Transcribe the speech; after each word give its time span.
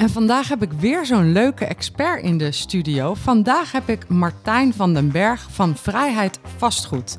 En 0.00 0.10
vandaag 0.10 0.48
heb 0.48 0.62
ik 0.62 0.72
weer 0.72 1.06
zo'n 1.06 1.32
leuke 1.32 1.64
expert 1.64 2.22
in 2.22 2.38
de 2.38 2.52
studio. 2.52 3.14
Vandaag 3.14 3.72
heb 3.72 3.88
ik 3.88 4.08
Martijn 4.08 4.74
van 4.74 4.94
den 4.94 5.10
Berg 5.10 5.46
van 5.50 5.76
Vrijheid 5.76 6.38
Vastgoed 6.56 7.18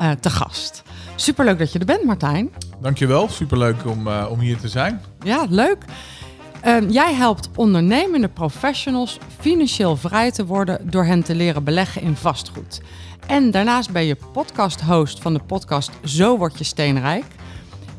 uh, 0.00 0.10
te 0.10 0.30
gast. 0.30 0.82
Superleuk 1.16 1.58
dat 1.58 1.72
je 1.72 1.78
er 1.78 1.84
bent, 1.84 2.04
Martijn. 2.04 2.50
Dankjewel, 2.80 3.28
superleuk 3.28 3.86
om, 3.86 4.06
uh, 4.06 4.26
om 4.30 4.40
hier 4.40 4.58
te 4.58 4.68
zijn. 4.68 5.00
Ja, 5.24 5.46
leuk. 5.48 5.84
Uh, 6.66 6.90
jij 6.90 7.14
helpt 7.14 7.48
ondernemende 7.54 8.28
professionals 8.28 9.18
financieel 9.40 9.96
vrij 9.96 10.30
te 10.30 10.46
worden 10.46 10.90
door 10.90 11.04
hen 11.04 11.22
te 11.22 11.34
leren 11.34 11.64
beleggen 11.64 12.02
in 12.02 12.16
vastgoed. 12.16 12.80
En 13.26 13.50
daarnaast 13.50 13.90
ben 13.90 14.04
je 14.04 14.16
podcast-host 14.32 15.20
van 15.20 15.32
de 15.32 15.40
podcast 15.46 15.90
Zo 16.04 16.36
word 16.38 16.58
je 16.58 16.64
steenrijk. 16.64 17.24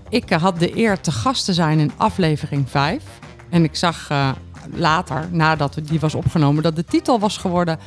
Ik 0.10 0.30
had 0.30 0.60
de 0.60 0.78
eer 0.78 1.00
te 1.00 1.12
gast 1.12 1.46
te 1.46 1.54
zijn 1.54 1.80
in 1.80 1.92
aflevering 1.98 2.70
5. 2.70 3.04
En 3.50 3.64
ik 3.64 3.76
zag 3.76 4.10
uh, 4.12 4.32
later, 4.74 5.28
nadat 5.32 5.78
die 5.84 6.00
was 6.00 6.16
opgenomen, 6.16 6.64
dat 6.64 6.76
de 6.76 6.86
titel 6.86 7.20
was 7.20 7.38
geworden 7.38 7.80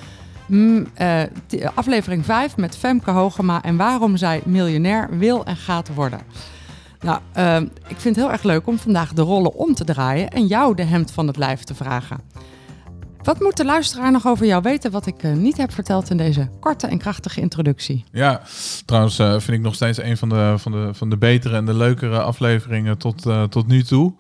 mm, 0.46 0.86
uh, 1.00 1.22
aflevering 1.74 2.24
5 2.24 2.56
met 2.56 2.76
Femke 2.76 3.10
Hogema 3.10 3.62
en 3.62 3.76
waarom 3.76 4.16
zij 4.16 4.42
miljonair 4.44 5.18
wil 5.18 5.44
en 5.44 5.56
gaat 5.56 5.94
worden. 5.94 6.20
Nou, 7.00 7.20
uh, 7.36 7.56
ik 7.86 8.00
vind 8.00 8.16
het 8.16 8.24
heel 8.24 8.32
erg 8.32 8.42
leuk 8.42 8.66
om 8.66 8.78
vandaag 8.78 9.12
de 9.12 9.22
rollen 9.22 9.54
om 9.54 9.74
te 9.74 9.84
draaien 9.84 10.30
en 10.30 10.46
jou 10.46 10.74
de 10.74 10.82
hemd 10.82 11.10
van 11.10 11.26
het 11.26 11.36
lijf 11.36 11.62
te 11.62 11.74
vragen. 11.74 12.20
Wat 13.22 13.40
moet 13.40 13.56
de 13.56 13.64
luisteraar 13.64 14.12
nog 14.12 14.26
over 14.26 14.46
jou 14.46 14.62
weten 14.62 14.90
wat 14.90 15.06
ik 15.06 15.22
uh, 15.22 15.32
niet 15.32 15.56
heb 15.56 15.72
verteld 15.72 16.10
in 16.10 16.16
deze 16.16 16.48
korte 16.60 16.86
en 16.86 16.98
krachtige 16.98 17.40
introductie? 17.40 18.04
Ja, 18.12 18.42
trouwens 18.84 19.16
vind 19.16 19.48
ik 19.48 19.60
nog 19.60 19.74
steeds 19.74 20.02
een 20.02 20.16
van 20.16 20.28
de, 20.28 20.54
van 20.56 20.72
de, 20.72 20.94
van 20.94 21.10
de 21.10 21.16
betere 21.16 21.56
en 21.56 21.66
de 21.66 21.74
leukere 21.74 22.20
afleveringen 22.22 22.98
tot, 22.98 23.22
tot 23.48 23.66
nu 23.66 23.82
toe. 23.82 24.14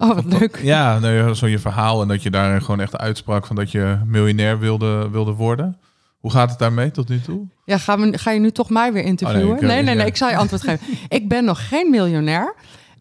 Oh, 0.00 0.14
wat 0.14 0.24
leuk. 0.24 0.58
Ja, 0.72 0.98
nou, 0.98 1.34
zo 1.34 1.46
je 1.46 1.58
verhaal 1.58 2.02
en 2.02 2.08
dat 2.08 2.22
je 2.22 2.30
daar 2.30 2.60
gewoon 2.60 2.80
echt 2.80 2.96
uitsprak 2.96 3.46
van 3.46 3.56
dat 3.56 3.70
je 3.70 4.00
miljonair 4.06 4.58
wilde, 4.58 5.08
wilde 5.10 5.32
worden. 5.32 5.78
Hoe 6.18 6.30
gaat 6.30 6.50
het 6.50 6.58
daarmee 6.58 6.90
tot 6.90 7.08
nu 7.08 7.20
toe? 7.20 7.46
Ja, 7.64 7.78
ga, 7.78 7.96
me, 7.96 8.18
ga 8.18 8.30
je 8.30 8.40
nu 8.40 8.50
toch 8.50 8.70
mij 8.70 8.92
weer 8.92 9.04
interviewen? 9.04 9.42
Oh, 9.42 9.60
nee, 9.60 9.62
ik, 9.62 9.68
nee, 9.68 9.82
nee, 9.82 9.94
nee, 9.94 10.06
ik 10.06 10.16
zal 10.16 10.28
je 10.28 10.36
antwoord 10.36 10.62
geven. 10.68 10.86
ik 11.08 11.28
ben 11.28 11.44
nog 11.44 11.68
geen 11.68 11.90
miljonair 11.90 12.54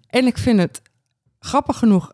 en 0.09 0.25
ik 0.25 0.37
vind 0.37 0.59
het 0.59 0.81
grappig 1.39 1.77
genoeg 1.77 2.11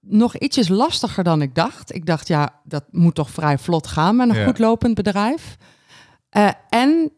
nog 0.00 0.36
ietsjes 0.36 0.68
lastiger 0.68 1.24
dan 1.24 1.42
ik 1.42 1.54
dacht. 1.54 1.94
Ik 1.94 2.06
dacht, 2.06 2.28
ja, 2.28 2.60
dat 2.64 2.84
moet 2.90 3.14
toch 3.14 3.30
vrij 3.30 3.58
vlot 3.58 3.86
gaan 3.86 4.16
met 4.16 4.28
een 4.28 4.34
ja. 4.34 4.44
goed 4.44 4.58
lopend 4.58 4.94
bedrijf. 4.94 5.56
Uh, 6.36 6.50
en, 6.68 7.12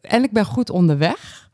en 0.00 0.22
ik 0.22 0.32
ben 0.32 0.44
goed 0.44 0.70
onderweg. 0.70 1.49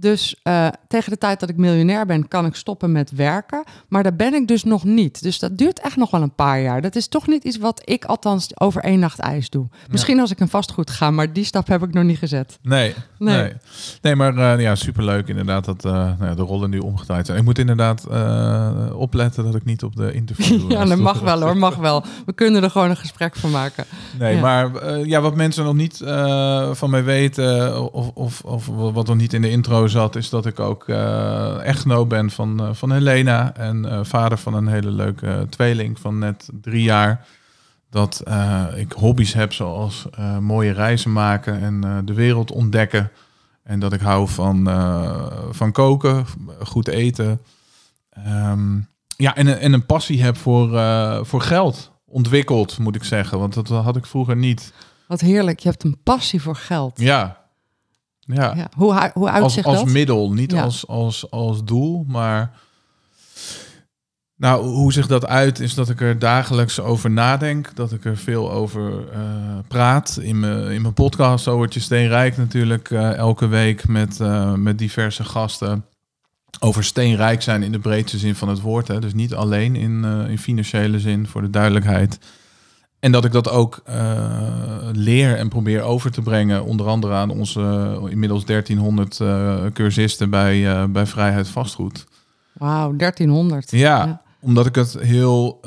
Dus 0.00 0.36
uh, 0.44 0.68
tegen 0.88 1.10
de 1.10 1.18
tijd 1.18 1.40
dat 1.40 1.48
ik 1.48 1.56
miljonair 1.56 2.06
ben, 2.06 2.28
kan 2.28 2.46
ik 2.46 2.54
stoppen 2.54 2.92
met 2.92 3.10
werken. 3.10 3.64
Maar 3.88 4.02
daar 4.02 4.16
ben 4.16 4.34
ik 4.34 4.48
dus 4.48 4.64
nog 4.64 4.84
niet. 4.84 5.22
Dus 5.22 5.38
dat 5.38 5.58
duurt 5.58 5.80
echt 5.80 5.96
nog 5.96 6.10
wel 6.10 6.22
een 6.22 6.34
paar 6.34 6.60
jaar. 6.60 6.82
Dat 6.82 6.96
is 6.96 7.08
toch 7.08 7.26
niet 7.26 7.44
iets 7.44 7.58
wat 7.58 7.82
ik 7.84 8.04
althans 8.04 8.60
over 8.60 8.82
één 8.82 8.98
nacht 8.98 9.18
ijs 9.18 9.50
doe. 9.50 9.68
Misschien 9.90 10.20
als 10.20 10.30
ik 10.30 10.40
een 10.40 10.48
vastgoed 10.48 10.90
ga, 10.90 11.10
maar 11.10 11.32
die 11.32 11.44
stap 11.44 11.66
heb 11.66 11.82
ik 11.82 11.92
nog 11.92 12.04
niet 12.04 12.18
gezet. 12.18 12.58
Nee, 12.62 12.94
nee. 13.18 13.36
Nee, 13.36 13.52
nee 14.02 14.16
maar 14.16 14.34
uh, 14.34 14.60
ja, 14.60 14.74
superleuk 14.74 15.28
inderdaad 15.28 15.64
dat 15.64 15.84
uh, 15.84 15.92
nou 15.92 16.24
ja, 16.24 16.34
de 16.34 16.42
rollen 16.42 16.70
nu 16.70 16.78
omgedraaid 16.78 17.26
zijn. 17.26 17.38
Ik 17.38 17.44
moet 17.44 17.58
inderdaad 17.58 18.06
opletten 18.92 19.44
dat 19.44 19.54
ik 19.54 19.64
niet 19.64 19.82
op 19.82 19.96
de 19.96 20.12
interview... 20.12 20.70
ja, 20.72 20.84
dat 20.84 20.98
mag 20.98 21.20
wel 21.20 21.40
hoor, 21.40 21.56
mag 21.56 21.76
wel. 21.76 22.04
We 22.26 22.32
kunnen 22.32 22.62
er 22.62 22.70
gewoon 22.70 22.90
een 22.90 22.96
gesprek 22.96 23.36
van 23.36 23.50
maken. 23.50 23.84
Nee, 24.18 24.34
ja. 24.34 24.40
maar 24.40 24.88
ja, 25.06 25.20
wat 25.20 25.34
mensen 25.34 25.64
nog 25.64 25.74
niet 25.74 25.96
van 26.72 26.90
mij 26.90 27.04
weten 27.04 27.92
of, 27.92 28.10
of, 28.14 28.40
of 28.44 28.66
wat 28.66 29.06
nog 29.06 29.16
niet 29.16 29.32
in 29.32 29.42
de 29.42 29.50
intro 29.50 29.87
zat, 29.88 30.16
is 30.16 30.30
dat 30.30 30.46
ik 30.46 30.60
ook 30.60 30.88
uh, 30.88 31.66
echtgenoot 31.66 32.08
ben 32.08 32.30
van, 32.30 32.62
uh, 32.62 32.68
van 32.72 32.92
Helena 32.92 33.54
en 33.54 33.84
uh, 33.84 34.00
vader 34.02 34.38
van 34.38 34.54
een 34.54 34.68
hele 34.68 34.90
leuke 34.90 35.46
tweeling 35.50 35.98
van 35.98 36.18
net 36.18 36.48
drie 36.60 36.82
jaar. 36.82 37.26
Dat 37.90 38.22
ik 38.74 38.92
hobby's 38.92 39.32
heb 39.32 39.52
zoals 39.52 40.06
mooie 40.40 40.72
reizen 40.72 41.12
maken 41.12 41.60
en 41.60 42.04
de 42.04 42.14
wereld 42.14 42.52
ontdekken. 42.52 43.10
En 43.62 43.80
dat 43.80 43.92
ik 43.92 44.00
hou 44.00 44.28
van, 44.28 44.64
van 45.50 45.72
koken, 45.72 46.26
goed 46.62 46.88
eten. 46.88 47.40
Um, 48.26 48.88
ja, 49.16 49.36
en, 49.36 49.60
en 49.60 49.72
een 49.72 49.86
passie 49.86 50.22
heb 50.22 50.36
voor, 50.36 50.68
voor 51.26 51.40
geld 51.40 51.92
ontwikkeld, 52.06 52.78
moet 52.78 52.94
ik 52.94 53.04
zeggen. 53.04 53.38
Want 53.38 53.54
dat 53.54 53.68
had 53.68 53.96
ik 53.96 54.06
vroeger 54.06 54.36
niet. 54.36 54.72
Wat 55.06 55.20
heerlijk, 55.20 55.58
je 55.58 55.68
hebt 55.68 55.84
een 55.84 55.98
passie 56.02 56.42
voor 56.42 56.56
geld. 56.56 57.00
Ja, 57.00 57.36
ja. 58.36 58.54
ja. 58.56 58.68
Hoe, 58.76 59.10
hoe 59.14 59.30
uitzicht 59.30 59.66
als, 59.66 59.76
als 59.76 59.84
dat? 59.84 59.92
middel, 59.92 60.32
niet 60.32 60.52
ja. 60.52 60.62
als, 60.62 60.86
als, 60.86 61.30
als 61.30 61.64
doel, 61.64 62.04
maar... 62.06 62.50
Nou, 64.36 64.66
hoe 64.66 64.92
zich 64.92 65.06
dat 65.06 65.26
uit 65.26 65.60
is 65.60 65.74
dat 65.74 65.88
ik 65.88 66.00
er 66.00 66.18
dagelijks 66.18 66.80
over 66.80 67.10
nadenk. 67.10 67.70
Dat 67.74 67.92
ik 67.92 68.04
er 68.04 68.16
veel 68.16 68.52
over 68.52 68.90
uh, 68.92 69.58
praat. 69.68 70.18
In 70.22 70.40
mijn, 70.40 70.70
in 70.70 70.82
mijn 70.82 70.94
podcast, 70.94 71.44
Zo 71.44 71.56
wordt 71.56 71.74
je 71.74 71.80
steenrijk 71.80 72.36
natuurlijk. 72.36 72.90
Uh, 72.90 73.14
elke 73.14 73.46
week 73.46 73.88
met, 73.88 74.18
uh, 74.20 74.54
met 74.54 74.78
diverse 74.78 75.24
gasten. 75.24 75.84
Over 76.60 76.84
steenrijk 76.84 77.42
zijn 77.42 77.62
in 77.62 77.72
de 77.72 77.78
breedste 77.78 78.18
zin 78.18 78.34
van 78.34 78.48
het 78.48 78.60
woord. 78.60 78.88
Hè. 78.88 79.00
Dus 79.00 79.14
niet 79.14 79.34
alleen 79.34 79.76
in, 79.76 80.04
in 80.04 80.38
financiële 80.38 81.00
zin, 81.00 81.26
voor 81.26 81.42
de 81.42 81.50
duidelijkheid. 81.50 82.18
En 83.00 83.12
dat 83.12 83.24
ik 83.24 83.32
dat 83.32 83.50
ook 83.50 83.82
uh, 83.88 84.88
leer 84.92 85.36
en 85.36 85.48
probeer 85.48 85.82
over 85.82 86.10
te 86.10 86.22
brengen, 86.22 86.64
onder 86.64 86.86
andere 86.86 87.14
aan 87.14 87.30
onze 87.30 87.60
uh, 88.02 88.10
inmiddels 88.10 88.44
1300 88.44 89.18
uh, 89.18 89.64
cursisten 89.72 90.30
bij, 90.30 90.90
bij 90.90 91.06
Vrijheid 91.06 91.48
Vastgoed. 91.48 92.06
Wauw, 92.52 92.96
1300. 92.96 93.70
Ja, 93.70 93.78
ja, 93.78 94.22
omdat 94.40 94.66
ik 94.66 94.74
het 94.74 94.98
heel 95.00 95.60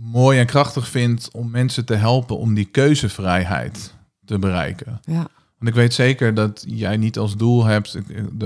mooi 0.00 0.38
en 0.38 0.46
krachtig 0.46 0.88
vind 0.88 1.28
om 1.32 1.50
mensen 1.50 1.84
te 1.84 1.94
helpen 1.94 2.38
om 2.38 2.54
die 2.54 2.64
keuzevrijheid 2.64 3.94
te 4.24 4.38
bereiken. 4.38 5.00
Ja. 5.04 5.26
Want 5.58 5.70
ik 5.70 5.74
weet 5.74 5.94
zeker 5.94 6.34
dat 6.34 6.64
jij 6.66 6.96
niet 6.96 7.18
als 7.18 7.36
doel 7.36 7.64
hebt, 7.64 7.98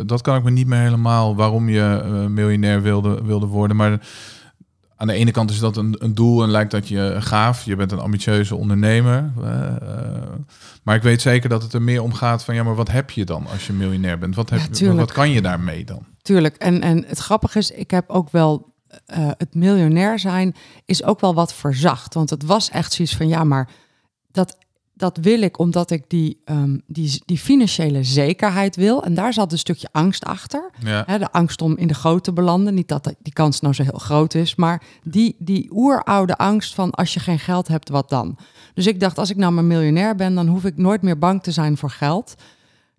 dat 0.06 0.20
kan 0.20 0.36
ik 0.36 0.42
me 0.42 0.50
niet 0.50 0.66
meer 0.66 0.78
helemaal 0.78 1.36
waarom 1.36 1.68
je 1.68 2.02
miljonair 2.30 2.82
wilde, 2.82 3.24
wilde 3.24 3.46
worden, 3.46 3.76
maar 3.76 4.00
aan 4.98 5.06
de 5.06 5.12
ene 5.12 5.30
kant 5.30 5.50
is 5.50 5.58
dat 5.58 5.76
een, 5.76 5.96
een, 5.98 6.14
doel 6.14 6.42
en 6.42 6.50
lijkt 6.50 6.70
dat 6.70 6.88
je 6.88 7.16
gaaf. 7.18 7.64
Je 7.64 7.76
bent 7.76 7.92
een 7.92 7.98
ambitieuze 7.98 8.56
ondernemer. 8.56 9.32
Uh, 9.38 9.44
uh, 9.44 9.88
maar 10.82 10.96
ik 10.96 11.02
weet 11.02 11.22
zeker 11.22 11.48
dat 11.48 11.62
het 11.62 11.72
er 11.72 11.82
meer 11.82 12.02
om 12.02 12.12
gaat 12.12 12.44
van 12.44 12.54
ja, 12.54 12.62
maar 12.62 12.74
wat 12.74 12.90
heb 12.90 13.10
je 13.10 13.24
dan 13.24 13.46
als 13.46 13.66
je 13.66 13.72
miljonair 13.72 14.18
bent? 14.18 14.34
Wat, 14.34 14.50
heb, 14.50 14.60
ja, 14.72 14.92
wat 14.92 15.12
kan 15.12 15.30
je 15.30 15.42
daarmee 15.42 15.84
dan? 15.84 16.06
Tuurlijk. 16.22 16.56
En, 16.56 16.80
en 16.80 17.04
het 17.06 17.18
grappige 17.18 17.58
is, 17.58 17.70
ik 17.70 17.90
heb 17.90 18.10
ook 18.10 18.30
wel 18.30 18.74
uh, 18.90 19.30
het 19.36 19.54
miljonair 19.54 20.18
zijn 20.18 20.54
is 20.84 21.04
ook 21.04 21.20
wel 21.20 21.34
wat 21.34 21.54
verzacht. 21.54 22.14
Want 22.14 22.30
het 22.30 22.44
was 22.44 22.70
echt 22.70 22.92
zoiets 22.92 23.16
van 23.16 23.28
ja, 23.28 23.44
maar 23.44 23.68
dat 24.30 24.56
dat 24.98 25.16
wil 25.16 25.42
ik 25.42 25.58
omdat 25.58 25.90
ik 25.90 26.04
die, 26.08 26.40
um, 26.44 26.82
die, 26.86 27.22
die 27.26 27.38
financiële 27.38 28.04
zekerheid 28.04 28.76
wil. 28.76 29.04
En 29.04 29.14
daar 29.14 29.32
zat 29.32 29.52
een 29.52 29.58
stukje 29.58 29.88
angst 29.92 30.24
achter. 30.24 30.70
Ja. 30.84 31.18
De 31.18 31.32
angst 31.32 31.62
om 31.62 31.76
in 31.76 31.86
de 31.86 31.94
goot 31.94 32.24
te 32.24 32.32
belanden. 32.32 32.74
Niet 32.74 32.88
dat 32.88 33.14
die 33.22 33.32
kans 33.32 33.60
nou 33.60 33.74
zo 33.74 33.82
heel 33.82 33.98
groot 33.98 34.34
is, 34.34 34.54
maar 34.54 34.82
die, 35.02 35.36
die 35.38 35.68
oeroude 35.72 36.36
angst 36.36 36.74
van 36.74 36.90
als 36.90 37.14
je 37.14 37.20
geen 37.20 37.38
geld 37.38 37.68
hebt, 37.68 37.88
wat 37.88 38.08
dan? 38.08 38.36
Dus 38.74 38.86
ik 38.86 39.00
dacht, 39.00 39.18
als 39.18 39.30
ik 39.30 39.36
nou 39.36 39.52
maar 39.52 39.64
miljonair 39.64 40.14
ben, 40.14 40.34
dan 40.34 40.46
hoef 40.46 40.64
ik 40.64 40.76
nooit 40.76 41.02
meer 41.02 41.18
bang 41.18 41.42
te 41.42 41.50
zijn 41.50 41.76
voor 41.76 41.90
geld. 41.90 42.34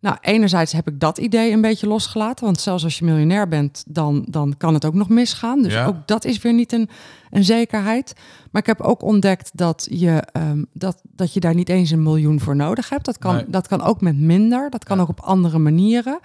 Nou, 0.01 0.17
enerzijds 0.21 0.71
heb 0.71 0.87
ik 0.87 0.99
dat 0.99 1.17
idee 1.17 1.51
een 1.51 1.61
beetje 1.61 1.87
losgelaten. 1.87 2.45
Want 2.45 2.59
zelfs 2.61 2.83
als 2.83 2.99
je 2.99 3.05
miljonair 3.05 3.47
bent, 3.47 3.83
dan, 3.87 4.25
dan 4.29 4.57
kan 4.57 4.73
het 4.73 4.85
ook 4.85 4.93
nog 4.93 5.09
misgaan. 5.09 5.61
Dus 5.61 5.73
Ja. 5.73 5.85
ook 5.85 6.07
dat 6.07 6.25
is 6.25 6.41
weer 6.41 6.53
niet 6.53 6.71
een, 6.73 6.89
een 7.29 7.43
zekerheid. 7.43 8.13
Maar 8.51 8.61
ik 8.61 8.67
heb 8.67 8.81
ook 8.81 9.01
ontdekt 9.01 9.49
dat 9.53 9.87
je, 9.91 10.23
ehm, 10.31 10.63
dat, 10.73 11.01
dat 11.03 11.33
je 11.33 11.39
daar 11.39 11.53
niet 11.55 11.69
eens 11.69 11.89
een 11.89 12.03
miljoen 12.03 12.39
voor 12.39 12.55
nodig 12.55 12.89
hebt. 12.89 13.05
Dat 13.05 13.17
kan, 13.17 13.35
Nee. 13.35 13.45
dat 13.47 13.67
kan 13.67 13.81
ook 13.81 14.01
met 14.01 14.17
minder. 14.19 14.69
Dat 14.69 14.83
kan 14.83 14.95
Ja. 14.97 15.03
ook 15.03 15.09
op 15.09 15.19
andere 15.19 15.57
manieren. 15.59 16.19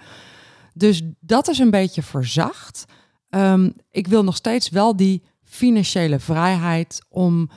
Dus 0.73 1.01
dat 1.19 1.47
is 1.47 1.59
een 1.59 1.71
beetje 1.71 2.03
verzacht. 2.03 2.85
Ehm, 3.29 3.69
ik 3.91 4.07
wil 4.07 4.23
nog 4.23 4.35
steeds 4.35 4.69
wel 4.69 4.95
die 4.95 5.23
financiële 5.43 6.19
vrijheid 6.19 7.05
om 7.09 7.49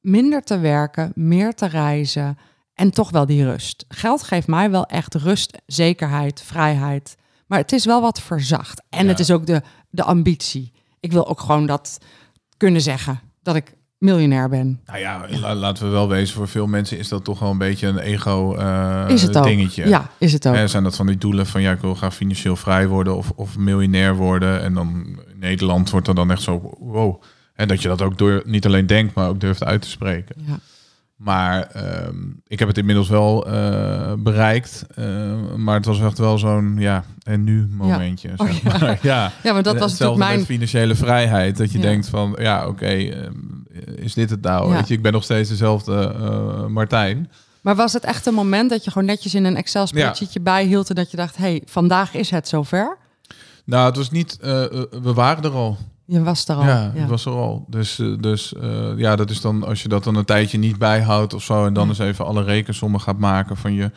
minder 0.00 0.42
te 0.42 0.58
werken, 0.58 1.12
meer 1.14 1.54
te 1.54 1.66
reizen 1.66 2.38
en 2.78 2.90
toch 2.90 3.10
wel 3.10 3.26
die 3.26 3.44
rust. 3.44 3.84
Geld 3.88 4.22
geeft 4.22 4.46
mij 4.46 4.70
wel 4.70 4.86
echt 4.86 5.14
rust, 5.14 5.58
zekerheid, 5.66 6.42
vrijheid. 6.42 7.16
Maar 7.46 7.58
het 7.58 7.72
is 7.72 7.84
wel 7.84 8.00
wat 8.00 8.20
verzacht. 8.20 8.82
En 8.90 9.02
Ja. 9.04 9.10
het 9.10 9.18
is 9.18 9.30
ook 9.30 9.46
de, 9.46 9.62
de 9.90 10.02
ambitie. 10.02 10.72
Ik 11.00 11.12
wil 11.12 11.28
ook 11.28 11.40
gewoon 11.40 11.66
dat 11.66 11.98
kunnen 12.56 12.80
zeggen 12.80 13.20
dat 13.42 13.56
ik 13.56 13.74
miljonair 13.98 14.48
ben. 14.48 14.80
Nou 14.86 14.98
ja, 14.98 15.26
la- 15.30 15.54
laten 15.54 15.84
we 15.84 15.90
wel 15.90 16.08
wezen, 16.08 16.34
voor 16.34 16.48
veel 16.48 16.66
mensen 16.66 16.98
is 16.98 17.08
dat 17.08 17.24
toch 17.24 17.38
wel 17.38 17.50
een 17.50 17.58
beetje 17.58 17.86
een 17.86 17.98
ego 17.98 18.54
eh, 18.54 19.04
Is 19.08 19.22
het 19.22 19.36
ook? 19.36 19.44
dingetje. 19.44 19.88
Ja, 19.88 20.10
is 20.18 20.32
het 20.32 20.46
ook. 20.48 20.54
Hè, 20.54 20.68
zijn 20.68 20.82
dat 20.82 20.96
van 20.96 21.06
die 21.06 21.18
doelen 21.18 21.46
van 21.46 21.62
ja, 21.62 21.72
ik 21.72 21.80
wil 21.80 21.94
graag 21.94 22.14
financieel 22.14 22.56
vrij 22.56 22.88
worden 22.88 23.16
of, 23.16 23.30
of 23.36 23.56
miljonair 23.56 24.14
worden. 24.16 24.62
En 24.62 24.74
dan 24.74 24.88
in 25.32 25.38
Nederland 25.38 25.90
wordt 25.90 26.08
er 26.08 26.14
dan 26.14 26.30
echt 26.30 26.42
zo, 26.42 26.70
wow. 26.78 27.22
En 27.54 27.68
dat 27.68 27.82
je 27.82 27.88
dat 27.88 28.02
ook 28.02 28.18
door, 28.18 28.42
niet 28.46 28.66
alleen 28.66 28.86
denkt, 28.86 29.14
maar 29.14 29.28
ook 29.28 29.40
durft 29.40 29.64
uit 29.64 29.82
te 29.82 29.88
spreken. 29.88 30.34
Ja. 30.46 30.58
Maar 31.18 31.62
ehm, 31.62 32.14
ik 32.46 32.58
heb 32.58 32.68
het 32.68 32.78
inmiddels 32.78 33.08
wel 33.08 33.46
eh, 33.46 34.12
bereikt. 34.18 34.86
eh, 34.94 35.04
maar 35.56 35.74
het 35.74 35.84
was 35.84 36.00
echt 36.00 36.18
wel 36.18 36.38
zo'n 36.38 36.76
ja, 36.78 37.04
en 37.22 37.44
nu 37.44 37.66
momentje. 37.70 38.30
Oh, 38.36 38.46
zeg 38.46 38.62
ja. 38.62 38.78
maar. 38.78 38.98
ja. 39.12 39.32
ja, 39.42 39.52
maar 39.52 39.62
dat 39.62 39.78
was 39.78 39.90
Hetzelfde 39.90 40.18
natuurlijk 40.18 40.18
mijn... 40.18 40.38
met 40.38 40.46
financiële 40.46 40.94
vrijheid. 40.94 41.56
Dat 41.56 41.72
je 41.72 41.78
Ja. 41.78 41.84
denkt 41.84 42.08
van, 42.08 42.36
ja, 42.38 42.66
oké, 42.66 42.86
ehm, 42.86 43.32
is 43.96 44.14
dit 44.14 44.30
het 44.30 44.40
nou? 44.42 44.72
Weet 44.72 44.88
je, 44.88 44.94
ik 44.94 45.02
ben 45.02 45.12
nog 45.12 45.24
steeds 45.24 45.48
dezelfde 45.48 46.14
eh, 46.18 46.66
Martijn. 46.66 47.30
Maar 47.60 47.76
was 47.76 47.92
het 47.92 48.04
echt 48.04 48.26
een 48.26 48.34
moment 48.34 48.70
dat 48.70 48.84
je 48.84 48.90
gewoon 48.90 49.08
netjes 49.08 49.34
in 49.34 49.44
een 49.44 49.56
Excel 49.56 49.86
spreadsheetje 49.86 50.40
bijhield 50.40 50.88
en 50.88 50.94
dat 50.94 51.10
je 51.10 51.16
dacht, 51.16 51.36
hey, 51.36 51.62
vandaag 51.66 52.14
is 52.14 52.30
het 52.30 52.48
zover? 52.48 52.96
Nou, 53.64 53.86
het 53.86 53.96
was 53.96 54.10
niet, 54.10 54.38
eh, 54.40 54.48
we 55.02 55.12
waren 55.14 55.44
er 55.44 55.50
al. 55.50 55.78
Je 56.10 56.22
was 56.22 56.48
er 56.48 56.54
al. 56.56 56.64
Ja, 56.64 56.92
het 56.94 57.08
was 57.08 57.24
er 57.24 57.32
al. 57.32 57.64
Dus, 57.68 57.98
eh, 57.98 58.06
dus 58.20 58.54
eh, 58.54 58.90
ja, 58.96 59.16
dat 59.16 59.30
is 59.30 59.40
dan 59.40 59.64
als 59.64 59.82
je 59.82 59.88
dat 59.88 60.04
dan 60.04 60.14
een 60.16 60.24
tijdje 60.24 60.58
niet 60.58 60.78
bijhoudt 60.78 61.34
of 61.34 61.42
zo. 61.42 61.66
En 61.66 61.72
dan 61.72 61.82
Ja. 61.82 61.88
eens 61.88 61.98
even 61.98 62.26
alle 62.26 62.42
rekensommen 62.42 63.00
gaat 63.00 63.18
maken 63.18 63.56
van 63.56 63.72
je, 63.72 63.90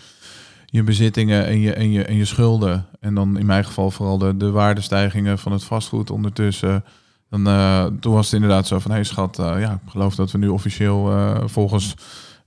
je 0.66 0.84
bezittingen 0.84 1.46
en 1.46 1.60
je, 1.60 1.74
en, 1.74 1.92
je, 1.92 2.04
en 2.04 2.16
je 2.16 2.26
schulden. 2.26 2.86
En 3.00 3.16
dan 3.16 3.38
in 3.38 3.46
mijn 3.46 3.66
geval 3.66 3.92
vooral 3.92 4.18
de, 4.18 4.38
de 4.38 4.50
waardestijgingen 4.52 5.40
van 5.40 5.52
het 5.52 5.64
vastgoed 5.64 6.10
ondertussen. 6.12 6.84
Dan, 7.30 7.48
eh, 7.48 7.86
toen 8.00 8.14
was 8.14 8.26
het 8.26 8.34
inderdaad 8.34 8.68
zo 8.68 8.80
van, 8.80 8.92
hé 8.92 8.98
hey, 8.98 9.06
schat, 9.06 9.36
ja, 9.38 9.72
ik 9.86 9.92
geloof 9.92 10.16
dat 10.16 10.32
we 10.32 10.38
nu 10.38 10.48
officieel 10.48 11.12
volgens 11.46 11.94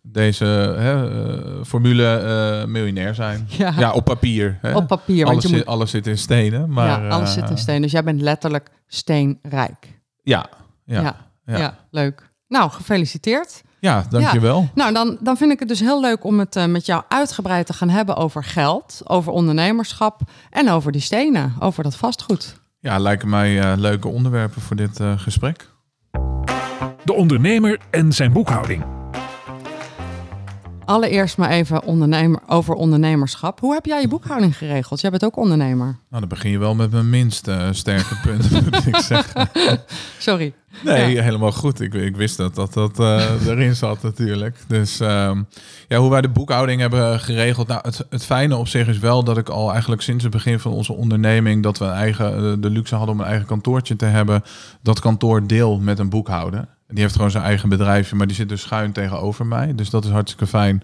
deze 0.07 0.45
hè, 0.45 1.25
eh, 1.25 1.65
formule 1.65 2.17
eh, 2.17 2.67
miljonair 2.67 3.15
zijn. 3.15 3.47
Ja, 3.59 3.75
Ja, 3.79 3.93
op 3.93 4.05
papier. 4.05 4.59
Hè? 4.61 4.75
op 4.77 4.87
papier. 4.87 5.25
Want 5.25 5.29
alles, 5.29 5.43
je 5.43 5.49
zit, 5.49 5.57
moet, 5.57 5.67
alles 5.67 5.91
zit 5.91 6.07
in 6.07 6.19
stenen. 6.19 6.71
Maar, 6.73 7.03
ja, 7.03 7.09
alles 7.09 7.33
zit 7.33 7.45
in 7.45 7.57
eh, 7.57 7.57
steen. 7.57 7.83
Dus 7.83 7.93
jij 7.93 8.05
bent 8.05 8.21
letterlijk 8.21 8.71
steenrijk. 8.87 10.01
Ja, 10.23 10.47
ja, 10.85 11.01
Ja, 11.01 11.17
ja. 11.47 11.57
ja. 11.59 11.77
leuk. 11.91 12.33
Nou, 12.49 12.71
gefeliciteerd. 12.71 13.63
ja, 13.81 14.05
dankjewel. 14.11 14.69
Nou, 14.75 14.93
dan, 14.93 15.17
dan 15.21 15.37
vind 15.37 15.53
ik 15.53 15.59
het 15.59 15.69
dus 15.69 15.81
heel 15.81 16.01
leuk 16.01 16.25
om 16.25 16.39
het 16.39 16.67
met 16.69 16.87
jou 16.87 17.03
uitgebreid 17.09 17.67
te 17.67 17.73
gaan 17.73 17.89
hebben 17.89 18.17
over 18.17 18.45
geld, 18.45 19.01
over 19.05 19.33
ondernemerschap 19.33 20.21
en 20.51 20.71
over 20.71 20.93
die 20.93 21.01
stenen, 21.01 21.53
over 21.59 21.83
dat 21.83 21.97
vastgoed. 21.97 22.61
Ja, 22.81 22.99
lijken 22.99 23.29
mij 23.29 23.77
leuke 23.77 24.09
onderwerpen 24.09 24.63
voor 24.63 24.77
dit 24.77 25.01
gesprek. 25.17 25.69
De 27.05 27.13
ondernemer 27.13 27.79
en 27.91 28.13
zijn 28.13 28.33
boekhouding. 28.33 29.04
Allereerst 30.87 31.37
maar 31.37 31.51
even 31.51 31.83
ondernemer, 31.85 32.41
over 32.47 32.75
ondernemerschap. 32.75 33.61
Hoe 33.61 33.73
heb 33.75 33.85
jij 33.87 34.01
je 34.01 34.09
boekhouding 34.09 34.57
geregeld? 34.59 35.01
Jij 35.01 35.11
bent 35.11 35.25
ook 35.25 35.37
ondernemer. 35.37 35.87
Nou, 35.87 35.97
dan 36.21 36.29
begin 36.29 36.51
je 36.51 36.59
wel 36.59 36.75
met 36.75 36.91
mijn 36.91 37.11
minst 37.11 37.49
eh, 37.49 37.69
sterke 37.71 38.15
punt, 38.23 38.51
moet 38.65 38.87
ik 38.87 38.97
zeggen. 38.97 39.49
Sorry. 40.19 40.55
Nee, 40.85 41.13
Ja. 41.15 41.23
helemaal 41.23 41.53
goed. 41.53 41.81
Ik, 41.81 41.95
ik 41.95 42.17
wist 42.17 42.37
dat 42.37 42.55
dat, 42.55 42.73
dat 42.73 42.99
eh, 43.01 43.47
erin 43.47 43.75
zat 43.75 44.03
natuurlijk. 44.03 44.57
Dus 44.67 45.01
ehm, 45.01 45.43
ja, 45.89 45.99
hoe 45.99 46.11
wij 46.11 46.21
de 46.21 46.29
boekhouding 46.29 46.81
hebben 46.81 47.21
geregeld. 47.21 47.67
Nou, 47.69 47.81
het, 47.83 48.07
het 48.11 48.25
fijne 48.25 48.57
op 48.57 48.69
zich 48.69 48.89
is 48.89 48.99
wel 48.99 49.25
dat 49.25 49.39
ik 49.39 49.49
al 49.49 49.71
eigenlijk 49.71 50.03
sinds 50.03 50.23
het 50.23 50.33
begin 50.33 50.59
van 50.61 50.73
onze 50.73 50.93
onderneming... 50.93 51.63
dat 51.63 51.79
we 51.79 51.85
een 51.85 51.93
eigen, 51.93 52.37
eh, 52.37 52.53
de 52.59 52.71
luxe 52.71 52.95
hadden 52.95 53.15
om 53.15 53.21
een 53.21 53.27
eigen 53.27 53.47
kantoortje 53.47 53.97
te 53.97 54.05
hebben. 54.05 54.43
Dat 54.83 55.01
kantoor 55.01 55.47
deel 55.47 55.79
met 55.79 55.99
een 55.99 56.09
boekhouder. 56.09 56.69
Die 56.95 57.03
heeft 57.03 57.15
gewoon 57.15 57.31
zijn 57.31 57.45
eigen 57.45 57.69
bedrijfje, 57.69 58.17
maar 58.17 58.27
die 58.27 58.37
zit 58.37 58.49
dus 58.49 58.61
schuin 58.61 58.93
tegenover 58.93 59.47
mij. 59.47 59.75
Dus 59.75 59.91
dat 59.91 60.05
is 60.05 60.11
hartstikke 60.11 60.47
fijn 60.47 60.83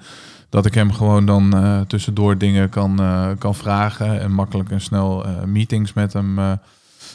dat 0.49 0.67
ik 0.67 0.75
hem 0.75 0.93
gewoon 0.93 1.27
dan 1.27 1.57
eh, 1.57 1.81
tussendoor 1.81 2.39
dingen 2.39 2.69
kan, 2.69 3.01
eh, 3.01 3.31
kan 3.39 3.55
vragen... 3.55 4.21
en 4.21 4.33
makkelijk 4.33 4.71
en 4.71 4.81
snel 4.81 5.25
eh, 5.25 5.43
meetings 5.43 5.93
met 5.93 6.13
hem, 6.13 6.59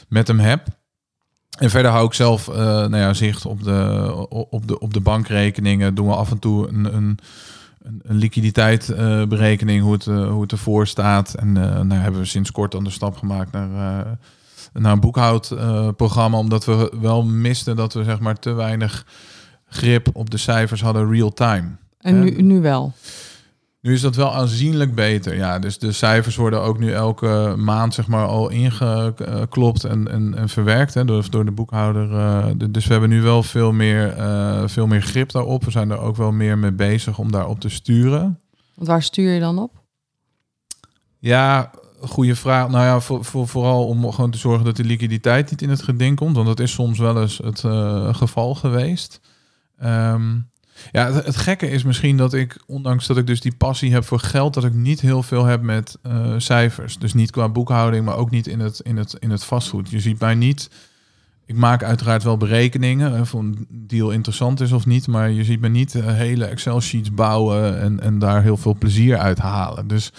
met 0.07 0.27
hem 0.27 0.39
heb. 0.39 0.68
En 1.57 1.69
verder 1.69 1.92
hou 1.92 2.06
ik 2.06 2.13
zelf 2.13 2.47
nou 2.47 2.97
ja, 2.97 3.13
zicht 3.13 3.45
op 3.45 3.63
de, 3.63 4.12
op, 4.30 4.68
de, 4.68 4.80
op 4.80 4.94
de 4.94 5.00
bankrekeningen. 5.00 5.95
Doen 5.95 6.07
we 6.07 6.15
af 6.15 6.31
en 6.31 6.39
toe 6.39 6.68
een, 6.68 6.95
een, 6.95 7.19
een, 8.03 8.15
liquiditeitsberekening, 8.18 9.83
hoe, 9.83 9.94
het, 9.94 10.06
hoe 10.06 10.41
het 10.41 10.51
ervoor 10.51 10.88
staat. 10.88 11.33
En 11.33 11.51
nou 11.51 11.94
hebben 11.94 12.21
we 12.21 12.27
sinds 12.27 12.51
kort 12.51 12.71
dan 12.71 12.83
de 12.83 12.89
stap 12.89 13.18
gemaakt 13.18 13.51
naar, 13.51 14.18
naar 14.81 14.92
een 14.92 15.00
boekhoudprogramma. 15.00 16.38
omdat 16.38 16.66
we 16.66 16.92
wel 17.01 17.24
misten 17.24 17.75
dat 17.75 17.94
we 17.94 18.04
zeg 18.04 18.19
maar 18.19 18.39
te 18.39 18.51
weinig 18.54 19.06
grip 19.68 20.07
op 20.13 20.30
de 20.30 20.38
cijfers 20.38 20.81
hadden 20.81 21.12
real 21.12 21.33
time. 21.33 21.68
En 22.00 22.19
nu, 22.19 22.42
nu 22.42 22.62
wel. 22.62 22.94
Nu 23.81 23.94
is 23.94 24.01
dat 24.01 24.16
wel 24.16 24.33
aanzienlijk 24.33 24.95
beter. 24.95 25.36
Ja, 25.36 25.60
dus 25.60 25.77
de 25.80 25.92
cijfers 25.92 26.36
worden 26.36 26.62
ook 26.62 26.80
nu 26.80 26.92
elke 26.92 27.54
maand 27.57 27.94
zeg 27.94 28.07
maar 28.07 28.25
al 28.25 28.50
ingeklopt 28.50 29.83
en, 29.83 30.12
en, 30.12 30.36
en 30.36 30.50
verwerkt 30.50 30.94
hè, 30.94 31.06
door, 31.06 31.30
door 31.30 31.45
de 31.45 31.51
boekhouder. 31.51 32.12
eh, 32.13 32.45
dus 32.69 32.86
we 32.86 32.92
hebben 32.92 33.10
nu 33.10 33.22
wel 33.22 33.44
veel 33.44 33.72
meer, 33.72 34.13
eh, 34.18 34.63
veel 34.66 34.88
meer 34.88 35.01
grip 35.01 35.31
daarop. 35.31 35.63
We 35.63 35.72
zijn 35.72 35.92
er 35.92 36.00
ook 36.00 36.16
wel 36.16 36.31
meer 36.31 36.57
mee 36.57 36.72
bezig 36.72 37.18
om 37.19 37.31
daarop 37.31 37.60
te 37.60 37.69
sturen. 37.69 38.39
Want 38.75 38.88
waar 38.88 39.04
stuur 39.04 39.33
je 39.33 39.39
dan 39.39 39.60
op? 39.60 39.72
Ja, 41.19 41.72
goede 42.01 42.36
vraag. 42.36 42.69
Nou 42.69 42.83
ja, 42.83 43.00
voor, 43.00 43.25
voor, 43.25 43.47
vooral 43.47 43.88
om 43.88 44.12
gewoon 44.12 44.31
te 44.31 44.38
zorgen 44.38 44.65
dat 44.65 44.75
de 44.75 44.83
liquiditeit 44.83 45.50
niet 45.50 45.62
in 45.62 45.69
het 45.69 45.81
geding 45.81 46.15
komt. 46.15 46.36
Want 46.36 46.47
dat 46.47 46.59
is 46.59 46.71
soms 46.71 47.00
wel 47.00 47.21
eens 47.21 47.38
het 47.38 47.63
eh, 47.63 48.15
geval 48.15 48.56
geweest. 48.56 49.19
Ehm, 49.80 50.38
ja, 50.92 51.12
het, 51.12 51.38
gekke 51.38 51.69
is 51.69 51.83
misschien 51.83 52.18
dat 52.18 52.33
ik, 52.33 52.57
ondanks 52.68 53.07
dat 53.07 53.18
ik 53.18 53.27
dus 53.27 53.42
die 53.42 53.56
passie 53.56 53.94
heb 53.94 54.03
voor 54.03 54.19
geld, 54.19 54.53
dat 54.53 54.63
ik 54.63 54.74
niet 54.74 55.01
heel 55.01 55.24
veel 55.24 55.45
heb 55.45 55.62
met 55.62 55.97
eh, 56.01 56.33
cijfers. 56.38 56.97
Dus 56.97 57.13
niet 57.13 57.31
qua 57.31 57.50
boekhouding, 57.50 58.06
maar 58.06 58.18
ook 58.18 58.30
niet 58.30 58.48
in 58.48 58.59
het, 58.59 58.80
in, 58.80 58.98
het, 58.98 59.15
in 59.19 59.30
het 59.30 59.44
vastgoed. 59.44 59.89
Je 59.89 60.00
ziet 60.00 60.19
mij 60.19 60.36
niet. 60.36 60.69
Ik 61.45 61.56
maak 61.56 61.83
uiteraard 61.83 62.24
wel 62.24 62.38
berekeningen 62.38 63.21
of 63.21 63.33
een 63.33 63.68
deal 63.69 64.12
interessant 64.12 64.62
is 64.62 64.71
of 64.71 64.86
niet, 64.86 65.07
maar 65.07 65.31
je 65.31 65.44
ziet 65.44 65.59
me 65.59 65.68
niet 65.68 65.95
eh, 65.95 66.06
hele 66.06 66.45
Excel-sheets 66.45 67.13
bouwen 67.13 67.80
en, 67.80 68.00
en 68.00 68.19
daar 68.19 68.41
heel 68.41 68.57
veel 68.57 68.75
plezier 68.75 69.18
uit 69.18 69.38
halen. 69.38 69.88
Dus 69.88 70.12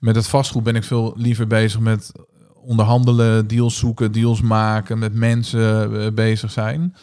met 0.00 0.16
het 0.16 0.26
vastgoed 0.26 0.62
ben 0.62 0.74
ik 0.74 0.84
veel 0.84 1.12
liever 1.16 1.46
bezig 1.46 1.80
met 1.80 2.12
onderhandelen, 2.54 3.46
deals 3.46 3.76
zoeken, 3.76 4.12
deals 4.12 4.40
maken, 4.40 4.98
met 4.98 5.14
mensen 5.14 6.00
eh, 6.04 6.12
bezig 6.12 6.50
zijn. 6.50 6.96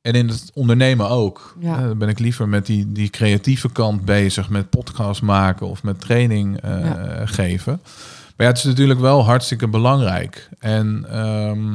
En 0.00 0.12
in 0.12 0.28
het 0.28 0.50
ondernemen 0.54 1.08
ook. 1.08 1.56
Ja. 1.60 1.76
Eh, 1.76 1.82
dan 1.82 1.98
ben 1.98 2.08
ik 2.08 2.18
liever 2.18 2.48
met 2.48 2.66
die, 2.66 2.92
die 2.92 3.10
creatieve 3.10 3.72
kant 3.72 4.04
bezig, 4.04 4.48
met 4.48 4.70
podcast 4.70 5.22
maken 5.22 5.66
of 5.66 5.82
met 5.82 6.00
training 6.00 6.60
eh, 6.60 6.84
Ja. 6.84 7.26
geven. 7.26 7.80
Maar 8.36 8.46
ja, 8.46 8.52
het 8.52 8.56
is 8.56 8.64
natuurlijk 8.64 9.00
wel 9.00 9.24
hartstikke 9.24 9.68
belangrijk. 9.68 10.48
En 10.58 11.04
ehm, 11.10 11.74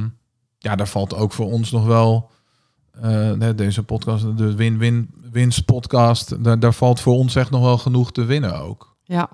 ja, 0.57 0.75
daar 0.75 0.87
valt 0.87 1.15
ook 1.15 1.33
voor 1.33 1.51
ons 1.51 1.71
nog 1.71 1.85
wel 1.85 2.31
deze 3.55 3.83
podcast, 3.83 4.37
de 4.37 4.55
win-win 4.55 5.09
winst 5.31 5.65
podcast, 5.65 6.43
daar, 6.43 6.59
daar 6.59 6.73
valt 6.73 6.99
voor 6.99 7.13
ons 7.13 7.35
echt 7.35 7.49
nog 7.49 7.61
wel 7.61 7.77
genoeg 7.77 8.11
te 8.11 8.25
winnen 8.25 8.59
ook. 8.61 8.95
Ja, 9.03 9.29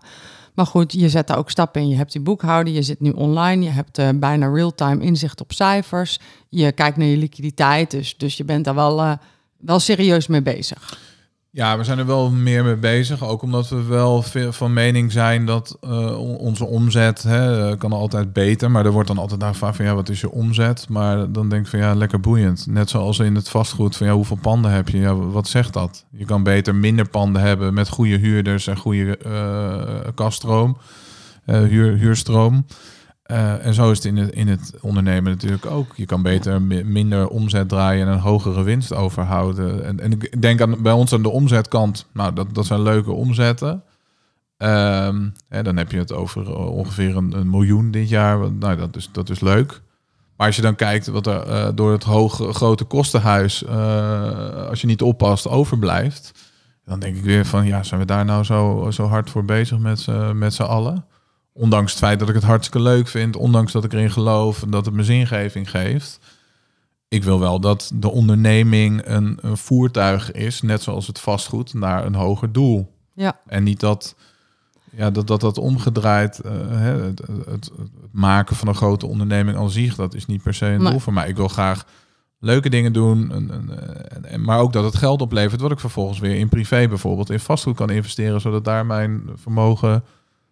maar 0.59 0.67
goed, 0.67 0.93
je 0.93 1.09
zet 1.09 1.27
daar 1.27 1.37
ook 1.37 1.49
stappen 1.49 1.81
in. 1.81 1.87
Je 1.87 1.95
hebt 1.95 2.11
die 2.11 2.21
boekhouden, 2.21 2.73
je 2.73 2.81
zit 2.81 2.99
nu 2.99 3.11
online, 3.11 3.63
je 3.63 3.69
hebt 3.69 3.97
eh, 3.97 4.09
bijna 4.15 4.51
real-time 4.53 5.03
inzicht 5.03 5.41
op 5.41 5.51
cijfers. 5.51 6.19
Je 6.49 6.71
kijkt 6.71 6.97
naar 6.97 7.07
je 7.07 7.17
liquiditeit, 7.17 7.91
dus, 7.91 8.17
dus 8.17 8.37
je 8.37 8.43
bent 8.43 8.65
daar 8.65 8.75
wel, 8.75 8.99
eh, 9.01 9.11
wel 9.57 9.79
serieus 9.79 10.27
mee 10.27 10.41
bezig. 10.41 10.99
Ja, 11.51 11.77
we 11.77 11.83
zijn 11.83 11.99
er 11.99 12.05
wel 12.05 12.31
meer 12.31 12.63
mee 12.63 12.75
bezig. 12.75 13.23
Ook 13.23 13.41
omdat 13.41 13.69
we 13.69 13.83
wel 13.83 14.23
van 14.49 14.73
mening 14.73 15.11
zijn 15.11 15.45
dat 15.45 15.77
eh, 15.81 16.19
on- 16.19 16.37
onze 16.37 16.65
omzet 16.65 17.23
hè, 17.23 17.69
eh, 17.71 17.77
kan 17.77 17.91
altijd 17.91 18.33
beter. 18.33 18.71
Maar 18.71 18.85
er 18.85 18.91
wordt 18.91 19.07
dan 19.07 19.17
altijd 19.17 19.39
naar 19.39 19.51
gevraagd 19.51 19.75
van 19.75 19.85
ja, 19.85 19.95
wat 19.95 20.09
is 20.09 20.21
je 20.21 20.31
omzet? 20.31 20.85
Maar 20.89 21.31
dan 21.31 21.49
denk 21.49 21.63
ik 21.63 21.69
van 21.69 21.79
ja, 21.79 21.93
lekker 21.95 22.19
boeiend. 22.19 22.67
Net 22.67 22.89
zoals 22.89 23.19
in 23.19 23.35
het 23.35 23.49
vastgoed 23.49 23.95
van 23.97 24.07
ja, 24.07 24.13
hoeveel 24.13 24.37
panden 24.41 24.71
heb 24.71 24.89
je? 24.89 24.97
Ja, 24.97 25.15
wat 25.15 25.47
zegt 25.47 25.73
dat? 25.73 26.05
Je 26.11 26.25
kan 26.25 26.43
beter 26.43 26.75
minder 26.75 27.09
panden 27.09 27.41
hebben 27.41 27.73
met 27.73 27.89
goede 27.89 28.17
huurders 28.17 28.67
en 28.67 28.77
goede 28.77 29.17
eh 29.17 30.11
kaststroom, 30.15 30.77
huur, 31.45 31.97
huurstroom. 31.97 32.65
Eh, 33.29 33.65
en 33.65 33.73
zo 33.73 33.91
is 33.91 33.97
het 33.97 34.05
in 34.05 34.17
het, 34.17 34.31
in 34.31 34.47
het 34.47 34.73
ondernemen 34.81 35.31
natuurlijk 35.31 35.65
ook. 35.65 35.93
Je 35.95 36.05
kan 36.05 36.21
beter 36.21 36.61
mi- 36.61 36.83
minder 36.83 37.27
omzet 37.27 37.69
draaien 37.69 38.07
en 38.07 38.13
een 38.13 38.19
hogere 38.19 38.63
winst 38.63 38.93
overhouden. 38.93 39.85
En, 39.85 39.99
en 39.99 40.11
ik 40.11 40.41
denk 40.41 40.61
aan, 40.61 40.81
bij 40.81 40.91
ons 40.91 41.13
aan 41.13 41.21
de 41.21 41.29
omzetkant, 41.29 42.05
nou, 42.13 42.33
dat, 42.33 42.53
dat 42.53 42.65
zijn 42.65 42.81
leuke 42.81 43.11
omzetten. 43.11 43.83
Ehm, 44.57 45.29
dan 45.47 45.77
heb 45.77 45.91
je 45.91 45.97
het 45.97 46.13
over 46.13 46.45
eh, 46.47 46.65
ongeveer 46.75 47.17
een, 47.17 47.33
een 47.39 47.49
miljoen 47.49 47.91
dit 47.91 48.09
jaar. 48.09 48.51
Nou, 48.51 48.77
dat 48.77 48.95
is, 48.95 49.09
dat 49.11 49.29
is 49.29 49.39
leuk. 49.39 49.81
Maar 50.37 50.47
als 50.47 50.55
je 50.55 50.61
dan 50.61 50.75
kijkt 50.75 51.07
wat 51.07 51.27
er 51.27 51.41
eh, 51.41 51.67
door 51.75 51.91
het 51.91 52.03
hoge, 52.03 52.53
grote 52.53 52.83
kostenhuis, 52.83 53.67
als 54.69 54.81
je 54.81 54.87
niet 54.87 55.01
oppast, 55.01 55.47
overblijft. 55.47 56.31
Dan 56.85 56.99
denk 56.99 57.15
ik 57.15 57.23
weer 57.23 57.45
van, 57.45 57.65
ja, 57.65 57.83
zijn 57.83 57.99
we 57.99 58.05
daar 58.05 58.25
nou 58.25 58.43
zo, 58.43 58.87
zo 58.91 59.05
hard 59.07 59.29
voor 59.29 59.45
bezig 59.45 59.79
met, 59.79 60.07
met 60.33 60.53
z'n 60.53 60.63
allen? 60.63 61.05
Ondanks 61.53 61.91
het 61.91 61.99
feit 61.99 62.19
dat 62.19 62.29
ik 62.29 62.35
het 62.35 62.43
hartstikke 62.43 62.81
leuk 62.87 63.07
vind, 63.07 63.35
ondanks 63.35 63.71
dat 63.71 63.83
ik 63.83 63.93
erin 63.93 64.11
geloof 64.11 64.63
en 64.63 64.69
dat 64.69 64.85
het 64.85 64.93
me 64.95 65.03
zingeving 65.03 65.69
geeft. 65.69 66.19
ik 67.07 67.23
wil 67.23 67.39
wel 67.39 67.59
dat 67.59 67.91
de 67.93 68.09
onderneming 68.11 69.01
een, 69.05 69.37
een 69.41 69.57
voertuig 69.57 70.31
is, 70.31 70.61
net 70.61 70.81
zoals 70.81 71.07
het 71.07 71.19
vastgoed, 71.19 71.73
naar 71.73 72.05
een 72.05 72.15
hoger 72.15 72.51
doel. 72.51 72.93
Ja. 73.13 73.39
En 73.45 73.63
niet 73.63 73.79
dat 73.79 74.15
ja, 74.91 75.11
dat, 75.11 75.27
dat, 75.27 75.41
dat 75.41 75.57
omgedraaid, 75.57 76.41
uh, 76.45 76.51
het, 76.81 77.21
het, 77.45 77.71
maken 78.11 78.55
van 78.55 78.67
een 78.67 78.75
grote 78.75 79.05
onderneming 79.07 79.57
al 79.57 79.69
zich, 79.69 79.95
dat 79.95 80.13
is 80.13 80.25
niet 80.25 80.43
per 80.43 80.53
se 80.53 80.65
een 80.65 80.81
Nee. 80.81 80.91
doel 80.91 80.99
voor 80.99 81.13
mij. 81.13 81.27
Ik 81.29 81.35
wil 81.35 81.47
graag 81.47 81.85
leuke 82.39 82.69
dingen 82.69 82.93
doen, 82.93 83.31
en, 83.31 83.51
en, 83.51 83.69
en- 84.09 84.25
en- 84.25 84.41
maar 84.41 84.59
ook 84.59 84.73
dat 84.73 84.83
het 84.83 84.95
geld 84.95 85.21
oplevert, 85.21 85.61
wat 85.61 85.71
ik 85.71 85.79
vervolgens 85.79 86.19
weer 86.19 86.35
in 86.35 86.49
privé 86.49 86.87
bijvoorbeeld 86.87 87.29
in 87.29 87.39
vastgoed 87.39 87.75
kan 87.75 87.89
investeren, 87.89 88.41
zodat 88.41 88.65
daar 88.65 88.85
mijn 88.85 89.23
vermogen 89.35 90.03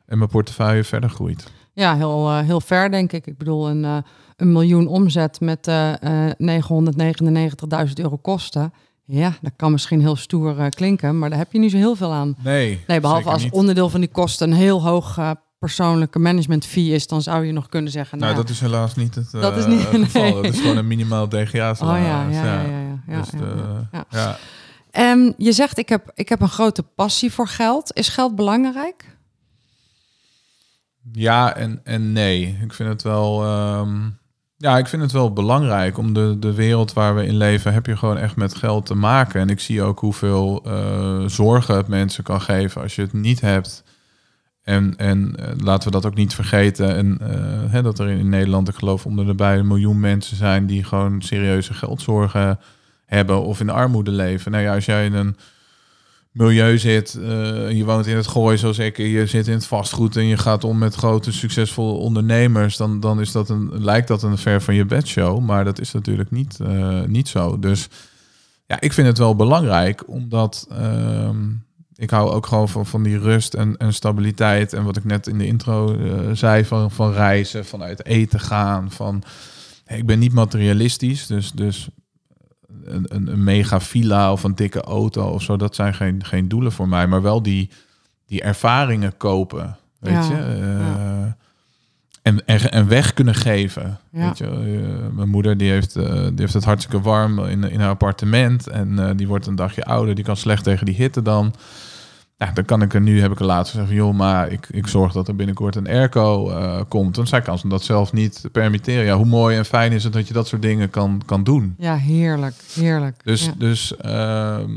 en 0.07 0.17
mijn 0.17 0.29
portefeuille 0.29 0.83
verder 0.83 1.09
groeit. 1.09 1.51
Ja, 1.73 1.95
heel, 1.95 2.29
eh, 2.29 2.39
heel 2.39 2.61
ver 2.61 2.91
denk 2.91 3.11
ik. 3.11 3.27
Ik 3.27 3.37
bedoel, 3.37 3.69
een, 3.69 3.85
eh, 3.85 3.97
een 4.35 4.51
miljoen 4.51 4.87
omzet 4.87 5.39
met 5.39 5.67
eh, 5.67 6.27
eh, 6.29 6.33
999.000 6.37 7.99
euro 7.99 8.17
kosten. 8.17 8.73
Ja, 9.05 9.33
dat 9.41 9.51
kan 9.55 9.71
misschien 9.71 9.99
heel 10.01 10.15
stoer 10.15 10.69
klinken, 10.69 11.19
maar 11.19 11.29
daar 11.29 11.37
heb 11.39 11.51
je 11.51 11.59
niet 11.59 11.71
zo 11.71 11.77
heel 11.77 11.95
veel 11.95 12.11
aan. 12.13 12.35
Nee, 12.43 12.83
Nee, 12.87 12.99
behalve 12.99 13.29
als 13.29 13.43
niet. 13.43 13.51
onderdeel 13.53 13.89
van 13.89 13.99
die 13.99 14.09
kosten 14.09 14.51
een 14.51 14.57
heel 14.57 14.83
hoog 14.83 15.19
persoonlijke 15.59 16.19
management 16.19 16.65
fee 16.65 16.89
is, 16.91 17.07
dan 17.07 17.21
zou 17.21 17.45
je 17.45 17.51
nog 17.51 17.69
kunnen 17.69 17.91
zeggen. 17.91 18.17
Nou, 18.17 18.31
Nou, 18.33 18.45
dat 18.45 18.53
is 18.55 18.59
helaas 18.61 18.95
niet 18.95 19.15
het 19.15 19.31
Dat 19.31 19.57
is 19.57 19.65
niet- 19.65 19.81
geval. 19.91 20.21
nee. 20.21 20.33
Dat 20.33 20.45
is 20.45 20.59
gewoon 20.59 20.77
een 20.77 20.87
minimaal 20.87 21.29
DGA 21.29 21.69
Oh 21.71 21.77
ja, 21.79 21.95
ja, 21.97 22.29
ja, 22.29 22.61
ja. 22.61 22.61
ja, 23.07 23.21
ja, 23.91 24.05
Dus. 24.09 24.35
En 24.91 25.33
je 25.37 25.51
zegt, 25.51 25.77
ik 25.77 25.89
heb, 25.89 26.11
ik 26.13 26.29
heb 26.29 26.41
een 26.41 26.49
grote 26.49 26.83
passie 26.83 27.31
voor 27.31 27.47
geld. 27.47 27.91
Is 27.95 28.09
geld 28.09 28.35
belangrijk? 28.35 29.16
Ja 31.11 31.55
en, 31.55 31.79
en 31.83 32.11
nee. 32.11 32.57
Ik 32.63 32.73
vind 32.73 32.89
het 32.89 33.01
wel. 33.01 33.43
ehm, 33.43 34.09
ja, 34.57 34.77
ik 34.77 34.87
vind 34.87 35.01
het 35.01 35.11
wel 35.11 35.33
belangrijk. 35.33 35.97
Om 35.97 36.13
de, 36.13 36.35
de 36.39 36.53
wereld 36.53 36.93
waar 36.93 37.15
we 37.15 37.25
in 37.25 37.37
leven, 37.37 37.73
heb 37.73 37.85
je 37.85 37.97
gewoon 37.97 38.17
echt 38.17 38.35
met 38.35 38.55
geld 38.55 38.85
te 38.85 38.95
maken. 38.95 39.41
En 39.41 39.49
ik 39.49 39.59
zie 39.59 39.81
ook 39.81 39.99
hoeveel 39.99 40.61
eh, 40.65 41.23
zorgen 41.25 41.75
het 41.75 41.87
mensen 41.87 42.23
kan 42.23 42.41
geven 42.41 42.81
als 42.81 42.95
je 42.95 43.01
het 43.01 43.13
niet 43.13 43.41
hebt. 43.41 43.83
En, 44.63 44.93
en 44.97 45.35
eh, 45.35 45.51
laten 45.57 45.87
we 45.87 45.93
dat 45.93 46.05
ook 46.05 46.15
niet 46.15 46.33
vergeten. 46.35 46.95
En 46.95 47.17
eh, 47.21 47.71
hè, 47.71 47.81
dat 47.81 47.99
er 47.99 48.09
in 48.09 48.29
Nederland, 48.29 48.67
ik 48.67 48.75
geloof, 48.75 49.05
onder 49.05 49.25
de 49.25 49.35
bij 49.35 49.57
een 49.57 49.67
miljoen 49.67 49.99
mensen 49.99 50.37
zijn 50.37 50.65
die 50.65 50.83
gewoon 50.83 51.21
serieuze 51.21 51.73
geldzorgen 51.73 52.59
hebben 53.05 53.43
of 53.43 53.59
in 53.59 53.69
armoede 53.69 54.11
leven. 54.11 54.51
Nou 54.51 54.63
ja, 54.63 54.73
als 54.73 54.85
jij 54.85 55.05
in 55.05 55.13
een 55.13 55.37
milieu 56.37 56.77
zit, 56.77 57.15
eh, 57.15 57.71
je 57.71 57.85
woont 57.85 58.07
in 58.07 58.15
het 58.15 58.27
gooi 58.27 58.57
zoals 58.57 58.79
ik, 58.79 58.97
je 58.97 59.25
zit 59.25 59.47
in 59.47 59.53
het 59.53 59.65
vastgoed 59.65 60.15
en 60.15 60.25
je 60.25 60.37
gaat 60.37 60.63
om 60.63 60.77
met 60.77 60.95
grote 60.95 61.31
succesvolle 61.31 61.93
ondernemers, 61.93 62.77
dan, 62.77 62.99
dan 62.99 63.21
is 63.21 63.31
dat 63.31 63.49
een, 63.49 63.83
lijkt 63.83 64.07
dat 64.07 64.23
een 64.23 64.37
ver 64.37 64.61
van 64.61 64.75
je 64.75 64.85
bedshow, 64.85 65.39
maar 65.39 65.63
dat 65.63 65.79
is 65.79 65.91
natuurlijk 65.91 66.31
niet, 66.31 66.59
eh, 66.59 67.03
niet 67.03 67.27
zo. 67.27 67.59
Dus 67.59 67.87
ja, 68.65 68.81
ik 68.81 68.93
vind 68.93 69.07
het 69.07 69.17
wel 69.17 69.35
belangrijk, 69.35 70.03
omdat 70.07 70.67
ehm, 70.69 71.45
ik 71.95 72.09
hou 72.09 72.31
ook 72.31 72.45
gewoon 72.45 72.69
van, 72.69 72.85
van 72.85 73.03
die 73.03 73.19
rust 73.19 73.53
en, 73.53 73.77
en 73.77 73.93
stabiliteit 73.93 74.73
en 74.73 74.83
wat 74.83 74.97
ik 74.97 75.03
net 75.03 75.27
in 75.27 75.37
de 75.37 75.45
intro 75.45 75.97
eh, 75.97 76.31
zei 76.33 76.65
van, 76.65 76.91
van 76.91 77.11
reizen, 77.11 77.65
vanuit 77.65 78.05
eten 78.05 78.39
gaan, 78.39 78.91
van 78.91 79.23
ik 79.87 80.05
ben 80.05 80.19
niet 80.19 80.33
materialistisch, 80.33 81.27
dus, 81.27 81.51
dus 81.51 81.89
een, 82.83 83.05
een, 83.07 83.27
een 83.27 83.43
mega 83.43 83.79
villa 83.79 84.31
of 84.31 84.43
een 84.43 84.55
dikke 84.55 84.81
auto 84.81 85.29
of 85.29 85.41
zo, 85.41 85.57
dat 85.57 85.75
zijn 85.75 85.93
geen, 85.93 86.25
geen 86.25 86.47
doelen 86.47 86.71
voor 86.71 86.87
mij, 86.87 87.07
maar 87.07 87.21
wel 87.21 87.41
die, 87.41 87.69
die 88.27 88.41
ervaringen 88.41 89.17
kopen, 89.17 89.77
weet 89.99 90.13
Ja, 90.13 90.23
je. 90.29 90.35
Eh, 90.35 90.79
ja. 90.79 91.37
en, 92.21 92.45
en, 92.45 92.71
en 92.71 92.87
weg 92.87 93.13
kunnen 93.13 93.35
geven. 93.35 93.99
Ja. 94.11 94.25
Weet 94.25 94.37
je, 94.37 94.45
eh, 94.45 95.15
mijn 95.15 95.29
moeder 95.29 95.57
die 95.57 95.71
heeft, 95.71 95.95
eh, 95.95 96.13
die 96.13 96.33
heeft 96.35 96.53
het 96.53 96.63
hartstikke 96.63 97.01
warm 97.01 97.39
in, 97.39 97.63
in 97.63 97.79
haar 97.79 97.89
appartement 97.89 98.67
en 98.67 99.17
die 99.17 99.27
wordt 99.27 99.47
een 99.47 99.55
dagje 99.55 99.85
ouder, 99.85 100.15
die 100.15 100.23
kan 100.23 100.37
slecht 100.37 100.63
tegen 100.63 100.85
die 100.85 100.95
hitte 100.95 101.21
dan. 101.21 101.53
Ja, 102.37 102.51
dan 102.51 102.65
kan 102.65 102.81
ik 102.81 102.93
er 102.93 103.01
nu, 103.01 103.21
heb 103.21 103.31
ik 103.31 103.39
er 103.39 103.45
laatst 103.45 103.71
gezegd, 103.73 103.91
joh, 103.91 104.13
maar 104.15 104.51
ik, 104.51 104.67
ik 104.71 104.87
zorg 104.87 105.13
dat 105.13 105.27
er 105.27 105.35
binnenkort 105.35 105.75
een 105.75 105.87
airco 105.87 106.49
eh, 106.49 106.81
komt. 106.87 107.15
Want 107.15 107.29
zij 107.29 107.41
kan 107.41 107.59
ze 107.59 107.67
dat 107.67 107.83
zelf 107.83 108.13
niet 108.13 108.43
permitteren. 108.51 109.05
Ja, 109.05 109.15
hoe 109.15 109.25
mooi 109.25 109.57
en 109.57 109.65
fijn 109.65 109.91
is 109.91 110.03
het 110.03 110.13
dat 110.13 110.27
je 110.27 110.33
dat 110.33 110.47
soort 110.47 110.61
dingen 110.61 110.89
kan, 110.89 111.21
kan 111.25 111.43
doen. 111.43 111.75
Ja, 111.77 111.95
heerlijk, 111.95 112.55
heerlijk. 112.73 113.23
Dus, 113.23 113.45
ja. 113.45 113.53
dus 113.57 113.95
ehm, 113.97 114.71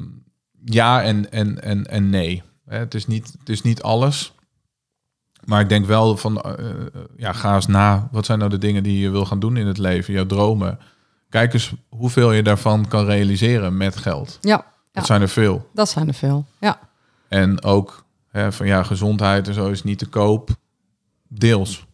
ja 0.65 1.03
en, 1.03 1.33
en, 1.33 1.63
en, 1.63 1.87
en 1.87 2.11
nee. 2.11 2.43
Het 2.67 2.95
is, 2.95 3.07
niet, 3.07 3.35
het 3.39 3.49
is 3.49 3.63
niet 3.63 3.83
alles. 3.83 4.35
Maar 5.45 5.61
ik 5.61 5.69
denk 5.69 5.87
wel 5.87 6.17
van, 6.17 6.41
eh, 6.41 6.53
eh, 6.53 6.77
ja, 7.17 7.33
ga 7.33 7.55
eens 7.55 7.67
na. 7.67 8.09
Wat 8.13 8.27
zijn 8.27 8.39
nou 8.39 8.51
de 8.51 8.59
dingen 8.59 8.83
die 8.83 8.99
je 8.99 9.11
wil 9.11 9.25
gaan 9.27 9.41
doen 9.41 9.57
in 9.57 9.67
het 9.67 9.79
leven? 9.79 10.15
Jouw 10.15 10.27
dromen. 10.27 10.79
Kijk 11.29 11.53
eens 11.53 11.73
hoeveel 11.89 12.33
je 12.33 12.43
daarvan 12.43 12.89
kan 12.89 13.05
realiseren 13.05 13.77
met 13.77 13.97
geld. 13.97 14.39
ja, 14.41 14.57
Dat 14.57 14.65
Ja. 14.93 15.03
zijn 15.05 15.21
er 15.23 15.29
veel. 15.29 15.69
dat 15.75 15.89
zijn 15.89 16.09
er 16.09 16.15
veel. 16.15 16.47
Ja, 16.61 16.79
En 17.31 17.63
ook 17.65 18.05
hè, 18.29 18.53
van 18.53 18.67
ja, 18.67 18.83
gezondheid 18.83 19.49
en 19.49 19.55
zo 19.55 19.69
is 19.69 19.83
niet 19.83 19.99
te 19.99 20.07
koop. 20.07 20.51
Deels. 21.29 21.87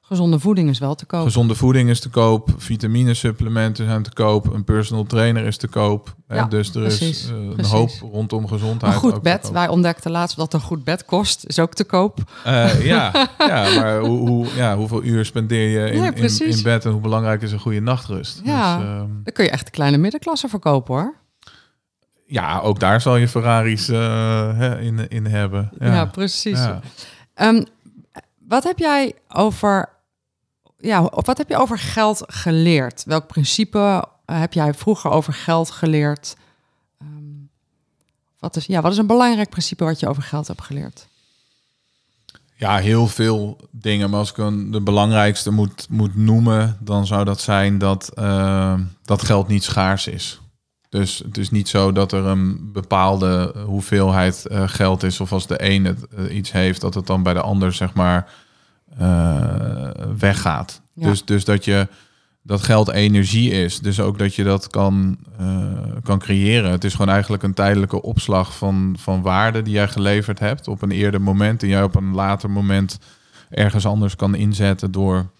gezonde 0.00 0.38
voeding 0.38 0.68
is 0.70 0.78
wel 0.78 0.94
te 0.94 1.06
koop. 1.06 1.22
Gezonde 1.24 1.54
voeding 1.54 1.88
is 1.90 2.00
te 2.00 2.08
koop, 2.08 2.50
vitaminesupplementen 2.56 3.84
zijn 3.86 4.02
te 4.02 4.12
koop, 4.12 4.52
een 4.52 4.64
personal 4.64 5.04
trainer 5.04 5.44
is 5.46 5.56
te 5.56 5.68
koop. 5.68 6.14
Hè, 6.26 6.36
Ja, 6.36 6.44
dus 6.44 6.74
er 6.74 6.80
precies, 6.82 7.24
is 7.24 7.30
eh, 7.30 7.36
een 7.36 7.52
precies. 7.54 7.72
hoop 7.72 7.90
rondom 8.12 8.46
gezondheid. 8.48 8.92
Een 8.94 8.98
goed 8.98 9.14
ook 9.14 9.22
bed. 9.22 9.50
Wij 9.50 9.68
ontdekten 9.68 10.10
laatst 10.10 10.36
dat 10.36 10.54
een 10.54 10.60
goed 10.60 10.84
bed 10.84 11.04
kost. 11.04 11.44
Is 11.46 11.58
ook 11.58 11.74
te 11.74 11.84
koop. 11.84 12.18
Eh, 12.44 12.84
ja, 12.84 13.12
ja, 13.38 13.74
maar 13.80 13.98
hoe, 14.00 14.28
hoe, 14.28 14.46
ja, 14.56 14.76
hoeveel 14.76 15.02
uur 15.04 15.24
spendeer 15.24 15.68
je 15.84 15.90
in, 15.92 15.98
Ja, 16.00 16.06
in, 16.06 16.14
precies. 16.14 16.56
in 16.56 16.62
bed 16.62 16.84
en 16.84 16.90
hoe 16.90 17.00
belangrijk 17.00 17.42
is 17.42 17.52
een 17.52 17.60
goede 17.60 17.80
nachtrust? 17.80 18.40
Ja. 18.44 18.76
Dus, 18.78 18.86
ehm, 18.86 19.08
Daar 19.24 19.32
kun 19.32 19.44
je 19.44 19.50
echt 19.50 19.64
de 19.64 19.70
kleine 19.70 19.96
middenklasse 19.96 20.48
verkopen 20.48 20.94
hoor. 20.94 21.14
Ja, 22.30 22.58
ook 22.58 22.80
daar 22.80 23.00
zal 23.00 23.16
je 23.16 23.28
Ferraris 23.28 23.88
eh, 23.88 24.76
in, 24.80 25.08
in 25.08 25.26
hebben. 25.26 25.70
Ja, 25.78 25.94
Ja, 25.94 26.04
precies. 26.04 26.58
Ja. 26.58 26.80
Ehm, 27.34 27.64
wat 28.38 28.64
heb 28.64 28.78
jij 28.78 29.14
over, 29.28 29.88
ja, 30.78 31.04
of 31.04 31.26
wat 31.26 31.38
heb 31.38 31.48
je 31.48 31.56
over 31.56 31.78
geld 31.78 32.22
geleerd? 32.26 33.04
Welk 33.04 33.26
principe 33.26 34.04
eh, 34.24 34.40
heb 34.40 34.52
jij 34.52 34.74
vroeger 34.74 35.10
over 35.10 35.32
geld 35.32 35.70
geleerd? 35.70 36.36
Ehm, 37.00 37.08
wat, 38.38 38.56
is, 38.56 38.66
ja, 38.66 38.80
wat 38.80 38.92
is 38.92 38.98
een 38.98 39.06
belangrijk 39.06 39.50
principe 39.50 39.84
wat 39.84 40.00
je 40.00 40.08
over 40.08 40.22
geld 40.22 40.46
hebt 40.46 40.62
geleerd? 40.62 41.08
Ja, 42.54 42.76
heel 42.76 43.06
veel 43.06 43.56
dingen. 43.70 44.10
Maar 44.10 44.18
als 44.18 44.30
ik 44.30 44.36
een, 44.36 44.70
de 44.70 44.80
belangrijkste 44.80 45.50
moet, 45.50 45.86
moet 45.88 46.16
noemen, 46.16 46.76
dan 46.80 47.06
zou 47.06 47.24
dat 47.24 47.40
zijn 47.40 47.78
dat, 47.78 48.10
eh, 48.14 48.74
dat 49.04 49.22
geld 49.22 49.48
niet 49.48 49.64
schaars 49.64 50.06
is. 50.06 50.40
Dus 50.90 51.22
het 51.24 51.38
is 51.38 51.50
niet 51.50 51.68
zo 51.68 51.92
dat 51.92 52.12
er 52.12 52.26
een 52.26 52.72
bepaalde 52.72 53.54
hoeveelheid 53.66 54.46
eh, 54.46 54.68
geld 54.68 55.02
is. 55.02 55.20
Of 55.20 55.32
als 55.32 55.46
de 55.46 55.70
een 55.70 55.84
het, 55.84 56.06
eh, 56.08 56.36
iets 56.36 56.52
heeft, 56.52 56.80
dat 56.80 56.94
het 56.94 57.06
dan 57.06 57.22
bij 57.22 57.34
de 57.34 57.40
ander 57.40 57.72
zeg 57.72 57.94
maar 57.94 58.30
eh, 58.98 59.88
weggaat. 60.18 60.80
Ja. 60.94 61.06
Dus, 61.06 61.24
dus 61.24 61.44
dat 61.44 61.64
je 61.64 61.88
dat 62.42 62.62
geld 62.62 62.90
energie 62.90 63.50
is. 63.50 63.78
Dus 63.78 64.00
ook 64.00 64.18
dat 64.18 64.34
je 64.34 64.44
dat 64.44 64.68
kan, 64.68 65.18
kan 66.02 66.18
creëren. 66.18 66.70
Het 66.70 66.84
is 66.84 66.92
gewoon 66.92 67.12
eigenlijk 67.12 67.42
een 67.42 67.54
tijdelijke 67.54 68.02
opslag 68.02 68.56
van, 68.56 68.96
van 68.98 69.22
waarde 69.22 69.62
die 69.62 69.72
jij 69.72 69.88
geleverd 69.88 70.38
hebt 70.38 70.68
op 70.68 70.82
een 70.82 70.90
eerder 70.90 71.22
moment. 71.22 71.62
En 71.62 71.68
jij 71.68 71.82
op 71.82 71.94
een 71.94 72.14
later 72.14 72.50
moment 72.50 72.98
ergens 73.50 73.86
anders 73.86 74.16
kan 74.16 74.34
inzetten 74.34 74.90
door 74.90 75.30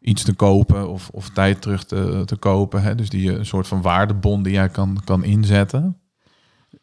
iets 0.00 0.22
te 0.22 0.32
kopen 0.34 0.88
of, 0.88 1.08
of 1.12 1.28
tijd 1.28 1.62
terug 1.62 1.84
te, 1.84 2.22
te 2.24 2.36
kopen. 2.36 2.82
Hè? 2.82 2.94
Dus 2.94 3.08
die 3.08 3.22
je 3.22 3.32
een 3.32 3.46
soort 3.46 3.66
van 3.68 3.82
waardebon 3.82 4.42
die 4.42 4.52
jij 4.52 4.68
kan, 4.68 5.00
kan 5.04 5.24
inzetten. 5.24 5.96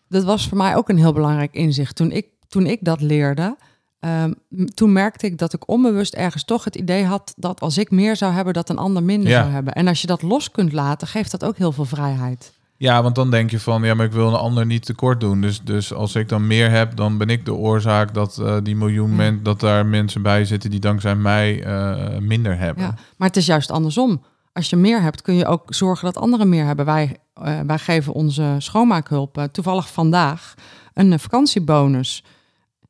Dat 0.10 0.24
was 0.24 0.48
voor 0.48 0.58
mij 0.58 0.76
ook 0.76 0.90
een 0.90 0.98
heel 0.98 1.14
belangrijk 1.14 1.54
inzicht. 1.54 1.96
Toen 1.96 2.12
ik, 2.12 2.28
toen 2.48 2.66
ik 2.66 2.80
dat 2.82 3.02
leerde, 3.02 3.58
ehm, 4.00 4.34
toen 4.74 4.92
merkte 4.92 5.26
ik 5.26 5.38
dat 5.38 5.54
ik 5.54 5.68
onbewust 5.70 6.14
ergens 6.14 6.44
toch 6.44 6.64
het 6.64 6.76
idee 6.76 7.04
had 7.06 7.34
dat 7.38 7.60
als 7.60 7.78
ik 7.78 7.92
meer 7.92 8.16
zou 8.16 8.34
hebben, 8.34 8.54
dat 8.54 8.70
een 8.70 8.78
ander 8.78 9.04
minder 9.04 9.30
Ja. 9.30 9.40
zou 9.42 9.52
hebben. 9.54 9.74
En 9.74 9.88
als 9.88 10.02
je 10.02 10.08
dat 10.08 10.22
los 10.22 10.52
kunt 10.52 10.72
laten, 10.74 11.08
geeft 11.08 11.32
dat 11.32 11.44
ook 11.46 11.58
heel 11.58 11.72
veel 11.72 11.86
vrijheid. 11.86 12.54
Ja, 12.80 13.04
want 13.04 13.16
dan 13.16 13.32
denk 13.32 13.52
je 13.52 13.60
van, 13.60 13.84
ja, 13.84 13.94
maar 13.94 14.06
ik 14.06 14.12
wil 14.12 14.28
een 14.28 14.34
ander 14.34 14.66
niet 14.66 14.86
tekort 14.86 15.20
doen. 15.20 15.42
Dus, 15.42 15.62
dus 15.62 15.94
als 15.94 16.16
ik 16.16 16.30
dan 16.30 16.48
meer 16.48 16.70
heb, 16.70 16.96
dan 16.96 17.18
ben 17.18 17.30
ik 17.30 17.46
de 17.46 17.54
oorzaak 17.54 18.14
dat 18.14 18.38
eh, 18.38 18.58
die 18.64 18.76
miljoen 18.76 19.10
Ja. 19.10 19.16
men, 19.16 19.44
dat 19.44 19.60
daar 19.60 19.86
mensen 19.86 20.22
bij 20.22 20.46
zitten 20.46 20.70
die 20.70 20.80
dankzij 20.80 21.16
mij 21.16 21.64
eh, 21.64 22.18
minder 22.18 22.58
hebben. 22.58 22.84
Ja, 22.84 22.96
maar 23.18 23.28
het 23.28 23.38
is 23.38 23.46
juist 23.46 23.72
andersom. 23.72 24.22
Als 24.54 24.70
je 24.70 24.76
meer 24.76 25.02
hebt, 25.02 25.22
kun 25.22 25.36
je 25.36 25.46
ook 25.46 25.64
zorgen 25.74 26.06
dat 26.06 26.18
anderen 26.18 26.50
meer 26.50 26.66
hebben. 26.66 26.86
Wij, 26.86 27.18
eh, 27.34 27.60
wij 27.60 27.78
geven 27.78 28.14
onze 28.14 28.56
schoonmaakhulp 28.58 29.48
toevallig 29.52 29.92
vandaag 29.92 30.54
een 30.94 31.20
vakantiebonus. 31.20 32.24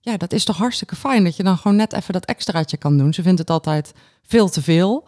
Ja, 0.01 0.17
dat 0.17 0.33
is 0.33 0.43
toch 0.45 0.57
hartstikke 0.57 0.95
fijn 0.95 1.23
dat 1.23 1.35
je 1.35 1.43
dan 1.43 1.57
gewoon 1.57 1.77
net 1.77 1.93
even 1.93 2.13
dat 2.13 2.25
extraatje 2.25 2.77
kan 2.77 2.97
doen. 2.97 3.13
Ze 3.13 3.21
vindt 3.21 3.39
het 3.39 3.49
altijd 3.49 3.93
veel 4.23 4.49
te 4.49 4.61
veel, 4.61 5.07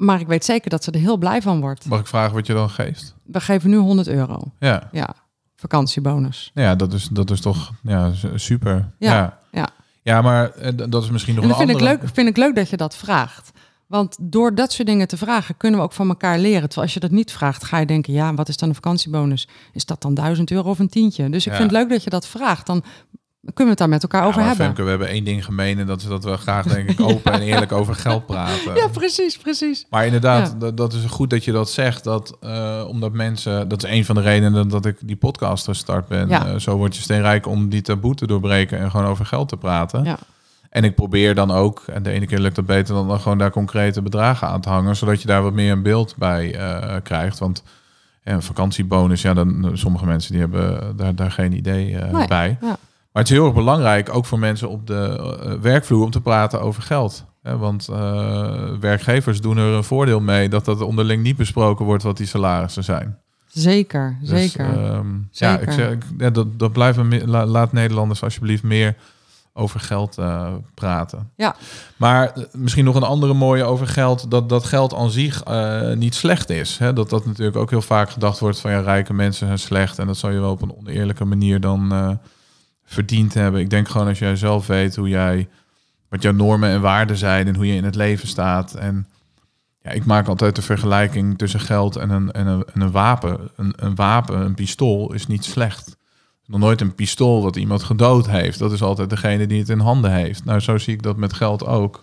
maar 0.00 0.20
ik 0.20 0.26
weet 0.26 0.44
zeker 0.44 0.70
dat 0.70 0.84
ze 0.84 0.90
er 0.90 1.00
heel 1.00 1.16
blij 1.16 1.42
van 1.42 1.60
wordt. 1.60 1.84
Mag 1.86 2.00
ik 2.00 2.06
vragen 2.06 2.34
wat 2.34 2.46
je 2.46 2.52
dan 2.52 2.70
geeft? 2.70 3.14
We 3.22 3.40
geven 3.40 3.70
nu 3.70 3.76
100 3.76 4.08
euro. 4.08 4.42
Ja, 4.58 4.88
Ja, 4.92 5.14
vakantiebonus. 5.56 6.50
ja 6.54 6.74
dat, 6.74 6.92
is, 6.92 7.08
dat 7.12 7.30
is 7.30 7.40
toch 7.40 7.70
ja, 7.82 8.12
super. 8.34 8.92
Ja, 8.98 9.12
ja. 9.14 9.38
ja. 9.52 9.68
Ja, 10.02 10.22
maar 10.22 10.50
eh, 10.50 10.72
dat 10.88 11.02
is 11.02 11.10
misschien 11.10 11.34
nog 11.34 11.42
En 11.44 11.50
dat 11.50 11.60
een 11.60 11.66
vind 11.66 11.78
ik, 11.80 11.84
leuk, 11.86 12.00
vind 12.12 12.28
ik 12.28 12.36
leuk 12.36 12.54
dat 12.54 12.70
je 12.70 12.76
dat 12.76 12.96
vraagt. 12.96 13.50
Want 13.86 14.16
door 14.20 14.54
dat 14.54 14.72
soort 14.72 14.88
dingen 14.88 15.08
te 15.08 15.16
vragen, 15.16 15.56
kunnen 15.56 15.78
we 15.80 15.84
ook 15.86 15.92
van 15.92 16.08
elkaar 16.08 16.38
leren. 16.38 16.60
Terwijl 16.68 16.82
als 16.82 16.94
je 16.94 17.00
dat 17.00 17.10
niet 17.10 17.32
vraagt, 17.32 17.64
ga 17.64 17.78
je 17.78 17.86
denken, 17.86 18.12
ja, 18.12 18.34
wat 18.34 18.48
is 18.48 18.56
dan 18.56 18.68
een 18.68 18.74
vakantiebonus? 18.74 19.48
Is 19.72 19.84
dat 19.84 20.02
dan 20.02 20.14
1000 20.14 20.50
euro 20.50 20.70
of 20.70 20.78
een 20.78 20.88
tientje? 20.88 21.30
Dus 21.30 21.46
ik 21.46 21.52
Ja. 21.52 21.58
vind 21.58 21.70
het 21.70 21.80
leuk 21.80 21.90
dat 21.90 22.04
je 22.04 22.10
dat 22.10 22.26
vraagt. 22.26 22.66
Dan 22.66 22.82
kunnen 23.40 23.64
we 23.64 23.68
het 23.68 23.78
daar 23.78 23.88
met 23.88 24.02
elkaar 24.02 24.20
Ja, 24.22 24.26
over 24.28 24.40
hebben. 24.40 24.66
Femke, 24.66 24.82
we 24.82 24.88
hebben 24.88 25.08
één 25.08 25.24
ding 25.24 25.44
gemeen 25.44 25.78
en 25.78 25.86
dat 25.86 26.00
is 26.00 26.06
dat 26.06 26.24
we 26.24 26.36
graag 26.36 26.66
denk 26.66 26.90
ik 26.90 27.00
open 27.00 27.32
en 27.32 27.40
eerlijk 27.40 27.72
over 27.72 27.94
geld 27.94 28.26
praten. 28.26 28.74
Ja, 28.80 28.88
precies, 28.88 29.36
precies. 29.38 29.86
Maar 29.90 30.04
inderdaad, 30.06 30.54
Ja. 30.60 30.70
dat, 30.70 30.92
is 30.92 31.04
goed 31.04 31.30
dat 31.30 31.44
je 31.44 31.52
dat 31.52 31.70
zegt. 31.70 32.04
Dat, 32.04 32.36
eh, 32.40 32.84
omdat 32.88 33.12
mensen, 33.12 33.68
dat 33.68 33.84
is 33.84 33.90
een 33.90 34.04
van 34.04 34.14
de 34.14 34.20
redenen 34.20 34.68
dat 34.68 34.86
ik 34.86 34.96
die 35.00 35.16
podcast 35.16 35.64
gestart 35.64 36.08
ben. 36.08 36.28
Ja. 36.28 36.46
Eh, 36.46 36.56
zo 36.58 36.76
word 36.76 36.96
je 36.96 37.02
steenrijk 37.02 37.46
om 37.46 37.68
die 37.68 37.82
taboe 37.82 38.14
te 38.14 38.26
doorbreken 38.26 38.78
en 38.78 38.90
gewoon 38.90 39.06
over 39.06 39.26
geld 39.26 39.48
te 39.48 39.56
praten. 39.56 40.04
Ja. 40.04 40.18
En 40.70 40.84
ik 40.84 40.94
probeer 40.94 41.34
dan 41.34 41.50
ook, 41.50 41.82
en 41.86 42.02
de 42.02 42.10
ene 42.10 42.26
keer 42.26 42.38
lukt 42.38 42.56
dat 42.56 42.66
beter 42.66 42.94
dan, 42.94 43.08
dan 43.08 43.20
gewoon 43.20 43.38
daar 43.38 43.50
concrete 43.50 44.02
bedragen 44.02 44.48
aan 44.48 44.60
te 44.60 44.68
hangen, 44.68 44.96
zodat 44.96 45.20
je 45.20 45.26
daar 45.26 45.42
wat 45.42 45.52
meer 45.52 45.72
een 45.72 45.82
beeld 45.82 46.14
bij 46.16 46.54
eh, 46.54 46.94
krijgt. 47.02 47.38
Want 47.38 47.62
een 48.24 48.42
vakantiebonus, 48.42 49.22
ja, 49.22 49.34
dan 49.34 49.70
sommige 49.74 50.06
mensen 50.06 50.32
die 50.32 50.40
hebben 50.40 50.96
daar, 50.96 51.14
daar 51.14 51.30
geen 51.30 51.52
idee 51.52 51.96
eh, 51.98 52.12
Nee, 52.12 52.26
bij. 52.26 52.58
ja. 52.60 52.76
Maar 53.12 53.22
het 53.22 53.32
is 53.32 53.38
heel 53.38 53.44
erg 53.46 53.54
belangrijk, 53.54 54.14
ook 54.14 54.26
voor 54.26 54.38
mensen 54.38 54.68
op 54.68 54.86
de 54.86 55.18
eh, 55.42 55.52
werkvloer, 55.60 56.04
om 56.04 56.10
te 56.10 56.20
praten 56.20 56.60
over 56.60 56.82
geld. 56.82 57.24
Want 57.42 57.88
eh, 57.88 58.68
werkgevers 58.80 59.40
doen 59.40 59.56
er 59.56 59.72
een 59.74 59.84
voordeel 59.84 60.20
mee 60.20 60.48
dat 60.48 60.64
dat 60.64 60.80
onderling 60.80 61.22
niet 61.22 61.36
besproken 61.36 61.84
wordt 61.84 62.02
wat 62.02 62.16
die 62.16 62.26
salarissen 62.26 62.84
zijn. 62.84 63.18
Zeker, 63.46 64.16
Dus, 64.20 64.28
zeker. 64.28 64.64
ehm, 64.66 65.06
Ja, 65.30 65.58
ik 65.58 65.70
zeg, 65.72 65.90
ik- 65.90 66.04
ja, 66.18 66.30
dat, 66.30 66.58
dat 66.58 66.72
blijven 66.72 67.08
me- 67.08 67.26
laat 67.46 67.72
Nederlanders 67.72 68.22
alsjeblieft 68.22 68.62
meer 68.62 68.94
over 69.52 69.80
geld 69.80 70.18
eh, 70.18 70.46
praten. 70.74 71.30
Ja. 71.36 71.56
Maar 71.96 72.32
misschien 72.52 72.84
nog 72.84 72.94
een 72.94 73.02
andere 73.02 73.34
mooie 73.34 73.64
over 73.64 73.86
geld, 73.86 74.30
dat, 74.30 74.48
dat 74.48 74.64
geld 74.64 74.94
aan 74.94 75.10
zich 75.10 75.42
niet 75.94 76.14
slecht 76.14 76.50
is. 76.50 76.78
Hè? 76.78 76.92
Dat 76.92 77.10
dat 77.10 77.26
natuurlijk 77.26 77.56
ook 77.56 77.70
heel 77.70 77.82
vaak 77.82 78.10
gedacht 78.10 78.38
wordt 78.38 78.60
van 78.60 78.70
ja, 78.70 78.80
rijke 78.80 79.12
mensen 79.12 79.46
zijn 79.46 79.58
slecht 79.58 79.98
en 79.98 80.06
dat 80.06 80.16
zal 80.16 80.30
je 80.30 80.40
wel 80.40 80.50
op 80.50 80.62
een 80.62 80.76
oneerlijke 80.78 81.24
manier 81.24 81.60
dan 81.60 82.18
verdiend 82.90 83.34
hebben. 83.34 83.60
Ik 83.60 83.70
denk 83.70 83.88
gewoon 83.88 84.06
als 84.06 84.18
jij 84.18 84.36
zelf 84.36 84.66
weet 84.66 84.96
hoe 84.96 85.08
jij, 85.08 85.48
wat 86.08 86.22
jouw 86.22 86.32
normen 86.32 86.70
en 86.70 86.80
waarden 86.80 87.16
zijn 87.16 87.46
en 87.46 87.54
hoe 87.54 87.66
je 87.66 87.74
in 87.74 87.84
het 87.84 87.94
leven 87.94 88.28
staat. 88.28 88.74
En 88.74 89.08
ja, 89.82 89.90
ik 89.90 90.04
maak 90.04 90.26
altijd 90.26 90.56
de 90.56 90.62
vergelijking 90.62 91.38
tussen 91.38 91.60
geld 91.60 91.96
en 91.96 92.10
een, 92.10 92.32
en 92.32 92.46
een, 92.46 92.64
en 92.74 92.80
een 92.80 92.90
wapen. 92.90 93.50
Een, 93.56 93.72
een 93.76 93.94
wapen, 93.94 94.40
een 94.40 94.54
pistool, 94.54 95.12
is 95.12 95.26
niet 95.26 95.44
slecht. 95.44 95.96
Nog 96.46 96.60
nooit 96.60 96.80
een 96.80 96.94
pistool 96.94 97.42
wat 97.42 97.56
iemand 97.56 97.82
gedood 97.82 98.28
heeft. 98.28 98.58
Dat 98.58 98.72
is 98.72 98.82
altijd 98.82 99.10
degene 99.10 99.46
die 99.46 99.58
het 99.58 99.68
in 99.68 99.78
handen 99.78 100.12
heeft. 100.12 100.44
Nou, 100.44 100.60
zo 100.60 100.78
zie 100.78 100.94
ik 100.94 101.02
dat 101.02 101.16
met 101.16 101.32
geld 101.32 101.66
ook. 101.66 102.02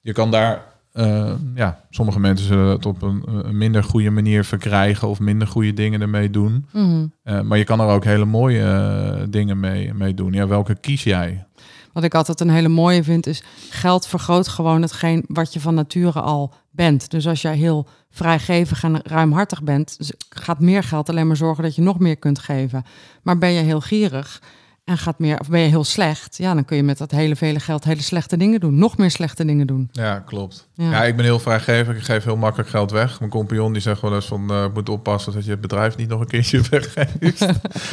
Je 0.00 0.12
kan 0.12 0.30
daar, 0.30 0.64
eh, 0.96 1.32
ja, 1.54 1.80
sommige 1.90 2.20
mensen 2.20 2.46
zullen 2.46 2.68
het 2.68 2.86
op 2.86 3.02
een, 3.02 3.22
een 3.26 3.58
minder 3.58 3.84
goede 3.84 4.10
manier 4.10 4.44
verkrijgen 4.44 5.08
of 5.08 5.20
minder 5.20 5.48
goede 5.48 5.72
dingen 5.72 6.00
ermee 6.00 6.30
doen. 6.30 6.66
Mhm. 6.72 7.06
Eh, 7.22 7.40
maar 7.40 7.58
je 7.58 7.64
kan 7.64 7.80
er 7.80 7.86
ook 7.86 8.04
hele 8.04 8.24
mooie 8.24 8.62
eh, 8.62 9.22
dingen 9.28 9.60
mee, 9.60 9.94
mee 9.94 10.14
doen. 10.14 10.32
Ja, 10.32 10.46
welke 10.46 10.74
kies 10.74 11.04
jij? 11.04 11.46
Wat 11.92 12.04
ik 12.04 12.14
altijd 12.14 12.40
een 12.40 12.50
hele 12.50 12.68
mooie 12.68 13.02
vind, 13.04 13.26
is 13.26 13.42
geld 13.70 14.06
vergroot 14.06 14.48
gewoon 14.48 14.82
hetgeen 14.82 15.24
wat 15.26 15.52
je 15.52 15.60
van 15.60 15.74
nature 15.74 16.20
al 16.20 16.54
bent. 16.70 17.10
Dus 17.10 17.26
als 17.26 17.42
jij 17.42 17.56
heel 17.56 17.88
vrijgevig 18.10 18.82
en 18.84 19.00
ruimhartig 19.02 19.62
bent, 19.62 19.96
z- 19.98 20.10
gaat 20.28 20.60
meer 20.60 20.82
geld 20.82 21.08
alleen 21.08 21.26
maar 21.26 21.36
zorgen 21.36 21.62
dat 21.64 21.74
je 21.74 21.82
nog 21.82 21.98
meer 21.98 22.16
kunt 22.16 22.38
geven. 22.38 22.84
Maar 23.22 23.38
ben 23.38 23.50
je 23.50 23.60
heel 23.62 23.80
gierig 23.80 24.42
en 24.86 24.98
gaat 24.98 25.18
meer, 25.18 25.40
of 25.40 25.48
ben 25.48 25.60
je 25.60 25.68
heel 25.68 25.84
slecht, 25.84 26.36
ja, 26.36 26.54
dan 26.54 26.64
kun 26.64 26.76
je 26.76 26.82
met 26.82 26.98
dat 26.98 27.10
hele 27.10 27.36
vele 27.36 27.60
geld 27.60 27.84
hele 27.84 28.02
slechte 28.02 28.36
dingen 28.36 28.60
doen. 28.60 28.78
Nog 28.78 28.96
meer 28.96 29.10
slechte 29.10 29.44
dingen 29.44 29.66
doen. 29.66 29.88
Ja, 29.92 30.18
klopt. 30.18 30.68
Ja. 30.74 30.90
Ja. 30.90 31.04
ik 31.04 31.16
ben 31.16 31.24
heel 31.24 31.38
vrijgevig. 31.38 31.96
Ik 31.96 32.02
geef 32.02 32.24
heel 32.24 32.36
makkelijk 32.36 32.68
geld 32.68 32.90
weg. 32.90 33.18
Mijn 33.18 33.30
compagnon 33.30 33.72
die 33.72 33.82
zegt 33.82 34.00
wel 34.00 34.14
eens 34.14 34.26
van... 34.26 34.50
eh 34.50 34.66
moet 34.74 34.88
oppassen 34.88 35.32
dat 35.32 35.44
je 35.44 35.50
het 35.50 35.60
bedrijf 35.60 35.96
niet 35.96 36.08
nog 36.08 36.20
een 36.20 36.26
keertje 36.26 36.60
weggeeft. 36.70 37.46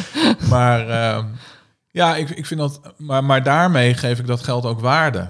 maar 0.49 0.89
ehm, 0.89 1.25
ja, 1.91 2.15
ik, 2.15 2.29
ik 2.29 2.45
vind 2.45 2.59
dat... 2.59 2.81
Maar, 2.97 3.23
maar 3.23 3.43
daarmee 3.43 3.93
geef 3.93 4.19
ik 4.19 4.27
dat 4.27 4.43
geld 4.43 4.65
ook 4.65 4.79
waarde. 4.79 5.29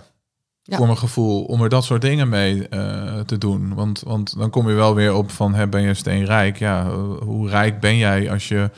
Ja. 0.64 0.78
Voor 0.78 0.86
mijn 0.86 0.98
gevoel. 0.98 1.44
Om 1.44 1.62
er 1.62 1.70
dat 1.70 1.84
soort 1.84 2.02
dingen 2.02 2.30
mee 2.30 2.68
eh, 2.68 3.20
te 3.20 3.38
doen. 3.38 3.74
Want, 3.74 4.02
want 4.06 4.38
dan 4.38 4.50
kom 4.50 4.70
je 4.70 4.76
wel 4.76 4.96
weer 4.96 5.14
op 5.14 5.32
van... 5.32 5.54
Hè, 5.54 5.68
ben 5.68 5.82
je 5.82 5.94
steenrijk? 5.94 6.58
Ja, 6.58 6.86
eh, 6.86 7.18
hoe 7.20 7.50
rijk 7.50 7.80
ben 7.80 7.98
jij 7.98 8.32
als 8.32 8.48
je 8.48 8.70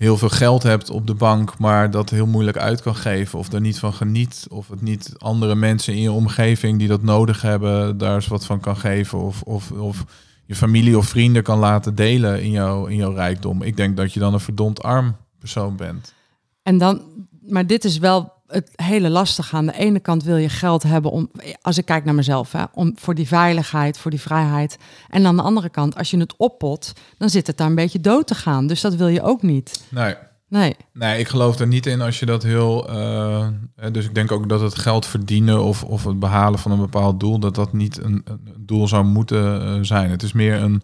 heel 0.00 0.16
veel 0.16 0.28
geld 0.28 0.62
hebt 0.62 0.90
op 0.90 1.06
de 1.06 1.14
bank, 1.14 1.58
maar 1.58 1.90
dat 1.90 2.10
heel 2.10 2.26
moeilijk 2.26 2.56
uit 2.56 2.82
kan 2.82 2.94
geven 2.94 3.38
of 3.38 3.52
er 3.52 3.60
niet 3.60 3.78
van 3.78 3.92
geniet 3.92 4.46
of 4.50 4.68
het 4.68 4.82
niet 4.82 5.14
andere 5.18 5.54
mensen 5.54 5.94
in 5.94 6.00
je 6.00 6.12
omgeving 6.12 6.78
die 6.78 6.88
dat 6.88 7.02
nodig 7.02 7.42
hebben 7.42 7.98
daar 7.98 8.14
eens 8.14 8.26
wat 8.26 8.44
van 8.44 8.60
kan 8.60 8.76
geven 8.76 9.18
of, 9.18 9.42
of, 9.42 9.70
of 9.70 10.04
je 10.46 10.54
familie 10.54 10.98
of 10.98 11.06
vrienden 11.06 11.42
kan 11.42 11.58
laten 11.58 11.94
delen 11.94 12.42
in, 12.42 12.50
jouw 12.50 12.86
in 12.86 12.96
jouw 12.96 13.12
rijkdom. 13.12 13.62
Ik 13.62 13.76
denk 13.76 13.96
dat 13.96 14.12
je 14.12 14.20
dan 14.20 14.34
een 14.34 14.40
verdomd 14.40 14.82
arm 14.82 15.16
persoon 15.38 15.76
bent. 15.76 16.14
En 16.62 16.78
dan, 16.78 17.02
maar 17.40 17.66
dit 17.66 17.84
is 17.84 17.98
wel 17.98 18.32
het 18.50 18.70
hele 18.76 19.10
lastige. 19.10 19.56
Aan 19.56 19.66
de 19.66 19.76
ene 19.78 20.00
kant 20.00 20.22
wil 20.22 20.36
je 20.36 20.48
geld 20.48 20.82
hebben 20.82 21.10
om, 21.10 21.30
als 21.62 21.78
ik 21.78 21.84
kijk 21.84 22.04
naar 22.04 22.14
mezelf, 22.14 22.52
hè, 22.52 22.64
om 22.72 22.92
voor 22.96 23.14
die 23.14 23.26
veiligheid, 23.28 23.98
voor 23.98 24.10
die 24.10 24.20
vrijheid. 24.20 24.78
En 25.08 25.26
aan 25.26 25.36
de 25.36 25.42
andere 25.42 25.68
kant, 25.68 25.96
als 25.96 26.10
je 26.10 26.18
het 26.18 26.34
oppot, 26.36 26.92
dan 27.18 27.30
zit 27.30 27.46
het 27.46 27.56
daar 27.56 27.66
een 27.66 27.74
beetje 27.74 28.00
dood 28.00 28.26
te 28.26 28.34
gaan. 28.34 28.66
Dus 28.66 28.80
dat 28.80 28.94
wil 28.94 29.08
je 29.08 29.22
ook 29.22 29.42
niet. 29.42 29.84
Nee. 29.88 30.14
Nee. 30.48 30.76
Nee, 30.92 31.18
ik 31.18 31.28
geloof 31.28 31.58
er 31.58 31.66
niet 31.66 31.86
in 31.86 32.00
als 32.00 32.18
je 32.18 32.26
dat 32.26 32.42
heel. 32.42 32.88
eh, 32.88 33.46
dus 33.92 34.04
ik 34.04 34.14
denk 34.14 34.32
ook 34.32 34.48
dat 34.48 34.60
het 34.60 34.78
geld 34.78 35.06
verdienen 35.06 35.62
of, 35.62 35.84
of 35.84 36.04
het 36.04 36.18
behalen 36.18 36.58
van 36.58 36.70
een 36.70 36.80
bepaald 36.80 37.20
doel, 37.20 37.38
dat 37.38 37.54
dat 37.54 37.72
niet 37.72 38.02
een, 38.02 38.22
een 38.24 38.54
doel 38.58 38.88
zou 38.88 39.04
moeten 39.04 39.62
eh, 39.62 39.78
zijn. 39.82 40.10
Het 40.10 40.22
is 40.22 40.32
meer 40.32 40.54
een, 40.62 40.82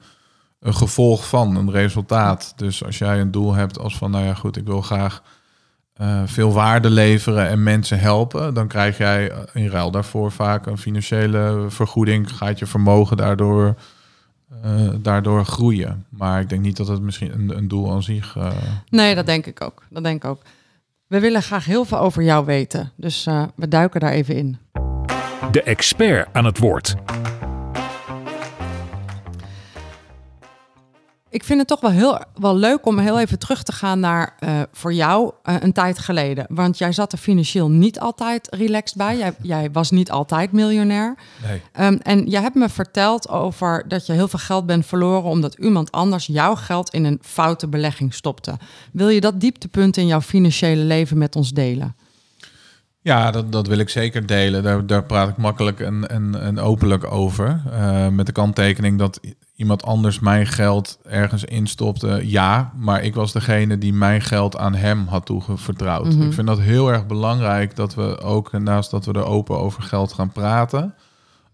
een 0.61 0.74
gevolg 0.74 1.29
van 1.29 1.57
een 1.57 1.70
resultaat. 1.70 2.52
Dus 2.57 2.85
als 2.85 2.98
jij 2.98 3.20
een 3.20 3.31
doel 3.31 3.55
hebt 3.55 3.79
als 3.79 3.96
van, 3.96 4.11
nou 4.11 4.24
ja, 4.24 4.35
goed, 4.35 4.57
ik 4.57 4.66
wil 4.66 4.81
graag 4.83 5.22
eh, 5.96 6.22
veel 6.26 6.52
waarde 6.52 6.90
leveren 6.90 7.48
en 7.48 7.62
mensen 7.62 7.98
helpen, 7.98 8.54
dan 8.54 8.66
krijg 8.68 8.98
jij 8.98 9.30
eh, 9.30 9.38
in 9.52 9.68
ruil 9.68 9.90
daarvoor 9.90 10.32
vaak 10.32 10.66
een 10.66 10.78
financiële 10.78 11.64
vergoeding. 11.68 12.32
Gaat 12.37 12.59
je 12.59 12.66
vermogen 12.66 13.16
daardoor, 13.16 13.74
eh, 14.62 14.70
daardoor 14.98 15.44
groeien. 15.44 16.04
Maar 16.09 16.40
ik 16.40 16.48
denk 16.48 16.62
niet 16.62 16.76
dat 16.76 16.88
het 16.88 17.00
misschien 17.02 17.32
een, 17.32 17.56
een 17.56 17.68
doel 17.68 17.92
aan 17.92 18.02
zich. 18.02 18.37
eh, 18.37 18.50
Nee, 18.88 19.14
dat 19.14 19.26
denk 19.26 19.46
ik 19.46 19.61
ook. 19.62 19.82
Dat 19.90 20.04
denk 20.04 20.24
ik 20.24 20.30
ook. 20.30 20.42
We 21.06 21.20
willen 21.20 21.42
graag 21.42 21.64
heel 21.64 21.85
veel 21.85 21.98
over 21.98 22.22
jou 22.22 22.44
weten. 22.44 22.92
Dus 22.96 23.26
eh, 23.26 23.42
we 23.54 23.68
duiken 23.68 24.00
daar 24.00 24.12
even 24.12 24.35
in. 24.37 24.59
De 25.50 25.62
expert 25.62 26.28
aan 26.32 26.44
het 26.44 26.59
woord. 26.59 26.94
Ik 31.37 31.44
vind 31.44 31.59
het 31.59 31.68
toch 31.68 31.81
wel 31.81 31.90
heel 31.90 32.20
wel 32.35 32.57
leuk 32.57 32.87
om 32.87 32.99
heel 32.99 33.20
even 33.20 33.38
terug 33.38 33.62
te 33.62 33.72
gaan 33.72 34.01
naar 34.01 34.37
eh, 34.38 34.61
voor 34.72 34.92
jou 34.92 35.33
eh, 35.42 35.55
een 35.59 35.72
tijd 35.72 35.99
geleden. 35.99 36.46
Want 36.49 36.79
jij 36.79 36.92
zat 36.92 37.12
er 37.12 37.18
financieel 37.18 37.70
niet 37.70 38.01
altijd 38.01 38.49
relaxed 38.51 38.96
bij. 38.96 39.16
Jij, 39.16 39.35
jij 39.42 39.70
was 39.70 39.90
niet 39.90 40.11
altijd 40.11 40.53
miljonair. 40.53 41.14
nee. 41.46 41.62
Ehm, 41.72 41.96
en 42.03 42.27
jij 42.27 42.40
hebt 42.40 42.55
me 42.55 42.68
verteld 42.68 43.29
over 43.29 43.88
dat 43.88 44.07
je 44.07 44.12
heel 44.12 44.29
veel 44.29 44.38
geld 44.38 44.66
bent 44.66 44.87
verloren 44.87 45.31
omdat 45.31 45.55
iemand 45.55 45.92
anders 45.92 46.27
jouw 46.27 46.55
geld 46.55 46.90
in 46.90 47.05
een 47.05 47.18
foute 47.22 47.68
belegging 47.68 48.14
stopte. 48.14 48.59
Wil 48.92 49.09
je 49.09 49.20
dat 49.20 49.40
dieptepunt 49.40 49.96
in 49.96 50.07
jouw 50.07 50.20
financiële 50.20 50.83
leven 50.83 51.18
met 51.18 51.37
ons 51.37 51.51
delen? 51.51 51.96
Ja, 53.07 53.31
dat, 53.31 53.53
dat 53.53 53.66
wil 53.66 53.79
ik 53.79 53.88
zeker 53.88 54.27
delen. 54.27 54.62
Daar, 54.62 54.87
daar 54.87 55.05
praat 55.05 55.29
ik 55.29 55.37
makkelijk 55.37 55.81
en, 55.81 56.09
en, 56.09 56.40
en 56.40 56.59
openlijk 56.59 57.12
over. 57.12 57.62
Eh, 57.73 58.09
met 58.09 58.27
de 58.27 58.33
kanttekening 58.33 58.99
dat 58.99 59.21
iemand 59.57 59.85
anders 59.85 60.19
mijn 60.19 60.47
geld 60.47 60.99
ergens 61.05 61.45
instopte. 61.45 62.21
Ja, 62.23 62.73
maar 62.77 63.03
ik 63.03 63.14
was 63.14 63.33
degene 63.33 63.79
die 63.79 63.92
mijn 63.92 64.21
geld 64.21 64.57
aan 64.57 64.75
hem 64.75 65.07
had 65.07 65.27
toevertrouwd. 65.27 66.14
Ik 66.14 66.33
vind 66.33 66.47
dat 66.47 66.61
heel 66.61 66.92
erg 66.92 67.07
belangrijk 67.07 67.77
dat 67.77 67.95
we 67.95 68.21
ook, 68.21 68.53
naast 68.53 68.90
dat 68.90 69.05
we 69.05 69.12
er 69.12 69.27
open 69.27 69.59
over 69.59 69.83
geld 69.83 70.12
gaan 70.12 70.33
praten, 70.33 70.95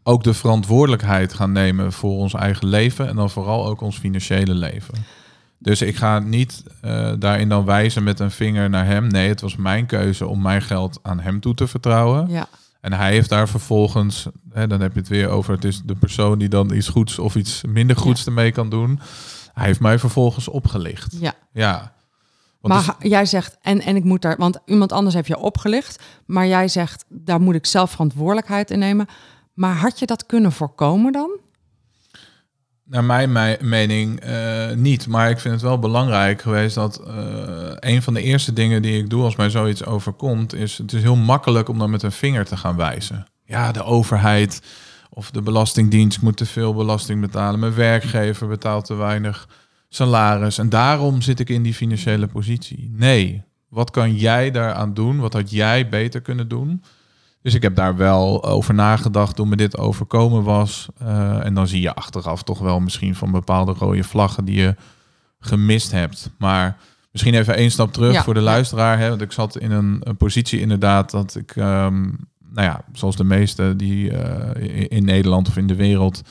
ook 0.03 0.25
de 0.25 0.35
verantwoordelijkheid 0.35 1.35
gaan 1.35 1.53
nemen 1.53 1.93
voor 1.93 2.17
ons 2.17 2.35
eigen 2.35 2.69
leven 2.69 3.09
en 3.09 3.17
dan 3.17 3.31
vooral 3.31 3.67
ook 3.67 3.81
ons 3.81 3.99
financiële 3.99 4.55
leven. 4.55 4.95
Dus 5.62 5.83
ik 5.83 5.96
ga 5.96 6.18
niet 6.18 6.62
eh, 6.81 7.12
daarin 7.18 7.48
dan 7.48 7.64
wijzen 7.64 8.03
met 8.03 8.20
een 8.20 8.31
vinger 8.31 8.70
naar 8.70 8.87
hem. 8.87 9.07
Nee, 9.07 9.29
het 9.29 9.40
was 9.40 9.57
mijn 9.57 9.87
keuze 9.87 10.27
om 10.27 10.42
mijn 10.42 10.62
geld 10.62 10.98
aan 11.03 11.20
hem 11.20 11.40
toe 11.40 11.55
te 11.55 11.66
vertrouwen. 11.66 12.31
Ja, 12.31 12.46
En 12.81 12.92
hij 12.92 13.11
heeft 13.11 13.29
daar 13.29 13.48
vervolgens, 13.48 14.27
hè, 14.53 14.66
dan 14.66 14.81
heb 14.81 14.92
je 14.92 14.98
het 14.98 15.09
weer 15.09 15.29
over, 15.29 15.55
het 15.55 15.64
is 15.64 15.83
de 15.85 15.94
persoon 15.94 16.38
die 16.38 16.48
dan 16.48 16.72
iets 16.72 16.88
goeds 16.88 17.18
of 17.18 17.35
iets 17.35 17.62
minder 17.68 17.96
goeds 17.96 18.27
ermee 18.27 18.53
kan 18.53 18.70
doen. 18.70 19.01
Hij 19.53 19.66
heeft 19.66 19.81
mij 19.81 19.98
vervolgens 19.98 20.48
opgelicht. 20.48 21.16
ja. 21.20 21.33
Ja. 21.53 21.92
Want 22.61 22.75
Maar 22.87 22.96
jij 22.98 23.27
zegt, 23.27 23.57
en, 23.62 23.81
en 23.81 23.96
ik 23.96 24.05
moet 24.05 24.22
daar, 24.22 24.37
want 24.37 24.59
iemand 24.64 24.92
anders 24.92 25.14
heeft 25.14 25.27
je 25.29 25.38
opgelicht, 25.38 26.03
maar 26.27 26.46
jij 26.46 26.68
zegt, 26.68 27.05
daar 27.09 27.40
moet 27.40 27.55
ik 27.55 27.66
zelf 27.66 27.90
verantwoordelijkheid 27.90 28.70
in 28.70 28.79
nemen. 28.79 29.07
Maar 29.55 29.75
had 29.77 29.98
je 29.98 30.07
dat 30.07 30.27
kunnen 30.27 30.53
voorkomen 30.53 31.12
dan? 31.12 31.38
Naar 32.92 33.05
mijn 33.05 33.33
me- 33.33 33.59
mening 33.61 34.20
eh, 34.20 34.70
niet. 34.74 35.07
Maar 35.07 35.31
ik 35.31 35.38
vind 35.38 35.55
het 35.55 35.62
wel 35.62 35.78
belangrijk 35.78 36.42
geweest 36.42 36.74
dat 36.74 37.00
eh, 37.07 37.14
een 37.78 38.02
van 38.02 38.14
de 38.14 38.22
eerste 38.22 38.52
dingen 38.52 38.83
die 38.83 38.98
ik 38.98 39.11
doe 39.11 39.24
als 39.24 39.37
mij 39.37 39.50
zoiets 39.50 39.85
overkomt, 39.85 40.55
is 40.55 40.78
het 40.78 40.92
is 40.92 41.02
heel 41.02 41.16
makkelijk 41.16 41.68
om 41.68 41.78
dan 41.78 41.90
met 41.90 42.02
een 42.02 42.12
vinger 42.12 42.44
te 42.44 42.57
gaan 42.57 42.76
wijzen. 42.76 43.24
Ja, 43.44 43.72
de 43.72 43.85
overheid 43.85 44.62
Of 45.11 45.31
de 45.31 45.42
Belastingdienst 45.42 46.22
moet 46.22 46.37
te 46.37 46.46
veel 46.46 46.74
belasting 46.74 47.20
betalen. 47.20 47.61
Mijn 47.61 47.74
werkgever 47.74 48.48
betaalt 48.48 48.85
te 48.85 48.94
weinig 48.94 49.48
salaris. 49.88 50.59
En 50.59 50.68
daarom 50.68 51.22
zit 51.22 51.40
ik 51.40 51.48
in 51.48 51.62
die 51.62 51.74
financiële 51.74 52.26
positie. 52.26 52.90
Nee, 52.96 53.42
wat 53.68 53.90
kan 53.90 54.14
jij 54.16 54.50
daaraan 54.50 54.94
doen? 54.94 55.18
Wat 55.18 55.33
had 55.33 55.50
jij 55.50 55.88
beter 55.88 56.20
kunnen 56.20 56.48
doen? 56.48 56.83
Dus 57.42 57.55
ik 57.55 57.62
heb 57.62 57.74
daar 57.74 57.96
wel 57.96 58.44
over 58.44 58.74
nagedacht 58.74 59.37
toen 59.37 59.48
me 59.48 59.57
dit 59.57 59.78
overkomen 59.78 60.42
was. 60.42 60.88
Uh, 61.02 61.44
en 61.44 61.55
dan 61.55 61.66
zie 61.66 61.81
je 61.81 61.94
achteraf 61.94 62.42
toch 62.42 62.59
wel 62.59 62.81
misschien 62.81 63.14
van 63.14 63.31
bepaalde 63.31 63.72
rode 63.72 64.05
vlaggen 64.05 64.44
die 64.44 64.61
je 64.61 64.74
gemist 65.40 65.90
hebt. 65.90 66.31
Maar 66.38 66.76
misschien 67.11 67.35
even 67.35 67.55
één 67.55 67.70
stap 67.70 67.92
terug 67.92 68.12
Ja, 68.12 68.22
voor 68.22 68.35
de 68.35 68.40
luisteraar. 68.40 68.98
Hè? 68.98 69.09
Want 69.09 69.20
ik 69.20 69.33
zat 69.33 69.59
in 69.59 69.70
een, 69.70 70.00
een 70.00 70.16
positie 70.16 70.61
inderdaad 70.61 71.11
dat 71.11 71.37
ik, 71.37 71.57
ehm, 71.57 72.02
nou 72.48 72.66
ja, 72.66 72.85
zoals 72.92 73.16
de 73.16 73.24
meesten 73.24 73.76
die 73.76 74.11
eh, 74.11 74.76
in, 74.81 74.88
in 74.88 75.05
Nederland 75.05 75.48
of 75.48 75.57
in 75.57 75.66
de 75.66 75.76
wereld 75.76 76.22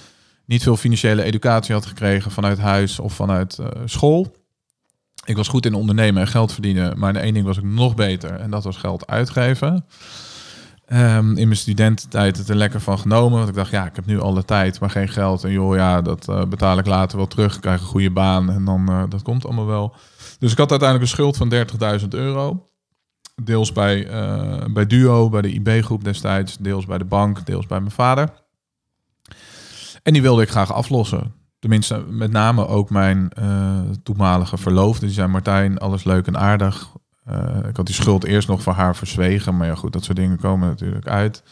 niet 0.45 0.63
veel 0.63 0.78
financiële 0.78 1.24
educatie 1.24 1.74
had 1.74 1.86
gekregen 1.86 2.32
vanuit 2.32 2.60
huis 2.60 3.00
of 3.00 3.13
vanuit 3.13 3.58
eh, 3.58 3.67
school. 3.86 4.36
Ik 5.26 5.36
was 5.36 5.47
goed 5.47 5.65
in 5.65 5.74
ondernemen 5.74 6.21
en 6.21 6.28
geld 6.28 6.54
verdienen, 6.54 7.00
maar 7.00 7.15
in 7.15 7.21
één 7.21 7.34
ding 7.34 7.45
was 7.45 7.58
ik 7.58 7.63
nog 7.63 7.95
beter 7.95 8.32
en 8.32 8.52
dat 8.52 8.63
was 8.63 8.78
geld 8.78 9.08
uitgeven. 9.08 9.86
Ehm, 10.91 11.30
in 11.38 11.47
mijn 11.47 11.56
studententijd 11.56 12.38
het 12.38 12.49
er 12.49 12.56
lekker 12.56 12.82
van 12.82 12.99
genomen. 12.99 13.38
Want 13.38 13.49
ik 13.49 13.56
dacht, 13.56 13.71
ja, 13.71 13.86
ik 13.86 13.95
heb 13.95 14.06
nu 14.06 14.19
alle 14.19 14.45
tijd, 14.45 14.80
maar 14.80 14.89
geen 14.89 15.08
geld. 15.08 15.43
En 15.43 15.51
joh, 15.51 15.75
ja, 15.75 16.01
dat 16.01 16.27
eh, 16.27 16.45
betaal 16.45 16.77
ik 16.77 16.86
later 16.86 17.17
wel 17.17 17.27
terug. 17.27 17.56
Ik 17.56 17.62
krijg 17.62 17.82
een 17.82 17.88
goede 17.88 18.12
baan 18.12 18.49
en 18.49 18.65
dan 18.65 18.89
eh, 18.89 19.04
dat 19.10 19.21
komt 19.21 19.45
allemaal 19.45 19.65
wel. 19.65 19.95
Dus 20.39 20.51
ik 20.51 20.58
had 20.58 20.69
uiteindelijk 20.69 21.10
een 21.10 21.15
schuld 21.15 21.38
van 21.38 21.49
30.000 22.01 22.08
euro. 22.10 22.65
Deels 23.43 23.71
bij, 23.71 24.08
eh, 24.08 24.65
bij 24.73 24.88
Duo, 24.88 25.30
bij 25.30 25.41
de 25.41 25.54
IB-groep 25.54 26.04
destijds. 26.04 26.58
Deels 26.58 26.86
bij 26.86 26.97
de 26.97 27.06
bank, 27.06 27.45
deels 27.45 27.65
bij 27.65 27.80
mijn 27.80 27.91
vader. 27.91 28.30
En 30.04 30.13
die 30.13 30.21
wilde 30.21 30.41
ik 30.41 30.49
graag 30.49 30.73
aflossen. 30.73 31.34
Tenminste, 31.60 32.04
met 32.10 32.32
name 32.32 32.67
ook 32.67 32.89
mijn 32.89 33.32
toenmalige 34.04 34.58
verloofde. 34.58 35.06
Die 35.06 35.15
zei, 35.15 35.27
Martijn, 35.27 35.77
alles 35.77 36.04
leuk 36.04 36.27
en 36.27 36.38
aardig. 36.38 36.91
Eh, 37.32 37.70
ik 37.70 37.76
had 37.76 37.86
die 37.86 37.96
schuld 37.96 38.24
eerst 38.24 38.48
nog 38.48 38.62
voor 38.62 38.74
haar 38.74 38.96
verzwegen. 38.96 39.58
Maar 39.58 39.67
ja, 39.67 39.76
goed, 39.76 39.94
dat 39.94 40.04
soort 40.04 40.17
dingen 40.17 40.39
komen 40.39 40.67
natuurlijk 40.67 41.08
uit. 41.08 41.44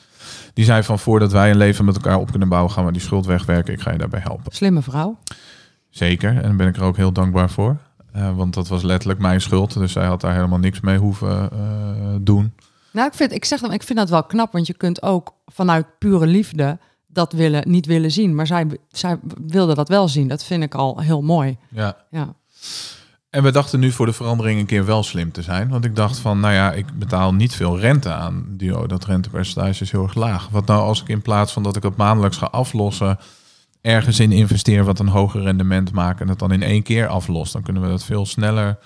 Die 0.53 0.65
zei 0.65 0.83
van, 0.83 0.99
voordat 0.99 1.31
wij 1.31 1.49
een 1.49 1.57
leven 1.57 1.85
met 1.85 1.95
elkaar 1.95 2.17
op 2.17 2.31
kunnen 2.31 2.49
bouwen... 2.49 2.71
gaan 2.71 2.85
we 2.85 2.91
die 2.91 3.01
schuld 3.01 3.25
wegwerken. 3.25 3.73
Ik 3.73 3.81
ga 3.81 3.91
je 3.91 3.97
daarbij 3.97 4.19
helpen. 4.19 4.51
Slimme 4.51 4.81
vrouw. 4.81 5.17
Zeker, 5.89 6.35
en 6.35 6.41
daar 6.41 6.55
ben 6.55 6.67
ik 6.67 6.75
er 6.75 6.83
ook 6.83 6.97
heel 6.97 7.11
dankbaar 7.11 7.49
voor. 7.49 7.77
Eh, 8.11 8.35
want 8.35 8.53
dat 8.53 8.67
was 8.67 8.83
letterlijk 8.83 9.19
mijn 9.19 9.41
schuld. 9.41 9.73
Dus 9.73 9.91
zij 9.91 10.05
had 10.05 10.21
daar 10.21 10.33
helemaal 10.33 10.59
niks 10.59 10.79
mee 10.79 10.97
hoeven 10.97 11.51
eh, 11.51 12.15
doen. 12.21 12.53
Nou, 12.91 13.07
ik 13.07 13.13
vind, 13.13 13.31
ik 13.31 13.45
zeg 13.45 13.59
dan, 13.59 13.73
ik 13.73 13.83
vind 13.83 13.99
dat 13.99 14.09
wel 14.09 14.23
knap, 14.23 14.51
want 14.51 14.67
je 14.67 14.73
kunt 14.73 15.01
ook 15.01 15.33
vanuit 15.45 15.85
pure 15.97 16.27
liefde 16.27 16.77
dat 17.07 17.33
willen, 17.33 17.69
niet 17.69 17.85
willen 17.85 18.11
zien. 18.11 18.35
Maar 18.35 18.47
zij, 18.47 18.67
zij 18.89 19.19
wilde 19.45 19.75
dat 19.75 19.89
wel 19.89 20.07
zien. 20.07 20.27
Dat 20.27 20.43
vind 20.43 20.63
ik 20.63 20.75
al 20.75 20.99
heel 20.99 21.21
mooi. 21.21 21.57
Ja. 21.69 21.97
Ja. 22.09 22.33
En 23.29 23.43
we 23.43 23.51
dachten 23.51 23.79
nu 23.79 23.91
voor 23.91 24.05
de 24.05 24.13
verandering 24.13 24.59
een 24.59 24.65
keer 24.65 24.85
wel 24.85 25.03
slim 25.03 25.31
te 25.31 25.41
zijn. 25.41 25.69
Want 25.69 25.85
ik 25.85 25.95
dacht 25.95 26.19
van, 26.19 26.39
nou 26.39 26.53
ja, 26.53 26.73
ik 26.73 26.85
betaal 26.99 27.33
niet 27.33 27.55
veel 27.55 27.79
rente 27.79 28.13
aan 28.13 28.45
Duo. 28.47 28.87
Dat 28.87 29.05
rentepercentage 29.05 29.83
is 29.83 29.91
heel 29.91 30.03
erg 30.03 30.13
laag. 30.13 30.49
Wat 30.49 30.65
nou 30.65 30.81
als 30.81 31.01
ik 31.01 31.07
in 31.07 31.21
plaats 31.21 31.53
van 31.53 31.63
dat 31.63 31.75
ik 31.75 31.83
het 31.83 31.95
maandelijks 31.95 32.37
ga 32.37 32.45
aflossen... 32.45 33.19
ergens 33.81 34.19
in 34.19 34.31
investeer 34.31 34.83
wat 34.83 34.99
een 34.99 35.07
hoger 35.07 35.41
rendement 35.41 35.91
maakt... 35.91 36.21
en 36.21 36.27
het 36.27 36.39
dan 36.39 36.51
in 36.51 36.63
één 36.63 36.83
keer 36.83 37.07
aflost. 37.07 37.53
Dan 37.53 37.61
kunnen 37.61 37.81
we 37.81 37.89
dat 37.89 38.03
veel 38.03 38.25
sneller 38.25 38.77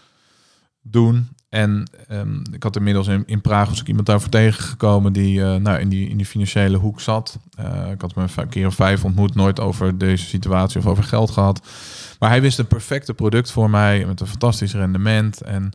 doen. 0.82 1.30
En 1.50 1.90
ehm, 2.08 2.42
ik 2.52 2.64
had 2.64 2.76
inmiddels 2.76 3.08
in, 3.08 3.24
in 3.26 3.42
Praag 3.42 3.70
was 3.70 3.82
ik 3.82 3.88
iemand 3.88 4.06
daarvoor 4.06 4.30
tegengekomen... 4.30 5.14
die 5.14 5.44
eh, 5.44 5.56
nou, 5.56 5.80
in, 5.80 5.90
die, 5.90 6.10
in 6.10 6.18
die 6.18 6.26
financiële 6.26 6.78
hoek 6.78 7.02
zat. 7.02 7.40
Eh, 7.56 7.92
ik 7.92 8.02
had 8.02 8.16
me 8.16 8.26
een 8.36 8.50
keer 8.50 8.68
of 8.68 8.76
vijf 8.76 9.04
ontmoet... 9.04 9.36
nooit 9.36 9.60
over 9.60 9.98
deze 9.98 10.26
situatie 10.26 10.80
of 10.80 10.86
over 10.86 11.04
geld 11.04 11.32
gehad... 11.32 11.62
Maar 12.24 12.32
hij 12.32 12.42
wist 12.42 12.60
een 12.60 12.68
perfecte 12.68 13.14
product 13.14 13.52
voor 13.52 13.70
mij 13.70 14.06
met 14.06 14.20
een 14.20 14.28
fantastisch 14.28 14.74
rendement. 14.74 15.42
En 15.42 15.72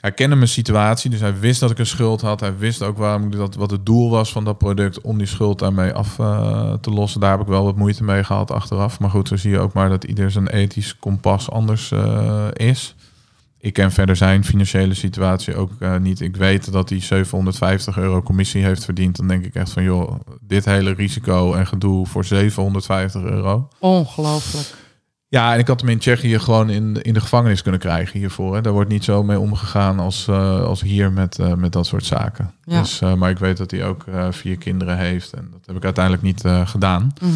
hij 0.00 0.12
kende 0.12 0.36
mijn 0.36 0.48
situatie, 0.48 1.10
dus 1.10 1.20
hij 1.20 1.38
wist 1.38 1.60
dat 1.60 1.70
ik 1.70 1.78
een 1.78 1.86
schuld 1.86 2.20
had. 2.20 2.40
Hij 2.40 2.56
wist 2.56 2.82
ook 2.82 2.98
waarom 2.98 3.26
ik 3.26 3.32
dat, 3.32 3.54
wat 3.54 3.70
het 3.70 3.86
doel 3.86 4.10
was 4.10 4.32
van 4.32 4.44
dat 4.44 4.58
product 4.58 5.00
om 5.00 5.18
die 5.18 5.26
schuld 5.26 5.58
daarmee 5.58 5.92
af 5.92 6.18
eh, 6.18 6.72
te 6.72 6.90
lossen. 6.90 7.20
Daar 7.20 7.30
heb 7.30 7.40
ik 7.40 7.46
wel 7.46 7.64
wat 7.64 7.76
moeite 7.76 8.04
mee 8.04 8.24
gehad 8.24 8.50
achteraf. 8.50 9.00
Maar 9.00 9.10
goed, 9.10 9.28
zo 9.28 9.36
zie 9.36 9.50
je 9.50 9.58
ook 9.58 9.72
maar 9.72 9.88
dat 9.88 10.04
ieder 10.04 10.30
zijn 10.30 10.48
ethisch 10.48 10.98
kompas 10.98 11.50
anders 11.50 11.90
eh, 11.90 12.46
is. 12.52 12.94
Ik 13.58 13.72
ken 13.72 13.92
verder 13.92 14.16
zijn 14.16 14.44
financiële 14.44 14.94
situatie 14.94 15.56
ook 15.56 15.70
eh, 15.78 15.96
niet. 15.96 16.20
Ik 16.20 16.36
weet 16.36 16.72
dat 16.72 16.88
hij 16.88 17.00
750 17.00 17.98
euro 17.98 18.22
commissie 18.22 18.64
heeft 18.64 18.84
verdiend. 18.84 19.16
Dan 19.16 19.28
denk 19.28 19.44
ik 19.44 19.54
echt 19.54 19.70
van, 19.70 19.82
joh, 19.82 20.20
dit 20.40 20.64
hele 20.64 20.92
risico 20.92 21.54
en 21.54 21.66
gedoe 21.66 22.06
voor 22.06 22.24
750 22.24 23.22
euro. 23.22 23.68
Ongelooflijk. 23.78 24.83
Ja, 25.34 25.52
en 25.52 25.58
ik 25.58 25.66
had 25.66 25.80
hem 25.80 25.90
in 25.90 25.98
Tsjechië 25.98 26.38
gewoon 26.38 26.70
in, 26.70 27.02
in 27.02 27.14
de 27.14 27.20
gevangenis 27.20 27.62
kunnen 27.62 27.80
krijgen 27.80 28.18
hiervoor. 28.18 28.54
Hè. 28.54 28.60
Daar 28.60 28.72
wordt 28.72 28.90
niet 28.90 29.04
zo 29.04 29.22
mee 29.22 29.38
omgegaan 29.38 29.98
als, 29.98 30.28
eh, 30.28 30.60
als 30.60 30.82
hier 30.82 31.12
met, 31.12 31.38
eh, 31.38 31.54
met 31.54 31.72
dat 31.72 31.86
soort 31.86 32.04
zaken. 32.04 32.54
Ja. 32.64 32.80
Dus, 32.80 33.00
eh, 33.00 33.14
maar 33.14 33.30
ik 33.30 33.38
weet 33.38 33.56
dat 33.56 33.70
hij 33.70 33.84
ook 33.84 34.04
vier 34.30 34.56
kinderen 34.56 34.98
heeft. 34.98 35.32
En 35.32 35.48
dat 35.52 35.66
heb 35.66 35.76
ik 35.76 35.84
uiteindelijk 35.84 36.24
niet 36.24 36.44
gedaan. 36.64 37.12
Mhm. 37.20 37.32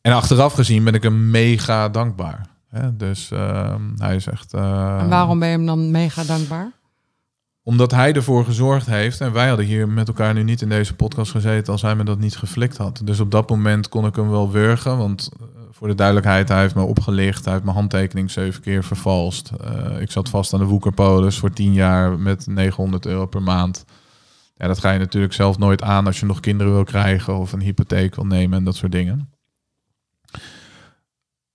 En 0.00 0.12
achteraf 0.12 0.52
gezien 0.52 0.84
ben 0.84 0.94
ik 0.94 1.02
hem 1.02 1.30
mega 1.30 1.88
dankbaar. 1.88 2.46
Hè. 2.68 2.96
Dus 2.96 3.30
ehm, 3.30 3.82
hij 3.96 4.16
is 4.16 4.26
echt... 4.26 4.52
En 4.54 5.08
waarom 5.08 5.38
ben 5.38 5.48
je 5.48 5.56
hem 5.56 5.66
dan 5.66 5.90
mega 5.90 6.24
dankbaar? 6.24 6.72
Omdat 7.62 7.90
hij 7.90 8.12
ervoor 8.12 8.44
gezorgd 8.44 8.86
heeft. 8.86 9.20
En 9.20 9.32
wij 9.32 9.48
hadden 9.48 9.66
hier 9.66 9.88
met 9.88 10.08
elkaar 10.08 10.34
nu 10.34 10.42
niet 10.42 10.62
in 10.62 10.68
deze 10.68 10.94
podcast 10.94 11.30
gezeten 11.30 11.72
als 11.72 11.82
hij 11.82 11.94
me 11.94 12.04
dat 12.04 12.18
niet 12.18 12.36
geflikt 12.36 12.76
had. 12.76 13.00
Dus 13.04 13.20
op 13.20 13.30
dat 13.30 13.50
moment 13.50 13.88
kon 13.88 14.06
ik 14.06 14.16
hem 14.16 14.30
wel 14.30 14.50
wurgen. 14.50 14.98
Want 14.98 15.30
voor 15.78 15.88
de 15.88 15.94
duidelijkheid, 15.94 16.48
hij 16.48 16.60
heeft 16.60 16.74
me 16.74 16.82
opgelicht. 16.82 17.44
Hij 17.44 17.52
heeft 17.52 17.64
mijn 17.64 17.76
handtekening 17.76 18.30
zeven 18.30 18.62
keer 18.62 18.84
vervalst. 18.84 19.50
Eh, 19.60 20.00
ik 20.00 20.10
zat 20.10 20.28
vast 20.28 20.52
aan 20.52 20.58
de 20.58 20.64
Woekerpolis 20.64 21.38
voor 21.38 21.50
tien 21.50 21.72
jaar 21.72 22.18
met 22.18 22.46
900 22.46 23.06
euro 23.06 23.26
per 23.26 23.42
maand. 23.42 23.84
Ja, 24.56 24.66
dat 24.66 24.78
ga 24.78 24.90
je 24.90 24.98
natuurlijk 24.98 25.32
zelf 25.32 25.58
nooit 25.58 25.82
aan 25.82 26.06
als 26.06 26.20
je 26.20 26.26
nog 26.26 26.40
kinderen 26.40 26.72
wil 26.72 26.84
krijgen 26.84 27.36
of 27.38 27.52
een 27.52 27.60
hypotheek 27.60 28.14
wil 28.14 28.26
nemen 28.26 28.58
en 28.58 28.64
dat 28.64 28.76
soort 28.76 28.92
dingen. 28.92 29.30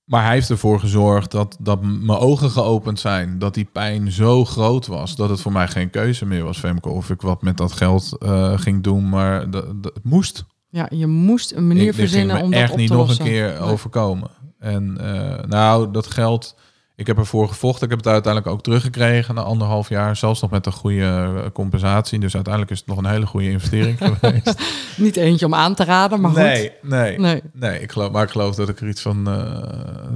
Maar 0.03 0.23
hij 0.23 0.33
heeft 0.33 0.49
ervoor 0.49 0.79
gezorgd 0.79 1.31
dat, 1.31 1.57
dat 1.59 1.81
mijn 1.81 2.19
ogen 2.19 2.49
geopend 2.49 2.99
zijn. 2.99 3.39
Dat 3.39 3.53
die 3.53 3.69
pijn 3.71 4.11
zo 4.11 4.45
groot 4.45 4.87
was 4.87 5.15
dat 5.15 5.29
het 5.29 5.41
voor 5.41 5.51
mij 5.51 5.67
geen 5.67 5.89
keuze 5.89 6.25
meer 6.25 6.43
was, 6.43 6.59
Femke. 6.59 6.89
Of 6.89 7.09
ik 7.09 7.21
wat 7.21 7.41
met 7.41 7.57
dat 7.57 7.71
geld 7.71 8.17
eh, 8.17 8.57
ging 8.57 8.83
doen, 8.83 9.09
maar 9.09 9.49
dat, 9.49 9.83
dat, 9.83 9.93
het 9.93 10.03
moest. 10.03 10.45
Ja, 10.73 10.87
je 10.89 11.07
moest 11.07 11.51
een 11.51 11.67
manier 11.67 11.87
Ik- 11.87 11.93
verzinnen 11.93 12.41
om 12.41 12.51
dat 12.51 12.59
echt 12.59 12.71
op 12.71 12.77
niet 12.77 12.87
te 12.87 12.93
nog 12.95 13.07
lossen. 13.07 13.25
een 13.25 13.31
keer 13.31 13.59
overkomen. 13.61 14.29
En 14.59 14.97
eh, 14.99 15.43
nou, 15.47 15.91
dat 15.91 16.07
geld, 16.07 16.55
ik 16.95 17.07
heb 17.07 17.17
ervoor 17.17 17.47
gevochten. 17.47 17.83
Ik 17.83 17.89
heb 17.89 17.99
het 17.99 18.07
uiteindelijk 18.07 18.53
ook 18.53 18.63
teruggekregen 18.63 19.35
na 19.35 19.41
anderhalf 19.41 19.89
jaar. 19.89 20.15
Zelfs 20.15 20.41
nog 20.41 20.51
met 20.51 20.65
een 20.65 20.71
goede 20.71 21.05
eh, 21.05 21.51
compensatie. 21.53 22.19
Dus 22.19 22.33
uiteindelijk 22.35 22.73
is 22.73 22.79
het 22.79 22.87
nog 22.87 22.97
een 22.97 23.05
hele 23.05 23.25
goede 23.25 23.49
investering 23.49 23.97
geweest. 24.19 24.61
Niet 24.97 25.15
eentje 25.15 25.45
om 25.45 25.53
aan 25.53 25.75
te 25.75 25.83
raden, 25.83 26.21
maar 26.21 26.31
nee, 26.31 26.61
goed. 26.81 26.89
nee, 26.89 27.19
nee. 27.19 27.41
Nee. 27.53 27.79
ik 27.81 27.91
geloof, 27.91 28.11
maar 28.11 28.23
ik 28.23 28.29
geloof 28.29 28.55
dat 28.55 28.69
ik 28.69 28.79
er 28.81 28.87
iets 28.87 29.01
van 29.01 29.27
eh 29.29 29.71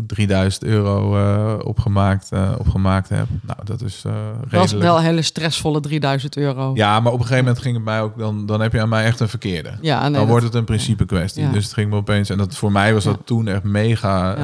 3000 0.07 0.63
euro 0.63 1.17
eh, 1.17 1.65
opgemaakt, 1.67 2.29
opgemaakt 2.57 3.09
heb. 3.09 3.27
Nou, 3.41 3.59
dat 3.63 3.81
is 3.81 4.01
Dat 4.01 4.13
was 4.49 4.49
redelijk. 4.49 4.81
wel 4.83 4.97
een 4.97 5.03
hele 5.03 5.21
stressvolle 5.21 5.79
3000 5.79 6.37
euro. 6.37 6.71
Ja, 6.73 6.99
maar 6.99 7.11
op 7.11 7.19
een 7.19 7.25
gegeven 7.25 7.43
moment 7.45 7.61
ging 7.63 7.75
het 7.75 7.85
mij 7.85 8.01
ook, 8.01 8.17
dan, 8.17 8.45
dan 8.45 8.61
heb 8.61 8.73
je 8.73 8.81
aan 8.81 8.89
mij 8.89 9.03
echt 9.05 9.19
een 9.19 9.29
verkeerde. 9.29 9.71
Ja, 9.81 9.95
nee, 10.01 10.03
dan 10.03 10.13
dat- 10.19 10.27
wordt 10.27 10.45
het 10.45 10.53
een 10.53 10.63
principe 10.65 11.05
kwestie. 11.05 11.43
Ja. 11.43 11.51
Dus 11.51 11.63
het 11.63 11.73
ging 11.73 11.89
me 11.89 11.95
opeens. 11.95 12.29
En 12.29 12.37
dat 12.37 12.55
voor 12.55 12.71
mij 12.71 12.93
was 12.93 13.03
dat 13.03 13.15
Ja. 13.17 13.21
toen 13.25 13.47
echt 13.47 13.63
mega 13.63 14.35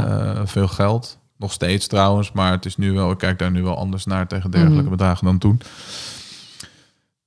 veel 0.46 0.68
geld. 0.68 1.22
Nog 1.44 1.52
steeds 1.52 1.88
trouwens, 1.88 2.32
maar 2.32 2.52
het 2.52 2.66
is 2.66 2.78
nu 2.78 2.92
wel, 2.92 3.12
ik 3.12 3.18
kijk 3.18 3.40
daar 3.40 3.52
nu 3.52 3.64
wel 3.64 3.78
anders 3.78 4.06
naar 4.06 4.28
tegen 4.28 4.52
dergelijke 4.52 4.82
Mhm. 4.82 4.90
bedragen 4.90 5.26
dan 5.26 5.38
toen. 5.38 5.62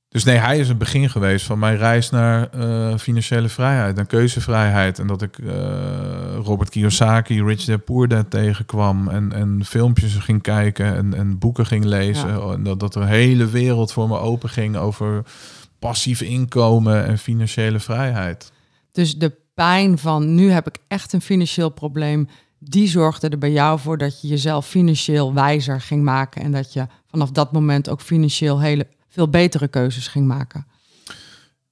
Dus 0.08 0.24
nee, 0.24 0.36
hij 0.36 0.58
is 0.58 0.68
het 0.68 0.78
begin 0.78 1.10
geweest 1.10 1.46
van 1.46 1.58
mijn 1.58 1.76
reis 1.76 2.10
naar 2.10 2.48
eh, 2.50 2.96
financiële 2.98 3.48
vrijheid, 3.48 3.96
naar 3.96 4.06
keuzevrijheid. 4.06 4.98
En 4.98 5.06
dat 5.06 5.22
ik 5.22 5.38
eh, 5.38 5.46
Robert 6.44 6.70
Kiyosaki, 6.70 7.42
Rich 7.42 7.64
Dad 7.64 7.84
Poor 7.84 8.08
Dad 8.08 8.30
tegenkwam 8.30 9.08
en, 9.08 9.32
en 9.32 9.64
filmpjes 9.64 10.14
ging 10.14 10.42
kijken 10.42 10.94
en, 10.94 11.14
en 11.14 11.38
boeken 11.38 11.66
ging 11.66 11.84
lezen. 11.84 12.28
Ja. 12.28 12.52
En 12.52 12.62
dat, 12.62 12.80
dat 12.80 12.94
er 12.94 13.02
een 13.02 13.08
hele 13.08 13.46
wereld 13.46 13.92
voor 13.92 14.08
me 14.08 14.18
open 14.18 14.48
ging 14.48 14.76
over 14.76 15.22
passief 15.78 16.20
inkomen 16.20 17.06
en 17.06 17.18
financiële 17.18 17.78
vrijheid. 17.80 18.52
Dus 18.92 19.18
de 19.18 19.32
pijn 19.54 19.98
van 19.98 20.34
nu 20.34 20.50
heb 20.50 20.66
ik 20.66 20.78
echt 20.88 21.12
een 21.12 21.20
financieel 21.20 21.68
probleem, 21.70 22.28
die 22.58 22.88
zorgde 22.88 23.28
er 23.28 23.38
bij 23.38 23.52
jou 23.52 23.78
voor 23.78 23.98
dat 23.98 24.20
je 24.20 24.28
jezelf 24.28 24.66
financieel 24.66 25.34
wijzer 25.34 25.80
ging 25.80 26.02
maken 26.02 26.42
en 26.42 26.52
dat 26.52 26.72
je 26.72 26.86
vanaf 27.10 27.30
dat 27.30 27.52
moment 27.52 27.88
ook 27.88 28.00
financieel 28.00 28.60
hele 28.60 28.86
veel 29.08 29.28
betere 29.28 29.68
keuzes 29.68 30.08
ging 30.08 30.26
maken. 30.26 30.66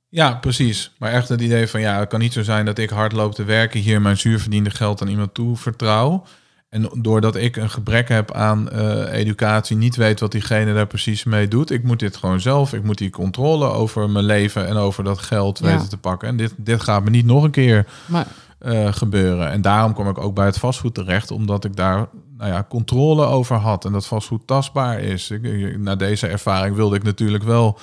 Ja, 0.08 0.34
precies. 0.34 0.92
Maar 0.98 1.12
echt 1.12 1.28
het 1.28 1.40
idee 1.40 1.66
van 1.66 1.80
ja, 1.80 1.98
het 1.98 2.08
kan 2.08 2.20
niet 2.20 2.32
zo 2.32 2.42
zijn 2.42 2.64
dat 2.64 2.78
ik 2.78 2.90
hard 2.90 3.12
loop 3.12 3.34
te 3.34 3.44
werken, 3.44 3.80
hier 3.80 4.00
mijn 4.00 4.16
zuurverdiende 4.18 4.70
geld 4.70 5.02
aan 5.02 5.08
iemand 5.08 5.34
toe 5.34 5.56
vertrouw. 5.56 6.24
En 6.68 6.88
doordat 6.94 7.36
ik 7.36 7.56
een 7.56 7.70
gebrek 7.70 8.08
heb 8.08 8.32
aan 8.32 8.70
eh, 8.70 9.12
educatie, 9.12 9.76
niet 9.76 9.96
weet 9.96 10.20
wat 10.20 10.32
diegene 10.32 10.74
daar 10.74 10.86
precies 10.86 11.24
mee 11.24 11.48
doet. 11.48 11.70
Ik 11.70 11.82
moet 11.82 11.98
dit 11.98 12.16
gewoon 12.16 12.40
zelf. 12.40 12.72
Ik 12.72 12.82
moet 12.84 12.98
die 12.98 13.10
controle 13.10 13.66
over 13.66 14.10
mijn 14.10 14.24
leven 14.24 14.66
en 14.66 14.76
over 14.76 15.04
dat 15.04 15.18
geld 15.18 15.58
Ja. 15.58 15.66
weten 15.66 15.88
te 15.88 15.96
pakken. 15.98 16.28
En 16.28 16.36
dit, 16.36 16.54
dit 16.56 16.82
gaat 16.82 17.04
me 17.04 17.10
niet 17.10 17.26
nog 17.26 17.42
een 17.44 17.50
keer 17.50 17.86
Maar 18.06 18.26
eh, 18.64 18.92
gebeuren. 18.92 19.50
En 19.50 19.62
daarom 19.62 19.94
kwam 19.94 20.08
ik 20.08 20.18
ook 20.18 20.34
bij 20.34 20.46
het 20.46 20.58
vastgoed 20.58 20.94
terecht, 20.94 21.30
omdat 21.30 21.64
ik 21.64 21.76
daar 21.76 22.06
nou 22.36 22.50
ja, 22.50 22.66
controle 22.68 23.24
over 23.24 23.56
had 23.56 23.84
en 23.84 23.92
dat 23.92 24.06
vastgoed 24.06 24.46
tastbaar 24.46 25.00
is. 25.00 25.30
Ik, 25.30 25.78
na 25.78 25.96
deze 25.96 26.26
ervaring 26.26 26.76
wilde 26.76 26.96
ik 26.96 27.02
natuurlijk 27.02 27.44
wel. 27.44 27.78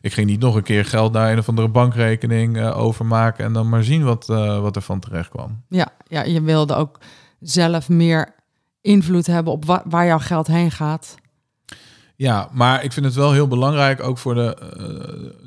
Ik 0.00 0.12
ging 0.12 0.26
niet 0.26 0.40
nog 0.40 0.54
een 0.54 0.62
keer 0.62 0.84
geld 0.84 1.12
naar 1.12 1.32
een 1.32 1.38
of 1.38 1.48
andere 1.48 1.68
bankrekening 1.68 2.56
eh, 2.56 2.78
overmaken 2.78 3.44
en 3.44 3.52
dan 3.52 3.68
maar 3.68 3.84
zien 3.84 4.04
wat, 4.04 4.28
eh, 4.28 4.60
wat 4.60 4.76
er 4.76 4.82
van 4.82 5.00
terecht 5.00 5.28
kwam. 5.28 5.62
ja, 5.68 5.88
ja, 6.08 6.22
je 6.22 6.42
wilde 6.42 6.74
ook 6.74 6.98
zelf 7.40 7.88
meer 7.88 8.34
invloed 8.80 9.26
hebben 9.26 9.52
op 9.52 9.64
wa- 9.64 9.82
waar 9.84 10.06
jouw 10.06 10.18
geld 10.18 10.46
heen 10.46 10.70
gaat. 10.70 11.14
Ja, 12.16 12.48
maar 12.52 12.84
ik 12.84 12.92
vind 12.92 13.06
het 13.06 13.14
wel 13.14 13.32
heel 13.32 13.48
belangrijk, 13.48 14.02
ook 14.02 14.18
voor 14.18 14.34
de, 14.34 14.56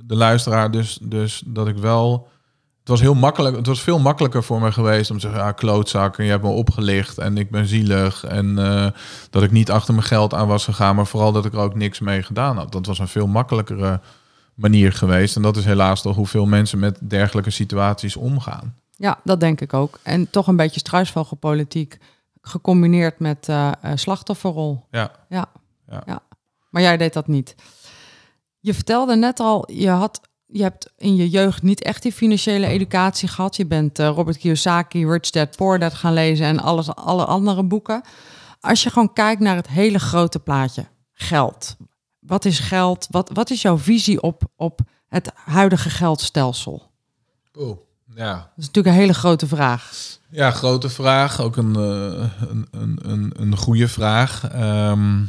de 0.05 0.15
luisteraar, 0.15 0.71
dus, 0.71 0.99
dus 1.01 1.43
dat 1.45 1.67
ik 1.67 1.77
wel... 1.77 2.27
Het 2.87 2.95
was 2.95 3.05
heel 3.05 3.15
makkelijk. 3.15 3.55
Het 3.55 3.67
was 3.67 3.81
veel 3.81 3.99
makkelijker 3.99 4.43
voor 4.43 4.61
me 4.61 4.71
geweest 4.71 5.11
om 5.11 5.17
te 5.17 5.21
zeggen: 5.21 5.39
ja, 5.39 5.51
klootzak, 5.51 6.17
en 6.17 6.23
je 6.23 6.29
hebt 6.29 6.43
me 6.43 6.49
opgelicht 6.49 7.17
en 7.17 7.37
ik 7.37 7.51
ben 7.51 7.67
zielig. 7.67 8.23
En 8.23 8.59
eh, 8.59 8.87
dat 9.29 9.43
ik 9.43 9.51
niet 9.51 9.71
achter 9.71 9.93
mijn 9.93 10.05
geld 10.05 10.33
aan 10.33 10.47
was 10.47 10.63
gegaan, 10.63 10.95
maar 10.95 11.07
vooral 11.07 11.31
dat 11.31 11.45
ik 11.45 11.53
er 11.53 11.59
ook 11.59 11.75
niks 11.75 11.99
mee 11.99 12.23
gedaan 12.23 12.57
had. 12.57 12.71
Dat 12.71 12.85
was 12.85 12.99
een 12.99 13.07
veel 13.07 13.27
makkelijkere 13.27 13.99
manier 14.53 14.93
geweest. 14.93 15.35
En 15.35 15.41
dat 15.41 15.57
is 15.57 15.65
helaas 15.65 16.01
toch 16.01 16.15
hoeveel 16.15 16.45
mensen 16.45 16.79
met 16.79 16.99
dergelijke 17.01 17.49
situaties 17.49 18.15
omgaan. 18.15 18.75
Ja, 18.95 19.19
dat 19.23 19.39
denk 19.39 19.61
ik 19.61 19.73
ook. 19.73 19.99
En 20.03 20.29
toch 20.29 20.47
een 20.47 20.55
beetje 20.55 20.79
struisvogelpolitiek 20.79 21.97
gecombineerd 22.41 23.19
met 23.19 23.49
eh, 23.49 23.71
eh, 23.81 23.91
slachtofferrol. 23.95 24.85
Ja, 24.91 25.11
Ja. 25.29 25.45
Ja. 25.89 26.03
ja. 26.05 26.19
Maar 26.69 26.81
jij 26.81 26.97
deed 26.97 27.13
dat 27.13 27.27
niet. 27.27 27.55
Je 28.59 28.73
vertelde 28.73 29.15
net 29.15 29.39
al, 29.39 29.71
je, 29.71 29.89
had, 29.89 30.21
je 30.47 30.61
hebt 30.61 30.91
in 30.97 31.15
je 31.15 31.29
jeugd 31.29 31.63
niet 31.63 31.81
echt 31.81 32.01
die 32.01 32.11
financiële 32.11 32.67
educatie 32.67 33.27
gehad. 33.27 33.55
Je 33.55 33.65
bent 33.65 33.99
eh, 33.99 34.07
Robert 34.07 34.37
Kiyosaki, 34.37 35.07
Rich 35.07 35.29
Dad, 35.29 35.55
Poor 35.55 35.79
Dad 35.79 35.93
gaan 35.93 36.13
lezen 36.13 36.45
en 36.45 36.59
alles, 36.59 36.95
alle 36.95 37.25
andere 37.25 37.63
boeken. 37.63 38.01
Als 38.59 38.83
je 38.83 38.89
gewoon 38.89 39.13
kijkt 39.13 39.41
naar 39.41 39.55
het 39.55 39.67
hele 39.67 39.99
grote 39.99 40.39
plaatje, 40.39 40.85
geld. 41.13 41.75
Wat 42.19 42.45
is 42.45 42.59
geld? 42.59 43.07
Wat, 43.09 43.29
wat 43.33 43.49
is 43.49 43.61
jouw 43.61 43.77
visie 43.77 44.21
op, 44.21 44.43
op 44.55 44.79
het 45.07 45.31
huidige 45.35 45.89
geldstelsel? 45.89 46.91
oh, 47.55 47.77
ja. 48.15 48.33
Dat 48.33 48.49
is 48.57 48.65
natuurlijk 48.65 48.95
een 48.95 49.01
hele 49.01 49.13
grote 49.13 49.47
vraag. 49.47 49.91
Ja, 50.29 50.51
grote 50.51 50.89
vraag. 50.89 51.41
Ook 51.41 51.57
een, 51.57 51.75
eh, 51.75 52.47
een, 52.49 52.67
een, 52.71 52.99
een, 53.01 53.33
een 53.35 53.57
goede 53.57 53.87
vraag. 53.87 54.49
Ehm, 54.49 55.23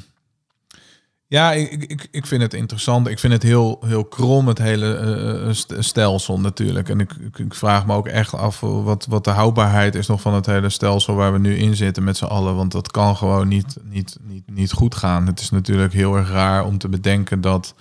ja, 1.30 1.52
ik, 1.52 1.84
ik, 1.84 2.08
ik 2.10 2.26
vind 2.26 2.42
het 2.42 2.54
interessant. 2.54 3.06
Ik 3.06 3.18
vind 3.18 3.32
het 3.32 3.42
heel, 3.42 3.78
heel 3.86 4.04
krom, 4.04 4.48
het 4.48 4.58
hele 4.58 4.94
eh, 4.94 5.52
st- 5.52 5.74
stelsel 5.78 6.40
natuurlijk. 6.40 6.88
En 6.88 7.00
ik, 7.00 7.12
ik, 7.12 7.38
ik 7.38 7.54
vraag 7.54 7.86
me 7.86 7.94
ook 7.94 8.06
echt 8.06 8.34
af 8.34 8.60
wat, 8.60 9.06
wat 9.08 9.24
de 9.24 9.30
houdbaarheid 9.30 9.94
is 9.94 10.06
nog 10.06 10.20
van 10.20 10.34
het 10.34 10.46
hele 10.46 10.68
stelsel 10.68 11.14
waar 11.14 11.32
we 11.32 11.38
nu 11.38 11.56
in 11.56 11.76
zitten 11.76 12.04
met 12.04 12.16
z'n 12.16 12.24
allen. 12.24 12.56
Want 12.56 12.72
dat 12.72 12.90
kan 12.90 13.16
gewoon 13.16 13.48
niet, 13.48 13.76
niet, 13.82 14.16
niet, 14.22 14.42
niet 14.46 14.72
goed 14.72 14.94
gaan. 14.94 15.26
Het 15.26 15.40
is 15.40 15.50
natuurlijk 15.50 15.92
heel 15.92 16.16
erg 16.16 16.30
raar 16.30 16.64
om 16.64 16.78
te 16.78 16.88
bedenken 16.88 17.40
dat 17.40 17.74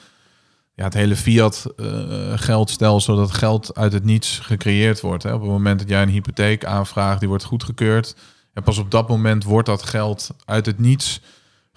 ja, 0.73 0.83
het 0.83 0.93
hele 0.93 1.15
fiat 1.15 1.65
eh, 1.77 1.87
geldstelsel, 2.35 3.15
dat 3.15 3.31
geld 3.31 3.75
uit 3.75 3.93
het 3.93 4.03
niets 4.03 4.39
gecreëerd 4.39 5.01
wordt. 5.01 5.23
Hè. 5.23 5.33
Op 5.33 5.41
het 5.41 5.49
moment 5.49 5.79
dat 5.79 5.89
jij 5.89 6.01
een 6.01 6.09
hypotheek 6.09 6.65
aanvraagt, 6.65 7.19
die 7.19 7.29
wordt 7.29 7.43
goedgekeurd. 7.43 8.15
En 8.53 8.63
pas 8.63 8.77
op 8.77 8.91
dat 8.91 9.07
moment 9.09 9.43
wordt 9.43 9.67
dat 9.67 9.83
geld 9.83 10.29
uit 10.45 10.65
het 10.65 10.79
niets 10.79 11.21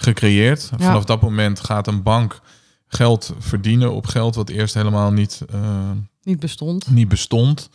gecreëerd. 0.01 0.69
Ja. 0.71 0.85
Vanaf 0.85 1.05
dat 1.05 1.21
moment 1.23 1.61
gaat 1.61 1.87
een 1.87 2.03
bank 2.03 2.41
geld 2.87 3.35
verdienen 3.39 3.93
op 3.93 4.07
geld 4.07 4.35
wat 4.35 4.49
eerst 4.49 4.75
helemaal 4.75 5.13
niet, 5.13 5.41
eh, 5.51 5.91
Niet 6.23 6.41
bestond. 6.41 6.91
niet 6.91 7.09
bestond. 7.09 7.71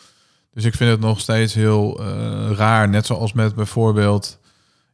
Dus 0.51 0.63
ik 0.63 0.75
vind 0.75 0.91
het 0.91 0.99
nog 0.99 1.19
steeds 1.19 1.53
heel 1.53 1.99
eh, 1.99 2.51
raar. 2.51 2.89
Net 2.89 3.05
zoals 3.05 3.33
met 3.33 3.55
bijvoorbeeld 3.55 4.39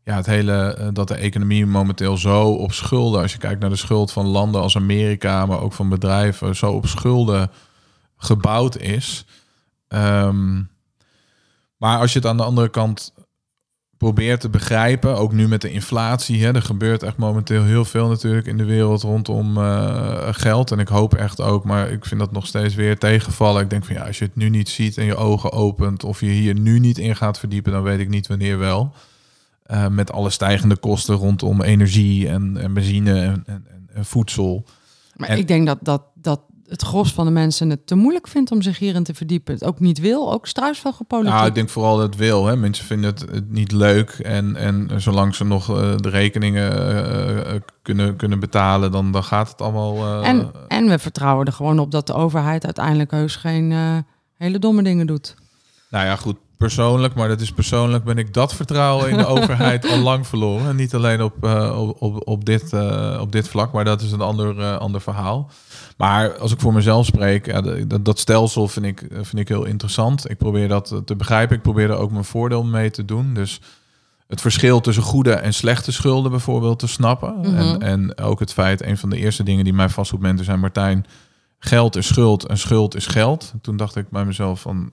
ja, 0.03 0.15
het 0.15 0.25
hele 0.25 0.73
eh, 0.73 0.87
dat 0.93 1.07
de 1.07 1.15
economie 1.15 1.65
momenteel 1.65 2.17
zo 2.17 2.51
op 2.51 2.73
schulden, 2.73 3.21
als 3.21 3.31
je 3.31 3.37
kijkt 3.37 3.59
naar 3.59 3.69
de 3.69 3.75
schuld 3.75 4.11
van 4.11 4.25
landen 4.25 4.61
als 4.61 4.75
Amerika, 4.75 5.45
maar 5.45 5.59
ook 5.59 5.73
van 5.73 5.89
bedrijven, 5.89 6.55
zo 6.55 6.71
op 6.71 6.87
schulden 6.87 7.51
gebouwd 8.17 8.77
is. 8.77 9.25
Ehm, 9.87 10.61
maar 11.77 11.99
als 11.99 12.13
je 12.13 12.19
het 12.19 12.27
aan 12.27 12.37
de 12.37 12.43
andere 12.43 12.69
kant 12.69 13.13
probeert 14.01 14.39
te 14.41 14.49
begrijpen, 14.49 15.17
ook 15.17 15.31
nu 15.33 15.47
met 15.47 15.61
de 15.61 15.71
inflatie, 15.71 16.43
hè, 16.43 16.53
er 16.53 16.61
gebeurt 16.61 17.03
echt 17.03 17.17
momenteel 17.17 17.63
heel 17.63 17.85
veel 17.85 18.07
natuurlijk 18.07 18.47
in 18.47 18.57
de 18.57 18.63
wereld 18.63 19.01
rondom 19.01 19.57
eh, 19.57 20.27
geld. 20.31 20.71
En 20.71 20.79
ik 20.79 20.87
hoop 20.87 21.13
echt 21.13 21.41
ook, 21.41 21.63
maar 21.63 21.91
ik 21.91 22.05
vind 22.05 22.19
dat 22.19 22.31
nog 22.31 22.47
steeds 22.47 22.75
weer 22.75 22.97
tegenvallen. 22.97 23.61
Ik 23.63 23.69
denk 23.69 23.85
van 23.85 23.95
ja, 23.95 24.05
als 24.05 24.17
je 24.19 24.25
het 24.25 24.35
nu 24.35 24.49
niet 24.49 24.69
ziet 24.69 24.97
en 24.97 25.05
je 25.05 25.15
ogen 25.15 25.51
opent, 25.51 26.03
of 26.03 26.19
je 26.19 26.25
hier 26.27 26.59
nu 26.59 26.79
niet 26.79 26.97
in 26.97 27.15
gaat 27.15 27.39
verdiepen, 27.39 27.71
dan 27.71 27.83
weet 27.83 27.99
ik 27.99 28.09
niet 28.09 28.27
wanneer 28.27 28.57
wel. 28.57 28.93
Eh, 29.63 29.87
met 29.87 30.11
alle 30.11 30.29
stijgende 30.29 30.77
kosten 30.77 31.15
rondom 31.15 31.61
energie 31.61 32.27
en, 32.29 32.57
en 32.57 32.73
benzine 32.73 33.13
en, 33.21 33.43
en, 33.45 33.65
en- 33.69 33.89
en 33.93 34.05
voedsel. 34.05 34.65
Maar 35.15 35.29
En- 35.29 35.37
ik 35.37 35.47
denk 35.47 35.67
dat, 35.67 35.77
dat, 35.81 36.01
dat 36.13 36.41
het 36.71 36.81
gros 36.81 37.13
van 37.13 37.25
de 37.25 37.31
mensen 37.31 37.69
het 37.69 37.87
te 37.87 37.95
moeilijk 37.95 38.27
vindt 38.27 38.51
om 38.51 38.61
zich 38.61 38.79
hierin 38.79 39.03
te 39.03 39.13
verdiepen. 39.13 39.53
Het 39.53 39.63
ook 39.63 39.79
niet 39.79 39.99
wil, 39.99 40.33
ook 40.33 40.47
struisvogelpolitiek. 40.47 41.33
Nou, 41.33 41.47
ik 41.47 41.55
denk 41.55 41.69
vooral 41.69 41.97
dat 41.97 42.05
het 42.05 42.15
wil. 42.15 42.45
Hè. 42.45 42.55
Mensen 42.55 42.85
vinden 42.85 43.09
het, 43.09 43.19
het 43.19 43.51
niet 43.51 43.71
leuk. 43.71 44.09
En, 44.09 44.55
en 44.55 45.01
zolang 45.01 45.35
ze 45.35 45.43
nog 45.43 45.69
eh, 45.69 45.95
de 45.95 46.09
rekeningen 46.09 46.71
eh, 46.71 47.55
eh, 47.55 47.61
kunnen, 47.81 48.15
kunnen 48.15 48.39
betalen, 48.39 48.91
dan, 48.91 49.11
dan 49.11 49.23
gaat 49.23 49.49
het 49.49 49.61
allemaal. 49.61 50.23
en, 50.23 50.51
en 50.67 50.87
we 50.87 50.99
vertrouwen 50.99 51.45
er 51.45 51.53
gewoon 51.53 51.79
op 51.79 51.91
dat 51.91 52.07
de 52.07 52.13
overheid 52.13 52.65
uiteindelijk 52.65 53.11
heus 53.11 53.35
geen 53.35 53.73
hele 54.37 54.59
domme 54.59 54.83
dingen 54.83 55.07
doet. 55.07 55.35
Nou 55.89 56.05
ja, 56.05 56.15
goed, 56.15 56.37
persoonlijk, 56.57 57.13
maar 57.13 57.27
dat 57.27 57.41
is 57.41 57.51
persoonlijk, 57.51 58.03
ben 58.03 58.17
ik 58.17 58.33
dat 58.33 58.55
vertrouwen 58.55 59.09
in 59.09 59.17
de 59.17 59.25
overheid 59.35 59.89
al 59.89 59.97
lang 59.97 60.27
verloren. 60.27 60.67
En 60.67 60.75
niet 60.75 60.95
alleen 60.95 61.21
op, 61.21 61.43
op, 61.75 62.01
op, 62.01 62.27
op, 62.27 62.45
dit, 62.45 62.73
op 63.19 63.31
dit 63.31 63.47
vlak, 63.47 63.71
maar 63.71 63.85
dat 63.85 64.01
is 64.01 64.11
een 64.11 64.21
ander, 64.21 64.77
ander 64.77 65.01
verhaal. 65.01 65.49
Maar 66.01 66.37
als 66.37 66.51
ik 66.51 66.59
voor 66.59 66.73
mezelf 66.73 67.05
spreek, 67.05 67.45
ja, 67.45 67.61
dat, 67.61 68.05
dat 68.05 68.19
stelsel 68.19 68.67
vind 68.67 68.85
ik, 68.85 69.07
vind 69.11 69.37
ik 69.37 69.47
heel 69.47 69.65
interessant. 69.65 70.29
Ik 70.29 70.37
probeer 70.37 70.67
dat 70.67 70.91
eh, 70.91 70.97
te 70.97 71.15
begrijpen. 71.15 71.55
Ik 71.55 71.61
probeer 71.61 71.89
er 71.89 71.95
ook 71.95 72.11
mijn 72.11 72.23
voordeel 72.23 72.63
mee 72.63 72.91
te 72.91 73.05
doen. 73.05 73.33
Dus 73.33 73.61
het 74.27 74.41
verschil 74.41 74.79
tussen 74.79 75.03
goede 75.03 75.33
en 75.33 75.53
slechte 75.53 75.91
schulden 75.91 76.31
bijvoorbeeld 76.31 76.79
te 76.79 76.87
snappen. 76.87 77.37
Mhm. 77.39 77.55
en, 77.55 77.81
en 77.81 78.17
ook 78.17 78.39
het 78.39 78.53
feit, 78.53 78.83
een 78.83 78.97
van 78.97 79.09
de 79.09 79.17
eerste 79.17 79.43
dingen 79.43 79.63
die 79.63 79.73
mij 79.73 79.89
vastgoedmentor 79.89 80.45
zijn, 80.45 80.59
Martijn, 80.59 81.05
geld 81.59 81.95
is 81.95 82.07
schuld 82.07 82.45
en 82.45 82.57
schuld 82.57 82.95
is 82.95 83.07
geld. 83.07 83.53
Toen 83.61 83.77
dacht 83.77 83.95
ik 83.95 84.09
bij 84.09 84.25
mezelf 84.25 84.61
van, 84.61 84.91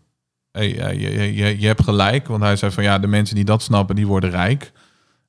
hey, 0.53 0.69
je, 0.69 1.01
je, 1.01 1.35
je, 1.35 1.61
je 1.61 1.67
hebt 1.67 1.85
gelijk. 1.85 2.27
Want 2.27 2.43
hij 2.43 2.57
zei 2.57 2.73
van 2.73 2.83
ja, 2.83 2.99
de 2.99 3.07
mensen 3.07 3.35
die 3.35 3.45
dat 3.45 3.63
snappen, 3.63 3.97
die 3.97 4.07
worden 4.07 4.31
rijk. 4.31 4.73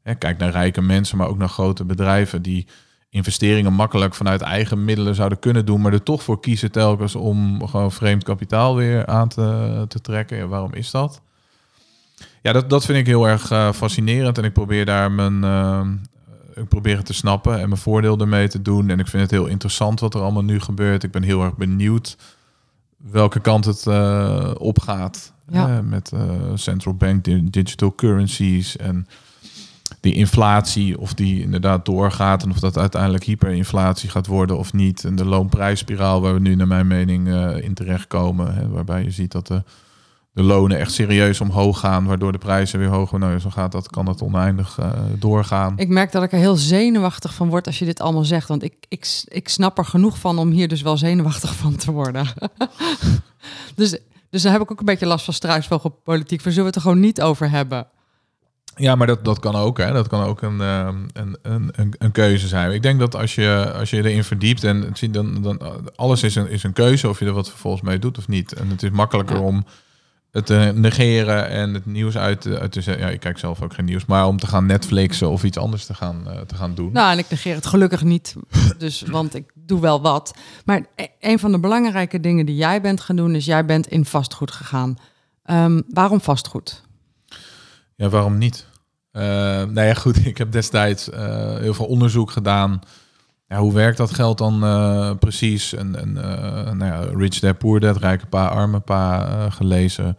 Hè, 0.03 0.15
kijk 0.15 0.37
naar 0.37 0.51
rijke 0.51 0.81
mensen, 0.81 1.17
maar 1.17 1.27
ook 1.27 1.37
naar 1.37 1.49
grote 1.49 1.85
bedrijven 1.85 2.41
die 2.41 2.67
investeringen 3.09 3.73
makkelijk 3.73 4.15
vanuit 4.15 4.41
eigen 4.41 4.85
middelen 4.85 5.15
zouden 5.15 5.39
kunnen 5.39 5.65
doen, 5.65 5.81
maar 5.81 5.93
er 5.93 6.03
toch 6.03 6.23
voor 6.23 6.39
kiezen 6.39 6.71
telkens 6.71 7.15
om 7.15 7.67
gewoon 7.67 7.91
vreemd 7.91 8.23
kapitaal 8.23 8.75
weer 8.75 9.05
aan 9.05 9.27
te, 9.27 9.85
te 9.87 10.01
trekken. 10.01 10.37
Ja, 10.37 10.47
waarom 10.47 10.73
is 10.73 10.91
dat? 10.91 11.21
Ja, 12.41 12.51
dat, 12.51 12.69
dat 12.69 12.85
vind 12.85 12.97
ik 12.97 13.05
heel 13.05 13.27
erg 13.27 13.51
eh, 13.51 13.71
fascinerend 13.71 14.37
en 14.37 14.43
ik 14.43 14.53
probeer 14.53 14.85
daar 14.85 15.11
mijn, 15.11 15.43
eh, 15.43 15.87
ik 16.53 16.67
probeer 16.67 16.97
het 16.97 17.05
te 17.05 17.13
snappen 17.13 17.59
en 17.59 17.69
mijn 17.69 17.81
voordeel 17.81 18.17
ermee 18.17 18.47
te 18.47 18.61
doen. 18.61 18.89
En 18.89 18.99
ik 18.99 19.07
vind 19.07 19.21
het 19.21 19.31
heel 19.31 19.45
interessant 19.45 19.99
wat 19.99 20.13
er 20.13 20.21
allemaal 20.21 20.43
nu 20.43 20.59
gebeurt. 20.59 21.03
Ik 21.03 21.11
ben 21.11 21.23
heel 21.23 21.43
erg 21.43 21.55
benieuwd 21.55 22.17
welke 22.97 23.39
kant 23.39 23.65
het 23.65 23.87
eh, 23.87 24.51
opgaat. 24.57 25.33
Ja. 25.51 25.81
Met 25.81 26.11
central 26.55 26.93
bank 26.93 27.23
di- 27.23 27.49
digital 27.49 27.95
currencies 27.95 28.77
en 28.77 29.07
die 29.99 30.13
inflatie, 30.13 30.99
of 30.99 31.13
die 31.13 31.41
inderdaad 31.41 31.85
doorgaat 31.85 32.43
en 32.43 32.49
of 32.49 32.59
dat 32.59 32.77
uiteindelijk 32.77 33.23
hyperinflatie 33.23 34.09
gaat 34.09 34.27
worden 34.27 34.57
of 34.57 34.73
niet. 34.73 35.03
En 35.03 35.15
de 35.15 35.25
loonprijsspiraal 35.25 36.21
waar 36.21 36.33
we 36.33 36.39
nu 36.39 36.55
naar 36.55 36.67
mijn 36.67 36.87
mening 36.87 37.27
eh, 37.27 37.63
in 37.63 37.73
terechtkomen, 37.73 38.55
hè, 38.55 38.69
waarbij 38.69 39.03
je 39.03 39.11
ziet 39.11 39.31
dat 39.31 39.47
de, 39.47 39.63
de 40.31 40.43
lonen 40.43 40.77
echt 40.77 40.91
serieus 40.91 41.41
omhoog 41.41 41.79
gaan, 41.79 42.05
waardoor 42.05 42.31
de 42.31 42.37
prijzen 42.37 42.79
weer 42.79 42.87
hoger. 42.87 43.19
Nou, 43.19 43.39
zo 43.39 43.49
gaat 43.49 43.71
dat, 43.71 43.89
kan 43.89 44.05
dat 44.05 44.21
oneindig 44.21 44.77
eh, 44.79 44.91
doorgaan. 45.17 45.73
Ik 45.77 45.89
merk 45.89 46.11
dat 46.11 46.23
ik 46.23 46.31
er 46.31 46.37
heel 46.37 46.55
zenuwachtig 46.55 47.33
van 47.33 47.49
word 47.49 47.65
als 47.65 47.79
je 47.79 47.85
dit 47.85 48.01
allemaal 48.01 48.25
zegt. 48.25 48.47
Want 48.47 48.63
ik, 48.63 48.73
ik, 48.87 49.23
ik 49.25 49.49
snap 49.49 49.77
er 49.77 49.85
genoeg 49.85 50.19
van 50.19 50.37
om 50.37 50.49
hier 50.49 50.67
dus 50.67 50.81
wel 50.81 50.97
zenuwachtig 50.97 51.55
van 51.55 51.75
te 51.75 51.91
worden. 51.91 52.27
dus, 53.75 53.97
dus 54.29 54.41
dan 54.41 54.51
heb 54.51 54.61
ik 54.61 54.71
ook 54.71 54.79
een 54.79 54.85
beetje 54.85 55.05
last 55.05 55.25
van 55.25 55.33
struisvogelpolitiek. 55.33 56.43
Waar 56.43 56.53
zullen 56.53 56.69
we 56.69 56.75
het 56.75 56.75
er 56.75 56.89
gewoon 56.89 57.05
niet 57.05 57.21
over 57.21 57.49
hebben? 57.49 57.87
Ja, 58.79 58.95
maar 58.95 59.07
dat, 59.07 59.25
dat 59.25 59.39
kan 59.39 59.55
ook. 59.55 59.77
Hè. 59.77 59.91
Dat 59.93 60.07
kan 60.07 60.23
ook 60.23 60.41
een, 60.41 60.61
ehm, 60.61 60.95
een, 61.13 61.37
een, 61.41 61.69
een, 61.75 61.93
een 61.97 62.11
keuze 62.11 62.47
zijn. 62.47 62.71
Ik 62.71 62.81
denk 62.81 62.99
dat 62.99 63.15
als 63.15 63.35
je, 63.35 63.71
als 63.75 63.89
je 63.89 63.97
erin 63.97 64.23
verdiept 64.23 64.63
en 64.63 64.81
het 64.81 64.97
ziet, 64.97 65.13
dan, 65.13 65.41
dan 65.41 65.61
alles 65.95 66.23
is 66.23 66.35
een, 66.35 66.49
is 66.49 66.63
een 66.63 66.73
keuze 66.73 67.09
of 67.09 67.19
je 67.19 67.25
er 67.25 67.31
wat 67.33 67.49
vervolgens 67.49 67.83
mee 67.83 67.99
doet 67.99 68.17
of 68.17 68.27
niet. 68.27 68.53
En 68.53 68.69
het 68.69 68.83
is 68.83 68.89
makkelijker 68.89 69.35
Ja. 69.35 69.41
om 69.41 69.65
het 70.31 70.49
eh, 70.49 70.69
negeren 70.69 71.49
en 71.49 71.73
het 71.73 71.85
nieuws 71.85 72.17
uit, 72.17 72.41
te- 72.41 72.59
uit 72.59 72.71
te 72.71 72.81
zetten. 72.81 73.05
Ja, 73.05 73.11
ik 73.11 73.19
kijk 73.19 73.37
zelf 73.37 73.61
ook 73.61 73.73
geen 73.73 73.85
nieuws, 73.85 74.05
maar 74.05 74.27
om 74.27 74.37
te 74.37 74.47
gaan 74.47 74.65
Netflixen 74.65 75.29
of 75.29 75.43
iets 75.43 75.57
anders 75.57 75.85
te 75.85 75.93
gaan, 75.93 76.21
eh, 76.29 76.39
te 76.39 76.55
gaan 76.55 76.73
doen. 76.75 76.91
Nou, 76.91 77.11
en 77.11 77.17
ik 77.17 77.29
negeer 77.29 77.55
het 77.55 77.65
gelukkig 77.65 78.03
niet, 78.03 78.35
dus, 78.77 79.01
want 79.01 79.35
ik 79.35 79.51
doe 79.53 79.79
wel 79.81 80.01
wat. 80.01 80.33
Maar 80.65 80.85
e- 80.95 81.05
een 81.19 81.39
van 81.39 81.51
de 81.51 81.59
belangrijke 81.59 82.19
dingen 82.19 82.45
die 82.45 82.55
jij 82.55 82.81
bent 82.81 83.01
gaan 83.01 83.15
doen, 83.15 83.35
is 83.35 83.45
jij 83.45 83.65
bent 83.65 83.87
in 83.87 84.05
vastgoed 84.05 84.51
gegaan. 84.51 84.97
Ehm, 85.43 85.81
waarom 85.89 86.21
vastgoed? 86.21 86.83
Ja, 87.99 88.09
waarom 88.09 88.37
niet? 88.37 88.65
Eh 89.11 89.21
nou 89.63 89.81
ja, 89.81 89.93
goed, 89.93 90.25
ik 90.25 90.37
heb 90.37 90.51
destijds 90.51 91.09
eh, 91.09 91.55
heel 91.57 91.73
veel 91.73 91.85
onderzoek 91.85 92.31
gedaan. 92.31 92.79
Ja, 93.47 93.57
hoe 93.57 93.73
werkt 93.73 93.97
dat 93.97 94.13
geld 94.13 94.37
dan 94.37 94.63
eh, 94.63 95.11
precies? 95.19 95.73
En, 95.73 95.95
en 95.95 96.13
nou 96.77 96.85
ja, 96.85 96.99
Rich 97.17 97.39
Dad 97.39 97.57
Poor 97.57 97.79
Dad, 97.79 97.97
Rijke 97.97 98.25
Pa, 98.25 98.47
Arme 98.47 98.79
Pa 98.79 99.49
gelezen. 99.49 100.17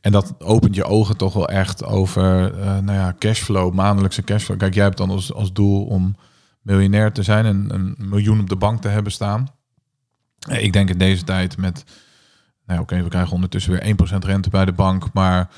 En 0.00 0.12
dat 0.12 0.34
opent 0.38 0.74
je 0.74 0.84
ogen 0.84 1.16
toch 1.16 1.32
wel 1.32 1.48
echt 1.48 1.84
over 1.84 2.52
nou 2.82 2.98
ja, 2.98 3.14
cashflow, 3.18 3.72
maandelijkse 3.72 4.22
cashflow. 4.22 4.58
Kijk, 4.58 4.74
jij 4.74 4.84
hebt 4.84 4.96
dan 4.96 5.10
als, 5.10 5.32
als 5.32 5.52
doel 5.52 5.84
om 5.84 6.16
miljonair 6.62 7.12
te 7.12 7.22
zijn 7.22 7.44
en 7.44 7.74
een 7.74 7.94
miljoen 7.98 8.40
op 8.40 8.48
de 8.48 8.56
bank 8.56 8.80
te 8.80 8.88
hebben 8.88 9.12
staan. 9.12 9.48
Ik 10.48 10.72
denk 10.72 10.90
in 10.90 10.98
deze 10.98 11.24
tijd 11.24 11.56
met, 11.56 11.84
nou 12.66 12.80
oké, 12.80 13.02
we 13.02 13.08
krijgen 13.08 13.34
ondertussen 13.34 13.72
weer 13.72 13.96
1% 14.22 14.24
rente 14.24 14.50
bij 14.50 14.64
de 14.64 14.72
bank, 14.72 15.12
maar 15.12 15.50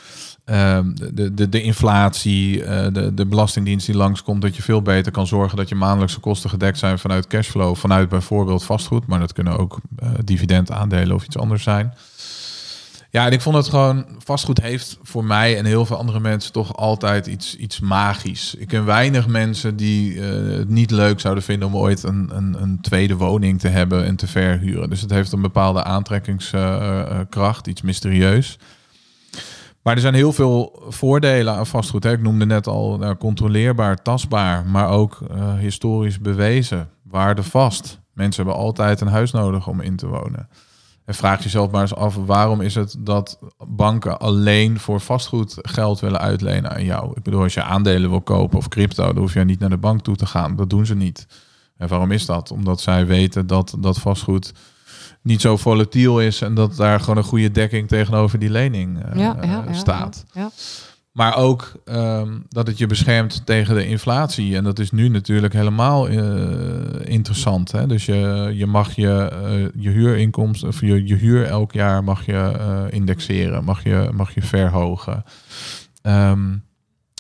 ehm, 0.47 0.95
de, 1.13 1.35
de, 1.35 1.49
de 1.49 1.63
inflatie, 1.63 2.65
eh, 2.65 2.93
de, 2.93 3.15
de 3.15 3.27
belastingdienst 3.27 3.87
die 3.87 3.97
langskomt, 3.97 4.43
dat 4.43 4.57
je 4.57 4.63
veel 4.63 4.83
beter 4.83 5.13
kan 5.13 5.27
zorgen 5.27 5.57
dat 5.57 5.69
je 5.69 5.75
maandelijkse 5.75 6.21
kosten 6.21 6.51
gedekt 6.51 6.79
zijn 6.79 6.99
vanuit 6.99 7.27
cashflow, 7.27 7.77
vanuit 7.77 8.09
bijvoorbeeld 8.09 8.65
vastgoed, 8.65 9.07
maar 9.07 9.19
dat 9.19 9.33
kunnen 9.33 9.59
ook 9.59 9.79
eh 9.97 10.09
dividendaandelen 10.25 11.15
of 11.15 11.25
iets 11.25 11.39
anders 11.39 11.63
zijn. 11.63 11.93
Ja, 13.17 13.27
en 13.27 13.33
ik 13.33 13.41
vond 13.41 13.57
het 13.57 13.69
gewoon, 13.69 14.07
vastgoed 14.19 14.61
heeft 14.61 14.99
voor 15.03 15.25
mij 15.25 15.59
en 15.59 15.65
heel 15.65 15.87
veel 15.87 15.97
andere 15.97 16.21
mensen 16.21 16.53
toch 16.53 16.77
altijd 16.77 17.27
iets, 17.27 17.57
iets 17.57 17.81
magisch. 17.81 18.55
Ik 18.55 18.69
ken 18.69 18.85
weinig 18.85 19.27
mensen 19.27 19.77
die 19.77 20.21
eh, 20.21 20.57
het 20.57 20.69
niet 20.69 20.91
leuk 20.91 21.21
zouden 21.21 21.45
vinden 21.45 21.69
om 21.69 21.77
ooit 21.77 22.03
een, 22.03 22.31
een, 22.33 22.63
een 22.63 22.81
tweede 22.81 23.17
woning 23.17 23.61
te 23.61 23.69
hebben 23.69 24.05
en 24.05 24.17
te 24.17 24.27
verhuren. 24.27 24.91
Dus 24.91 25.01
het 25.01 25.11
heeft 25.11 25.33
een 25.33 25.41
bepaalde 25.41 25.85
aantrekkingskracht, 25.85 27.67
iets 27.67 27.83
mysterieus. 27.83 28.59
Maar 29.87 29.95
er 29.95 30.01
zijn 30.01 30.15
heel 30.15 30.33
veel 30.33 30.83
voordelen 30.89 31.55
aan 31.55 31.67
vastgoed. 31.67 32.05
Hè. 32.05 32.13
Ik 32.13 32.23
noemde 32.23 32.47
net 32.47 32.67
al 32.67 32.99
nou, 32.99 33.17
controleerbaar, 33.17 34.03
tastbaar, 34.03 34.67
maar 34.67 34.89
ook 34.89 35.21
eh, 35.31 35.55
historisch 35.55 36.21
bewezen, 36.21 36.89
waardevast. 37.03 38.01
Mensen 38.13 38.45
hebben 38.45 38.63
altijd 38.63 39.01
een 39.01 39.09
huis 39.09 39.31
nodig 39.31 39.67
om 39.67 39.81
in 39.81 39.97
te 39.97 40.07
wonen. 40.07 40.49
En 41.05 41.15
vraag 41.15 41.43
jezelf 41.43 41.71
maar 41.71 41.81
eens 41.81 41.95
af, 41.95 42.15
waarom 42.15 42.61
is 42.61 42.75
het 42.75 42.97
dat 42.99 43.39
banken 43.67 44.19
alleen 44.19 44.79
voor 44.79 45.01
vastgoed 45.01 45.59
geld 45.63 46.01
willen 46.01 46.21
uitlenen 46.21 46.71
aan 46.71 46.85
jou? 46.85 47.13
Ik 47.15 47.23
bedoel, 47.23 47.43
als 47.43 47.55
je 47.55 47.63
aandelen 47.63 48.11
wil 48.11 48.21
kopen 48.21 48.59
of 48.59 48.69
crypto, 48.69 49.07
dan 49.07 49.17
hoef 49.17 49.35
je 49.35 49.45
niet 49.45 49.61
naar 49.61 49.71
de 49.71 49.77
bank 49.77 50.01
toe 50.01 50.17
te 50.17 50.27
gaan. 50.27 50.57
Dat 50.57 50.71
doen 50.71 50.87
ze 50.87 50.95
niet. 50.95 51.27
En 51.77 51.89
waarom 51.89 52.11
is 52.11 52.27
dat? 52.27 52.51
Omdat 52.51 52.81
zij 52.81 53.07
weten 53.07 53.47
dat 53.47 53.77
dat 53.79 53.99
vastgoed 53.99 54.53
niet 55.27 55.41
zo 55.41 55.57
volatiel 55.57 56.21
is 56.21 56.41
en 56.41 56.55
dat 56.55 56.77
daar 56.77 57.01
gewoon 57.01 57.17
een 57.17 57.25
goede 57.25 57.51
dekking 57.51 57.89
tegenover 57.89 58.39
die 58.39 58.51
lening 58.51 59.03
eh, 59.03 59.19
Ja, 59.19 59.37
ja, 59.41 59.65
ja, 59.67 59.73
staat. 59.73 60.25
Ja, 60.33 60.41
ja. 60.41 60.51
Maar 61.17 61.37
ook 61.37 61.73
ehm, 61.85 62.39
dat 62.49 62.67
het 62.67 62.79
je 62.79 62.87
beschermt 62.87 63.47
tegen 63.47 63.75
de 63.75 63.87
inflatie. 63.87 64.57
En 64.57 64.65
dat 64.65 64.79
is 64.79 64.91
nu 64.91 65.09
natuurlijk 65.09 65.53
helemaal 65.53 66.09
eh, 66.09 67.13
interessant. 67.13 67.73
Hè? 67.73 67.87
Dus 67.87 68.07
je, 68.07 68.51
je 68.55 68.67
mag 68.67 68.95
je, 68.95 69.29
eh, 69.43 69.83
je 69.83 69.91
huurinkomsten, 69.91 70.69
of 70.69 70.81
je, 70.81 71.07
je 71.07 71.15
huur 71.15 71.45
elk 71.45 71.73
jaar 71.73 72.05
mag 72.05 72.27
je 72.27 72.33
eh, 72.33 72.85
indexeren, 72.91 73.65
mag 73.65 73.83
je, 73.83 74.11
mag 74.13 74.35
je 74.35 74.43
verhogen. 74.43 75.25
Ehm, 76.03 76.55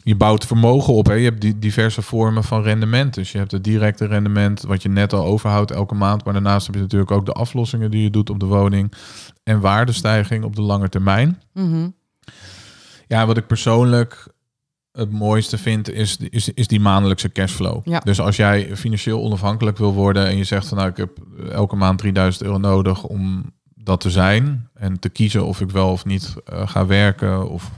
je 0.06 0.16
bouwt 0.16 0.46
vermogen 0.46 0.94
op. 0.94 1.06
Hè? 1.06 1.12
Je 1.12 1.24
hebt 1.24 1.40
die 1.40 1.58
diverse 1.58 2.02
vormen 2.02 2.44
van 2.44 2.62
rendement. 2.62 3.14
Dus 3.14 3.32
je 3.32 3.38
hebt 3.38 3.50
het 3.50 3.64
directe 3.64 4.06
rendement, 4.06 4.62
wat 4.62 4.82
je 4.82 4.88
net 4.88 5.12
al 5.12 5.24
overhoudt 5.24 5.70
elke 5.70 5.94
maand. 5.94 6.24
Maar 6.24 6.32
daarnaast 6.32 6.66
heb 6.66 6.74
je 6.74 6.80
natuurlijk 6.80 7.10
ook 7.10 7.26
de 7.26 7.32
aflossingen 7.32 7.90
die 7.90 8.02
je 8.02 8.10
doet 8.10 8.30
op 8.30 8.40
de 8.40 8.46
woning. 8.46 8.92
En 9.42 9.60
waardestijging 9.60 10.44
op 10.44 10.56
de 10.56 10.62
lange 10.62 10.88
termijn. 10.88 11.42
Mhm. 11.52 11.88
Ja, 13.06 13.26
wat 13.26 13.36
ik 13.36 13.46
persoonlijk 13.46 14.28
het 14.92 15.10
mooiste 15.10 15.58
vind, 15.58 15.90
is, 15.90 16.16
is, 16.16 16.48
is 16.48 16.66
die 16.66 16.80
maandelijkse 16.80 17.32
cashflow. 17.32 17.80
Ja. 17.84 17.98
Dus 17.98 18.20
als 18.20 18.36
jij 18.36 18.76
financieel 18.76 19.22
onafhankelijk 19.22 19.78
wil 19.78 19.92
worden 19.92 20.26
en 20.26 20.36
je 20.36 20.44
zegt 20.44 20.68
van 20.68 20.78
nou, 20.78 20.90
ik 20.90 20.96
heb 20.96 21.18
elke 21.50 21.76
maand 21.76 21.98
3000 21.98 22.44
euro 22.44 22.58
nodig 22.58 23.04
om 23.04 23.52
dat 23.74 24.00
te 24.00 24.10
zijn 24.10 24.68
en 24.74 24.98
te 24.98 25.08
kiezen 25.08 25.46
of 25.46 25.60
ik 25.60 25.70
wel 25.70 25.90
of 25.90 26.04
niet 26.04 26.34
eh, 26.44 26.68
ga 26.68 26.86
werken 26.86 27.50
of 27.50 27.70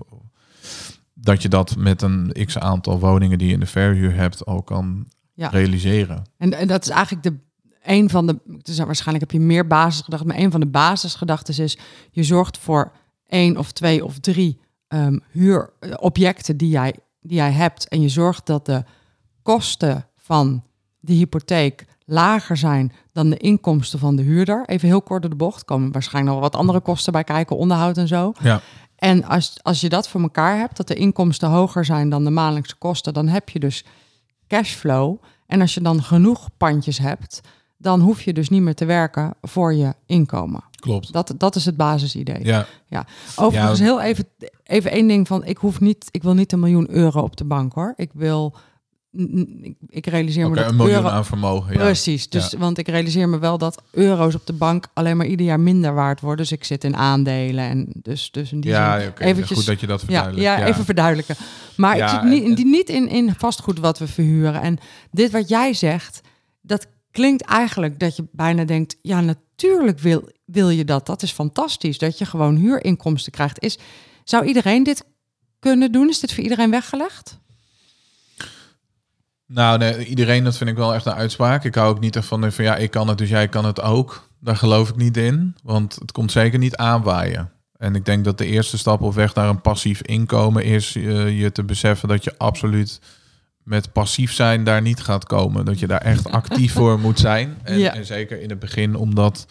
dat 1.28 1.42
je 1.42 1.48
dat 1.48 1.76
met 1.76 2.02
een 2.02 2.34
x 2.44 2.58
aantal 2.58 2.98
woningen 3.00 3.38
die 3.38 3.46
je 3.46 3.52
in 3.54 3.60
de 3.60 3.66
verhuur 3.66 4.14
hebt 4.14 4.44
al 4.46 4.62
kan 4.62 5.06
Ja. 5.34 5.48
realiseren. 5.48 6.22
En, 6.38 6.54
en 6.54 6.68
dat 6.68 6.82
is 6.82 6.88
eigenlijk 6.90 7.22
de, 7.22 7.34
een 7.82 8.10
van 8.10 8.26
de, 8.26 8.38
dus 8.62 8.78
waarschijnlijk 8.78 9.30
heb 9.30 9.40
je 9.40 9.46
meer 9.46 9.66
basisgedachten, 9.66 10.28
maar 10.28 10.38
een 10.38 10.50
van 10.50 10.60
de 10.60 10.66
basisgedachten 10.66 11.64
is, 11.64 11.78
je 12.10 12.22
zorgt 12.22 12.58
voor 12.58 12.92
één 13.26 13.56
of 13.56 13.72
twee 13.72 14.04
of 14.04 14.18
drie 14.18 14.60
ehm, 14.88 15.18
huurobjecten 15.30 16.56
die 16.56 16.68
jij, 16.68 16.94
die 17.20 17.36
jij 17.36 17.52
hebt. 17.52 17.88
En 17.88 18.00
je 18.00 18.08
zorgt 18.08 18.46
dat 18.46 18.66
de 18.66 18.84
kosten 19.42 20.06
van 20.16 20.62
de 21.00 21.12
hypotheek 21.12 21.86
lager 22.04 22.56
zijn 22.56 22.92
dan 23.12 23.30
de 23.30 23.36
inkomsten 23.36 23.98
van 23.98 24.16
de 24.16 24.22
huurder. 24.22 24.64
Even 24.66 24.88
heel 24.88 25.02
kort 25.02 25.20
door 25.22 25.30
de 25.30 25.36
bocht, 25.36 25.64
komen 25.64 25.92
waarschijnlijk 25.92 26.34
nog 26.34 26.44
wat 26.44 26.56
andere 26.56 26.80
kosten 26.80 27.12
bij 27.12 27.24
kijken, 27.24 27.56
onderhoud 27.56 27.96
en 27.96 28.08
zo. 28.08 28.32
Ja, 28.42 28.60
En 28.98 29.24
als, 29.24 29.58
als 29.62 29.80
je 29.80 29.88
dat 29.88 30.08
voor 30.08 30.20
elkaar 30.20 30.58
hebt, 30.58 30.76
dat 30.76 30.88
de 30.88 30.94
inkomsten 30.94 31.48
hoger 31.48 31.84
zijn 31.84 32.08
dan 32.08 32.24
de 32.24 32.30
maandelijkse 32.30 32.76
kosten, 32.76 33.14
dan 33.14 33.28
heb 33.28 33.48
je 33.48 33.58
dus 33.58 33.84
cashflow. 34.48 35.16
En 35.46 35.60
als 35.60 35.74
je 35.74 35.80
dan 35.80 36.02
genoeg 36.02 36.48
pandjes 36.56 36.98
hebt, 36.98 37.40
dan 37.76 38.00
hoef 38.00 38.22
je 38.22 38.32
dus 38.32 38.48
niet 38.48 38.62
meer 38.62 38.74
te 38.74 38.84
werken 38.84 39.34
voor 39.42 39.74
je 39.74 39.94
inkomen. 40.06 40.64
klopt. 40.70 41.12
Dat, 41.12 41.34
dat 41.36 41.54
is 41.56 41.64
het 41.64 41.76
basisidee. 41.76 42.44
Ja, 42.44 42.66
Overigens 43.36 43.78
Ja. 43.78 43.84
heel 43.84 44.00
even, 44.00 44.28
even 44.64 44.90
één 44.90 45.08
ding 45.08 45.26
van, 45.26 45.44
ik 45.44 45.56
hoef 45.56 45.80
niet, 45.80 46.08
ik 46.10 46.22
wil 46.22 46.34
niet 46.34 46.52
een 46.52 46.60
miljoen 46.60 46.90
euro 46.90 47.20
op 47.22 47.36
de 47.36 47.44
bank 47.44 47.72
hoor. 47.72 47.92
Ik 47.96 48.10
wil, 48.14 48.54
ik, 49.88 50.06
realiseer 50.06 50.48
me 50.50 50.56
dat 50.56 50.68
een 50.68 50.76
miljoen 50.76 50.94
euro, 50.94 51.08
aan 51.08 51.24
vermogen. 51.24 51.72
Ja. 51.72 51.78
Precies, 51.78 52.28
dus, 52.28 52.52
want 52.58 52.78
ik 52.78 52.88
realiseer 52.88 53.28
me 53.28 53.38
wel 53.38 53.58
dat 53.58 53.82
euro's 53.90 54.34
op 54.34 54.46
de 54.46 54.52
bank 54.52 54.86
alleen 54.94 55.16
maar 55.16 55.26
ieder 55.26 55.46
jaar 55.46 55.60
minder 55.60 55.94
waard 55.94 56.20
worden. 56.20 56.38
Dus 56.46 56.52
ik 56.52 56.64
zit 56.64 56.84
in 56.84 56.96
aandelen 56.96 57.64
en 57.64 57.88
dus, 58.02 58.30
dus 58.30 58.52
in 58.52 58.60
die 58.60 58.70
Ja, 58.70 59.00
zin 59.00 59.08
oké. 59.08 59.24
eventjes... 59.24 59.58
Goed 59.58 59.66
dat 59.66 59.80
je 59.80 59.86
dat 59.86 60.00
Ja, 60.00 60.06
verduidelijkt. 60.06 60.60
ja, 60.60 60.66
even 60.66 60.84
verduidelijken. 60.84 61.36
Maar 61.76 61.96
ik 61.98 62.08
zit 62.08 62.22
niet, 62.22 62.58
en- 62.58 62.70
niet 62.70 62.88
in, 62.88 63.08
in 63.08 63.34
vastgoed 63.34 63.78
wat 63.78 63.98
we 63.98 64.06
verhuren. 64.06 64.62
En 64.62 64.78
dit 65.10 65.30
wat 65.30 65.48
jij 65.48 65.72
zegt, 65.74 66.20
dat 66.60 66.86
klinkt 67.10 67.42
eigenlijk 67.42 67.98
dat 67.98 68.16
je 68.16 68.24
bijna 68.32 68.64
denkt... 68.64 68.96
ja, 69.02 69.20
natuurlijk 69.20 69.98
wil, 69.98 70.30
wil 70.44 70.68
je 70.70 70.84
dat. 70.84 71.06
Dat 71.06 71.22
is 71.22 71.32
fantastisch, 71.32 71.98
dat 71.98 72.18
je 72.18 72.24
gewoon 72.24 72.56
huurinkomsten 72.56 73.32
krijgt. 73.32 73.62
Is, 73.62 73.78
zou 74.24 74.44
iedereen 74.44 74.82
dit 74.82 75.04
kunnen 75.58 75.92
doen? 75.92 76.08
Is 76.08 76.20
dit 76.20 76.32
voor 76.34 76.42
iedereen 76.42 76.70
weggelegd? 76.70 77.38
Nou, 79.48 79.78
nee, 79.78 80.06
iedereen, 80.06 80.44
dat 80.44 80.56
vind 80.56 80.70
ik 80.70 80.76
wel 80.76 80.94
echt 80.94 81.06
een 81.06 81.12
uitspraak. 81.12 81.64
Ik 81.64 81.74
hou 81.74 81.88
ook 81.88 82.00
niet 82.00 82.16
ervan 82.16 82.52
van 82.52 82.64
ja, 82.64 82.76
ik 82.76 82.90
kan 82.90 83.08
het, 83.08 83.18
dus 83.18 83.28
jij 83.28 83.48
kan 83.48 83.64
het 83.64 83.80
ook. 83.80 84.28
Daar 84.40 84.56
geloof 84.56 84.88
ik 84.88 84.96
niet 84.96 85.16
in, 85.16 85.56
want 85.62 85.94
het 85.94 86.12
komt 86.12 86.32
zeker 86.32 86.58
niet 86.58 86.76
aanwaaien. 86.76 87.50
En 87.76 87.94
ik 87.94 88.04
denk 88.04 88.24
dat 88.24 88.38
de 88.38 88.46
eerste 88.46 88.78
stap 88.78 89.00
op 89.00 89.14
weg 89.14 89.34
naar 89.34 89.48
een 89.48 89.60
passief 89.60 90.02
inkomen 90.02 90.64
is 90.64 90.96
eh, 90.96 91.40
je 91.40 91.52
te 91.52 91.64
beseffen 91.64 92.08
dat 92.08 92.24
je 92.24 92.34
absoluut 92.38 93.00
met 93.62 93.92
passief 93.92 94.32
zijn 94.32 94.64
daar 94.64 94.82
niet 94.82 95.00
gaat 95.00 95.24
komen. 95.24 95.64
Dat 95.64 95.78
je 95.78 95.86
daar 95.86 96.00
echt 96.00 96.30
actief 96.40 96.72
voor 96.72 96.98
moet 96.98 97.18
zijn. 97.18 97.58
En, 97.62 97.78
Ja. 97.78 97.94
en 97.94 98.06
zeker 98.06 98.40
in 98.40 98.50
het 98.50 98.58
begin 98.58 98.94
om 98.94 99.14
dat 99.14 99.46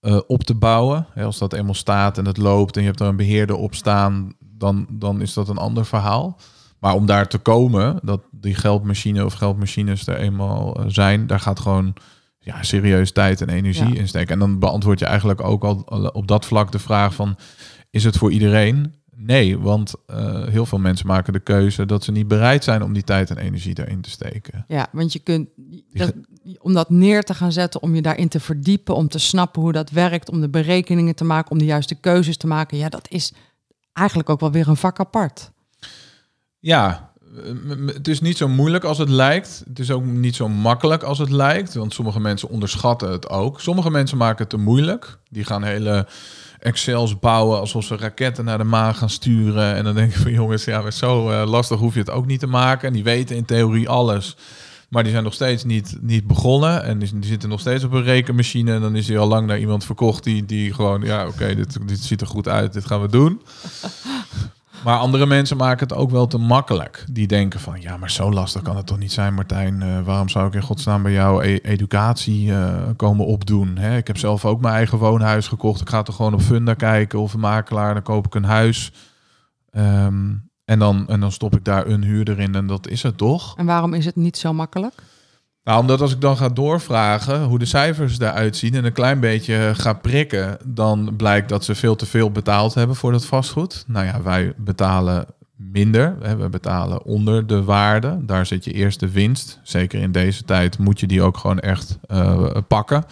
eh, 0.00 0.20
op 0.26 0.44
te 0.44 0.54
bouwen. 0.54 1.06
Hè, 1.12 1.24
als 1.24 1.38
dat 1.38 1.52
eenmaal 1.52 1.74
staat 1.74 2.18
en 2.18 2.26
het 2.26 2.36
loopt 2.36 2.74
en 2.76 2.82
je 2.82 2.88
hebt 2.88 3.00
er 3.00 3.06
een 3.06 3.16
beheerder 3.16 3.56
op 3.56 3.74
staan, 3.74 4.34
dan, 4.38 4.86
dan 4.90 5.20
is 5.20 5.32
dat 5.32 5.48
een 5.48 5.58
ander 5.58 5.86
verhaal. 5.86 6.38
Maar 6.84 6.94
om 6.94 7.06
daar 7.06 7.28
te 7.28 7.38
komen, 7.38 7.98
dat 8.02 8.20
die 8.30 8.54
geldmachine 8.54 9.24
of 9.24 9.32
geldmachines 9.32 10.06
er 10.06 10.16
eenmaal 10.16 10.76
eh, 10.76 10.84
zijn, 10.88 11.26
daar 11.26 11.40
gaat 11.40 11.60
gewoon 11.60 11.94
ja, 12.38 12.62
serieus 12.62 13.12
tijd 13.12 13.40
en 13.40 13.48
energie 13.48 13.92
Ja. 13.92 13.98
in 14.00 14.08
steken. 14.08 14.32
En 14.32 14.38
dan 14.38 14.58
beantwoord 14.58 14.98
je 14.98 15.04
eigenlijk 15.04 15.40
ook 15.40 15.64
al 15.64 15.86
al 15.88 16.06
op 16.06 16.28
dat 16.28 16.44
vlak 16.44 16.72
de 16.72 16.78
vraag 16.78 17.14
van, 17.14 17.36
is 17.90 18.04
het 18.04 18.16
voor 18.16 18.32
iedereen? 18.32 18.94
Nee, 19.16 19.58
want 19.58 19.94
eh, 20.06 20.46
heel 20.46 20.66
veel 20.66 20.78
mensen 20.78 21.06
maken 21.06 21.32
de 21.32 21.40
keuze 21.40 21.86
dat 21.86 22.04
ze 22.04 22.12
niet 22.12 22.28
bereid 22.28 22.64
zijn 22.64 22.82
om 22.82 22.92
die 22.92 23.04
tijd 23.04 23.30
en 23.30 23.38
energie 23.38 23.74
daarin 23.74 24.00
te 24.00 24.10
steken. 24.10 24.64
Ja, 24.68 24.88
want 24.92 25.12
je 25.12 25.18
kunt, 25.18 25.48
dat, 25.92 26.12
om 26.58 26.72
dat 26.72 26.90
neer 26.90 27.22
te 27.22 27.34
gaan 27.34 27.52
zetten, 27.52 27.82
om 27.82 27.94
je 27.94 28.02
daarin 28.02 28.28
te 28.28 28.40
verdiepen, 28.40 28.96
om 28.96 29.08
te 29.08 29.18
snappen 29.18 29.62
hoe 29.62 29.72
dat 29.72 29.90
werkt, 29.90 30.30
om 30.30 30.40
de 30.40 30.50
berekeningen 30.50 31.14
te 31.14 31.24
maken, 31.24 31.50
om 31.50 31.58
de 31.58 31.64
juiste 31.64 31.94
keuzes 31.94 32.36
te 32.36 32.46
maken. 32.46 32.78
Ja, 32.78 32.88
dat 32.88 33.08
is 33.10 33.32
eigenlijk 33.92 34.30
ook 34.30 34.40
wel 34.40 34.52
weer 34.52 34.68
een 34.68 34.76
vak 34.76 35.00
apart. 35.00 35.52
Ja, 36.64 37.10
het 37.86 38.08
is 38.08 38.20
niet 38.20 38.36
zo 38.36 38.48
moeilijk 38.48 38.84
als 38.84 38.98
het 38.98 39.08
lijkt. 39.08 39.62
Het 39.68 39.78
is 39.78 39.90
ook 39.90 40.04
niet 40.04 40.36
zo 40.36 40.48
makkelijk 40.48 41.02
als 41.02 41.18
het 41.18 41.30
lijkt. 41.30 41.74
Want 41.74 41.94
sommige 41.94 42.20
mensen 42.20 42.48
onderschatten 42.48 43.10
het 43.10 43.28
ook. 43.28 43.60
Sommige 43.60 43.90
mensen 43.90 44.16
maken 44.16 44.38
het 44.38 44.48
te 44.48 44.56
moeilijk. 44.56 45.18
Die 45.28 45.44
gaan 45.44 45.62
hele 45.62 46.06
Excels 46.58 47.18
bouwen 47.18 47.58
alsof 47.58 47.84
ze 47.84 47.96
raketten 47.96 48.44
naar 48.44 48.58
de 48.58 48.64
maan 48.64 48.94
gaan 48.94 49.10
sturen. 49.10 49.74
En 49.74 49.84
dan 49.84 49.94
denk 49.94 50.10
ik 50.10 50.16
van 50.16 50.32
jongens, 50.42 50.64
ja, 50.64 50.90
zo 50.90 51.30
eh, 51.30 51.48
lastig 51.48 51.78
hoef 51.78 51.94
je 51.94 52.00
het 52.00 52.10
ook 52.10 52.26
niet 52.26 52.40
te 52.40 52.46
maken. 52.46 52.88
En 52.88 52.94
die 52.94 53.04
weten 53.04 53.36
in 53.36 53.44
theorie 53.44 53.88
alles. 53.88 54.36
Maar 54.88 55.02
die 55.02 55.12
zijn 55.12 55.24
nog 55.24 55.34
steeds 55.34 55.64
niet, 55.64 55.96
niet 56.00 56.26
begonnen. 56.26 56.84
En 56.84 56.98
die, 56.98 57.18
die 57.18 57.28
zitten 57.30 57.48
nog 57.48 57.60
steeds 57.60 57.84
op 57.84 57.92
een 57.92 58.02
rekenmachine. 58.02 58.72
En 58.72 58.80
dan 58.80 58.96
is 58.96 59.08
hij 59.08 59.18
al 59.18 59.28
lang 59.28 59.46
naar 59.46 59.58
iemand 59.58 59.84
verkocht 59.84 60.24
die, 60.24 60.44
die 60.44 60.74
gewoon... 60.74 61.02
Ja, 61.02 61.26
oké, 61.26 61.54
dit, 61.54 61.88
dit 61.88 62.00
ziet 62.00 62.20
er 62.20 62.26
goed 62.26 62.48
uit. 62.48 62.72
Dit 62.72 62.86
gaan 62.86 63.00
we 63.00 63.08
doen. 63.08 63.40
Maar 64.84 64.98
andere 64.98 65.26
mensen 65.26 65.56
maken 65.56 65.88
het 65.88 65.96
ook 65.96 66.10
wel 66.10 66.26
te 66.26 66.38
makkelijk. 66.38 67.04
Die 67.10 67.26
denken 67.26 67.60
van, 67.60 67.80
ja, 67.80 67.96
maar 67.96 68.10
zo 68.10 68.32
lastig 68.32 68.62
kan 68.62 68.76
het 68.76 68.86
toch 68.86 68.98
niet 68.98 69.12
zijn, 69.12 69.34
Martijn? 69.34 69.82
Eh, 69.82 70.00
waarom 70.00 70.28
zou 70.28 70.46
ik 70.46 70.54
in 70.54 70.62
godsnaam 70.62 71.02
bij 71.02 71.12
jou 71.12 71.44
e- 71.44 71.58
educatie 71.62 72.52
eh, 72.52 72.74
komen 72.96 73.26
opdoen? 73.26 73.76
Hè? 73.76 73.96
Ik 73.96 74.06
heb 74.06 74.18
zelf 74.18 74.44
ook 74.44 74.60
mijn 74.60 74.74
eigen 74.74 74.98
woonhuis 74.98 75.48
gekocht. 75.48 75.80
Ik 75.80 75.88
ga 75.88 76.02
toch 76.02 76.16
gewoon 76.16 76.34
op 76.34 76.40
Funda 76.40 76.74
kijken 76.74 77.18
of 77.18 77.34
een 77.34 77.40
makelaar, 77.40 77.94
dan 77.94 78.02
koop 78.02 78.26
ik 78.26 78.34
een 78.34 78.44
huis. 78.44 78.92
Ehm, 79.70 80.32
en, 80.64 80.78
dan, 80.78 81.08
en 81.08 81.20
dan 81.20 81.32
stop 81.32 81.56
ik 81.56 81.64
daar 81.64 81.86
een 81.86 82.02
huurder 82.02 82.40
in 82.40 82.54
en 82.54 82.66
dat 82.66 82.88
is 82.88 83.02
het 83.02 83.16
toch? 83.16 83.56
En 83.56 83.66
waarom 83.66 83.94
is 83.94 84.04
het 84.04 84.16
niet 84.16 84.36
zo 84.36 84.52
makkelijk? 84.52 84.94
Nou, 85.64 85.80
omdat 85.80 86.00
als 86.00 86.12
ik 86.12 86.20
dan 86.20 86.36
ga 86.36 86.48
doorvragen 86.48 87.42
hoe 87.42 87.58
de 87.58 87.64
cijfers 87.64 88.18
eruit 88.18 88.56
zien 88.56 88.74
en 88.74 88.84
een 88.84 88.92
klein 88.92 89.20
beetje 89.20 89.72
ga 89.74 89.92
prikken, 89.92 90.58
dan 90.64 91.14
blijkt 91.16 91.48
dat 91.48 91.64
ze 91.64 91.74
veel 91.74 91.96
te 91.96 92.06
veel 92.06 92.30
betaald 92.30 92.74
hebben 92.74 92.96
voor 92.96 93.12
dat 93.12 93.26
vastgoed. 93.26 93.84
Nou 93.86 94.06
ja, 94.06 94.22
wij 94.22 94.52
betalen 94.56 95.26
minder. 95.56 96.36
We 96.38 96.48
betalen 96.48 97.04
onder 97.04 97.46
de 97.46 97.62
waarde. 97.62 98.18
Daar 98.20 98.46
zit 98.46 98.64
je 98.64 98.72
eerst 98.72 99.00
de 99.00 99.10
winst. 99.10 99.60
Zeker 99.62 100.00
in 100.00 100.12
deze 100.12 100.44
tijd 100.44 100.78
moet 100.78 101.00
je 101.00 101.06
die 101.06 101.22
ook 101.22 101.36
gewoon 101.36 101.60
echt 101.60 101.98
eh, 102.06 102.56
pakken. 102.68 103.04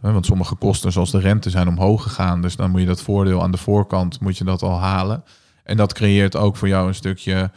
Want 0.00 0.26
sommige 0.26 0.54
kosten, 0.54 0.92
zoals 0.92 1.10
de 1.10 1.20
rente, 1.20 1.50
zijn 1.50 1.68
omhoog 1.68 2.02
gegaan. 2.02 2.42
Dus 2.42 2.56
dan 2.56 2.70
moet 2.70 2.80
je 2.80 2.86
dat 2.86 3.02
voordeel 3.02 3.42
aan 3.42 3.50
de 3.50 3.56
voorkant 3.58 4.20
moet 4.20 4.38
je 4.38 4.44
dat 4.44 4.62
al 4.62 4.78
halen. 4.78 5.24
En 5.64 5.76
dat 5.76 5.92
creëert 5.92 6.36
ook 6.36 6.56
voor 6.56 6.68
jou 6.68 6.88
een 6.88 6.94
stukje 6.94 7.50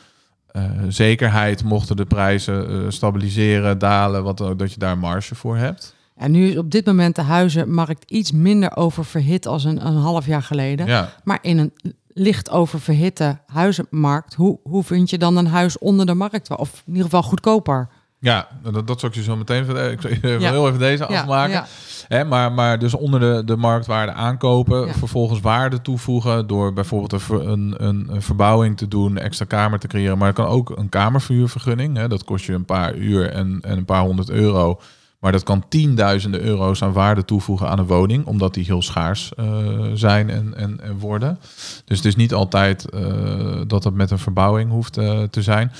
zekerheid 0.87 1.63
mochten 1.63 1.95
de 1.95 2.05
prijzen 2.05 2.69
eh, 2.69 2.89
stabiliseren, 2.89 3.77
dalen, 3.79 4.23
wat, 4.23 4.41
ook, 4.41 4.59
dat 4.59 4.73
je 4.73 4.79
daar 4.79 4.97
marge 4.97 5.35
voor 5.35 5.57
hebt. 5.57 5.95
En 6.15 6.31
nu 6.31 6.47
is 6.49 6.57
op 6.57 6.71
dit 6.71 6.85
moment 6.85 7.15
de 7.15 7.21
huizenmarkt 7.21 8.11
iets 8.11 8.31
minder 8.31 8.75
oververhit 8.75 9.45
als 9.47 9.63
een, 9.63 9.85
een 9.87 9.95
half 9.95 10.25
jaar 10.25 10.43
geleden. 10.43 10.85
Ja, 10.87 11.09
Maar 11.23 11.39
in 11.41 11.57
een 11.57 11.73
licht 12.13 12.49
oververhitte 12.49 13.37
huizenmarkt, 13.45 14.33
hoe, 14.33 14.59
hoe 14.63 14.83
vind 14.83 15.09
je 15.09 15.17
dan 15.17 15.37
een 15.37 15.47
huis 15.47 15.77
onder 15.77 16.05
de 16.05 16.13
markt? 16.13 16.57
Of 16.57 16.73
in 16.85 16.91
ieder 16.91 17.03
geval 17.03 17.23
goedkoper? 17.23 17.87
ja 18.19 18.47
dat, 18.71 18.87
dat 18.87 18.99
zal 18.99 19.09
ik 19.09 19.15
je 19.15 19.23
zo 19.23 19.35
meteen. 19.35 19.61
Ik 19.91 20.01
zal 20.01 20.11
even 20.11 20.39
Ja. 20.39 20.51
heel 20.51 20.67
even 20.67 20.79
deze 20.79 21.05
afmaken. 21.05 21.53
ja. 21.53 21.65
Hè, 22.11 22.23
maar, 22.25 22.51
maar 22.51 22.79
dus 22.79 22.93
onder 22.93 23.19
de, 23.19 23.41
de 23.45 23.55
marktwaarde 23.57 24.11
aankopen, 24.11 24.85
Ja. 24.87 24.93
vervolgens 24.93 25.39
waarde 25.39 25.81
toevoegen 25.81 26.47
door 26.47 26.73
bijvoorbeeld 26.73 27.11
een, 27.13 27.19
ver- 27.19 27.47
een, 27.47 27.73
een, 27.77 28.07
een 28.09 28.21
verbouwing 28.21 28.77
te 28.77 28.87
doen, 28.87 29.17
extra 29.17 29.45
kamer 29.45 29.79
te 29.79 29.87
creëren. 29.87 30.17
Maar 30.17 30.27
het 30.27 30.35
kan 30.35 30.45
ook 30.45 30.69
een 30.77 30.89
kamerverhuurvergunning. 30.89 31.97
Hè, 31.97 32.07
dat 32.07 32.23
kost 32.23 32.45
je 32.45 32.53
een 32.53 32.65
paar 32.65 32.95
uur 32.95 33.29
en, 33.29 33.59
en 33.61 33.77
een 33.77 33.85
paar 33.85 34.01
honderd 34.01 34.29
euro. 34.29 34.79
Maar 35.21 35.31
dat 35.31 35.43
kan 35.43 35.67
tienduizenden 35.67 36.41
euro's 36.41 36.83
aan 36.83 36.93
waarde 36.93 37.25
toevoegen 37.25 37.69
aan 37.69 37.79
een 37.79 37.85
woning, 37.85 38.25
omdat 38.25 38.53
die 38.53 38.65
heel 38.65 38.81
schaars 38.81 39.33
eh, 39.33 39.45
zijn 39.93 40.29
en, 40.29 40.53
en, 40.55 40.79
en 40.81 40.99
worden. 40.99 41.39
Dus 41.85 41.97
het 41.97 42.05
is 42.05 42.15
niet 42.15 42.33
altijd 42.33 42.89
eh, 42.89 43.61
dat 43.67 43.83
het 43.83 43.93
met 43.93 44.11
een 44.11 44.19
verbouwing 44.19 44.71
hoeft 44.71 44.97
eh, 44.97 45.23
te 45.23 45.41
zijn. 45.41 45.71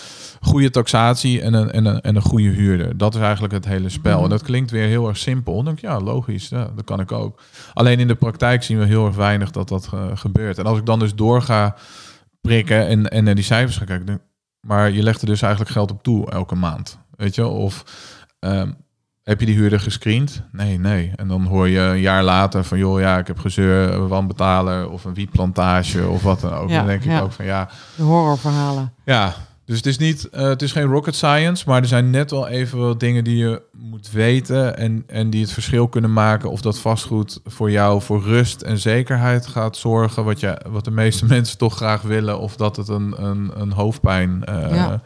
Goede 0.42 0.70
taxatie 0.70 1.42
en 1.42 1.54
een, 1.54 1.72
en, 1.72 1.86
een, 1.86 2.02
en 2.02 2.16
een 2.16 2.22
goede 2.22 2.50
huurder. 2.50 2.98
Dat 2.98 3.16
is 3.16 3.22
eigenlijk 3.22 3.54
het 3.54 3.66
hele 3.66 3.90
spel. 3.90 4.16
Mhm. 4.16 4.24
En 4.24 4.30
dat 4.30 4.44
klinkt 4.44 4.72
weer 4.72 4.88
heel 4.88 5.08
erg 5.08 5.18
simpel. 5.18 5.56
Dan 5.56 5.66
denk 5.66 5.78
ik, 5.78 5.84
ja, 5.84 6.00
logisch, 6.00 6.50
ja, 6.50 6.72
dat 6.76 6.86
kan 6.86 7.00
ik 7.00 7.12
ook. 7.12 7.42
Alleen 7.74 8.00
in 8.00 8.08
de 8.08 8.16
praktijk 8.16 8.64
zien 8.64 8.80
we 8.80 8.86
heel 8.86 9.06
erg 9.06 9.16
weinig 9.16 9.52
dat 9.52 9.68
dat 9.68 9.90
gebeurt. 10.14 10.58
En 10.58 10.66
als 10.66 10.78
ik 10.78 10.86
dan 10.86 11.00
dus 11.00 11.16
door 11.16 11.42
ga 11.42 11.76
prikken 12.42 12.88
en, 12.88 13.10
en 13.10 13.24
naar 13.24 13.36
die 13.36 13.44
cijfers 13.44 13.78
ga 13.78 13.86
kijken, 13.86 14.22
maar 14.60 14.92
je 14.92 15.04
legt 15.04 15.22
er 15.22 15.28
dus 15.28 15.42
eigenlijk 15.42 15.72
geld 15.72 15.92
op 15.92 16.04
toe 16.04 16.32
elke 16.32 16.56
maand. 16.56 17.00
Weet 17.18 17.36
je, 17.36 17.48
of 17.48 17.84
ehm, 18.40 18.72
heb 19.24 19.40
je 19.40 19.46
die 19.46 19.56
huurder 19.56 19.80
gescreend? 19.80 20.42
Nee, 20.52 20.80
nee. 20.80 21.12
En 21.16 21.28
dan 21.28 21.46
hoor 21.46 21.68
je 21.68 21.80
een 21.80 22.00
jaar 22.00 22.24
later 22.24 22.64
van, 22.64 22.78
joh, 22.78 23.00
ja, 23.00 23.18
ik 23.18 23.28
heb 23.28 23.40
gezeur, 23.40 24.08
wanbetaler 24.08 24.90
of 24.90 25.04
een 25.06 25.14
wietplantage 25.14 26.08
of 26.08 26.24
wat 26.24 26.40
dan 26.42 26.54
ook. 26.54 26.70
Ja, 26.70 26.78
dan 26.78 26.86
denk 26.88 27.04
ik 27.04 27.22
ook 27.22 27.32
van, 27.32 27.46
ja, 27.46 27.70
De 27.96 28.04
horrorverhalen. 28.04 28.94
ja, 29.06 29.34
dus 29.66 29.78
het 29.78 29.86
is 29.86 29.98
niet, 29.98 30.30
eh, 30.30 30.42
het 30.44 30.62
is 30.62 30.72
geen 30.72 30.84
rocket 30.86 31.16
science, 31.16 31.64
maar 31.68 31.82
er 31.82 31.88
zijn 31.88 32.10
net 32.10 32.32
wel 32.32 32.48
even 32.48 32.80
wat 32.80 33.00
dingen 33.00 33.24
die 33.24 33.38
je 33.38 33.62
moet 33.72 34.12
weten 34.12 34.78
en, 34.78 35.04
en 35.08 35.30
die 35.30 35.42
het 35.42 35.52
verschil 35.52 35.88
kunnen 35.88 36.14
maken 36.14 36.52
of 36.52 36.62
dat 36.62 36.80
vastgoed 36.80 37.40
voor 37.46 37.72
jou 37.72 38.02
voor 38.02 38.24
rust 38.24 38.62
en 38.62 38.78
zekerheid 38.78 39.48
gaat 39.48 39.78
zorgen, 39.78 40.24
wat, 40.24 40.40
je, 40.40 40.62
wat 40.70 40.86
de 40.86 40.92
meeste 40.92 41.26
mensen 41.36 41.58
toch 41.58 41.76
graag 41.76 42.02
willen, 42.02 42.40
of 42.40 42.56
dat 42.56 42.76
het 42.76 42.88
een, 42.88 43.24
een, 43.26 43.52
een 43.56 43.72
hoofdpijn 43.72 44.44
eh, 44.46 44.76
Ja. 44.76 45.02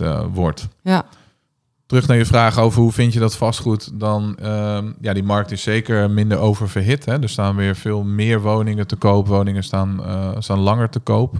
eh, 0.00 0.24
wordt. 0.32 0.68
Ja, 0.82 1.04
Terug 1.88 2.06
naar 2.06 2.16
je 2.16 2.26
vraag 2.26 2.58
over 2.58 2.80
hoe 2.80 2.92
vind 2.92 3.12
je 3.12 3.18
dat 3.18 3.36
vastgoed, 3.36 4.00
dan 4.00 4.36
ehm, 4.38 4.92
ja, 5.00 5.12
die 5.12 5.22
markt 5.22 5.50
is 5.50 5.62
zeker 5.62 6.10
minder 6.10 6.38
oververhit. 6.38 7.04
Hè? 7.04 7.22
Er 7.22 7.28
staan 7.28 7.56
weer 7.56 7.76
veel 7.76 8.04
meer 8.04 8.40
woningen 8.40 8.86
te 8.86 8.96
koop, 8.96 9.26
woningen 9.26 9.64
staan, 9.64 10.04
eh, 10.04 10.30
staan 10.38 10.58
langer 10.58 10.88
te 10.88 10.98
koop. 10.98 11.34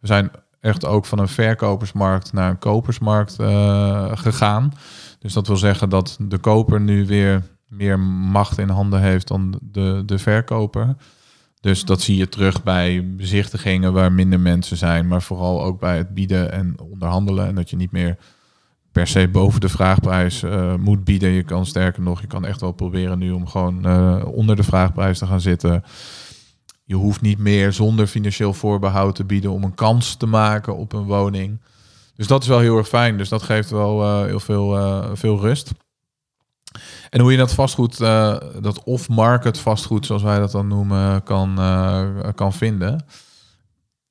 We 0.00 0.06
zijn 0.06 0.30
echt 0.60 0.84
ook 0.84 1.06
van 1.06 1.18
een 1.18 1.28
verkopersmarkt 1.28 2.32
naar 2.32 2.50
een 2.50 2.58
kopersmarkt 2.58 3.38
eh, 3.38 4.10
gegaan. 4.14 4.72
Dus 5.18 5.32
dat 5.32 5.46
wil 5.46 5.56
zeggen 5.56 5.88
dat 5.88 6.16
de 6.20 6.38
koper 6.38 6.80
nu 6.80 7.06
weer 7.06 7.42
meer 7.68 8.00
macht 8.00 8.58
in 8.58 8.68
handen 8.68 9.00
heeft 9.00 9.28
dan 9.28 9.58
de, 9.62 10.02
de 10.06 10.18
verkoper. 10.18 10.96
Dus 11.60 11.84
dat 11.84 12.00
zie 12.00 12.16
je 12.16 12.28
terug 12.28 12.62
bij 12.62 13.14
bezichtigingen 13.16 13.92
waar 13.92 14.12
minder 14.12 14.40
mensen 14.40 14.76
zijn, 14.76 15.08
maar 15.08 15.22
vooral 15.22 15.62
ook 15.62 15.80
bij 15.80 15.96
het 15.96 16.14
bieden 16.14 16.52
en 16.52 16.74
onderhandelen. 16.80 17.46
En 17.46 17.54
dat 17.54 17.70
je 17.70 17.76
niet 17.76 17.92
meer 17.92 18.18
per 18.98 19.06
se 19.06 19.28
boven 19.28 19.60
de 19.60 19.68
vraagprijs 19.68 20.42
eh, 20.42 20.74
moet 20.74 21.04
bieden. 21.04 21.30
Je 21.30 21.42
kan 21.42 21.66
sterker 21.66 22.02
nog, 22.02 22.20
je 22.20 22.26
kan 22.26 22.44
echt 22.44 22.60
wel 22.60 22.72
proberen 22.72 23.18
nu 23.18 23.30
om 23.30 23.46
gewoon 23.46 23.86
eh, 23.86 24.24
onder 24.24 24.56
de 24.56 24.62
vraagprijs 24.62 25.18
te 25.18 25.26
gaan 25.26 25.40
zitten. 25.40 25.84
Je 26.84 26.94
hoeft 26.94 27.20
niet 27.20 27.38
meer 27.38 27.72
zonder 27.72 28.06
financieel 28.06 28.52
voorbehoud 28.52 29.14
te 29.14 29.24
bieden 29.24 29.50
om 29.50 29.64
een 29.64 29.74
kans 29.74 30.14
te 30.14 30.26
maken 30.26 30.76
op 30.76 30.92
een 30.92 31.04
woning. 31.04 31.60
Dus 32.16 32.26
dat 32.26 32.42
is 32.42 32.48
wel 32.48 32.58
heel 32.58 32.76
erg 32.76 32.88
fijn. 32.88 33.18
Dus 33.18 33.28
dat 33.28 33.42
geeft 33.42 33.70
wel 33.70 34.02
eh, 34.02 34.24
heel 34.24 34.40
veel, 34.40 35.16
veel 35.16 35.40
rust. 35.40 35.72
En 37.10 37.20
hoe 37.20 37.30
je 37.32 37.38
dat 37.38 37.54
vastgoed, 37.54 37.98
dat 37.98 38.82
off-market 38.84 39.58
vastgoed, 39.58 40.06
zoals 40.06 40.22
wij 40.22 40.38
dat 40.38 40.50
dan 40.50 40.68
noemen, 40.68 41.22
kan, 41.22 41.54
kan 42.34 42.52
vinden. 42.52 43.04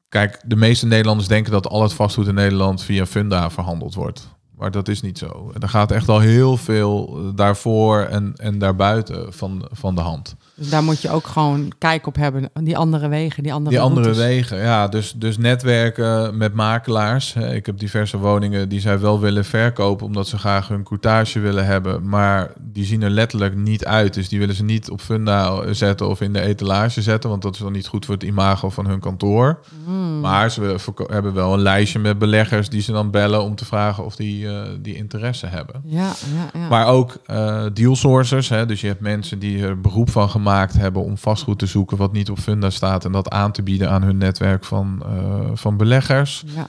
Kijk, 0.09 0.41
de 0.45 0.55
meeste 0.55 0.85
Nederlanders 0.85 1.27
denken 1.27 1.51
dat 1.51 1.67
al 1.67 1.81
het 1.81 1.93
vastgoed 1.93 2.27
in 2.27 2.33
Nederland 2.33 2.83
via 2.83 3.05
Funda 3.05 3.49
verhandeld 3.49 3.93
wordt. 3.93 4.35
Maar 4.57 4.71
dat 4.71 4.87
is 4.87 5.01
niet 5.01 5.17
zo. 5.17 5.51
Er 5.59 5.69
gaat 5.69 5.91
echt 5.91 6.09
al 6.09 6.19
heel 6.19 6.57
veel 6.57 7.21
daarvoor 7.35 7.99
en, 7.99 8.33
en 8.35 8.59
daarbuiten 8.59 9.33
van, 9.33 9.67
van 9.71 9.95
de 9.95 10.01
hand. 10.01 10.35
Dus 10.57 10.69
daar 10.69 10.83
moet 10.83 11.01
je 11.01 11.09
ook 11.09 11.27
gewoon 11.27 11.71
kijk 11.77 12.07
op 12.07 12.15
hebben. 12.15 12.49
Die 12.53 12.77
andere 12.77 13.07
wegen, 13.07 13.43
die 13.43 13.53
andere 13.53 13.75
Die 13.75 13.83
andere 13.83 14.01
routes. 14.01 14.25
wegen, 14.25 14.57
ja. 14.57 14.87
Dus, 14.87 15.13
dus 15.15 15.37
netwerken 15.37 16.37
met 16.37 16.53
makelaars. 16.53 17.35
Ik 17.35 17.65
heb 17.65 17.79
diverse 17.79 18.17
woningen 18.17 18.69
die 18.69 18.79
zij 18.79 18.99
wel 18.99 19.19
willen 19.19 19.45
verkopen... 19.45 20.05
omdat 20.05 20.27
ze 20.27 20.37
graag 20.37 20.67
hun 20.67 20.83
courtage 20.83 21.39
willen 21.39 21.65
hebben. 21.65 22.09
Maar 22.09 22.51
die 22.59 22.85
zien 22.85 23.01
er 23.01 23.09
letterlijk 23.09 23.55
niet 23.55 23.85
uit. 23.85 24.13
Dus 24.13 24.29
die 24.29 24.39
willen 24.39 24.55
ze 24.55 24.63
niet 24.63 24.89
op 24.89 25.01
funda 25.01 25.73
zetten 25.73 26.07
of 26.09 26.21
in 26.21 26.33
de 26.33 26.41
etalage 26.41 27.01
zetten... 27.01 27.29
want 27.29 27.41
dat 27.41 27.53
is 27.53 27.59
dan 27.59 27.71
niet 27.71 27.87
goed 27.87 28.05
voor 28.05 28.13
het 28.13 28.23
imago 28.23 28.69
van 28.69 28.87
hun 28.87 28.99
kantoor. 28.99 29.59
Hmm. 29.85 30.19
Maar 30.19 30.51
ze 30.51 30.75
hebben 31.07 31.33
wel 31.33 31.53
een 31.53 31.61
lijstje 31.61 31.99
met 31.99 32.19
beleggers... 32.19 32.69
die 32.69 32.81
ze 32.81 32.91
dan 32.91 33.11
bellen 33.11 33.43
om 33.43 33.55
te 33.55 33.65
vragen 33.65 34.05
of 34.05 34.15
die, 34.15 34.47
eh, 34.47 34.61
die 34.81 34.95
interesse 34.95 35.45
hebben. 35.45 35.81
Ja, 35.83 36.11
ja, 36.35 36.59
ja. 36.59 36.67
Maar 36.67 36.87
ook 36.87 37.17
eh 37.25 37.65
deal 37.73 37.95
sourcers. 37.95 38.49
Hè? 38.49 38.65
Dus 38.65 38.81
je 38.81 38.87
hebt 38.87 39.01
mensen 39.01 39.39
die 39.39 39.63
er 39.63 39.81
beroep 39.81 40.09
van 40.09 40.29
gemaakt 40.29 40.45
hebben 40.55 41.03
om 41.03 41.17
vastgoed 41.17 41.59
te 41.59 41.65
zoeken 41.65 41.97
wat 41.97 42.11
niet 42.11 42.29
op 42.29 42.39
funda 42.39 42.69
staat 42.69 43.05
en 43.05 43.11
dat 43.11 43.29
aan 43.29 43.51
te 43.51 43.63
bieden 43.63 43.89
aan 43.89 44.03
hun 44.03 44.17
netwerk 44.17 44.63
van, 44.65 45.03
eh, 45.05 45.49
van 45.53 45.77
beleggers. 45.77 46.43
ja. 46.47 46.67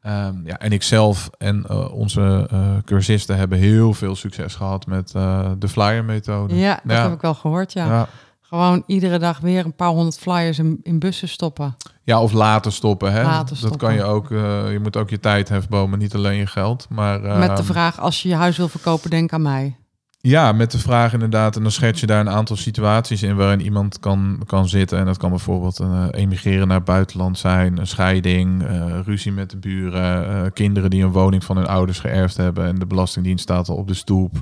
Ehm, 0.00 0.34
ja, 0.46 0.58
en 0.58 0.72
ik 0.72 0.82
zelf 0.82 1.30
en 1.38 1.64
eh, 1.68 1.92
onze 1.92 2.46
eh, 2.50 2.76
cursisten 2.84 3.36
hebben 3.36 3.58
heel 3.58 3.92
veel 3.94 4.16
succes 4.16 4.54
gehad 4.54 4.86
met 4.86 5.10
de 5.58 5.68
flyer 5.68 6.04
methode. 6.04 6.54
ja, 6.56 6.80
dat 6.84 6.96
Ja. 6.96 7.02
heb 7.02 7.12
ik 7.12 7.20
wel 7.20 7.34
gehoord, 7.34 7.72
ja. 7.72 7.86
Ja. 7.86 8.08
Gewoon 8.40 8.82
iedere 8.86 9.18
dag 9.18 9.38
weer 9.40 9.64
een 9.64 9.74
paar 9.74 9.88
honderd 9.88 10.18
flyers 10.18 10.58
in, 10.58 10.80
in 10.82 10.98
bussen 10.98 11.28
stoppen. 11.28 11.76
Ja, 12.04 12.20
of 12.22 12.32
laten 12.32 12.72
stoppen. 12.72 13.12
Hè? 13.12 13.22
Laten 13.22 13.46
Dat 13.48 13.56
stoppen. 13.56 13.78
kan 13.78 13.94
je 13.94 14.02
ook. 14.02 14.28
je 14.28 14.78
moet 14.82 14.96
ook 14.96 15.10
je 15.10 15.20
tijd 15.20 15.48
hefbomen, 15.48 15.98
niet 15.98 16.14
alleen 16.14 16.36
je 16.38 16.46
geld. 16.46 16.86
Maar, 16.88 17.20
Met 17.38 17.56
de 17.56 17.64
vraag, 17.64 18.00
als 18.00 18.22
je 18.22 18.28
je 18.28 18.34
huis 18.34 18.56
wil 18.56 18.68
verkopen, 18.68 19.10
denk 19.10 19.32
aan 19.32 19.42
mij. 19.42 19.76
Ja, 20.22 20.52
met 20.52 20.70
de 20.70 20.78
vraag 20.78 21.12
inderdaad. 21.12 21.56
En 21.56 21.62
dan 21.62 21.70
schets 21.70 22.00
je 22.00 22.06
daar 22.06 22.20
een 22.20 22.30
aantal 22.30 22.56
situaties 22.56 23.22
in 23.22 23.36
waarin 23.36 23.60
iemand 23.60 23.98
kan, 23.98 24.42
kan 24.46 24.68
zitten. 24.68 24.98
En 24.98 25.04
dat 25.04 25.16
kan 25.16 25.30
bijvoorbeeld 25.30 25.78
een 25.78 25.92
uh, 25.92 26.06
emigreren 26.10 26.68
naar 26.68 26.76
het 26.76 26.86
buitenland 26.86 27.38
zijn, 27.38 27.78
een 27.78 27.86
scheiding, 27.86 28.62
uh, 28.62 28.98
ruzie 29.04 29.32
met 29.32 29.50
de 29.50 29.56
buren, 29.56 30.30
uh, 30.30 30.50
kinderen 30.52 30.90
die 30.90 31.04
een 31.04 31.12
woning 31.12 31.44
van 31.44 31.56
hun 31.56 31.66
ouders 31.66 31.98
geërfd 31.98 32.36
hebben 32.36 32.66
en 32.66 32.78
de 32.78 32.86
Belastingdienst 32.86 33.42
staat 33.42 33.68
al 33.68 33.76
op 33.76 33.88
de 33.88 33.94
stoep. 33.94 34.40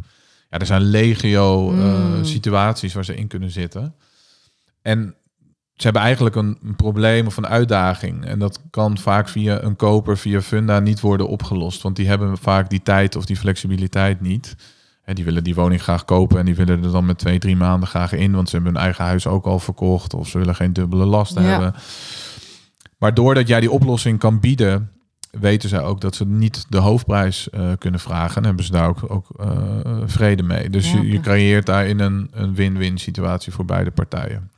Ja, 0.50 0.58
er 0.58 0.66
zijn 0.66 0.82
legio 0.82 1.70
Mm. 1.70 2.24
situaties 2.24 2.94
waar 2.94 3.04
ze 3.04 3.14
in 3.16 3.26
kunnen 3.26 3.50
zitten. 3.50 3.94
En 4.82 5.14
ze 5.74 5.82
hebben 5.84 6.02
eigenlijk 6.02 6.36
een, 6.36 6.58
een 6.64 6.76
probleem 6.76 7.26
of 7.26 7.36
een 7.36 7.46
uitdaging. 7.46 8.24
En 8.24 8.38
dat 8.38 8.60
kan 8.70 8.98
vaak 8.98 9.28
via 9.28 9.62
een 9.62 9.76
koper, 9.76 10.18
via 10.18 10.40
funda 10.40 10.80
niet 10.80 11.00
worden 11.00 11.28
opgelost. 11.28 11.82
Want 11.82 11.96
die 11.96 12.08
hebben 12.08 12.38
vaak 12.38 12.70
die 12.70 12.82
tijd 12.82 13.16
of 13.16 13.24
die 13.24 13.36
flexibiliteit 13.36 14.20
niet. 14.20 14.56
En 15.08 15.14
die 15.14 15.24
willen 15.24 15.44
die 15.44 15.54
woning 15.54 15.82
graag 15.82 16.04
kopen 16.04 16.38
en 16.38 16.44
die 16.44 16.54
willen 16.54 16.84
er 16.84 16.92
dan 16.92 17.06
met 17.06 17.18
twee, 17.18 17.38
drie 17.38 17.56
maanden 17.56 17.88
graag 17.88 18.12
in. 18.12 18.32
Want 18.32 18.48
ze 18.48 18.54
hebben 18.54 18.74
hun 18.74 18.82
eigen 18.82 19.04
huis 19.04 19.26
ook 19.26 19.46
al 19.46 19.58
verkocht 19.58 20.14
of 20.14 20.28
ze 20.28 20.38
willen 20.38 20.54
geen 20.54 20.72
dubbele 20.72 21.04
lasten 21.04 21.42
Ja. 21.42 21.48
hebben. 21.48 21.74
Maar 22.98 23.14
doordat 23.14 23.48
jij 23.48 23.60
die 23.60 23.70
oplossing 23.70 24.18
kan 24.18 24.40
bieden, 24.40 24.90
weten 25.30 25.68
zij 25.68 25.82
ook 25.82 26.00
dat 26.00 26.14
ze 26.14 26.26
niet 26.26 26.66
de 26.68 26.78
hoofdprijs 26.78 27.50
eh, 27.50 27.72
kunnen 27.78 28.00
vragen. 28.00 28.36
En 28.36 28.44
hebben 28.44 28.64
ze 28.64 28.72
daar 28.72 28.88
ook, 28.88 29.10
ook 29.10 29.26
eh, 29.36 29.48
vrede 30.06 30.42
mee. 30.42 30.70
Dus 30.70 30.92
Ja, 30.92 31.00
je, 31.00 31.06
je 31.08 31.20
creëert 31.20 31.66
daarin 31.66 31.98
een, 31.98 32.28
een 32.32 32.54
win-win 32.54 32.98
situatie 32.98 33.52
voor 33.52 33.64
beide 33.64 33.90
partijen. 33.90 34.50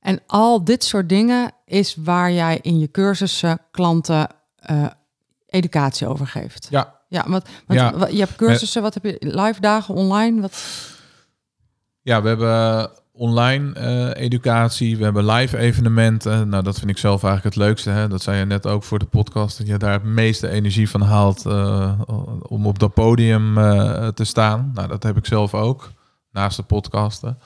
En 0.00 0.20
al 0.26 0.64
dit 0.64 0.84
soort 0.84 1.08
dingen 1.08 1.52
is 1.64 1.96
waar 2.04 2.32
jij 2.32 2.58
in 2.62 2.78
je 2.78 2.90
cursussen 2.90 3.58
klanten 3.70 4.28
eh, 4.56 4.86
educatie 5.46 6.06
over 6.06 6.26
geeft. 6.26 6.66
Ja, 6.70 6.93
Ja, 7.14 7.24
want, 7.28 7.44
want 7.66 7.80
Ja. 7.80 8.06
je 8.10 8.18
hebt 8.18 8.36
cursussen, 8.36 8.82
wat 8.82 8.94
heb 8.94 9.04
je, 9.04 9.16
live 9.20 9.60
dagen, 9.60 9.94
online? 9.94 10.40
Wat, 10.40 10.62
Ja, 12.02 12.22
we 12.22 12.28
hebben 12.28 12.90
online 13.12 13.72
eh, 13.72 14.22
educatie, 14.24 14.96
we 14.96 15.04
hebben 15.04 15.26
live 15.26 15.58
evenementen. 15.58 16.48
Nou, 16.48 16.62
dat 16.62 16.78
vind 16.78 16.90
ik 16.90 16.98
zelf 16.98 17.22
eigenlijk 17.24 17.54
het 17.54 17.64
leukste. 17.64 17.90
Hè? 17.90 18.08
Dat 18.08 18.22
zei 18.22 18.38
je 18.38 18.44
net 18.44 18.66
ook 18.66 18.82
voor 18.82 18.98
de 18.98 19.04
podcast, 19.04 19.58
dat 19.58 19.66
je 19.66 19.76
daar 19.76 19.92
het 19.92 20.04
meeste 20.04 20.48
energie 20.48 20.90
van 20.90 21.00
haalt 21.00 21.46
eh, 21.46 22.00
om 22.42 22.66
op 22.66 22.78
dat 22.78 22.94
podium 22.94 23.58
eh, 23.58 24.08
te 24.08 24.24
staan. 24.24 24.70
Nou, 24.74 24.88
dat 24.88 25.02
heb 25.02 25.16
ik 25.16 25.26
zelf 25.26 25.54
ook, 25.54 25.90
naast 26.30 26.56
de 26.56 26.62
podcasten. 26.62 27.38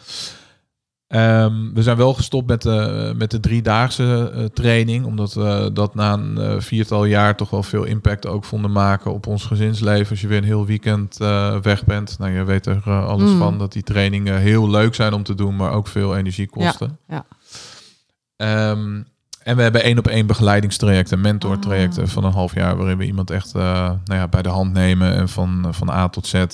Ehm, 1.09 1.73
we 1.75 1.83
zijn 1.83 1.97
wel 1.97 2.15
gestopt 2.15 2.47
met 2.49 2.63
de, 2.63 3.13
met 3.17 3.31
de 3.31 3.41
driedaagse 3.41 4.31
eh, 4.35 4.45
training, 4.45 5.05
omdat 5.05 5.35
we 5.35 5.71
dat 5.73 5.95
na 5.95 6.13
een 6.13 6.39
eh, 6.39 6.55
viertal 6.59 7.05
jaar 7.05 7.37
toch 7.37 7.51
wel 7.51 7.63
veel 7.63 7.85
impact 7.85 8.27
ook 8.27 8.45
vonden 8.45 8.73
maken 8.73 9.13
op 9.13 9.27
ons 9.27 9.45
gezinsleven. 9.45 10.11
Als 10.11 10.21
je 10.21 10.27
weer 10.27 10.39
een 10.39 10.45
heel 10.45 10.67
weekend 10.67 11.21
eh, 11.21 11.57
weg 11.57 11.85
bent, 11.85 12.19
nou 12.19 12.33
je 12.33 12.45
weet 12.45 12.67
er 12.67 12.83
eh, 12.85 13.07
alles 13.07 13.31
Mm. 13.31 13.39
van, 13.39 13.59
dat 13.59 13.73
die 13.73 13.83
trainingen 13.83 14.39
heel 14.39 14.71
leuk 14.71 14.95
zijn 14.95 15.13
om 15.13 15.23
te 15.23 15.35
doen, 15.35 15.57
maar 15.57 15.73
ook 15.73 15.87
veel 15.89 16.17
energie 16.17 16.47
kosten. 16.49 16.99
ja. 17.09 17.25
Ehm, 18.37 19.03
en 19.43 19.57
we 19.57 19.63
hebben 19.63 19.83
één 19.83 19.99
op 19.99 20.07
één 20.07 20.27
begeleidingstrajecten, 20.27 21.21
mentortrajecten 21.21 22.03
Ah. 22.03 22.09
van 22.09 22.25
een 22.25 22.33
half 22.33 22.55
jaar, 22.55 22.77
waarin 22.77 22.99
we 22.99 23.05
iemand 23.05 23.31
echt 23.31 23.55
eh, 23.55 23.63
nou 24.05 24.21
ja, 24.21 24.29
bij 24.29 24.43
de 24.43 24.49
hand 24.49 24.73
nemen 24.73 25.15
en 25.15 25.29
van, 25.29 25.67
van 25.71 25.91
A 25.91 26.09
tot 26.09 26.27
Z 26.27 26.45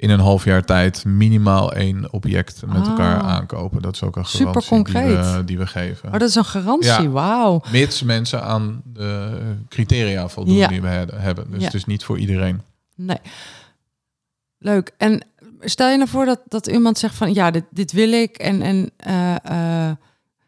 in 0.00 0.10
een 0.10 0.20
half 0.20 0.44
jaar 0.44 0.64
tijd 0.64 1.04
minimaal 1.04 1.72
één 1.72 2.12
object 2.12 2.62
met 2.66 2.76
Ah. 2.82 2.86
elkaar 2.88 3.20
aankopen. 3.20 3.82
Dat 3.82 3.94
is 3.94 4.02
ook 4.02 4.16
een 4.16 4.24
Super 4.24 4.62
garantie 4.62 4.84
die 4.84 4.92
concreet. 4.94 5.34
we, 5.34 5.44
die 5.44 5.58
we 5.58 5.66
geven. 5.66 6.06
Oh, 6.12 6.18
dat 6.18 6.28
is 6.28 6.34
een 6.34 6.44
garantie, 6.44 6.90
Ja. 7.02 7.08
wauw. 7.08 7.62
Mits 7.72 8.02
mensen 8.02 8.42
aan 8.42 8.82
de 8.84 9.38
criteria 9.68 10.28
voldoen 10.28 10.54
Ja. 10.54 10.68
die 10.68 10.80
we 10.82 10.88
he- 10.88 11.04
hebben. 11.16 11.50
Dus 11.50 11.58
Ja. 11.58 11.64
het 11.64 11.74
is 11.74 11.84
niet 11.84 12.04
voor 12.04 12.18
iedereen. 12.18 12.62
Nee. 12.94 13.18
Leuk. 14.58 14.92
En 14.96 15.22
stel 15.60 15.88
je 15.90 15.96
nou 15.96 16.08
voor 16.08 16.24
dat, 16.24 16.40
dat 16.48 16.66
iemand 16.66 16.98
zegt 16.98 17.14
van 17.14 17.34
ja, 17.34 17.50
dit, 17.50 17.64
dit 17.70 17.92
wil 17.92 18.12
ik 18.12 18.36
en, 18.36 18.62
en 18.62 18.90
eh, 18.96 19.36
eh, 19.88 19.96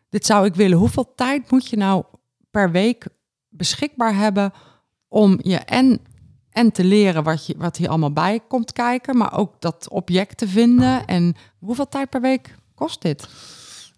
dit 0.09 0.27
zou 0.27 0.47
ik 0.47 0.55
willen. 0.55 0.79
Hoeveel 0.79 1.13
tijd 1.17 1.51
moet 1.51 1.69
je 1.69 1.77
nou 1.77 2.05
per 2.51 2.71
week 2.71 3.07
beschikbaar 3.49 4.15
hebben 4.17 4.53
om 5.09 5.39
je 5.43 5.57
en, 5.57 6.01
en 6.53 6.73
te 6.73 6.85
leren 6.85 7.23
wat, 7.23 7.47
je, 7.47 7.55
wat 7.59 7.77
hier 7.77 7.89
allemaal 7.89 8.13
bij 8.13 8.41
komt 8.49 8.73
kijken, 8.73 9.17
maar 9.17 9.37
ook 9.39 9.53
dat 9.59 9.89
object 9.91 10.37
te 10.39 10.49
vinden? 10.49 11.07
En 11.07 11.37
hoeveel 11.59 11.89
tijd 11.89 12.11
per 12.11 12.21
week 12.21 12.55
kost 12.75 13.03
dit? 13.03 13.29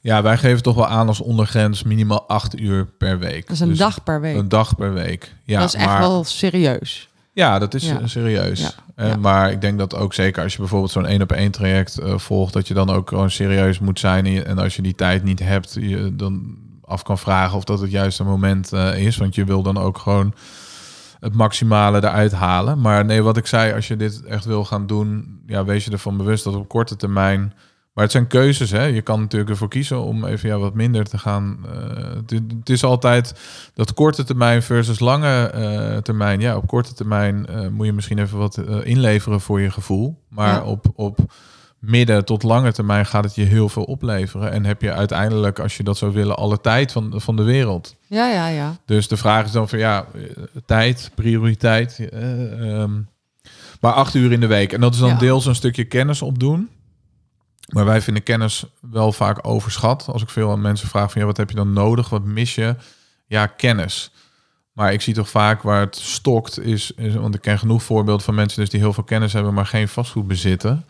Ja, 0.01 0.23
wij 0.23 0.37
geven 0.39 0.63
toch 0.63 0.75
wel 0.75 0.87
aan 0.87 1.09
als 1.09 1.21
ondergrens 1.21 1.83
minimaal 1.83 2.29
acht 2.29 2.61
uur 2.61 2.87
per 2.87 3.19
week. 3.19 3.43
Dat 3.47 3.55
is 3.55 3.61
een 3.61 3.69
Dus 3.69 3.79
dag 3.79 4.03
per 4.03 4.21
week. 4.21 4.37
Een 4.37 4.49
dag 4.49 4.77
per 4.77 4.93
week. 4.93 5.35
Ja, 5.45 5.59
dat 5.61 5.69
is 5.69 5.75
echt 5.75 5.87
maar, 5.87 6.01
wel 6.01 6.25
serieus. 6.25 7.09
Ja, 7.33 7.59
dat 7.59 7.75
is 7.75 7.87
Ja. 7.87 8.01
eh, 8.01 8.07
serieus. 8.07 8.61
Ja. 8.61 8.71
Eh, 8.95 9.09
Ja. 9.09 9.17
Maar 9.17 9.51
ik 9.51 9.61
denk 9.61 9.79
dat 9.79 9.95
ook 9.95 10.15
zeker 10.15 10.43
als 10.43 10.53
je 10.53 10.59
bijvoorbeeld 10.59 10.91
zo'n 10.91 11.07
één 11.07 11.23
op 11.23 11.33
één 11.33 11.51
traject 11.51 11.99
eh, 11.99 12.19
volgt, 12.19 12.53
dat 12.53 12.69
je 12.69 12.75
dan 12.75 12.91
ook 12.91 13.09
gewoon 13.09 13.31
serieus 13.31 13.79
moet 13.79 13.99
zijn. 13.99 14.27
En, 14.45 14.59
als 14.59 14.77
je 14.77 14.83
die 14.83 14.95
tijd 14.95 15.23
niet 15.23 15.39
hebt, 15.39 15.77
je 15.81 16.17
dan 16.17 16.57
af 16.85 17.03
kan 17.03 17.19
vragen 17.19 17.57
of 17.57 17.65
dat 17.65 17.81
het 17.81 17.91
juiste 17.91 18.25
moment 18.25 18.73
is. 18.97 19.17
Want 19.17 19.35
je 19.35 19.45
wil 19.45 19.63
dan 19.63 19.79
ook 19.79 19.99
gewoon 19.99 20.35
het 21.25 21.35
maximale 21.35 21.97
eruit 21.99 22.33
halen. 22.33 22.81
Maar 22.81 23.05
nee, 23.05 23.23
wat 23.23 23.37
ik 23.37 23.47
zei, 23.47 23.73
als 23.75 23.89
je 23.89 23.97
dit 23.97 24.23
echt 24.25 24.45
wil 24.45 24.65
gaan 24.65 24.87
doen, 24.87 25.41
ja, 25.47 25.65
wees 25.65 25.85
je 25.85 25.91
ervan 25.91 26.17
bewust 26.17 26.45
dat 26.45 26.55
op 26.55 26.69
korte 26.69 26.97
termijn. 26.97 27.53
Maar 27.95 28.05
het 28.05 28.13
zijn 28.13 28.27
keuzes, 28.27 28.71
hè. 28.71 28.83
Je 28.85 29.03
kan 29.03 29.21
natuurlijk 29.21 29.51
ervoor 29.51 29.69
kiezen 29.69 30.03
om 30.03 30.25
even 30.25 30.49
ja, 30.49 30.59
wat 30.59 30.75
minder 30.75 31.05
te 31.05 31.19
gaan. 31.19 31.59
eh, 31.73 32.15
het, 32.15 32.31
het 32.59 32.69
is 32.71 32.85
altijd 32.85 33.35
dat 33.75 33.95
korte 33.95 34.25
termijn 34.25 34.63
versus 34.63 34.99
lange 35.01 35.47
eh, 35.47 35.97
termijn. 35.97 36.41
Ja, 36.41 36.57
op 36.57 36.67
korte 36.67 36.95
termijn 36.95 37.47
eh, 37.47 37.69
moet 37.69 37.87
je 37.87 37.93
misschien 37.93 38.19
even 38.19 38.39
wat 38.39 38.59
inleveren 38.83 39.41
voor 39.41 39.61
je 39.61 39.71
gevoel. 39.71 40.19
Maar 40.29 40.55
Ja. 40.55 40.63
op, 40.63 40.87
op 40.95 41.19
midden 41.87 42.25
tot 42.25 42.43
lange 42.43 42.73
termijn 42.73 43.07
gaat 43.07 43.25
het 43.25 43.35
je 43.35 43.43
heel 43.45 43.69
veel 43.69 43.83
opleveren. 43.85 44.53
En 44.53 44.65
heb 44.65 44.83
je 44.83 44.93
uiteindelijk, 44.93 45.59
als 45.59 45.77
je 45.77 45.83
dat 45.83 45.97
zou 45.97 46.13
willen, 46.13 46.37
alle 46.37 46.61
tijd 46.61 46.93
van, 46.93 47.13
van 47.17 47.37
de 47.37 47.43
wereld. 47.43 47.95
Ja, 48.07 48.29
ja, 48.29 48.47
ja. 48.49 48.77
Dus 48.87 49.09
de 49.09 49.17
vraag 49.17 49.45
is 49.45 49.53
dan 49.53 49.69
van 49.69 49.79
ja, 49.79 50.07
eh, 50.15 50.21
tijd, 50.67 51.11
prioriteit. 51.15 51.99
eh, 52.13 52.81
ehm, 52.81 52.93
maar 53.81 53.93
acht 53.93 54.15
uur 54.15 54.33
in 54.33 54.41
de 54.41 54.47
week. 54.47 54.73
En 54.73 54.81
dat 54.81 54.95
is 54.95 55.01
dan 55.01 55.09
Ja. 55.09 55.19
deels 55.19 55.47
een 55.47 55.55
stukje 55.55 55.85
kennis 55.85 56.23
opdoen. 56.23 56.69
Maar 57.73 57.85
wij 57.85 58.01
vinden 58.01 58.23
kennis 58.23 58.65
wel 58.91 59.13
vaak 59.13 59.39
overschat. 59.47 60.07
Als 60.09 60.23
ik 60.23 60.29
veel 60.31 60.51
aan 60.51 60.61
mensen 60.61 60.89
vraag 60.89 61.13
van 61.13 61.21
ja, 61.21 61.27
wat 61.27 61.37
heb 61.37 61.51
je 61.51 61.57
dan 61.57 61.73
nodig? 61.73 62.09
Wat 62.09 62.25
mis 62.25 62.55
je? 62.55 62.75
Ja, 63.27 63.47
kennis. 63.47 64.11
Maar 64.73 64.93
ik 64.93 65.01
zie 65.01 65.15
toch 65.15 65.29
vaak 65.29 65.63
waar 65.63 65.81
het 65.81 65.97
stokt 65.97 66.61
is, 66.61 66.91
is 66.91 67.15
want 67.15 67.35
ik 67.35 67.41
ken 67.41 67.59
genoeg 67.59 67.83
voorbeelden 67.83 68.25
van 68.25 68.35
mensen 68.35 68.61
dus 68.61 68.71
die 68.71 68.81
heel 68.81 68.93
veel 68.93 69.05
kennis 69.05 69.33
hebben, 69.33 69.55
maar 69.55 69.67
geen 69.67 69.89
vastgoed 69.89 70.27
bezitten. 70.27 70.85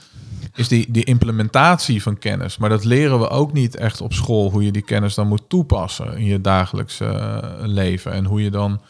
Is 0.54 0.68
die, 0.68 0.90
die 0.90 1.04
implementatie 1.04 2.02
van 2.02 2.18
kennis. 2.18 2.56
Maar 2.56 2.68
dat 2.68 2.84
leren 2.84 3.18
we 3.18 3.28
ook 3.28 3.52
niet 3.52 3.76
echt 3.76 4.00
op 4.00 4.12
school, 4.12 4.50
hoe 4.50 4.64
je 4.64 4.72
die 4.72 4.82
kennis 4.82 5.14
dan 5.14 5.28
moet 5.28 5.48
toepassen 5.48 6.16
in 6.16 6.24
je 6.24 6.40
dagelijks 6.40 7.00
eh, 7.00 7.38
leven. 7.60 8.12
En 8.12 8.24
hoe 8.24 8.42
je 8.42 8.50
dan 8.50 8.80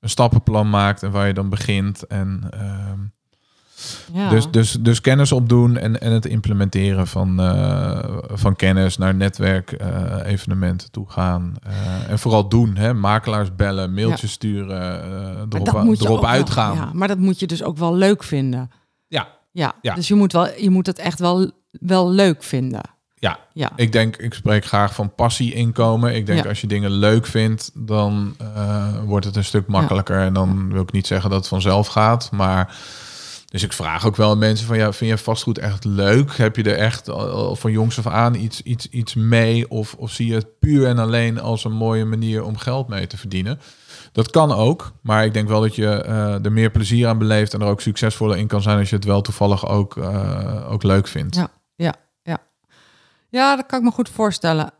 een 0.00 0.08
stappenplan 0.08 0.70
maakt 0.70 1.02
en 1.02 1.10
waar 1.10 1.26
je 1.26 1.34
dan 1.34 1.48
begint. 1.48 2.06
En, 2.06 2.42
ehm, 2.50 2.98
ja. 4.12 4.28
dus, 4.28 4.50
dus, 4.50 4.72
dus 4.72 5.00
kennis 5.00 5.32
opdoen 5.32 5.76
en, 5.76 6.00
en 6.00 6.12
het 6.12 6.26
implementeren 6.26 7.06
van, 7.06 7.40
eh, 7.40 7.98
van 8.26 8.56
kennis 8.56 8.96
naar 8.96 9.14
netwerk, 9.14 9.72
eh, 9.72 10.16
evenementen 10.24 10.90
toe 10.90 11.10
gaan. 11.10 11.54
En 12.08 12.18
vooral 12.18 12.48
doen, 12.48 12.76
hè? 12.76 12.94
makelaars 12.94 13.54
bellen, 13.54 13.94
mailtjes 13.94 14.32
sturen, 14.32 15.02
erop, 15.50 16.00
erop 16.00 16.24
uitgaan. 16.24 16.76
ja, 16.76 16.90
maar 16.92 17.08
dat 17.08 17.18
moet 17.18 17.40
je 17.40 17.46
dus 17.46 17.62
ook 17.62 17.76
wel 17.76 17.94
leuk 17.94 18.22
vinden. 18.22 18.70
ja, 19.08 19.28
Ja, 19.54 19.74
Ja. 19.82 19.94
dus 19.94 20.08
je 20.08 20.14
moet, 20.14 20.32
wel, 20.32 20.48
je 20.58 20.70
moet 20.70 20.86
het 20.86 20.98
echt 20.98 21.18
wel, 21.18 21.50
wel 21.70 22.10
leuk 22.10 22.42
vinden. 22.42 22.80
ja. 23.14 23.38
Ja, 23.52 23.72
Ik 23.76 23.92
denk, 23.92 24.16
ik 24.16 24.34
spreek 24.34 24.64
graag 24.64 24.94
van 24.94 25.14
passie 25.14 25.52
inkomen. 25.54 26.14
Ik 26.14 26.26
denk 26.26 26.42
Ja. 26.42 26.48
als 26.48 26.60
je 26.60 26.66
dingen 26.66 26.90
leuk 26.90 27.26
vindt, 27.26 27.70
dan 27.74 28.34
eh, 28.38 29.02
wordt 29.04 29.26
het 29.26 29.36
een 29.36 29.44
stuk 29.44 29.66
makkelijker. 29.66 30.18
En 30.20 30.32
dan 30.34 30.72
wil 30.72 30.82
ik 30.82 30.92
niet 30.92 31.06
zeggen 31.06 31.30
dat 31.30 31.38
het 31.38 31.48
vanzelf 31.48 31.86
gaat, 31.86 32.30
maar 32.32 32.76
dus 33.50 33.62
ik 33.62 33.72
vraag 33.72 34.06
ook 34.06 34.16
wel 34.16 34.30
aan 34.30 34.38
mensen 34.38 34.66
van 34.66 34.76
ja, 34.76 34.92
vind 34.92 35.10
je 35.10 35.18
vastgoed 35.18 35.58
echt 35.58 35.84
leuk? 35.84 36.36
Heb 36.36 36.56
je 36.56 36.62
er 36.62 36.76
echt 36.78 37.08
van 37.52 37.70
jongs 37.72 37.98
af 37.98 38.06
aan 38.06 38.34
iets, 38.34 38.62
iets, 38.62 38.88
iets 38.88 39.14
mee? 39.14 39.70
Of, 39.70 39.94
of 39.94 40.10
zie 40.10 40.26
je 40.26 40.34
het 40.34 40.58
puur 40.58 40.86
en 40.86 40.98
alleen 40.98 41.40
als 41.40 41.64
een 41.64 41.72
mooie 41.72 42.04
manier 42.04 42.44
om 42.44 42.56
geld 42.56 42.88
mee 42.88 43.06
te 43.06 43.16
verdienen? 43.16 43.60
Dat 44.14 44.30
kan 44.30 44.52
ook, 44.52 44.92
maar 45.00 45.24
ik 45.24 45.32
denk 45.32 45.48
wel 45.48 45.60
dat 45.60 45.74
je 45.74 46.02
eh, 46.02 46.44
er 46.44 46.52
meer 46.52 46.70
plezier 46.70 47.08
aan 47.08 47.18
beleeft 47.18 47.54
en 47.54 47.60
er 47.60 47.66
ook 47.66 47.80
succesvoller 47.80 48.36
in 48.36 48.46
kan 48.46 48.62
zijn 48.62 48.78
als 48.78 48.90
je 48.90 48.96
het 48.96 49.04
wel 49.04 49.20
toevallig 49.20 49.68
ook, 49.68 49.96
eh, 49.96 50.70
ook 50.70 50.82
leuk 50.82 51.06
vindt. 51.06 51.36
Ja. 51.36 51.48
ja, 51.74 51.94
ja. 52.22 52.38
Ja, 53.28 53.56
dat 53.56 53.66
kan 53.66 53.78
ik 53.78 53.84
me 53.84 53.90
goed 53.90 54.08
voorstellen. 54.08 54.70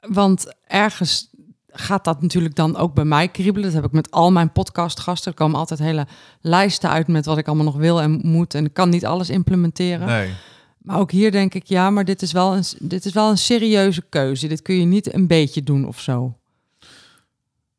Want 0.00 0.54
ergens 0.66 1.30
gaat 1.68 2.04
dat 2.04 2.22
natuurlijk 2.22 2.54
dan 2.54 2.76
ook 2.76 2.94
bij 2.94 3.04
mij 3.04 3.28
kriebelen. 3.28 3.62
Dat 3.62 3.72
heb 3.72 3.84
ik 3.84 3.92
met 3.92 4.10
al 4.10 4.32
mijn 4.32 4.52
podcastgasten. 4.52 5.30
Er 5.30 5.38
komen 5.38 5.58
altijd 5.58 5.80
hele 5.80 6.06
lijsten 6.40 6.90
uit 6.90 7.08
met 7.08 7.26
wat 7.26 7.38
ik 7.38 7.46
allemaal 7.46 7.64
nog 7.64 7.76
wil 7.76 8.00
en 8.00 8.20
moet. 8.22 8.54
En 8.54 8.64
ik 8.64 8.74
kan 8.74 8.88
niet 8.88 9.06
alles 9.06 9.30
implementeren. 9.30 10.06
Nee. 10.06 10.34
Maar 10.78 10.98
ook 10.98 11.10
hier 11.10 11.30
denk 11.30 11.54
ik, 11.54 11.66
ja, 11.66 11.90
maar 11.90 12.04
dit 12.04 12.22
is, 12.22 12.32
wel 12.32 12.56
een, 12.56 12.64
dit 12.78 13.04
is 13.04 13.12
wel 13.12 13.30
een 13.30 13.38
serieuze 13.38 14.02
keuze. 14.08 14.48
Dit 14.48 14.62
kun 14.62 14.74
je 14.74 14.84
niet 14.84 15.14
een 15.14 15.26
beetje 15.26 15.62
doen 15.62 15.86
of 15.86 16.00
zo. 16.00 16.36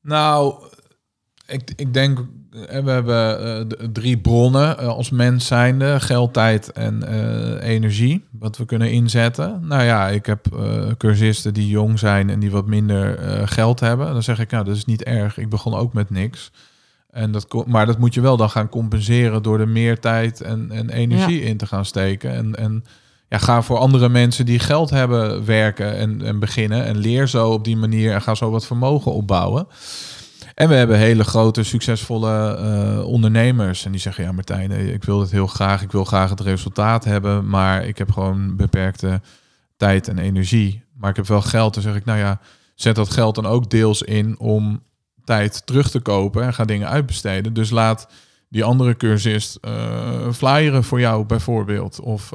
Nou, 0.07 0.55
Ik, 1.47 1.71
ik 1.75 1.93
denk, 1.93 2.19
eh, 2.67 2.83
we 2.83 2.89
hebben 2.89 3.39
eh, 3.39 3.87
drie 3.91 4.17
bronnen 4.17 4.77
eh, 4.77 4.87
als 4.87 5.09
mens 5.09 5.45
zijnde. 5.45 5.99
Geld, 5.99 6.33
tijd 6.33 6.71
en 6.71 7.03
energie. 7.59 8.25
Wat 8.31 8.57
we 8.57 8.65
kunnen 8.65 8.91
inzetten. 8.91 9.59
Nou 9.67 9.83
ja, 9.83 10.07
ik 10.07 10.25
heb 10.25 10.45
cursisten 10.97 11.53
die 11.53 11.67
jong 11.67 11.99
zijn 11.99 12.29
en 12.29 12.39
die 12.39 12.51
wat 12.51 12.67
minder 12.67 13.17
geld 13.47 13.79
hebben. 13.79 14.13
Dan 14.13 14.23
zeg 14.23 14.39
ik, 14.39 14.51
nou, 14.51 14.65
dat 14.65 14.75
is 14.75 14.85
niet 14.85 15.03
erg. 15.03 15.37
Ik 15.37 15.49
begon 15.49 15.73
ook 15.73 15.93
met 15.93 16.09
niks. 16.09 16.51
En 17.09 17.31
dat, 17.31 17.65
maar 17.65 17.85
dat 17.85 17.97
moet 17.97 18.13
je 18.13 18.21
wel 18.21 18.37
dan 18.37 18.49
gaan 18.49 18.69
compenseren 18.69 19.43
door 19.43 19.59
er 19.59 19.69
meer 19.69 19.99
tijd 19.99 20.41
en, 20.41 20.71
en 20.71 20.89
energie 20.89 21.41
in 21.41 21.57
te 21.57 21.65
gaan 21.65 21.85
steken. 21.85 22.31
En, 22.31 22.55
en 22.55 22.83
ja, 23.29 23.37
ga 23.37 23.61
voor 23.61 23.77
andere 23.77 24.09
mensen 24.09 24.45
die 24.45 24.59
geld 24.59 24.89
hebben 24.89 25.45
werken 25.45 25.95
en, 25.95 26.21
en 26.21 26.39
beginnen. 26.39 26.85
En 26.85 26.97
leer 26.97 27.27
zo 27.27 27.49
op 27.51 27.63
die 27.63 27.77
manier 27.77 28.13
en 28.13 28.21
ga 28.21 28.35
zo 28.35 28.51
wat 28.51 28.65
vermogen 28.65 29.13
opbouwen. 29.13 29.67
En 30.53 30.69
we 30.69 30.75
hebben 30.75 30.97
hele 30.97 31.23
grote, 31.23 31.63
succesvolle 31.63 32.55
eh, 32.55 33.05
ondernemers. 33.05 33.85
En 33.85 33.91
die 33.91 33.99
zeggen, 33.99 34.23
ja 34.23 34.31
Martijn, 34.31 34.71
eh, 34.71 34.93
ik 34.93 35.03
wil 35.03 35.19
het 35.19 35.31
heel 35.31 35.47
graag. 35.47 35.81
Ik 35.81 35.91
wil 35.91 36.05
graag 36.05 36.29
het 36.29 36.39
resultaat 36.39 37.03
hebben. 37.03 37.49
Maar 37.49 37.85
ik 37.85 37.97
heb 37.97 38.11
gewoon 38.11 38.55
beperkte 38.55 39.21
tijd 39.77 40.07
en 40.07 40.17
energie. 40.17 40.83
Maar 40.93 41.09
ik 41.09 41.15
heb 41.15 41.27
wel 41.27 41.41
geld. 41.41 41.73
Dan 41.73 41.83
zeg 41.83 41.95
ik, 41.95 42.05
nou 42.05 42.19
ja, 42.19 42.39
zet 42.75 42.95
dat 42.95 43.09
geld 43.09 43.35
dan 43.35 43.45
ook 43.45 43.69
deels 43.69 44.01
in 44.01 44.39
om 44.39 44.83
tijd 45.23 45.65
terug 45.65 45.89
te 45.89 45.99
kopen. 45.99 46.43
En 46.43 46.53
ga 46.53 46.65
dingen 46.65 46.89
uitbesteden. 46.89 47.53
Dus 47.53 47.69
laat 47.69 48.07
die 48.49 48.63
andere 48.63 48.95
cursist 48.95 49.57
eh 49.61 50.31
flyeren 50.31 50.83
voor 50.83 50.99
jou 50.99 51.25
bijvoorbeeld. 51.25 51.99
Of 51.99 52.33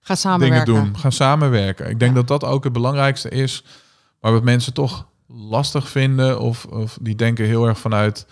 Ga 0.00 0.14
dingen 0.14 0.18
samenwerken. 0.40 0.74
doen. 0.74 0.96
Gaan 0.98 1.12
samenwerken. 1.12 1.90
Ik 1.90 1.98
denk 1.98 2.10
Ja. 2.14 2.22
dat 2.22 2.28
dat 2.40 2.44
ook 2.50 2.64
het 2.64 2.72
belangrijkste 2.72 3.28
is. 3.28 3.64
Maar 4.20 4.32
wat 4.32 4.42
mensen 4.42 4.72
toch 4.74 5.06
lastig 5.26 5.88
vinden. 5.88 6.40
Of, 6.40 6.64
of 6.64 6.98
die 7.00 7.14
denken 7.14 7.44
heel 7.44 7.66
erg 7.66 7.78
vanuit, 7.78 8.26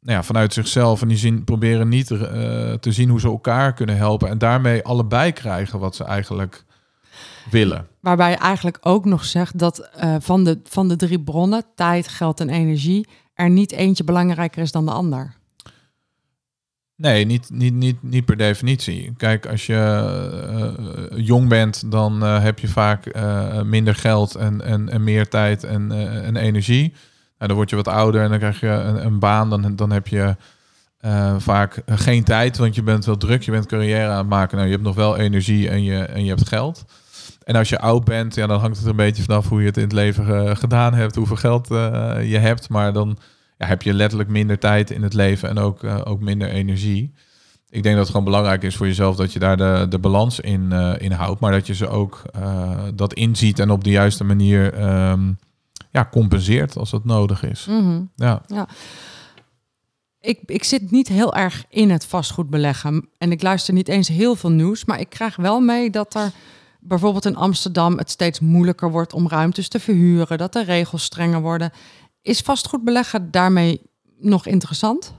nou 0.00 0.16
ja, 0.16 0.22
vanuit 0.22 0.52
zichzelf. 0.52 1.02
En 1.02 1.08
die 1.08 1.16
zien, 1.16 1.44
proberen 1.44 1.88
niet 1.88 2.10
eh, 2.10 2.18
te 2.72 2.92
zien 2.92 3.08
hoe 3.08 3.20
ze 3.20 3.26
elkaar 3.28 3.72
kunnen 3.72 3.96
helpen. 3.96 4.28
En 4.28 4.38
daarmee 4.38 4.84
allebei 4.84 5.32
krijgen 5.32 5.78
wat 5.78 5.94
ze 5.96 6.04
eigenlijk 6.04 6.64
willen. 7.50 7.86
Waarbij 8.00 8.30
je 8.30 8.36
eigenlijk 8.36 8.78
ook 8.80 9.04
nog 9.04 9.24
zegt 9.24 9.58
dat 9.58 9.78
eh, 9.78 10.16
van, 10.18 10.44
de, 10.44 10.60
van 10.64 10.88
de 10.88 10.96
drie 10.96 11.20
bronnen, 11.20 11.64
tijd, 11.74 12.08
geld 12.08 12.40
en 12.40 12.48
energie, 12.48 13.08
er 13.34 13.50
niet 13.50 13.72
eentje 13.72 14.04
belangrijker 14.04 14.62
is 14.62 14.72
dan 14.72 14.84
de 14.86 14.92
ander. 14.92 15.34
Nee, 17.00 17.24
niet, 17.24 17.50
niet, 17.52 17.74
niet, 17.74 18.02
niet 18.02 18.24
per 18.24 18.36
definitie. 18.36 19.12
Kijk, 19.16 19.46
als 19.46 19.66
je 19.66 19.74
eh, 19.74 21.26
jong 21.26 21.48
bent, 21.48 21.90
dan 21.90 22.24
eh, 22.24 22.42
heb 22.42 22.58
je 22.58 22.68
vaak 22.68 23.06
eh, 23.06 23.62
minder 23.62 23.94
geld 23.94 24.34
en, 24.34 24.60
en, 24.60 24.88
en 24.88 25.04
meer 25.04 25.28
tijd 25.28 25.64
en, 25.64 25.92
en 26.24 26.36
energie. 26.36 26.92
Nou, 27.38 27.46
dan 27.48 27.54
word 27.54 27.70
je 27.70 27.76
wat 27.76 27.88
ouder 27.88 28.22
en 28.22 28.28
dan 28.30 28.38
krijg 28.38 28.60
je 28.60 28.68
een, 28.68 29.04
een 29.04 29.18
baan. 29.18 29.50
Dan, 29.50 29.76
dan 29.76 29.90
heb 29.90 30.06
je 30.08 30.36
vaak 31.38 31.82
geen 31.86 32.24
tijd, 32.24 32.56
want 32.56 32.74
je 32.74 32.82
bent 32.82 33.04
wel 33.04 33.16
druk. 33.16 33.42
Je 33.42 33.50
bent 33.50 33.66
carrière 33.66 34.08
aan 34.10 34.18
het 34.18 34.28
maken. 34.28 34.56
Nou, 34.56 34.68
je 34.68 34.74
hebt 34.74 34.86
nog 34.86 34.96
wel 34.96 35.16
energie 35.16 35.68
en 35.68 35.82
je, 35.82 35.98
en 35.98 36.24
je 36.24 36.28
hebt 36.28 36.48
geld. 36.48 36.84
En 37.44 37.56
als 37.56 37.68
je 37.68 37.78
oud 37.78 38.04
bent, 38.04 38.34
ja, 38.34 38.46
dan 38.46 38.60
hangt 38.60 38.78
het 38.78 38.86
een 38.86 38.96
beetje 38.96 39.22
vanaf 39.22 39.48
hoe 39.48 39.60
je 39.60 39.66
het 39.66 39.76
in 39.76 39.82
het 39.82 39.92
leven 39.92 40.56
gedaan 40.56 40.94
hebt, 40.94 41.14
hoeveel 41.14 41.36
geld 41.36 41.68
je 41.68 42.38
hebt. 42.38 42.68
Maar 42.68 42.92
dan 42.92 43.18
ja, 43.60 43.66
heb 43.66 43.82
je 43.82 43.94
letterlijk 43.94 44.30
minder 44.30 44.58
tijd 44.58 44.90
in 44.90 45.02
het 45.02 45.14
leven 45.14 45.48
en 45.48 45.58
ook, 45.58 45.82
eh, 45.82 46.00
ook 46.04 46.20
minder 46.20 46.48
energie. 46.48 47.12
Ik 47.68 47.82
denk 47.82 47.94
dat 47.94 48.04
het 48.04 48.10
gewoon 48.10 48.24
belangrijk 48.24 48.62
is 48.62 48.76
voor 48.76 48.86
jezelf 48.86 49.16
dat 49.16 49.32
je 49.32 49.38
daar 49.38 49.56
de, 49.56 49.86
de 49.88 49.98
balans 49.98 50.40
in, 50.40 50.72
eh, 50.72 50.94
in 50.98 51.12
houdt. 51.12 51.40
Maar 51.40 51.52
dat 51.52 51.66
je 51.66 51.74
ze 51.74 51.88
ook 51.88 52.22
eh, 52.32 52.82
dat 52.94 53.14
inziet 53.14 53.58
en 53.58 53.70
op 53.70 53.84
de 53.84 53.90
juiste 53.90 54.24
manier 54.24 54.74
ehm, 54.74 55.32
ja, 55.90 56.08
compenseert 56.10 56.76
als 56.76 56.90
dat 56.90 57.04
nodig 57.04 57.42
is. 57.42 57.66
Mhm. 57.66 58.02
Ja. 58.16 58.42
Ik, 60.20 60.40
ik 60.46 60.64
zit 60.64 60.90
niet 60.90 61.08
heel 61.08 61.34
erg 61.34 61.64
in 61.68 61.90
het 61.90 62.04
vastgoedbeleggen 62.04 63.08
en 63.18 63.32
ik 63.32 63.42
luister 63.42 63.74
niet 63.74 63.88
eens 63.88 64.08
heel 64.08 64.36
veel 64.36 64.50
nieuws, 64.50 64.84
maar 64.84 65.00
ik 65.00 65.08
krijg 65.08 65.36
wel 65.36 65.60
mee 65.60 65.90
dat 65.90 66.14
er 66.14 66.32
bijvoorbeeld 66.80 67.26
in 67.26 67.36
Amsterdam 67.36 67.98
het 67.98 68.10
steeds 68.10 68.40
moeilijker 68.40 68.90
wordt 68.90 69.12
om 69.12 69.28
ruimtes 69.28 69.68
te 69.68 69.80
verhuren, 69.80 70.38
dat 70.38 70.52
de 70.52 70.64
regels 70.64 71.02
strenger 71.02 71.40
worden. 71.40 71.72
Is 72.22 72.40
vastgoedbeleggen 72.40 73.30
daarmee 73.30 73.80
nog 74.18 74.46
interessant? 74.46 75.14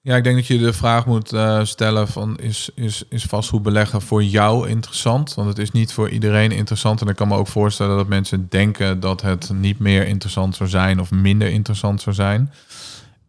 Ja, 0.00 0.16
ik 0.16 0.24
denk 0.24 0.36
dat 0.36 0.46
je 0.46 0.58
de 0.58 0.72
vraag 0.72 1.06
moet 1.06 1.32
eh, 1.32 1.64
stellen 1.64 2.08
van 2.08 2.38
is, 2.38 2.70
is, 2.74 3.04
is 3.08 3.24
vastgoedbeleggen 3.24 4.02
voor 4.02 4.24
jou 4.24 4.68
interessant? 4.68 5.34
Want 5.34 5.48
het 5.48 5.58
is 5.58 5.70
niet 5.70 5.92
voor 5.92 6.08
iedereen 6.08 6.52
interessant. 6.52 7.00
En 7.00 7.08
ik 7.08 7.16
kan 7.16 7.28
me 7.28 7.36
ook 7.36 7.46
voorstellen 7.46 7.96
dat 7.96 8.08
mensen 8.08 8.48
denken 8.48 9.00
dat 9.00 9.22
het 9.22 9.50
niet 9.54 9.78
meer 9.78 10.06
interessant 10.06 10.56
zou 10.56 10.68
zijn 10.68 11.00
of 11.00 11.10
minder 11.10 11.48
interessant 11.48 12.00
zou 12.00 12.14
zijn. 12.14 12.52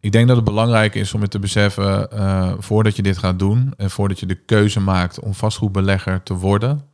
Ik 0.00 0.12
denk 0.12 0.26
dat 0.26 0.36
het 0.36 0.44
belangrijk 0.44 0.94
is 0.94 1.14
om 1.14 1.20
het 1.20 1.30
te 1.30 1.38
beseffen 1.38 2.10
eh, 2.12 2.52
voordat 2.58 2.96
je 2.96 3.02
dit 3.02 3.18
gaat 3.18 3.38
doen 3.38 3.74
en 3.76 3.90
voordat 3.90 4.20
je 4.20 4.26
de 4.26 4.44
keuze 4.44 4.80
maakt 4.80 5.20
om 5.20 5.34
vastgoedbelegger 5.34 6.22
te 6.22 6.34
worden. 6.34 6.84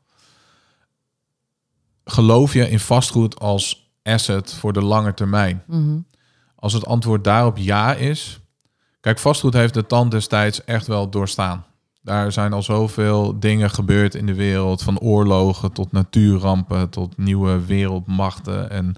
Geloof 2.05 2.53
je 2.53 2.71
in 2.71 2.81
vastgoed 2.81 3.39
als 3.39 3.86
asset 4.07 4.53
voor 4.53 4.73
de 4.73 4.83
lange 4.83 5.15
termijn? 5.15 5.63
Mhm. 5.67 5.99
Als 6.57 6.73
het 6.73 6.87
antwoord 6.87 7.25
daarop 7.25 7.57
ja 7.57 7.95
is, 7.95 8.41
Kijk, 9.07 9.19
vastgoed 9.19 9.53
heeft 9.53 9.75
de 9.75 9.87
tand 9.87 10.11
destijds 10.11 10.65
echt 10.65 10.87
wel 10.87 11.11
doorstaan. 11.11 11.65
Daar 12.03 12.33
zijn 12.33 12.53
al 12.53 12.63
zoveel 12.63 13.41
dingen 13.41 13.71
gebeurd 13.71 14.15
in 14.15 14.27
de 14.27 14.35
wereld, 14.35 14.83
van 14.83 14.99
oorlogen 14.99 15.73
tot 15.73 15.93
natuurrampen, 15.93 16.91
tot 16.91 17.17
nieuwe 17.17 17.65
wereldmachten. 17.65 18.71
En 18.71 18.95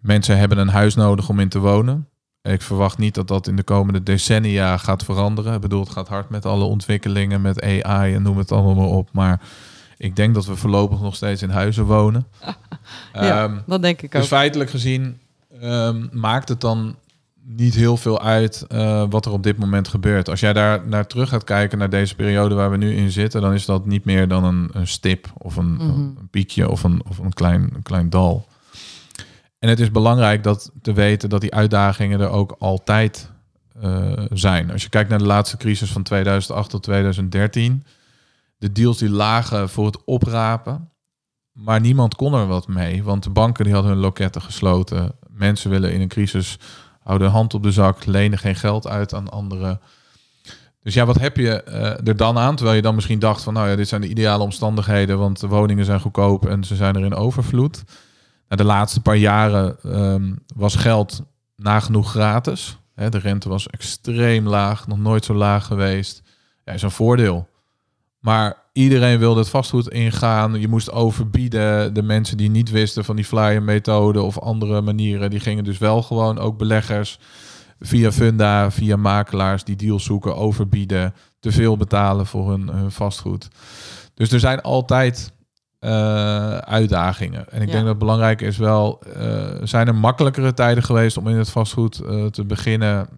mensen 0.00 0.38
hebben 0.38 0.58
een 0.58 0.68
huis 0.68 0.94
nodig 0.94 1.28
om 1.28 1.40
in 1.40 1.48
te 1.48 1.58
wonen. 1.58 2.08
Ik 2.42 2.62
verwacht 2.62 2.98
niet 2.98 3.14
dat 3.14 3.28
dat 3.28 3.46
in 3.46 3.56
de 3.56 3.62
komende 3.62 4.02
decennia 4.02 4.76
gaat 4.76 5.04
veranderen. 5.04 5.54
Ik 5.54 5.60
bedoel, 5.60 5.80
het 5.80 5.92
gaat 5.92 6.08
hard 6.08 6.30
met 6.30 6.46
alle 6.46 6.64
ontwikkelingen, 6.64 7.40
met 7.40 7.62
AI 7.62 8.14
en 8.14 8.22
noem 8.22 8.38
het 8.38 8.52
allemaal 8.52 8.88
op. 8.88 9.08
Maar 9.12 9.40
ik 9.96 10.16
denk 10.16 10.34
dat 10.34 10.46
we 10.46 10.56
voorlopig 10.56 11.00
nog 11.00 11.14
steeds 11.16 11.42
in 11.42 11.50
huizen 11.50 11.84
wonen. 11.84 12.26
Ja, 13.12 13.44
Ehm, 13.44 13.56
dat 13.66 13.82
denk 13.82 14.02
ik 14.02 14.14
ook. 14.14 14.20
dus 14.20 14.30
feitelijk 14.30 14.70
gezien 14.70 15.18
ehm, 15.60 16.06
maakt 16.12 16.48
het 16.48 16.60
dan 16.60 16.96
niet 17.42 17.74
heel 17.74 17.96
veel 17.96 18.22
uit 18.22 18.64
eh, 18.68 19.04
wat 19.10 19.26
er 19.26 19.32
op 19.32 19.42
dit 19.42 19.58
moment 19.58 19.88
gebeurt. 19.88 20.28
Als 20.28 20.40
jij 20.40 20.52
daar 20.52 20.86
naar 20.88 21.06
terug 21.06 21.28
gaat 21.28 21.44
kijken, 21.44 21.78
naar 21.78 21.90
deze 21.90 22.14
periode 22.14 22.54
waar 22.54 22.70
we 22.70 22.76
nu 22.76 22.94
in 22.96 23.10
zitten, 23.10 23.40
dan 23.40 23.52
is 23.52 23.64
dat 23.64 23.86
niet 23.86 24.04
meer 24.04 24.28
dan 24.28 24.44
een, 24.44 24.68
een 24.72 24.86
stip 24.86 25.32
of 25.38 25.56
een, 25.56 25.72
Mhm. 25.74 25.84
een 25.90 26.28
piekje 26.30 26.70
of 26.70 26.82
een, 26.82 27.02
of 27.08 27.18
een, 27.18 27.32
klein, 27.32 27.70
een 27.74 27.82
klein 27.82 28.10
dal. 28.10 28.48
En 29.58 29.68
het 29.68 29.80
is 29.80 29.90
belangrijk 29.90 30.42
dat 30.42 30.70
te 30.82 30.92
weten 30.92 31.28
dat 31.28 31.40
die 31.40 31.54
uitdagingen 31.54 32.20
er 32.20 32.28
ook 32.30 32.56
altijd 32.58 33.30
eh, 33.82 34.12
zijn. 34.32 34.70
Als 34.72 34.82
je 34.82 34.88
kijkt 34.88 35.10
naar 35.10 35.18
de 35.18 35.24
laatste 35.26 35.56
crisis 35.56 35.90
van 35.92 36.02
2008 36.02 36.70
tot 36.70 36.82
2013, 36.82 37.84
de 38.56 38.72
deals 38.72 38.98
die 38.98 39.10
lagen 39.10 39.68
voor 39.68 39.86
het 39.86 40.04
oprapen, 40.04 40.90
maar 41.52 41.80
niemand 41.80 42.14
kon 42.14 42.34
er 42.34 42.46
wat 42.46 42.68
mee, 42.68 43.02
want 43.02 43.22
de 43.22 43.30
banken 43.30 43.64
die 43.64 43.72
hadden 43.72 43.92
hun 43.92 44.00
loketten 44.00 44.42
gesloten. 44.42 45.12
Mensen 45.30 45.70
willen 45.70 45.92
in 45.92 46.00
een 46.00 46.08
crisis 46.08 46.58
houden 47.02 47.30
hand 47.30 47.54
op 47.54 47.62
de 47.62 47.72
zak, 47.72 48.04
lenen 48.04 48.38
geen 48.38 48.56
geld 48.56 48.86
uit 48.86 49.14
aan 49.14 49.30
anderen. 49.30 49.80
Dus 50.82 50.94
ja, 50.94 51.06
wat 51.06 51.18
heb 51.18 51.36
je 51.36 51.62
eh, 51.62 52.06
er 52.06 52.16
dan 52.16 52.38
aan? 52.38 52.56
Terwijl 52.56 52.76
je 52.76 52.82
dan 52.82 52.94
misschien 52.94 53.18
dacht 53.18 53.42
van, 53.42 53.54
nou 53.54 53.68
ja, 53.68 53.76
dit 53.76 53.88
zijn 53.88 54.00
de 54.00 54.08
ideale 54.08 54.42
omstandigheden, 54.42 55.18
want 55.18 55.40
de 55.40 55.46
woningen 55.46 55.84
zijn 55.84 56.00
goedkoop 56.00 56.46
en 56.46 56.64
ze 56.64 56.76
zijn 56.76 56.96
er 56.96 57.04
in 57.04 57.14
overvloed. 57.14 57.82
Nou, 58.48 58.62
de 58.62 58.64
laatste 58.64 59.00
paar 59.00 59.16
jaren 59.16 59.76
ehm, 59.82 60.34
was 60.54 60.74
geld 60.74 61.22
nagenoeg 61.56 62.10
gratis. 62.10 62.78
De 62.94 63.18
rente 63.18 63.48
was 63.48 63.66
extreem 63.66 64.48
laag, 64.48 64.86
nog 64.86 64.98
nooit 64.98 65.24
zo 65.24 65.34
laag 65.34 65.66
geweest. 65.66 66.22
Ja, 66.64 66.72
is 66.72 66.82
een 66.82 66.90
voordeel. 66.90 67.48
Maar 68.26 68.56
iedereen 68.72 69.18
wilde 69.18 69.40
het 69.40 69.48
vastgoed 69.48 69.88
ingaan. 69.88 70.60
Je 70.60 70.68
moest 70.68 70.90
overbieden. 70.92 71.94
De 71.94 72.02
mensen 72.02 72.36
die 72.36 72.50
niet 72.50 72.70
wisten 72.70 73.04
van 73.04 73.16
die 73.16 73.24
flyer 73.24 73.62
methode 73.62 74.22
of 74.22 74.38
andere 74.38 74.80
manieren, 74.80 75.30
die 75.30 75.40
gingen 75.40 75.64
dus 75.64 75.78
wel 75.78 76.02
gewoon 76.02 76.38
ook 76.38 76.58
beleggers 76.58 77.18
via 77.80 78.12
funda, 78.12 78.70
via 78.70 78.96
makelaars 78.96 79.64
die 79.64 79.76
deals 79.76 80.04
zoeken, 80.04 80.36
overbieden, 80.36 81.14
te 81.40 81.52
veel 81.52 81.76
betalen 81.76 82.26
voor 82.26 82.50
hun, 82.50 82.68
hun 82.68 82.90
vastgoed. 82.90 83.48
Dus 84.14 84.32
er 84.32 84.40
zijn 84.40 84.60
altijd 84.60 85.32
eh, 85.78 86.56
uitdagingen. 86.56 87.50
En 87.50 87.60
ik 87.62 87.66
Ja. 87.66 87.72
denk 87.72 87.78
dat 87.84 87.88
het 87.88 87.98
belangrijk 87.98 88.40
is 88.40 88.56
wel, 88.56 89.02
eh, 89.14 89.44
zijn 89.62 89.86
er 89.86 89.94
makkelijkere 89.94 90.54
tijden 90.54 90.82
geweest 90.82 91.16
om 91.16 91.28
in 91.28 91.36
het 91.36 91.50
vastgoed 91.50 92.00
eh, 92.00 92.24
te 92.26 92.44
beginnen? 92.44 93.08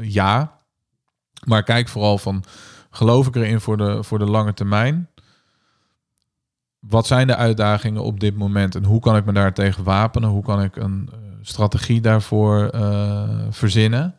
Ja. 0.00 0.58
Maar 1.44 1.62
kijk 1.62 1.88
vooral 1.88 2.18
van, 2.18 2.44
geloof 2.96 3.26
ik 3.26 3.36
erin 3.36 3.60
voor 3.60 3.76
de, 3.76 4.02
voor 4.02 4.18
de 4.18 4.24
lange 4.24 4.54
termijn? 4.54 5.08
Wat 6.78 7.06
zijn 7.06 7.26
de 7.26 7.36
uitdagingen 7.36 8.02
op 8.02 8.20
dit 8.20 8.36
moment 8.36 8.74
en 8.74 8.84
hoe 8.84 9.00
kan 9.00 9.16
ik 9.16 9.24
me 9.24 9.32
daar 9.32 9.54
tegen 9.54 9.84
wapenen? 9.84 10.28
Hoe 10.28 10.42
kan 10.42 10.62
ik 10.62 10.76
een 10.76 11.08
eh, 11.12 11.18
strategie 11.42 12.00
daarvoor 12.00 12.68
eh, 12.68 13.28
verzinnen? 13.50 14.14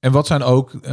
En 0.00 0.12
wat 0.12 0.26
zijn 0.26 0.42
ook, 0.42 0.72
eh, 0.72 0.92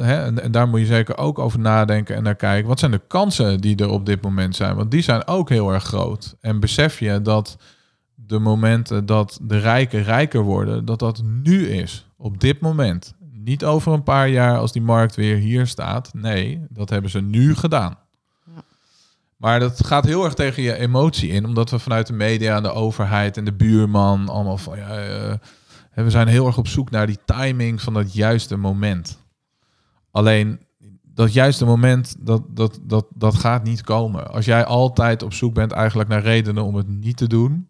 hè, 0.00 0.24
en, 0.24 0.42
en 0.42 0.52
daar 0.52 0.68
moet 0.68 0.80
je 0.80 0.86
zeker 0.86 1.18
ook 1.18 1.38
over 1.38 1.58
nadenken 1.58 2.16
en 2.16 2.22
naar 2.22 2.34
kijken. 2.34 2.68
Wat 2.68 2.78
zijn 2.78 2.90
de 2.90 3.02
kansen 3.08 3.60
die 3.60 3.76
er 3.76 3.88
op 3.88 4.06
dit 4.06 4.22
moment 4.22 4.56
zijn? 4.56 4.76
Want 4.76 4.90
die 4.90 5.02
zijn 5.02 5.26
ook 5.26 5.48
heel 5.48 5.72
erg 5.72 5.84
groot. 5.84 6.36
En 6.40 6.60
besef 6.60 6.98
je 6.98 7.22
dat 7.22 7.56
de 8.14 8.38
momenten 8.38 9.06
dat 9.06 9.38
de 9.42 9.58
rijken 9.58 10.02
rijker 10.02 10.42
worden, 10.42 10.84
dat 10.84 10.98
dat 10.98 11.22
nu 11.42 11.68
is. 11.68 12.06
Op 12.16 12.40
dit 12.40 12.60
moment. 12.60 13.14
Niet 13.46 13.64
over 13.64 13.92
een 13.92 14.02
paar 14.02 14.28
jaar 14.28 14.58
als 14.58 14.72
die 14.72 14.82
markt 14.82 15.14
weer 15.14 15.36
hier 15.36 15.66
staat. 15.66 16.14
Nee, 16.14 16.66
dat 16.68 16.90
hebben 16.90 17.10
ze 17.10 17.20
nu 17.20 17.54
gedaan. 17.54 17.98
Ja. 18.44 18.62
Maar 19.36 19.60
dat 19.60 19.86
gaat 19.86 20.04
heel 20.04 20.24
erg 20.24 20.34
tegen 20.34 20.62
je 20.62 20.76
emotie 20.76 21.30
in, 21.30 21.44
omdat 21.44 21.70
we 21.70 21.78
vanuit 21.78 22.06
de 22.06 22.12
media 22.12 22.56
en 22.56 22.62
de 22.62 22.72
overheid 22.72 23.36
en 23.36 23.44
de 23.44 23.52
buurman 23.52 24.28
allemaal 24.28 24.58
van 24.58 24.78
ja, 24.78 24.88
eh, 24.98 25.34
we 25.94 26.10
zijn 26.10 26.28
heel 26.28 26.46
erg 26.46 26.58
op 26.58 26.68
zoek 26.68 26.90
naar 26.90 27.06
die 27.06 27.18
timing 27.24 27.82
van 27.82 27.94
dat 27.94 28.14
juiste 28.14 28.56
moment. 28.56 29.18
Alleen 30.10 30.60
dat 31.02 31.32
juiste 31.32 31.64
moment, 31.64 32.16
dat, 32.18 32.42
dat, 32.48 32.78
dat, 32.82 33.06
dat 33.14 33.34
gaat 33.34 33.62
niet 33.62 33.82
komen. 33.82 34.32
Als 34.32 34.44
jij 34.44 34.64
altijd 34.64 35.22
op 35.22 35.32
zoek 35.32 35.54
bent 35.54 35.72
eigenlijk 35.72 36.08
naar 36.08 36.22
redenen 36.22 36.64
om 36.64 36.74
het 36.74 36.88
niet 36.88 37.16
te 37.16 37.26
doen, 37.26 37.68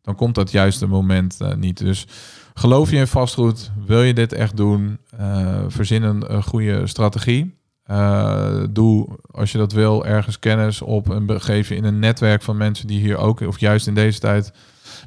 dan 0.00 0.14
komt 0.14 0.34
dat 0.34 0.50
juiste 0.50 0.86
moment 0.86 1.40
eh, 1.40 1.54
niet. 1.54 1.78
Dus 1.78 2.06
geloof 2.54 2.90
je 2.90 2.96
in 2.96 3.06
vastgoed? 3.06 3.70
Wil 3.86 4.02
je 4.02 4.14
dit 4.14 4.32
echt 4.32 4.56
doen? 4.56 4.98
Uh, 5.20 5.58
verzin 5.68 6.02
een, 6.02 6.42
goede 6.42 6.86
strategie. 6.86 7.60
Uh, 7.90 8.64
doe, 8.70 9.08
als 9.30 9.52
je 9.52 9.58
dat 9.58 9.72
wil, 9.72 10.06
ergens 10.06 10.38
kennis 10.38 10.82
op 10.82 11.10
en 11.10 11.26
begeef 11.26 11.68
je 11.68 11.76
in 11.76 11.84
een 11.84 11.98
netwerk 11.98 12.42
van 12.42 12.56
mensen 12.56 12.86
die 12.86 13.00
hier 13.00 13.16
ook, 13.16 13.40
of 13.40 13.60
juist 13.60 13.86
in 13.86 13.94
deze 13.94 14.18
tijd, 14.18 14.52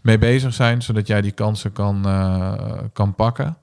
mee 0.02 0.18
bezig 0.18 0.54
zijn, 0.54 0.82
zodat 0.82 1.08
jij 1.08 1.22
die 1.22 1.32
kansen 1.32 1.72
kan, 1.72 2.02
kan 2.94 3.16
pakken. 3.16 3.58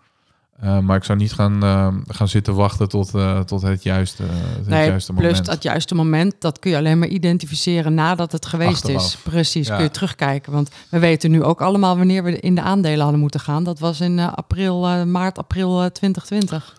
Uh, 0.64 0.78
maar 0.78 0.96
ik 0.96 1.04
zou 1.04 1.18
niet 1.18 1.32
gaan, 1.32 1.64
uh, 1.64 1.88
gaan 2.06 2.28
zitten 2.28 2.54
wachten 2.54 2.88
tot, 2.88 3.14
uh, 3.14 3.40
tot 3.40 3.62
het 3.62 3.82
juiste, 3.82 4.22
het 4.22 4.68
nee, 4.68 4.86
juiste 4.88 5.12
plus 5.12 5.26
moment. 5.28 5.46
dat 5.46 5.62
juiste 5.62 5.94
moment, 5.94 6.34
dat 6.38 6.58
kun 6.58 6.70
je 6.70 6.76
alleen 6.76 6.98
maar 6.98 7.08
identificeren 7.08 7.94
nadat 7.94 8.32
het 8.32 8.46
geweest 8.46 8.70
Achteraf. 8.84 9.02
is. 9.04 9.16
Precies, 9.16 9.66
Ja. 9.66 9.74
kun 9.74 9.84
je 9.84 9.90
terugkijken. 9.90 10.52
Want 10.52 10.70
we 10.88 10.98
weten 10.98 11.30
nu 11.30 11.42
ook 11.42 11.60
allemaal 11.60 11.96
wanneer 11.96 12.24
we 12.24 12.40
in 12.40 12.54
de 12.54 12.60
aandelen 12.62 13.00
hadden 13.00 13.20
moeten 13.20 13.40
gaan. 13.40 13.64
Dat 13.64 13.78
was 13.78 14.00
in 14.00 14.18
eh, 14.18 14.32
april, 14.32 14.86
eh, 14.86 15.02
maart, 15.02 15.38
april 15.38 15.82
eh, 15.82 15.86
2020. 15.90 16.74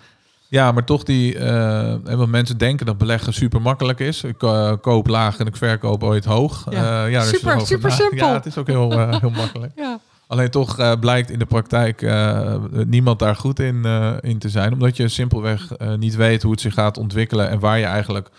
Ja, 0.47 0.71
maar 0.71 0.83
toch 0.85 1.03
die... 1.03 1.37
eh, 1.39 1.95
want 2.15 2.29
mensen 2.31 2.57
denken 2.57 2.85
dat 2.85 2.97
beleggen 2.97 3.33
super 3.33 3.61
makkelijk 3.61 3.99
is. 3.99 4.23
Ik 4.23 4.43
eh, 4.43 4.71
koop 4.81 5.07
laag 5.07 5.37
en 5.37 5.45
ik 5.47 5.55
verkoop 5.55 6.03
ooit 6.03 6.25
hoog. 6.25 6.65
Ja. 6.69 7.05
Eh, 7.05 7.11
ja, 7.11 7.21
Super, 7.23 7.61
super 7.61 7.89
na- 7.89 7.95
simpel. 8.03 8.27
Ja, 8.27 8.33
het 8.33 8.45
is 8.45 8.57
ook 8.57 8.67
heel, 8.67 8.91
eh, 8.91 9.19
heel 9.19 9.29
makkelijk. 9.29 9.71
Ja, 9.75 9.99
Alleen 10.27 10.49
toch 10.49 10.79
eh, 10.79 10.91
blijkt 10.99 11.29
in 11.29 11.39
de 11.39 11.45
praktijk 11.45 12.01
eh, 12.01 12.55
niemand 12.85 13.19
daar 13.19 13.35
goed 13.35 13.59
in, 13.59 13.85
eh, 13.85 14.13
in 14.21 14.39
te 14.39 14.49
zijn. 14.49 14.73
Omdat 14.73 14.97
je 14.97 15.07
simpelweg 15.07 15.69
niet 15.97 16.15
weet 16.15 16.41
hoe 16.41 16.51
het 16.51 16.61
zich 16.61 16.73
gaat 16.73 16.97
ontwikkelen 16.97 17.49
en 17.49 17.59
waar 17.59 17.79
je 17.79 17.85
eigenlijk 17.85 18.29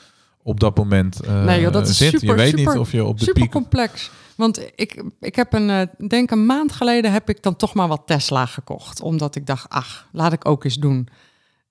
op 0.43 0.61
dat 0.61 0.76
moment 0.76 1.26
Nee, 1.26 1.61
joh, 1.61 1.72
dat 1.72 1.89
is 1.89 1.97
zit. 1.97 2.20
je 2.20 2.35
weet 2.35 2.49
super- 2.49 2.66
niet 2.72 2.78
of 2.78 2.93
je 2.93 3.05
op 3.05 3.18
de 3.18 3.24
super 3.24 3.43
piek... 3.43 3.51
complex. 3.51 4.11
Want 4.37 4.61
ik, 4.74 5.05
ik 5.20 5.37
heb 5.37 5.53
een, 5.53 5.89
denk 6.09 6.30
een 6.30 6.47
maand 6.47 6.72
geleden 6.72 7.12
heb 7.12 7.28
ik 7.28 7.43
dan 7.43 7.57
toch 7.57 7.74
maar 7.74 7.89
wat 7.89 8.03
Tesla 8.07 8.47
gekocht. 8.47 9.01
Omdat 9.01 9.37
ik 9.37 9.47
dacht, 9.47 9.68
ach, 9.68 10.07
laat 10.12 10.32
ik 10.32 10.49
ook 10.49 10.64
eens 10.64 10.76
doen. 10.76 11.09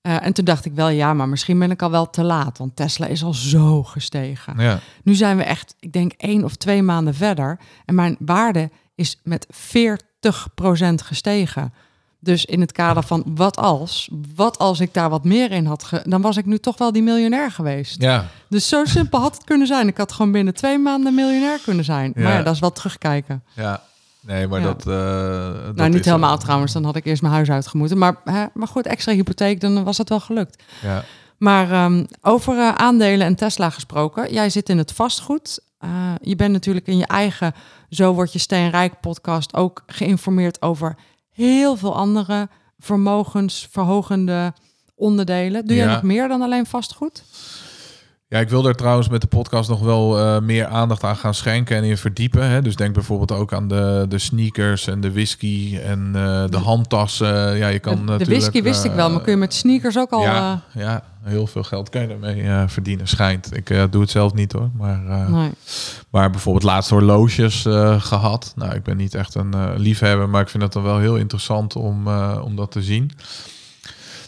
En 0.02 0.32
toen 0.32 0.44
dacht 0.44 0.64
ik 0.64 0.72
wel, 0.74 0.88
ja, 0.88 1.14
maar 1.14 1.28
misschien 1.28 1.58
ben 1.58 1.70
ik 1.70 1.82
al 1.82 1.90
wel 1.90 2.10
te 2.10 2.24
laat. 2.24 2.58
Want 2.58 2.76
Tesla 2.76 3.06
is 3.06 3.22
al 3.24 3.34
zo 3.34 3.82
gestegen. 3.82 4.54
Ja, 4.58 4.80
Nu 5.02 5.14
zijn 5.14 5.36
we 5.36 5.42
echt, 5.42 5.74
ik 5.80 5.92
denk 5.92 6.12
één 6.16 6.44
of 6.44 6.56
twee 6.56 6.82
maanden 6.82 7.14
verder. 7.14 7.58
En 7.84 7.94
mijn 7.94 8.16
waarde 8.18 8.70
is 8.94 9.20
met 9.22 9.46
40% 9.52 10.94
gestegen. 10.94 11.72
Dus 12.20 12.44
in 12.44 12.60
het 12.60 12.72
kader 12.72 13.02
van 13.02 13.22
wat 13.26 13.56
als, 13.56 14.08
wat 14.34 14.58
als 14.58 14.80
ik 14.80 14.94
daar 14.94 15.10
wat 15.10 15.24
meer 15.24 15.50
in 15.50 15.66
had, 15.66 15.84
ge- 15.84 16.02
dan 16.04 16.20
was 16.22 16.36
ik 16.36 16.46
nu 16.46 16.58
toch 16.58 16.78
wel 16.78 16.92
die 16.92 17.02
miljonair 17.02 17.50
geweest. 17.50 18.00
ja. 18.02 18.26
Dus 18.48 18.68
zo 18.68 18.84
simpel 18.84 19.20
had 19.20 19.34
het 19.34 19.44
kunnen 19.44 19.66
zijn. 19.66 19.88
Ik 19.88 19.96
had 19.96 20.12
gewoon 20.12 20.32
binnen 20.32 20.54
twee 20.54 20.78
maanden 20.78 21.14
miljonair 21.14 21.58
kunnen 21.64 21.84
zijn. 21.84 22.12
Ja. 22.16 22.22
Maar 22.22 22.32
ja, 22.32 22.42
dat 22.42 22.54
is 22.54 22.60
wel 22.60 22.72
terugkijken. 22.72 23.42
ja. 23.54 23.82
Nee, 24.20 24.46
maar 24.46 24.60
Ja. 24.60 24.66
dat... 24.66 24.78
eh, 24.86 25.64
dat 25.64 25.76
nou, 25.76 25.90
niet 25.90 26.04
helemaal 26.04 26.32
er. 26.32 26.38
trouwens. 26.38 26.72
Dan 26.72 26.84
had 26.84 26.96
ik 26.96 27.04
eerst 27.04 27.22
mijn 27.22 27.34
huis 27.34 27.50
uitgemoeten. 27.50 27.98
Maar, 27.98 28.16
hè, 28.24 28.44
maar 28.54 28.68
goed, 28.68 28.86
extra 28.86 29.12
hypotheek, 29.12 29.60
dan 29.60 29.84
was 29.84 29.98
het 29.98 30.08
wel 30.08 30.20
gelukt. 30.20 30.62
Ja. 30.82 31.04
Maar 31.38 31.70
ehm, 31.70 32.04
over 32.22 32.58
eh, 32.58 32.74
aandelen 32.74 33.26
en 33.26 33.34
Tesla 33.34 33.70
gesproken. 33.70 34.32
Jij 34.32 34.50
zit 34.50 34.68
in 34.68 34.78
het 34.78 34.92
vastgoed. 34.92 35.60
Eh, 35.84 36.12
je 36.20 36.36
bent 36.36 36.52
natuurlijk 36.52 36.86
in 36.86 36.96
je 36.98 37.06
eigen 37.06 37.52
Zo 37.90 38.12
Word 38.14 38.32
Je 38.32 38.38
Steenrijk 38.38 39.00
podcast 39.00 39.54
ook 39.54 39.82
geïnformeerd 39.86 40.62
over 40.62 40.96
heel 41.30 41.76
veel 41.76 41.96
andere 41.96 42.48
vermogensverhogende 42.78 44.52
onderdelen. 44.94 45.66
Doe 45.66 45.76
Ja. 45.76 45.92
nog 45.92 46.02
meer 46.02 46.28
dan 46.28 46.42
alleen 46.42 46.66
vastgoed? 46.66 47.22
Ja, 48.28 48.38
ik 48.40 48.48
wil 48.48 48.66
er 48.66 48.74
trouwens 48.74 49.08
met 49.08 49.20
de 49.20 49.26
podcast 49.26 49.68
nog 49.68 49.80
wel 49.80 50.18
eh, 50.18 50.40
meer 50.40 50.66
aandacht 50.66 51.04
aan 51.04 51.16
gaan 51.16 51.34
schenken 51.34 51.76
en 51.76 51.84
in 51.84 51.96
verdiepen. 51.96 52.48
Hè. 52.48 52.62
Dus 52.62 52.76
denk 52.76 52.94
bijvoorbeeld 52.94 53.32
ook 53.32 53.52
aan 53.52 53.68
de, 53.68 54.06
de 54.08 54.18
sneakers 54.18 54.86
en 54.86 55.00
de 55.00 55.12
whisky 55.12 55.78
en 55.84 56.10
eh, 56.14 56.44
de 56.48 56.56
handtassen. 56.56 57.56
Ja, 57.56 57.68
je 57.68 57.78
kan 57.78 58.06
de, 58.06 58.16
de 58.16 58.24
whisky 58.24 58.62
wist 58.62 58.84
ik 58.84 58.92
wel, 58.92 59.10
maar 59.10 59.20
kun 59.20 59.32
je 59.32 59.38
met 59.38 59.54
sneakers 59.54 59.98
ook 59.98 60.10
al... 60.10 60.20
ja, 60.22 60.60
ja, 60.74 61.02
heel 61.24 61.46
veel 61.46 61.62
geld 61.62 61.88
kan 61.88 62.02
je 62.02 62.08
ermee 62.08 62.42
eh, 62.42 62.62
verdienen, 62.66 63.08
schijnt. 63.08 63.56
Ik 63.56 63.70
eh, 63.70 63.82
doe 63.90 64.00
het 64.00 64.10
zelf 64.10 64.34
niet 64.34 64.52
hoor, 64.52 64.70
maar... 64.76 65.06
eh, 65.06 65.28
nee. 65.28 65.50
Maar 66.10 66.30
bijvoorbeeld 66.30 66.64
laatst 66.64 66.90
horloges 66.90 67.66
eh, 67.66 68.00
gehad. 68.00 68.52
Nou, 68.56 68.74
ik 68.74 68.82
ben 68.82 68.96
niet 68.96 69.14
echt 69.14 69.34
een 69.34 69.76
liefhebber, 69.76 70.28
maar 70.28 70.40
ik 70.40 70.48
vind 70.48 70.62
het 70.62 70.72
dan 70.72 70.82
wel 70.82 70.98
heel 70.98 71.16
interessant 71.16 71.76
om, 71.76 72.08
om 72.38 72.56
dat 72.56 72.70
te 72.70 72.82
zien. 72.82 73.10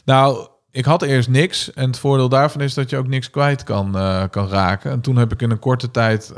Nou, 0.05 0.49
ik 0.71 0.85
had 0.85 1.03
eerst 1.03 1.29
niks. 1.29 1.73
En 1.73 1.87
het 1.87 1.99
voordeel 1.99 2.29
daarvan 2.29 2.61
is 2.61 2.75
dat 2.75 2.91
je 2.91 2.97
ook 2.97 3.09
niks 3.09 3.31
kwijt 3.31 3.65
kan, 3.65 3.93
kan 4.31 4.49
raken. 4.49 4.91
En 4.91 5.01
toen 5.01 5.17
heb 5.17 5.33
ik 5.33 5.43
in 5.43 5.51
een 5.51 5.59
korte 5.59 5.91
tijd 5.91 6.33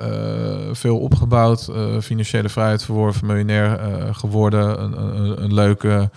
veel 0.72 0.98
opgebouwd. 0.98 1.70
financiële 2.00 2.48
vrijheid 2.48 2.84
verworven, 2.84 3.26
miljonair 3.26 3.80
geworden. 4.14 4.82
Een, 4.82 5.00
een, 5.00 5.42
een 5.42 5.54
leuke 5.54 6.10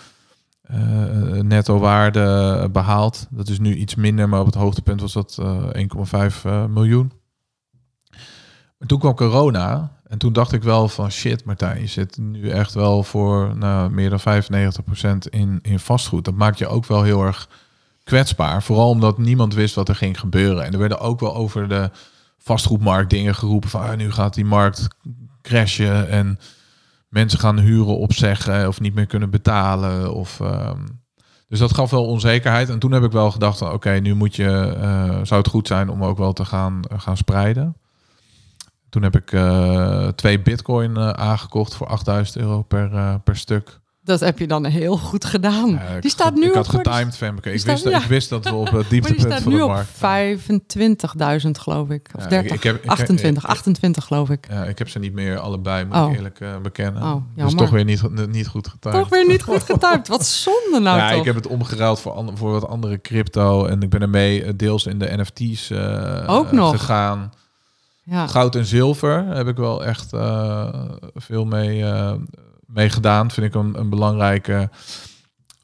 eh, 0.72 1.42
netto 1.42 1.80
waarde 1.80 2.70
behaald. 2.72 3.28
Dat 3.30 3.50
is 3.50 3.60
nu 3.60 3.76
iets 3.76 3.96
minder, 3.96 4.30
maar 4.30 4.40
op 4.40 4.46
het 4.46 4.56
hoogtepunt 4.56 5.02
was 5.02 5.14
dat 5.14 5.38
eh 5.40 5.70
1,5 5.74 6.46
eh, 6.46 6.66
miljoen. 6.66 7.12
Toen 8.86 9.00
kwam 9.00 9.16
corona 9.16 9.92
en 10.08 10.18
toen 10.18 10.34
dacht 10.34 10.52
ik 10.52 10.64
wel 10.64 10.88
van 10.88 11.12
shit 11.12 11.46
Martijn, 11.46 11.82
je 11.82 11.88
zit 11.88 12.18
nu 12.18 12.50
echt 12.50 12.74
wel 12.74 13.04
voor 13.04 13.58
nou, 13.58 13.92
meer 13.92 14.10
dan 14.10 14.44
95% 14.44 15.30
in, 15.30 15.60
in 15.62 15.80
vastgoed. 15.80 16.26
Dat 16.26 16.36
maakt 16.36 16.58
je 16.58 16.68
ook 16.68 16.86
wel 16.86 17.04
heel 17.04 17.24
erg 17.24 17.50
kwetsbaar. 18.04 18.64
Vooral 18.64 18.90
omdat 18.90 19.18
niemand 19.18 19.54
wist 19.54 19.76
wat 19.76 19.90
er 19.90 19.96
ging 19.96 20.20
gebeuren. 20.20 20.66
En 20.66 20.74
er 20.74 20.80
werden 20.80 21.00
ook 21.00 21.20
wel 21.20 21.36
over 21.36 21.68
de 21.68 21.90
vastgoedmarkt 22.38 23.10
dingen 23.10 23.36
geroepen 23.36 23.70
van 23.70 23.82
ah, 23.82 23.98
nu 23.98 24.12
gaat 24.12 24.34
die 24.34 24.46
markt 24.46 24.88
crashen 25.42 26.10
en 26.10 26.40
mensen 27.12 27.40
gaan 27.40 27.60
huren 27.60 27.98
opzeggen 27.98 28.68
of 28.68 28.80
niet 28.80 28.94
meer 28.94 29.06
kunnen 29.06 29.30
betalen. 29.30 30.14
Of, 30.14 30.40
ehm, 30.40 30.88
dus 31.48 31.60
dat 31.60 31.74
gaf 31.74 31.92
wel 31.92 32.06
onzekerheid. 32.06 32.70
En 32.70 32.80
toen 32.80 32.92
heb 32.92 33.04
ik 33.04 33.12
wel 33.12 33.32
gedacht, 33.32 33.62
oké, 33.62 33.92
nu 33.92 34.14
moet 34.14 34.36
je, 34.36 34.78
eh, 34.82 35.20
zou 35.24 35.42
het 35.42 35.50
goed 35.50 35.68
zijn 35.68 35.90
om 35.90 36.04
ook 36.04 36.18
wel 36.18 36.34
te 36.34 36.46
gaan, 36.46 36.80
gaan 36.98 37.18
spreiden. 37.18 37.76
Toen 38.92 39.04
heb 39.04 39.16
ik 39.16 39.32
eh, 39.32 40.08
twee 40.08 40.42
bitcoin 40.42 40.98
eh, 40.98 41.10
aangekocht 41.10 41.76
voor 41.76 41.88
8000 41.88 42.38
euro 42.38 42.62
per, 42.62 42.94
eh, 42.94 43.16
per 43.24 43.36
stuk. 43.36 43.80
Dat 44.04 44.20
heb 44.20 44.40
je 44.40 44.48
dan 44.48 44.66
heel 44.66 44.98
goed 44.98 45.26
gedaan. 45.26 45.70
Ja, 45.70 46.00
die 46.00 46.12
staat 46.12 46.34
nu 46.36 46.44
ik 46.44 46.50
op 46.50 46.56
had 46.56 46.66
de- 46.66 46.72
getimed, 46.92 47.18
Femke. 47.18 47.52
Ik, 47.52 47.60
staat- 47.60 47.72
wist, 47.72 47.84
dat- 47.84 47.94
ja. 47.94 48.00
ik 48.02 48.06
wist 48.06 48.30
dat 48.30 48.44
we 48.44 48.54
op 48.54 48.64
het 48.66 48.72
Maar 48.74 48.82
die 48.82 48.90
dieptepunt 48.90 49.22
staat 49.22 49.42
van 49.42 49.52
nu 49.52 49.58
de 49.58 49.64
op 49.64 49.70
markt... 49.70 51.44
25.000 51.46 51.50
geloof 51.52 51.90
ik. 51.90 52.10
Of 52.16 52.24
Ja, 52.24 52.30
30, 52.30 52.52
ik 52.56 52.64
heb- 52.64 52.76
ik 52.76 52.82
heb- 52.82 52.90
28, 52.92 53.44
ik- 53.44 53.50
28 53.50 54.04
geloof 54.04 54.30
ik. 54.30 54.48
Ja, 54.50 54.64
ik 54.64 54.78
heb 54.78 54.90
ze 54.90 55.00
niet 55.00 55.14
meer 55.14 55.38
allebei, 55.40 55.86
moet 55.86 55.96
Oh. 55.96 56.10
ik 56.10 56.16
eerlijk 56.16 56.40
eh, 56.40 56.58
bekennen. 56.58 57.02
Oh, 57.04 57.16
dus 57.36 57.54
toch 57.56 57.70
weer 57.70 57.84
niet, 57.84 58.28
niet 58.30 58.48
goed 58.48 58.68
getimed. 58.68 58.98
Toch 59.00 59.10
weer 59.10 59.28
niet 59.28 59.44
goed 59.44 59.64
getuind. 59.72 60.08
Wat 60.08 60.26
zonde 60.26 60.80
nou 60.80 60.98
ja, 60.98 61.10
toch. 61.10 61.20
ik 61.20 61.26
heb 61.26 61.36
het 61.36 61.48
omgeruild 61.48 62.00
voor, 62.00 62.12
ander- 62.12 62.38
voor 62.38 62.52
wat 62.52 62.68
andere 62.68 63.02
crypto. 63.02 63.66
En 63.66 63.82
ik 63.82 63.90
ben 63.90 64.02
ermee 64.02 64.44
eh, 64.44 64.54
deels 64.56 64.86
in 64.86 65.00
de 65.00 65.14
NFT's 65.18 65.70
eh, 65.70 66.24
Ook 66.28 66.52
nog. 66.52 66.72
gegaan. 66.72 67.32
ja. 68.04 68.28
Goud 68.28 68.56
en 68.56 68.66
zilver 68.66 69.26
heb 69.26 69.48
ik 69.48 69.58
wel 69.58 69.86
echt 69.86 70.10
veel 71.16 71.46
mee, 71.46 71.84
mee 72.74 72.90
gedaan. 72.90 73.32
Vind 73.32 73.46
ik 73.48 73.56
een, 73.56 73.80
een 73.80 73.90
belangrijke 73.90 74.70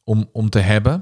om, 0.04 0.30
om 0.32 0.50
te 0.50 0.60
hebben. 0.60 1.02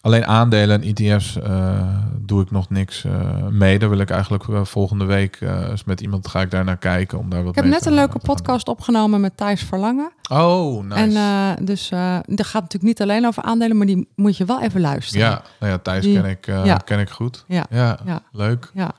Alleen 0.00 0.26
aandelen 0.26 0.82
en 0.82 0.94
ETF's 0.94 1.36
eh, 1.36 1.98
doe 2.18 2.42
ik 2.42 2.50
nog 2.50 2.70
niks 2.70 3.04
eh, 3.04 3.46
mee. 3.50 3.78
Daar 3.78 3.88
wil 3.88 3.98
ik 3.98 4.10
eigenlijk 4.10 4.48
eh, 4.48 4.64
volgende 4.64 5.04
week 5.04 5.40
eens 5.40 5.84
met 5.84 6.00
iemand 6.00 6.28
ga 6.28 6.40
ik 6.40 6.50
daar 6.50 6.64
naar 6.64 6.76
kijken. 6.76 7.18
Om 7.18 7.28
daar 7.30 7.40
wat 7.42 7.56
Ik 7.56 7.62
heb 7.62 7.72
net 7.72 7.86
een 7.86 7.92
leuke 7.94 8.18
podcast 8.18 8.68
opgenomen 8.68 9.20
met 9.20 9.36
Thijs 9.36 9.62
Verlangen. 9.62 10.12
Oh, 10.30 10.84
nice. 10.84 11.18
En 11.18 11.64
dus 11.64 11.88
dat 12.26 12.46
gaat 12.46 12.62
natuurlijk 12.62 12.82
niet 12.82 13.02
alleen 13.02 13.26
over 13.26 13.42
aandelen, 13.42 13.76
maar 13.76 13.86
die 13.86 14.08
moet 14.16 14.36
je 14.36 14.44
wel 14.44 14.62
even 14.62 14.80
luisteren. 14.80 15.26
ja, 15.26 15.42
nou 15.60 15.72
ja, 15.72 15.78
Thijs 15.78 16.04
Die- 16.04 16.20
ken, 16.20 16.30
ik, 16.30 16.46
ja. 16.46 16.76
ken 16.76 16.98
ik 16.98 17.10
goed. 17.10 17.44
Ja. 17.48 17.66
Ja, 17.70 17.98
Ja. 18.04 18.22
leuk. 18.32 18.70
Ja, 18.74 18.90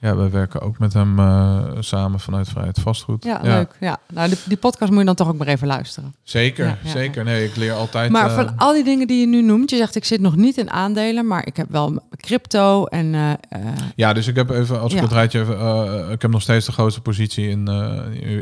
Ja, 0.00 0.16
wij 0.16 0.30
werken 0.30 0.60
ook 0.60 0.78
met 0.78 0.92
hem 0.92 1.18
eh, 1.18 1.62
samen 1.78 2.20
vanuit 2.20 2.48
Vrijheid 2.48 2.78
Vastgoed. 2.80 3.24
ja, 3.24 3.40
leuk. 3.42 3.76
Ja. 3.80 3.98
Nou, 4.12 4.28
die, 4.28 4.38
die 4.44 4.56
podcast 4.56 4.90
moet 4.90 5.00
je 5.00 5.06
dan 5.06 5.14
toch 5.14 5.28
ook 5.28 5.36
maar 5.36 5.46
even 5.46 5.66
luisteren. 5.66 6.14
Zeker, 6.22 6.66
Ja, 6.66 6.78
ja, 6.82 6.90
zeker. 6.90 7.24
Nee, 7.24 7.44
ik 7.44 7.56
leer 7.56 7.72
altijd... 7.72 8.10
Maar 8.10 8.28
eh, 8.28 8.34
van 8.34 8.56
al 8.56 8.72
die 8.72 8.84
dingen 8.84 9.06
die 9.06 9.20
je 9.20 9.26
nu 9.26 9.42
noemt, 9.42 9.70
je 9.70 9.76
zegt 9.76 9.96
ik 9.96 10.04
zit 10.04 10.20
nog 10.20 10.36
niet 10.36 10.56
in 10.56 10.70
aandelen, 10.70 11.26
maar 11.26 11.46
ik 11.46 11.56
heb 11.56 11.70
wel 11.70 12.02
crypto 12.16 12.84
en 12.84 13.14
eh, 13.14 13.58
Ja, 13.94 14.12
dus 14.12 14.26
ik 14.26 14.36
heb 14.36 14.50
even, 14.50 14.80
als 14.80 14.92
ik 14.92 14.98
Ja. 14.98 15.04
het 15.04 15.12
rijtje 15.12 15.40
even, 15.40 16.10
ik 16.10 16.22
heb 16.22 16.30
nog 16.30 16.42
steeds 16.42 16.66
de 16.66 16.72
grootste 16.72 17.00
positie 17.00 17.48
in, 17.48 17.66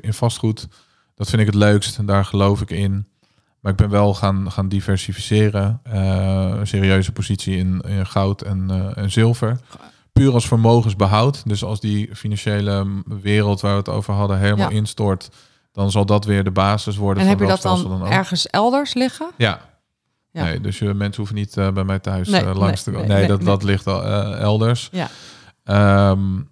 in 0.01 0.13
vastgoed. 0.15 0.69
Dat 1.15 1.29
vind 1.29 1.41
ik 1.41 1.47
het 1.47 1.57
leukst 1.57 1.99
en 1.99 2.07
daar 2.07 2.25
geloof 2.25 2.61
ik 2.61 2.71
in. 2.71 3.07
Maar 3.61 3.73
ik 3.73 3.79
ben 3.79 3.91
wel 3.91 4.15
gaan, 4.15 4.51
gaan 4.53 4.69
diversificeren. 4.69 5.81
Een 5.83 6.67
serieuze 6.67 7.13
positie 7.13 7.57
in, 7.57 7.81
in 7.89 8.07
goud 8.07 8.43
en, 8.43 8.93
en 8.95 9.11
zilver. 9.11 9.59
Puur 10.17 10.33
als 10.33 10.47
vermogensbehoud. 10.49 11.43
Dus 11.49 11.64
als 11.64 11.81
die 11.81 12.14
financiële 12.14 13.03
wereld 13.23 13.61
waar 13.61 13.73
we 13.73 13.79
het 13.79 13.89
over 13.89 14.14
hadden 14.14 14.39
helemaal 14.39 14.71
ja. 14.71 14.77
instort, 14.77 15.31
dan 15.73 15.91
zal 15.91 16.07
dat 16.07 16.25
weer 16.25 16.45
de 16.45 16.51
basis 16.51 16.97
worden. 16.97 17.23
En 17.23 17.29
heb 17.29 17.41
je 17.41 17.47
dat 17.47 17.62
dan, 17.62 18.07
ergens 18.07 18.47
elders 18.47 18.95
liggen? 18.95 19.31
Ja. 19.37 19.61
ja. 20.31 20.43
Nee, 20.45 20.61
dus 20.61 20.79
je, 20.79 20.95
mensen 20.95 21.17
hoeven 21.17 21.35
niet 21.35 21.57
uh, 21.57 21.71
bij 21.71 21.85
mij 21.85 21.99
thuis 21.99 22.29
nee, 22.29 22.45
langs 22.45 22.83
te 22.83 22.91
komen. 22.91 23.09
Nee, 23.09 23.19
nee, 23.19 23.27
dat, 23.27 23.43
dat 23.43 23.62
ligt 23.62 23.87
al 23.87 24.05
elders. 24.35 24.91
Ja. 24.93 25.09
Um, 26.11 26.49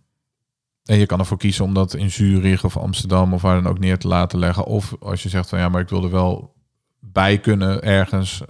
en 0.84 0.98
je 0.98 1.06
kan 1.06 1.18
ervoor 1.18 1.38
kiezen 1.38 1.64
om 1.64 1.74
dat 1.74 1.94
in 1.94 2.10
Zurich 2.10 2.64
of 2.64 2.76
Amsterdam 2.76 3.32
of 3.32 3.42
waar 3.42 3.62
dan 3.62 3.70
ook 3.72 3.78
neer 3.78 3.98
te 3.98 4.08
laten 4.08 4.38
leggen. 4.38 4.64
Of 4.64 4.94
als 5.00 5.22
je 5.22 5.28
zegt 5.28 5.48
van 5.48 5.58
ja, 5.58 5.68
maar 5.68 5.80
ik 5.80 5.88
wil 5.88 6.04
er 6.04 6.10
wel 6.10 6.54
bij 7.00 7.38
kunnen 7.38 7.82
ergens, 7.82 8.42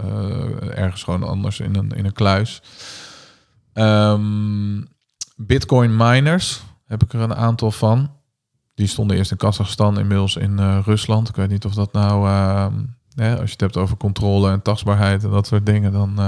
ergens 0.74 1.02
gewoon 1.02 1.22
anders 1.22 1.60
in 1.60 1.74
een, 1.74 1.90
in 1.90 2.04
een 2.04 2.12
kluis. 2.12 2.62
Um, 3.74 4.92
Bitcoin 5.34 5.96
miners 5.96 6.62
heb 6.86 7.02
ik 7.02 7.12
er 7.12 7.20
een 7.20 7.34
aantal 7.34 7.70
van. 7.70 8.10
Die 8.74 8.86
stonden 8.86 9.16
eerst 9.16 9.30
in 9.30 9.36
Kazachstan, 9.36 9.98
inmiddels 9.98 10.36
in 10.36 10.56
uh, 10.60 10.78
Rusland. 10.84 11.28
Ik 11.28 11.36
weet 11.36 11.48
niet 11.48 11.64
of 11.64 11.74
dat 11.74 11.92
nou, 11.92 12.28
uh, 12.28 12.66
als 13.16 13.44
je 13.44 13.52
het 13.52 13.60
hebt 13.60 13.76
over 13.76 13.96
controle 13.96 14.50
en 14.50 14.62
tastbaarheid 14.62 15.24
en 15.24 15.30
dat 15.30 15.46
soort 15.46 15.66
dingen, 15.66 15.92
dan. 15.92 16.20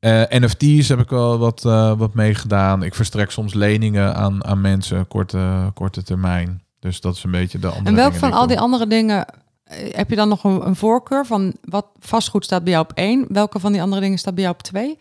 Uh, 0.00 0.22
NFT's 0.28 0.88
heb 0.88 1.00
ik 1.00 1.08
wel 1.08 1.38
wat, 1.38 1.62
wat 1.98 2.14
meegedaan. 2.14 2.82
Ik 2.82 2.94
verstrek 2.94 3.30
soms 3.30 3.54
leningen 3.54 4.14
aan, 4.14 4.44
aan 4.44 4.60
mensen, 4.60 5.08
korte, 5.08 5.70
korte 5.74 6.02
termijn. 6.02 6.62
Dus 6.78 7.00
dat 7.00 7.16
is 7.16 7.24
een 7.24 7.30
beetje 7.30 7.58
de 7.58 7.66
andere. 7.66 7.88
En 7.88 7.94
welk 7.94 8.14
van 8.14 8.32
al 8.32 8.46
die 8.46 8.60
andere 8.60 8.86
dingen 8.86 9.26
heb 9.90 10.10
je 10.10 10.16
dan 10.16 10.28
nog 10.28 10.44
een, 10.44 10.66
een, 10.66 10.76
voorkeur 10.76 11.26
van 11.26 11.54
wat 11.60 11.86
vastgoed 11.98 12.44
staat 12.44 12.64
bij 12.64 12.72
jou 12.72 12.84
op 12.84 12.92
één? 12.92 13.26
Welke 13.28 13.58
van 13.58 13.72
die 13.72 13.82
andere 13.82 14.00
dingen 14.00 14.18
staat 14.18 14.34
bij 14.34 14.42
jou 14.42 14.54
op 14.54 14.62
twee? 14.62 14.98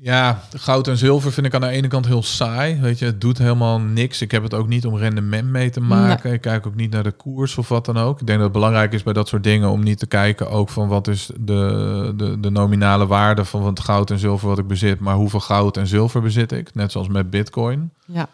Ja, 0.00 0.40
goud 0.56 0.88
en 0.88 0.96
zilver 0.96 1.32
vind 1.32 1.46
ik 1.46 1.54
aan 1.54 1.60
de 1.60 1.68
ene 1.68 1.88
kant 1.88 2.06
heel 2.06 2.22
saai. 2.22 2.80
Weet 2.80 2.98
je, 2.98 3.04
het 3.04 3.20
doet 3.20 3.38
helemaal 3.38 3.80
niks. 3.80 4.22
Ik 4.22 4.30
heb 4.30 4.42
het 4.42 4.54
ook 4.54 4.68
niet 4.68 4.86
om 4.86 4.96
rendement 4.96 5.48
mee 5.48 5.70
te 5.70 5.80
maken. 5.80 6.32
Ik 6.32 6.40
kijk 6.40 6.66
ook 6.66 6.74
niet 6.74 6.90
naar 6.90 7.02
de 7.02 7.10
koers 7.10 7.56
of 7.58 7.68
wat 7.68 7.84
dan 7.84 7.96
ook. 7.96 8.20
Ik 8.20 8.26
denk 8.26 8.38
dat 8.38 8.48
het 8.48 8.56
belangrijk 8.56 8.92
is 8.92 9.02
bij 9.02 9.12
dat 9.12 9.28
soort 9.28 9.42
dingen 9.42 9.68
om 9.68 9.82
niet 9.82 9.98
te 9.98 10.06
kijken 10.06 10.50
ook 10.50 10.68
van 10.68 10.88
wat 10.88 11.08
is 11.08 11.30
de, 11.40 12.12
de, 12.16 12.40
de 12.40 12.50
nominale 12.50 13.06
waarde 13.06 13.44
van 13.44 13.66
het 13.66 13.80
goud 13.80 14.10
en 14.10 14.18
zilver 14.18 14.48
wat 14.48 14.58
ik 14.58 14.66
bezit, 14.66 15.00
maar 15.00 15.14
hoeveel 15.14 15.40
goud 15.40 15.76
en 15.76 15.86
zilver 15.86 16.22
bezit 16.22 16.52
ik. 16.52 16.74
Net 16.74 16.92
zoals 16.92 17.08
met 17.08 17.30
Bitcoin. 17.30 17.90
Ja. 18.06 18.28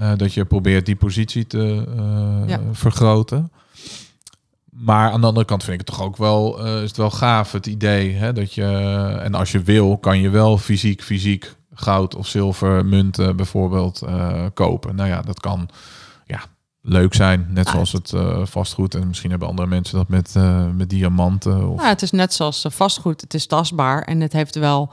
Uh, 0.00 0.12
dat 0.16 0.34
je 0.34 0.44
probeert 0.44 0.86
die 0.86 0.96
positie 0.96 1.46
te 1.46 1.86
uh, 1.96 2.48
ja. 2.48 2.60
vergroten. 2.72 3.50
Maar 4.80 5.10
aan 5.10 5.20
de 5.20 5.26
andere 5.26 5.46
kant 5.46 5.64
vind 5.64 5.80
ik 5.80 5.86
het 5.86 5.96
toch 5.96 6.06
ook 6.06 6.16
wel, 6.16 6.66
uh, 6.66 6.82
is 6.82 6.88
het 6.88 6.96
wel 6.96 7.10
gaaf, 7.10 7.52
het 7.52 7.66
idee. 7.66 8.14
Hè, 8.14 8.32
dat 8.32 8.54
je, 8.54 8.66
en 9.22 9.34
als 9.34 9.52
je 9.52 9.62
wil, 9.62 9.98
kan 9.98 10.20
je 10.20 10.30
wel 10.30 10.58
fysiek, 10.58 11.02
fysiek 11.02 11.54
goud 11.74 12.14
of 12.14 12.26
zilver 12.26 12.86
munten 12.86 13.36
bijvoorbeeld 13.36 14.02
kopen. 14.54 14.94
Nou 14.94 15.08
ja, 15.08 15.22
dat 15.22 15.40
kan 15.40 15.68
ja, 16.26 16.40
leuk 16.82 17.14
zijn. 17.14 17.46
Net 17.48 17.68
zoals 17.68 17.92
het 17.92 18.12
vastgoed. 18.42 18.94
En 18.94 19.06
misschien 19.06 19.30
hebben 19.30 19.48
andere 19.48 19.68
mensen 19.68 19.96
dat 19.96 20.08
met, 20.08 20.34
met 20.76 20.90
diamanten. 20.90 21.68
Of... 21.68 21.76
Nou, 21.76 21.88
het 21.88 22.02
is 22.02 22.10
net 22.10 22.32
zoals 22.34 22.66
vastgoed. 22.68 23.20
Het 23.20 23.34
is 23.34 23.46
tastbaar 23.46 24.02
en 24.02 24.20
het 24.20 24.32
heeft 24.32 24.54
wel 24.54 24.92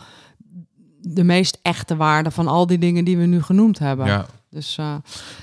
de 1.01 1.23
meest 1.23 1.59
echte 1.61 1.95
waarde 1.95 2.31
van 2.31 2.47
al 2.47 2.67
die 2.67 2.77
dingen 2.77 3.05
die 3.05 3.17
we 3.17 3.25
nu 3.25 3.41
genoemd 3.41 3.79
hebben. 3.79 4.05
Ja, 4.05 4.25
dus, 4.57 4.77
uh... 4.77 4.95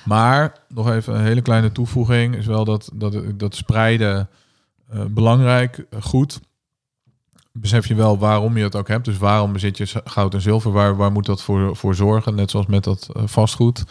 Maar 0.05 0.57
nog 0.69 0.91
even 0.91 1.15
een 1.15 1.25
hele 1.25 1.43
kleine 1.43 1.73
toevoeging 1.73 2.37
is 2.37 2.47
wel 2.47 2.65
dat, 2.65 2.91
dat, 2.95 3.17
dat 3.35 3.55
spreiden 3.55 4.29
uh, 4.95 5.05
belangrijk, 5.05 5.87
goed. 6.01 6.41
Besef 7.53 7.87
je 7.87 7.95
wel 7.95 8.19
waarom 8.19 8.57
je 8.57 8.63
het 8.63 8.77
ook 8.77 8.89
hebt. 8.89 9.05
Dus 9.05 9.19
waarom 9.19 9.53
bezit 9.53 9.79
je 9.79 9.87
goud 10.05 10.35
en 10.35 10.41
zilver? 10.41 10.73
Waar, 10.73 10.97
waar 10.97 11.13
moet 11.13 11.27
dat 11.27 11.43
voor, 11.43 11.77
voor 11.77 11.95
zorgen? 11.95 12.35
Net 12.35 12.51
zoals 12.51 12.67
met 12.67 12.85
dat 12.85 13.09
vastgoed. 13.13 13.85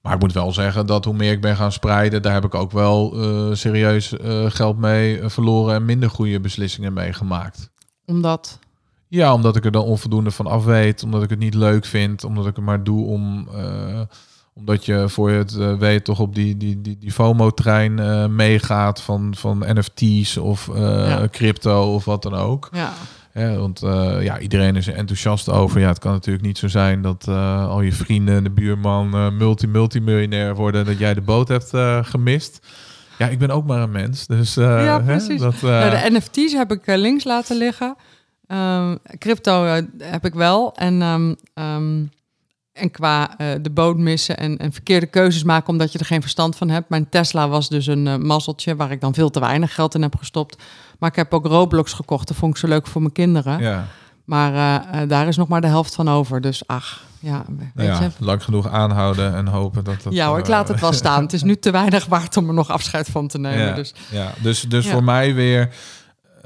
Maar 0.00 0.14
ik 0.14 0.20
moet 0.20 0.32
wel 0.32 0.52
zeggen 0.52 0.86
dat 0.86 1.04
hoe 1.04 1.14
meer 1.14 1.32
ik 1.32 1.40
ben 1.40 1.56
gaan 1.56 1.72
spreiden, 1.72 2.22
daar 2.22 2.32
heb 2.32 2.44
ik 2.44 2.54
ook 2.54 2.70
wel 2.70 3.14
serieus 3.56 4.12
geld 4.46 4.78
mee 4.78 5.28
verloren 5.28 5.74
en 5.74 5.84
minder 5.84 6.10
goede 6.10 6.40
beslissingen 6.40 6.92
mee 6.92 7.12
gemaakt. 7.12 7.70
Omdat? 8.06 8.58
Ja, 9.10 9.34
omdat 9.34 9.56
ik 9.56 9.64
er 9.64 9.70
dan 9.70 9.82
onvoldoende 9.82 10.30
van 10.30 10.46
af 10.46 10.64
weet. 10.64 11.02
Omdat 11.02 11.22
ik 11.22 11.30
het 11.30 11.38
niet 11.38 11.54
leuk 11.54 11.84
vind. 11.84 12.24
Omdat 12.24 12.46
ik 12.46 12.56
het 12.56 12.64
maar 12.64 12.84
doe 12.84 13.06
om... 13.06 13.48
Uh, 13.54 14.00
omdat 14.54 14.84
je 14.84 15.08
voor 15.08 15.30
je 15.30 15.36
het 15.36 15.54
uh, 15.54 15.74
weet 15.74 16.04
toch 16.04 16.20
op 16.20 16.34
die, 16.34 16.56
die, 16.56 16.80
die, 16.80 16.98
die 16.98 17.12
FOMO-trein 17.12 17.98
uh, 17.98 18.26
meegaat 18.26 19.00
van, 19.00 19.34
van 19.36 19.64
NFT's 19.66 20.36
of 20.36 20.70
ja. 20.74 21.28
crypto 21.30 21.94
of 21.94 22.04
wat 22.04 22.22
dan 22.22 22.34
ook. 22.34 22.68
Ja. 22.72 22.92
Ja, 23.34 23.56
want 23.56 23.80
ja, 24.20 24.38
iedereen 24.38 24.76
is 24.76 24.86
er 24.86 24.94
enthousiast 24.94 25.48
over. 25.48 25.80
Ja, 25.80 25.88
het 25.88 25.98
kan 25.98 26.12
natuurlijk 26.12 26.44
niet 26.44 26.58
zo 26.58 26.68
zijn 26.68 27.02
dat 27.02 27.28
al 27.68 27.80
je 27.80 27.92
vrienden, 27.92 28.44
de 28.44 28.50
buurman, 28.50 29.36
multi-multimiljonair 29.36 30.54
worden. 30.54 30.84
Dat 30.84 30.98
jij 30.98 31.14
de 31.14 31.20
boot 31.20 31.48
hebt 31.48 31.70
gemist. 32.06 32.66
Ja, 33.18 33.28
ik 33.28 33.38
ben 33.38 33.50
ook 33.50 33.66
maar 33.66 33.82
een 33.82 33.90
mens. 33.90 34.26
Dus, 34.26 34.54
ja, 34.54 34.98
precies. 34.98 35.40
Hè, 35.40 35.50
dat, 35.50 35.62
nou, 35.62 35.90
de 35.90 36.10
NFT's 36.10 36.52
heb 36.52 36.72
ik 36.72 36.82
links 36.86 37.24
laten 37.24 37.56
liggen. 37.56 37.96
Um, 38.52 38.98
crypto 39.18 39.64
uh, 39.64 39.76
heb 39.98 40.24
ik 40.24 40.34
wel. 40.34 40.74
En, 40.76 41.02
um, 41.02 41.36
um, 41.54 42.10
en 42.72 42.90
qua 42.90 43.30
uh, 43.40 43.46
de 43.62 43.70
boot 43.70 43.96
missen 43.96 44.36
en, 44.36 44.58
en, 44.58 44.72
verkeerde 44.72 45.06
keuzes 45.06 45.42
maken 45.42 45.68
omdat 45.68 45.92
je 45.92 45.98
er 45.98 46.04
geen 46.04 46.20
verstand 46.20 46.56
van 46.56 46.68
hebt. 46.68 46.88
Mijn 46.88 47.08
Tesla 47.08 47.48
was 47.48 47.68
dus 47.68 47.86
een 47.86 48.06
uh, 48.06 48.16
mazzeltje 48.16 48.76
waar 48.76 48.90
ik 48.90 49.00
dan 49.00 49.14
veel 49.14 49.30
te 49.30 49.40
weinig 49.40 49.74
geld 49.74 49.94
in 49.94 50.02
heb 50.02 50.16
gestopt. 50.16 50.62
Maar 50.98 51.10
ik 51.10 51.16
heb 51.16 51.34
ook 51.34 51.46
Roblox 51.46 51.92
gekocht. 51.92 52.28
Dat 52.28 52.36
vond 52.36 52.54
ik 52.54 52.60
zo 52.60 52.68
leuk 52.68 52.86
voor 52.86 53.00
mijn 53.00 53.12
kinderen. 53.12 53.58
Ja. 53.60 53.86
Maar 54.24 55.08
daar 55.08 55.28
is 55.28 55.36
nog 55.36 55.48
maar 55.48 55.60
de 55.60 55.66
helft 55.66 55.94
van 55.94 56.08
over. 56.08 56.40
Dus 56.40 56.66
ach, 56.66 57.04
ja. 57.18 57.44
Weet 57.74 57.86
ja, 57.86 58.00
je? 58.00 58.10
Lang 58.18 58.44
genoeg 58.44 58.68
aanhouden 58.68 59.34
en 59.34 59.46
hopen 59.46 59.84
dat 59.84 60.04
het... 60.04 60.14
Ja 60.14 60.28
hoor, 60.28 60.38
ik 60.38 60.48
laat 60.48 60.68
het 60.68 60.80
wel 60.80 60.92
staan. 60.92 61.22
het 61.22 61.32
is 61.32 61.42
nu 61.42 61.56
te 61.56 61.70
weinig 61.70 62.06
waard 62.06 62.36
om 62.36 62.48
er 62.48 62.54
nog 62.54 62.70
afscheid 62.70 63.08
van 63.08 63.28
te 63.28 63.38
nemen. 63.38 63.66
Ja, 63.66 63.72
dus 63.72 63.94
ja. 64.10 64.32
dus, 64.42 64.62
dus 64.62 64.88
voor 64.88 65.04
mij 65.04 65.34
weer 65.34 65.74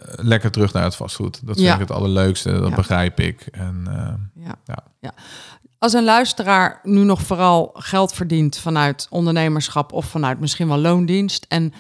lekker 0.05 0.51
terug 0.51 0.73
naar 0.73 0.83
het 0.85 0.97
vastgoed. 0.97 1.41
Dat 1.47 1.55
vind 1.57 1.69
Ja. 1.69 1.75
ik 1.75 1.81
het 1.81 1.91
allerleukste. 1.91 2.53
Dat 2.61 2.69
Ja. 2.69 2.75
begrijp 2.75 3.21
ik. 3.21 3.47
En 3.53 3.85
eh, 3.87 4.45
ja. 4.45 4.55
Ja. 5.01 5.13
Als 5.79 5.93
een 5.93 6.05
luisteraar 6.05 6.81
nu 6.83 7.05
nog 7.05 7.23
vooral 7.23 7.71
geld 7.75 8.13
verdient 8.13 8.57
vanuit 8.57 9.07
ondernemerschap 9.11 9.93
of 9.93 10.07
vanuit 10.07 10.41
misschien 10.41 10.69
wel 10.69 10.79
loondienst 10.79 11.47
en 11.49 11.73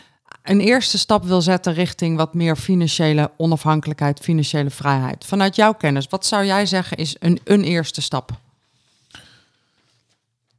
een 0.42 0.60
eerste 0.60 0.98
stap 0.98 1.24
wil 1.24 1.42
zetten 1.42 1.72
richting 1.74 2.16
wat 2.16 2.34
meer 2.34 2.56
financiële 2.56 3.30
onafhankelijkheid, 3.36 4.20
financiële 4.20 4.70
vrijheid. 4.70 5.24
Vanuit 5.24 5.56
jouw 5.56 5.72
kennis, 5.72 6.06
wat 6.08 6.26
zou 6.26 6.44
jij 6.44 6.66
zeggen 6.66 6.96
is 6.96 7.16
een, 7.18 7.40
een 7.44 7.62
eerste 7.62 8.02
stap? 8.02 8.30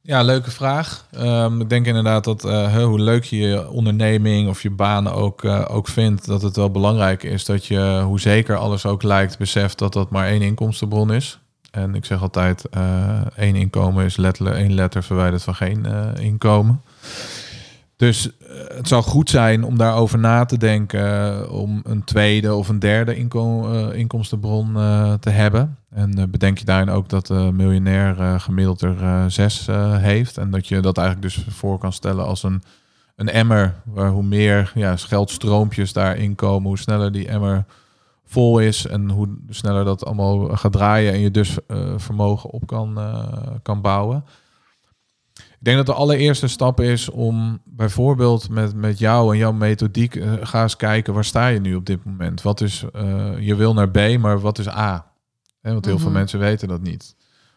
Ja, 0.08 0.22
leuke 0.22 0.52
vraag. 0.52 1.06
Ehm, 1.12 1.62
ik 1.62 1.70
denk 1.70 1.86
inderdaad 1.86 2.24
dat 2.24 2.44
eh, 2.44 2.84
hoe 2.84 3.00
leuk 3.00 3.24
je 3.24 3.38
je 3.38 3.70
onderneming 3.70 4.50
of 4.50 4.62
je 4.62 4.70
banen 4.70 5.14
ook, 5.14 5.44
eh, 5.44 5.66
ook 5.68 5.88
vindt, 5.88 6.26
dat 6.26 6.42
het 6.42 6.56
wel 6.56 6.72
belangrijk 6.72 7.24
is 7.24 7.46
dat 7.46 7.66
je, 7.66 8.02
hoe 8.06 8.20
zeker 8.20 8.56
alles 8.56 8.86
ook 8.86 9.04
lijkt, 9.04 9.38
beseft 9.38 9.78
dat 9.78 9.94
dat 9.94 10.10
maar 10.10 10.28
één 10.28 10.42
inkomstenbron 10.42 11.14
is. 11.14 11.40
En 11.72 11.96
ik 11.96 12.06
zeg 12.06 12.22
altijd, 12.22 12.66
eh, 12.70 13.22
één 13.36 13.56
inkomen 13.56 14.06
is 14.06 14.18
letterlijk 14.18 14.56
één 14.56 14.74
letter 14.74 15.04
verwijderd 15.04 15.44
van 15.44 15.56
geen 15.56 15.86
inkomen. 16.20 16.82
Dus 17.98 18.38
eh, 18.38 18.48
het 18.76 18.88
zou 18.88 19.04
goed 19.04 19.30
zijn 19.30 19.64
om 19.64 19.78
daarover 19.78 20.20
na 20.20 20.46
te 20.46 20.58
denken 20.58 21.42
eh, 21.42 21.52
om 21.52 21.82
een 21.84 22.04
tweede 22.04 22.54
of 22.54 22.70
een 22.70 22.80
derde 22.80 23.14
eh, 23.14 23.98
inkomstenbron 24.00 24.74
te 25.20 25.30
hebben. 25.30 25.78
En 25.90 26.32
bedenk 26.32 26.58
je 26.58 26.66
daarin 26.66 26.90
ook 26.90 27.10
dat 27.10 27.28
de 27.28 27.50
miljonair 27.54 28.40
gemiddeld 28.40 28.82
er 28.82 29.32
zes 29.32 29.68
heeft. 29.98 30.38
En 30.38 30.52
dat 30.52 30.68
je 30.68 30.80
dat 30.80 30.98
eigenlijk 30.98 31.36
dus 31.36 31.46
voor 31.50 31.78
kan 31.78 31.94
stellen 31.94 32.26
als 32.26 32.44
een, 32.44 32.64
een 33.16 33.30
emmer. 33.30 33.74
Waar 33.84 34.10
hoe 34.10 34.24
meer 34.24 34.72
ja, 34.76 34.96
geldstroompjes 34.96 35.94
daarin 35.94 36.36
komen, 36.36 36.68
hoe 36.68 36.78
sneller 36.78 37.12
die 37.12 37.28
emmer 37.28 37.66
vol 38.26 38.60
is. 38.60 38.88
En 38.88 39.10
hoe 39.10 39.28
sneller 39.50 39.86
dat 39.86 40.06
allemaal 40.06 40.48
gaat 40.48 40.72
draaien. 40.72 41.14
En 41.14 41.20
je 41.20 41.32
dus 41.32 41.58
vermogen 41.98 42.50
op 42.50 42.68
kan, 42.68 43.00
kan 43.64 43.82
bouwen. 43.82 44.24
Ik 45.66 45.72
denk 45.72 45.86
dat 45.86 45.96
de 45.96 46.02
allereerste 46.02 46.48
stap 46.48 46.80
is 46.80 47.10
om 47.10 47.60
bijvoorbeeld 47.64 48.50
met, 48.50 48.76
met 48.76 49.00
jou 49.00 49.32
en 49.32 49.38
jouw 49.38 49.52
methodiek, 49.52 50.16
eh, 50.16 50.34
ga 50.42 50.62
eens 50.62 50.76
kijken 50.76 51.14
waar 51.14 51.24
sta 51.26 51.48
je 51.48 51.60
nu 51.60 51.76
op 51.76 51.86
dit 51.86 52.04
moment. 52.04 52.42
Wat 52.42 52.62
is, 52.62 52.84
eh, 52.94 53.40
je 53.40 53.56
wil 53.56 53.74
naar 53.74 53.90
B, 53.90 54.18
maar 54.20 54.40
wat 54.40 54.60
is 54.60 54.68
A? 54.68 55.12
Hè, 55.62 55.72
want 55.72 55.86
heel 55.86 55.98
veel 55.98 56.10
Mhm. 56.10 56.18
mensen 56.18 56.40
weten 56.40 56.68
dat 56.68 56.82
niet. 56.82 57.16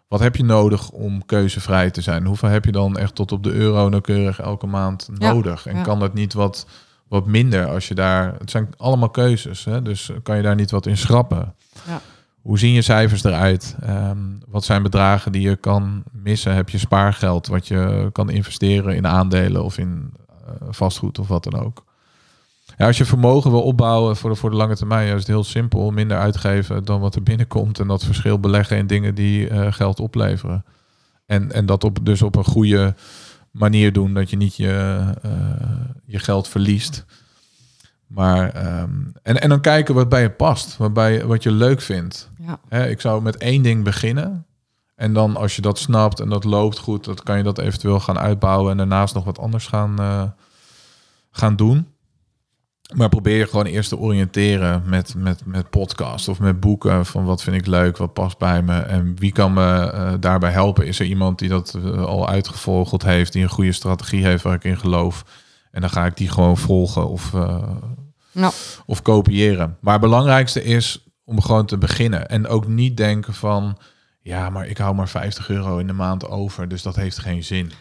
Wat 0.08 0.20
heb 0.20 0.36
je 0.36 0.44
nodig 0.44 0.90
om 0.90 1.24
keuzevrij 1.24 1.90
te 1.90 2.00
zijn? 2.00 2.26
Hoeveel 2.26 2.48
heb 2.48 2.64
je 2.64 2.72
dan 2.72 2.96
echt 2.96 3.14
tot 3.14 3.32
op 3.32 3.42
de 3.42 3.52
euro 3.52 3.88
nauwkeurig 3.88 4.40
elke 4.40 4.66
maand 4.66 5.08
Ja, 5.18 5.32
nodig? 5.32 5.66
En 5.66 5.76
ja. 5.76 5.82
kan 5.82 5.98
dat 5.98 6.14
niet 6.14 6.32
wat, 6.32 6.66
wat 7.08 7.26
minder 7.26 7.66
als 7.66 7.88
je 7.88 7.94
daar... 7.94 8.34
Het 8.38 8.50
zijn 8.50 8.68
allemaal 8.76 9.10
keuzes, 9.10 9.64
hè? 9.64 9.82
dus 9.82 10.10
kan 10.22 10.36
je 10.36 10.42
daar 10.42 10.54
niet 10.54 10.70
wat 10.70 10.86
in 10.86 10.96
schrappen? 10.96 11.54
Ja. 11.86 12.00
Hoe 12.42 12.58
zien 12.58 12.72
je 12.72 12.82
cijfers 12.82 13.24
eruit? 13.24 13.76
Ehm, 13.80 14.18
wat 14.46 14.64
zijn 14.64 14.82
bedragen 14.82 15.32
die 15.32 15.42
je 15.42 15.56
kan 15.56 16.02
missen? 16.12 16.54
Heb 16.54 16.68
je 16.68 16.78
spaargeld 16.78 17.46
wat 17.46 17.68
je 17.68 18.08
kan 18.12 18.30
investeren 18.30 18.96
in 18.96 19.06
aandelen 19.06 19.64
of 19.64 19.78
in 19.78 20.12
eh, 20.28 20.52
vastgoed 20.70 21.18
of 21.18 21.28
wat 21.28 21.44
dan 21.44 21.60
ook? 21.60 21.86
Ja, 22.76 22.86
als 22.86 22.98
je 22.98 23.04
vermogen 23.04 23.50
wil 23.50 23.62
opbouwen 23.62 24.16
voor 24.16 24.30
de, 24.30 24.36
voor 24.36 24.50
de 24.50 24.56
lange 24.56 24.76
termijn, 24.76 25.06
is 25.06 25.18
het 25.18 25.26
heel 25.26 25.44
simpel. 25.44 25.90
Minder 25.90 26.18
uitgeven 26.18 26.84
dan 26.84 27.00
wat 27.00 27.14
er 27.14 27.22
binnenkomt. 27.22 27.78
En 27.78 27.86
dat 27.86 28.04
verschil 28.04 28.40
beleggen 28.40 28.76
in 28.76 28.86
dingen 28.86 29.14
die 29.14 29.50
uh, 29.50 29.72
geld 29.72 30.00
opleveren. 30.00 30.64
En, 31.26 31.52
en 31.52 31.66
dat 31.66 31.84
op, 31.84 31.98
dus 32.02 32.22
op 32.22 32.36
een 32.36 32.44
goede 32.44 32.94
manier 33.50 33.92
doen. 33.92 34.14
Dat 34.14 34.30
je 34.30 34.36
niet 34.36 34.56
je, 34.56 35.04
uh, 35.24 35.32
je 36.04 36.18
geld 36.18 36.48
verliest. 36.48 37.04
Maar, 38.08 38.66
um, 38.80 39.12
en, 39.22 39.40
en 39.40 39.48
dan 39.48 39.60
kijken 39.60 39.94
wat 39.94 40.08
bij 40.08 40.22
je 40.22 40.30
past. 40.30 40.76
Wat, 40.76 40.92
bij, 40.92 41.26
wat 41.26 41.42
je 41.42 41.50
leuk 41.50 41.80
vindt. 41.80 42.30
Ja. 42.68 42.84
ik 42.84 43.00
zou 43.00 43.22
met 43.22 43.36
één 43.36 43.62
ding 43.62 43.84
beginnen. 43.84 44.46
En 44.94 45.12
dan 45.12 45.36
als 45.36 45.56
je 45.56 45.62
dat 45.62 45.78
snapt 45.78 46.20
en 46.20 46.28
dat 46.28 46.44
loopt 46.44 46.78
goed, 46.78 47.04
dan 47.04 47.14
kan 47.14 47.36
je 47.36 47.42
dat 47.42 47.58
eventueel 47.58 48.00
gaan 48.00 48.18
uitbouwen. 48.18 48.70
En 48.70 48.76
daarnaast 48.76 49.14
nog 49.14 49.24
wat 49.24 49.38
anders 49.38 49.66
gaan, 49.66 49.96
uh, 50.00 50.22
gaan 51.30 51.56
doen. 51.56 51.86
Maar 52.94 53.08
probeer 53.08 53.36
je 53.36 53.46
gewoon 53.46 53.66
eerst 53.66 53.88
te 53.88 53.98
oriënteren 53.98 54.82
met, 54.86 55.14
met, 55.14 55.42
met 55.44 55.70
podcast 55.70 56.28
of 56.28 56.40
met 56.40 56.60
boeken. 56.60 57.06
Van 57.06 57.24
wat 57.24 57.42
vind 57.42 57.56
ik 57.56 57.66
leuk, 57.66 57.96
wat 57.96 58.12
past 58.12 58.38
bij 58.38 58.62
me 58.62 58.78
en 58.78 59.16
wie 59.18 59.32
kan 59.32 59.52
me 59.52 59.92
uh, 59.94 60.12
daarbij 60.20 60.50
helpen. 60.50 60.86
Is 60.86 61.00
er 61.00 61.06
iemand 61.06 61.38
die 61.38 61.48
dat 61.48 61.74
uh, 61.76 62.04
al 62.04 62.28
uitgevogeld 62.28 63.02
heeft, 63.02 63.32
die 63.32 63.42
een 63.42 63.48
goede 63.48 63.72
strategie 63.72 64.24
heeft 64.24 64.42
waar 64.42 64.54
ik 64.54 64.64
in 64.64 64.78
geloof. 64.78 65.24
En 65.70 65.80
dan 65.80 65.90
ga 65.90 66.06
ik 66.06 66.16
die 66.16 66.30
gewoon 66.30 66.56
volgen 66.56 67.08
of, 67.08 67.32
ja. 68.30 68.50
of 68.86 69.02
kopiëren. 69.02 69.76
Maar 69.80 69.92
het 69.92 70.02
belangrijkste 70.02 70.62
is 70.62 71.06
om 71.24 71.40
gewoon 71.40 71.66
te 71.66 71.78
beginnen. 71.78 72.28
En 72.28 72.46
ook 72.46 72.66
niet 72.66 72.96
denken 72.96 73.34
van, 73.34 73.78
ja, 74.22 74.50
maar 74.50 74.66
ik 74.66 74.78
hou 74.78 74.94
maar 74.94 75.08
50 75.08 75.48
euro 75.48 75.78
in 75.78 75.86
de 75.86 75.92
maand 75.92 76.28
over, 76.28 76.68
dus 76.68 76.82
dat 76.82 76.96
heeft 76.96 77.18
geen 77.18 77.44
zin. 77.44 77.72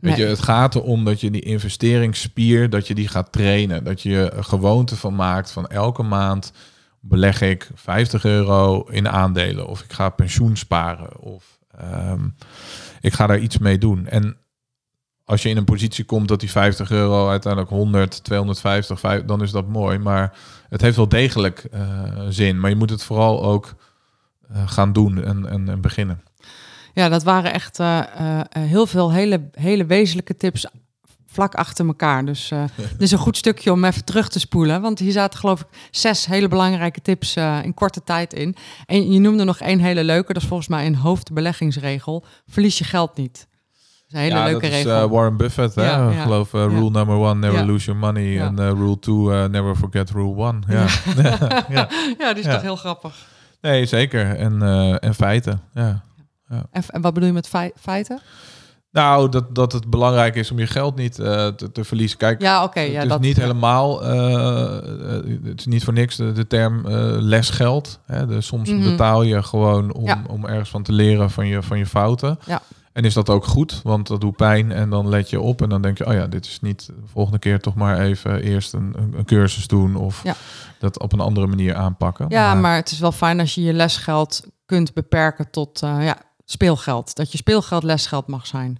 Weet 0.00 0.16
je, 0.16 0.24
het 0.24 0.42
gaat 0.42 0.74
erom 0.74 1.04
dat 1.04 1.20
je 1.20 1.30
die 1.30 1.42
investeringsspier, 1.42 2.70
dat 2.70 2.86
je 2.86 2.94
die 2.94 3.08
gaat 3.08 3.32
trainen. 3.32 3.84
Dat 3.84 4.02
je 4.02 4.30
een 4.32 4.44
gewoonte 4.44 4.96
van 4.96 5.14
maakt 5.14 5.50
van 5.50 5.66
elke 5.66 6.02
maand 6.02 6.52
beleg 7.00 7.40
ik 7.40 7.70
50 7.74 8.24
euro 8.24 8.82
in 8.82 9.08
aandelen. 9.08 9.66
Of 9.66 9.80
ik 9.80 9.92
ga 9.92 10.08
pensioen 10.08 10.56
sparen. 10.56 11.20
Of 11.20 11.58
um, 11.82 12.34
ik 13.00 13.12
ga 13.12 13.26
daar 13.26 13.38
iets 13.38 13.58
mee 13.58 13.78
doen. 13.78 14.06
En 14.06 14.36
als 15.24 15.42
je 15.42 15.48
in 15.48 15.56
een 15.56 15.64
positie 15.64 16.04
komt 16.04 16.28
dat 16.28 16.40
die 16.40 16.50
50 16.50 16.90
euro 16.90 17.28
uiteindelijk 17.28 17.72
100, 17.72 18.24
250, 18.24 19.00
5, 19.00 19.24
dan 19.24 19.42
is 19.42 19.50
dat 19.50 19.68
mooi. 19.68 19.98
Maar 19.98 20.36
het 20.68 20.80
heeft 20.80 20.96
wel 20.96 21.08
degelijk 21.08 21.66
uh, 21.74 21.80
zin. 22.28 22.60
Maar 22.60 22.70
je 22.70 22.76
moet 22.76 22.90
het 22.90 23.02
vooral 23.02 23.44
ook 23.44 23.74
uh, 24.50 24.68
gaan 24.68 24.92
doen 24.92 25.24
en, 25.24 25.46
en, 25.46 25.68
en 25.68 25.80
beginnen. 25.80 26.22
Ja, 26.94 27.08
dat 27.08 27.22
waren 27.22 27.52
echt 27.52 27.78
uh, 27.78 28.02
uh, 28.20 28.40
heel 28.50 28.86
veel 28.86 29.12
hele, 29.12 29.50
hele 29.52 29.86
wezenlijke 29.86 30.36
tips 30.36 30.66
vlak 31.26 31.54
achter 31.54 31.86
elkaar. 31.86 32.24
Dus 32.24 32.50
uh, 32.52 32.64
dit 32.76 33.02
is 33.02 33.10
een 33.10 33.18
goed 33.18 33.36
stukje 33.36 33.72
om 33.72 33.84
even 33.84 34.04
terug 34.04 34.28
te 34.28 34.38
spoelen. 34.38 34.80
Want 34.80 34.98
hier 34.98 35.12
zaten 35.12 35.38
geloof 35.38 35.60
ik 35.60 35.66
zes 35.90 36.26
hele 36.26 36.48
belangrijke 36.48 37.00
tips 37.00 37.36
in 37.62 37.74
korte 37.74 38.02
tijd 38.02 38.32
in. 38.32 38.56
En 38.86 39.12
je 39.12 39.18
noemde 39.18 39.44
nog 39.44 39.58
één 39.58 39.80
hele 39.80 40.04
leuke. 40.04 40.32
Dat 40.32 40.42
is 40.42 40.48
volgens 40.48 40.68
mij 40.68 40.86
een 40.86 40.96
hoofdbeleggingsregel. 40.96 42.24
Verlies 42.46 42.78
je 42.78 42.84
geld 42.84 43.16
niet. 43.16 43.46
Een 44.14 44.20
hele 44.20 44.34
ja, 44.34 44.44
leuke 44.44 44.60
dat 44.60 44.70
regel. 44.70 45.04
Is, 45.04 45.10
Warren 45.10 45.36
Buffett, 45.36 45.74
hè? 45.74 45.84
Ja, 45.84 46.10
ja. 46.10 46.22
geloof 46.22 46.52
rule 46.52 46.90
number 46.90 47.16
one, 47.16 47.34
never 47.34 47.66
lose 47.66 47.84
your 47.84 48.00
money. 48.00 48.40
En 48.40 48.56
rule 48.56 48.98
two, 48.98 49.48
never 49.48 49.76
forget 49.76 50.10
rule 50.10 50.36
one. 50.36 50.58
Ja, 50.68 50.86
ja. 51.68 51.88
ja. 52.18 52.32
die 52.32 52.42
is 52.42 52.52
toch 52.52 52.62
heel 52.62 52.76
grappig. 52.76 53.14
Nee, 53.60 53.86
zeker. 53.86 54.36
En, 54.36 54.62
en 55.00 55.14
feiten, 55.14 55.60
ja. 55.72 56.02
Ja. 56.48 56.66
En, 56.70 56.82
en, 56.88 57.00
wat 57.00 57.14
bedoel 57.14 57.28
je 57.28 57.34
met 57.34 57.50
feiten? 57.80 58.20
Nou, 58.94 59.28
dat, 59.28 59.54
dat 59.54 59.72
het 59.72 59.90
belangrijk 59.90 60.34
is 60.34 60.50
om 60.50 60.58
je 60.58 60.66
geld 60.66 60.96
niet 60.96 61.18
uh, 61.18 61.46
te, 61.46 61.72
te, 61.72 61.84
verliezen. 61.84 62.18
Kijk, 62.18 62.40
ja. 62.40 62.62
Okay, 62.62 62.90
ja, 62.90 62.94
het 62.94 63.02
is 63.02 63.08
dat, 63.08 63.20
niet 63.20 63.36
helemaal, 63.36 64.14
uh, 64.14 64.78
het 65.44 65.60
is 65.60 65.66
niet 65.66 65.84
voor 65.84 65.92
niks 65.92 66.16
de, 66.16 66.32
de 66.32 66.46
term 66.46 66.86
uh, 66.86 66.94
lesgeld. 67.18 68.00
Hè? 68.06 68.26
De, 68.26 68.40
soms 68.40 68.70
mm 68.70 68.80
-hmm. 68.80 68.90
betaal 68.90 69.22
je 69.22 69.42
gewoon 69.42 69.92
om, 69.92 70.06
ja. 70.06 70.22
om 70.26 70.46
ergens 70.46 70.70
van 70.70 70.82
te 70.82 70.92
leren 70.92 71.30
van 71.30 71.46
je, 71.46 71.62
van 71.62 71.78
je 71.78 71.86
fouten. 71.86 72.38
Ja. 72.46 72.62
En 72.94 73.04
is 73.04 73.14
dat 73.14 73.30
ook 73.30 73.44
goed? 73.44 73.80
Want 73.82 74.06
dat 74.06 74.20
doet 74.20 74.36
pijn 74.36 74.72
en 74.72 74.90
dan 74.90 75.08
let 75.08 75.30
je 75.30 75.40
op 75.40 75.62
en 75.62 75.68
dan 75.68 75.82
denk 75.82 75.98
je, 75.98 76.06
oh 76.06 76.12
ja, 76.12 76.26
dit 76.26 76.46
is 76.46 76.60
niet 76.60 76.86
de 76.86 76.94
volgende 77.12 77.38
keer 77.38 77.60
toch 77.60 77.74
maar 77.74 78.00
even 78.00 78.42
eerst 78.42 78.72
een, 78.72 78.94
een 78.96 79.24
cursus 79.24 79.66
doen 79.66 79.96
of 79.96 80.22
ja. 80.22 80.34
dat 80.78 80.98
op 80.98 81.12
een 81.12 81.20
andere 81.20 81.46
manier 81.46 81.74
aanpakken. 81.74 82.26
Ja, 82.28 82.52
maar, 82.52 82.62
maar, 82.62 82.76
het 82.76 82.90
is 82.90 82.98
wel 82.98 83.12
fijn 83.12 83.40
als 83.40 83.54
je 83.54 83.62
je 83.62 83.72
lesgeld 83.72 84.46
kunt 84.66 84.92
beperken 84.92 85.50
tot 85.50 85.78
ja, 85.80 86.16
speelgeld. 86.44 87.16
Dat 87.16 87.32
je 87.32 87.38
speelgeld 87.38 87.82
lesgeld 87.82 88.26
mag 88.26 88.46
zijn. 88.46 88.78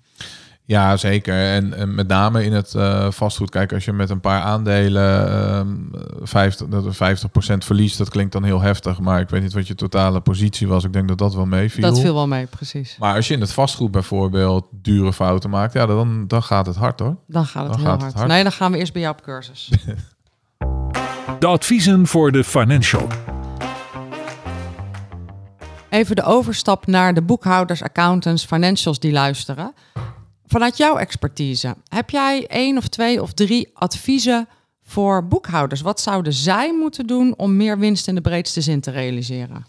Ja, 0.67 0.97
zeker. 0.97 1.35
En, 1.35 1.75
en 1.75 1.95
met 1.95 2.09
name 2.09 2.45
in 2.45 2.53
het 2.53 2.75
uh, 2.75 3.11
vastgoed. 3.11 3.51
Kijk, 3.51 3.73
als 3.73 3.85
je 3.85 3.93
met 3.93 4.11
een 4.11 4.21
paar 4.21 4.43
aandelen 4.43 5.87
uh, 5.95 6.17
50, 6.23 6.67
dat 6.67 6.95
50% 6.95 7.57
verliest, 7.59 7.99
dat 7.99 8.09
klinkt 8.09 8.33
dan 8.33 8.45
heel 8.45 8.61
heftig. 8.61 9.01
Maar 9.01 9.21
ik 9.21 9.29
weet 9.29 9.43
niet 9.43 9.53
wat 9.53 9.67
je 9.67 9.75
totale 9.75 10.21
positie 10.21 10.69
was. 10.69 10.85
Ik 10.85 10.93
denk 10.93 11.09
dat 11.09 11.19
dat 11.19 11.35
wel 11.35 11.47
meeviel. 11.47 11.83
Dat 11.83 12.01
viel 12.01 12.15
wel 12.15 12.27
mee, 12.27 12.47
precies. 12.47 12.97
Maar 12.99 13.15
als 13.15 13.29
je 13.29 13.35
in 13.35 13.41
het 13.41 13.53
vastgoed 13.53 13.91
bijvoorbeeld 13.91 14.67
dure 14.71 15.12
fouten 15.12 15.51
maakt, 15.51 15.73
ja, 15.73 15.87
dan, 15.87 16.27
dan 16.27 16.43
gaat 16.43 16.67
het 16.67 16.77
hard 16.77 17.01
hoor. 17.01 17.17
Dan 17.27 17.47
gaat 17.47 17.62
het 17.62 17.73
dan 17.73 17.81
heel 17.81 17.91
gaat 17.91 18.01
hard. 18.01 18.12
Het 18.12 18.21
hard. 18.21 18.33
Nee, 18.33 18.43
dan 18.43 18.53
gaan 18.53 18.73
we 18.73 18.79
eerst 18.79 18.93
bij 18.93 19.03
jou 19.03 19.15
op 19.15 19.23
cursus. 19.23 19.71
de 21.39 21.47
adviezen 21.47 22.07
voor 22.07 22.33
de 22.33 22.45
financial. 22.45 23.07
Even 25.91 26.17
de 26.17 26.25
overstap 26.25 26.87
naar 26.87 27.15
de 27.15 27.23
boekhouders, 27.23 27.83
accountants, 27.83 28.45
financials 28.45 28.99
die 28.99 29.12
luisteren. 29.12 29.73
Vanuit 30.55 30.77
jouw 30.77 30.97
expertise, 30.97 31.77
heb 31.89 32.11
jij 32.11 32.47
één 32.47 32.77
of 32.77 32.89
twee 32.89 33.23
of 33.23 33.33
drie 33.33 33.71
adviezen 33.73 34.49
voor 34.83 35.27
boekhouders? 35.27 35.81
Wat 35.81 36.01
zouden 36.01 36.33
zij 36.33 36.75
moeten 36.75 37.07
doen 37.07 37.35
om 37.37 37.57
meer 37.57 37.79
winst 37.79 38.09
in 38.09 38.15
de 38.15 38.21
breedste 38.21 38.61
zin 38.61 38.81
te 38.81 38.91
realiseren? 38.91 39.67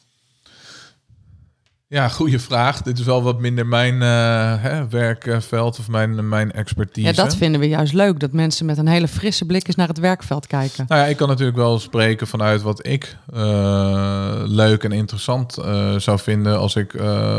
Ja, 1.95 2.07
goede 2.07 2.39
vraag. 2.39 2.81
Dit 2.81 2.99
is 2.99 3.05
wel 3.05 3.23
wat 3.23 3.39
minder 3.39 3.67
mijn 3.67 3.93
uh, 3.93 4.53
hè, 4.61 4.87
werkveld 4.87 5.79
of 5.79 5.87
mijn, 5.87 6.29
mijn 6.29 6.51
expertise. 6.51 7.07
Ja, 7.07 7.13
dat 7.13 7.35
vinden 7.35 7.59
we 7.61 7.67
juist 7.67 7.93
leuk. 7.93 8.19
Dat 8.19 8.31
mensen 8.31 8.65
met 8.65 8.77
een 8.77 8.87
hele 8.87 9.07
frisse 9.07 9.45
blik 9.45 9.67
eens 9.67 9.75
naar 9.75 9.87
het 9.87 9.99
werkveld 9.99 10.47
kijken. 10.47 10.85
Nou 10.87 11.01
ja, 11.01 11.07
ik 11.07 11.17
kan 11.17 11.27
natuurlijk 11.27 11.57
wel 11.57 11.79
spreken 11.79 12.27
vanuit 12.27 12.61
wat 12.61 12.85
ik 12.85 13.17
uh, 13.33 14.41
leuk 14.43 14.83
en 14.83 14.91
interessant 14.91 15.57
uh, 15.59 15.95
zou 15.95 16.19
vinden 16.19 16.57
als 16.57 16.75
ik 16.75 16.91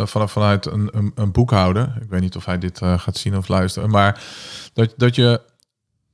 vanaf, 0.04 0.32
vanuit 0.32 0.66
een, 0.66 0.88
een, 0.92 1.12
een, 1.14 1.32
boekhouder. 1.32 1.94
Ik 2.00 2.10
weet 2.10 2.20
niet 2.20 2.36
of 2.36 2.44
hij 2.44 2.58
dit 2.58 2.80
gaat 2.96 3.16
zien 3.16 3.36
of 3.36 3.48
luisteren. 3.48 3.90
Maar 3.90 4.20
dat, 4.72 4.94
dat 4.96 5.14
je 5.14 5.40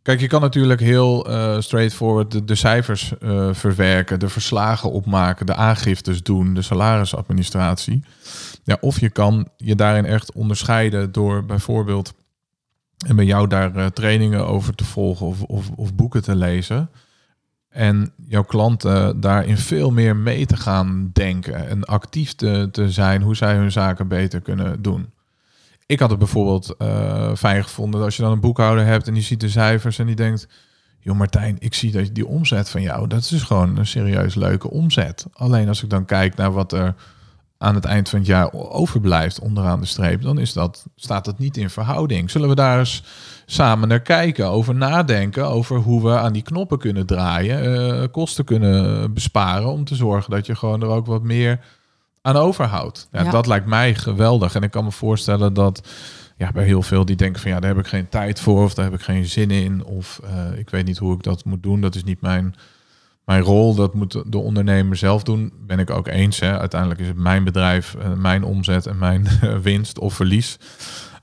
Kijk, 0.02 0.20
je 0.20 0.26
kan 0.26 0.40
natuurlijk 0.40 0.80
heel 0.80 1.30
uh, 1.30 1.60
straightforward 1.60 2.48
de, 2.48 2.54
cijfers 2.54 3.12
uh, 3.20 3.48
verwerken, 3.52 4.20
de 4.20 4.28
verslagen 4.28 4.90
opmaken, 4.90 5.46
de 5.46 5.54
aangiftes 5.54 6.22
doen, 6.22 6.54
de 6.54 6.62
salarisadministratie. 6.62 8.04
Ja, 8.64 8.76
of 8.80 9.00
je 9.00 9.10
kan 9.10 9.48
je 9.56 9.74
daarin 9.74 10.04
echt 10.04 10.32
onderscheiden 10.32 11.12
door 11.12 11.44
bijvoorbeeld 11.44 12.14
en 13.06 13.16
bij 13.16 13.24
jou 13.24 13.46
daar 13.46 13.76
uh, 13.76 13.86
trainingen 13.86 14.46
over 14.46 14.74
te 14.74 14.84
volgen 14.84 15.26
of, 15.26 15.42
of, 15.42 15.70
of, 15.76 15.94
boeken 15.94 16.22
te 16.22 16.36
lezen. 16.36 16.90
En 17.68 18.12
jouw 18.28 18.44
klanten 18.44 19.20
daarin 19.20 19.56
veel 19.56 19.90
meer 19.90 20.16
mee 20.16 20.46
te 20.46 20.56
gaan 20.56 21.10
denken 21.12 21.68
en 21.68 21.84
actief 21.84 22.34
te, 22.34 22.68
te 22.72 22.90
zijn 22.90 23.22
hoe 23.22 23.36
zij 23.36 23.54
hun 23.54 23.72
zaken 23.72 24.08
beter 24.08 24.40
kunnen 24.40 24.82
doen. 24.82 25.12
Ik 25.86 26.00
had 26.00 26.10
het 26.10 26.18
bijvoorbeeld 26.18 26.74
uh, 26.78 27.34
fijn 27.34 27.62
gevonden 27.62 28.02
als 28.02 28.16
je 28.16 28.22
dan 28.22 28.32
een 28.32 28.40
boekhouder 28.40 28.84
hebt 28.84 29.08
en 29.08 29.14
die 29.14 29.22
ziet 29.22 29.40
de 29.40 29.48
cijfers 29.48 29.98
en 29.98 30.06
die 30.06 30.16
denkt, 30.16 30.48
joh 31.00 31.16
Martijn, 31.16 31.56
ik 31.58 31.74
zie 31.74 31.92
dat 31.92 32.08
die 32.12 32.26
omzet 32.26 32.70
van 32.70 32.82
jou, 32.82 33.06
dat 33.06 33.30
is 33.30 33.42
gewoon 33.42 33.76
een 33.76 33.86
serieus 33.86 34.34
leuke 34.34 34.70
omzet. 34.70 35.26
Alleen 35.32 35.68
als 35.68 35.82
ik 35.82 35.90
dan 35.90 36.04
kijk 36.04 36.36
naar 36.36 36.52
wat 36.52 36.72
er 36.72 36.94
aan 37.58 37.74
het 37.74 37.84
eind 37.84 38.08
van 38.08 38.18
het 38.18 38.28
jaar 38.28 38.52
overblijft 38.52 39.40
onderaan 39.40 39.80
de 39.80 39.86
streep, 39.86 40.22
dan 40.22 40.38
is 40.38 40.52
dat, 40.52 40.86
staat 40.96 41.24
dat 41.24 41.38
niet 41.38 41.56
in 41.56 41.70
verhouding. 41.70 42.30
Zullen 42.30 42.48
we 42.48 42.54
daar 42.54 42.78
eens 42.78 43.02
samen 43.46 43.88
naar 43.88 44.00
kijken, 44.00 44.46
over 44.46 44.74
nadenken, 44.74 45.48
over 45.48 45.76
hoe 45.76 46.02
we 46.02 46.18
aan 46.18 46.32
die 46.32 46.42
knoppen 46.42 46.78
kunnen 46.78 47.06
draaien, 47.06 47.64
uh, 47.64 48.04
kosten 48.10 48.44
kunnen 48.44 49.12
besparen 49.14 49.72
om 49.72 49.84
te 49.84 49.94
zorgen 49.94 50.30
dat 50.30 50.46
je 50.46 50.56
gewoon 50.56 50.82
er 50.82 50.88
ook 50.88 51.06
wat 51.06 51.22
meer 51.22 51.60
aan 52.22 52.36
overhoudt. 52.36 53.08
Ja, 53.12 53.22
ja, 53.22 53.30
Dat 53.30 53.46
lijkt 53.46 53.66
mij 53.66 53.94
geweldig. 53.94 54.54
En 54.54 54.62
ik 54.62 54.70
kan 54.70 54.84
me 54.84 54.92
voorstellen 54.92 55.54
dat 55.54 55.88
ja, 56.36 56.52
bij 56.52 56.64
heel 56.64 56.82
veel 56.82 57.04
die 57.04 57.16
denken 57.16 57.42
van 57.42 57.50
ja, 57.50 57.60
daar 57.60 57.74
heb 57.74 57.84
ik 57.84 57.86
geen 57.86 58.08
tijd 58.08 58.40
voor 58.40 58.64
of 58.64 58.74
daar 58.74 58.84
heb 58.84 58.94
ik 58.94 59.00
geen 59.00 59.26
zin 59.26 59.50
in. 59.50 59.84
Of 59.84 60.20
uh, 60.24 60.58
ik 60.58 60.70
weet 60.70 60.84
niet 60.84 60.98
hoe 60.98 61.14
ik 61.14 61.22
dat 61.22 61.44
moet 61.44 61.62
doen. 61.62 61.80
Dat 61.80 61.94
is 61.94 62.04
niet 62.04 62.20
mijn, 62.20 62.54
mijn 63.24 63.42
rol. 63.42 63.74
Dat 63.74 63.94
moet 63.94 64.22
de 64.26 64.38
ondernemer 64.38 64.96
zelf 64.96 65.22
doen. 65.22 65.52
Ben 65.66 65.78
ik 65.78 65.90
ook 65.90 66.08
eens. 66.08 66.40
Hè. 66.40 66.58
Uiteindelijk 66.58 67.00
is 67.00 67.06
het 67.06 67.16
mijn 67.16 67.44
bedrijf, 67.44 67.94
uh, 67.98 68.12
mijn 68.12 68.44
omzet 68.44 68.86
en 68.86 68.98
mijn 68.98 69.26
winst 69.62 69.98
of 69.98 70.14
verlies. 70.14 70.58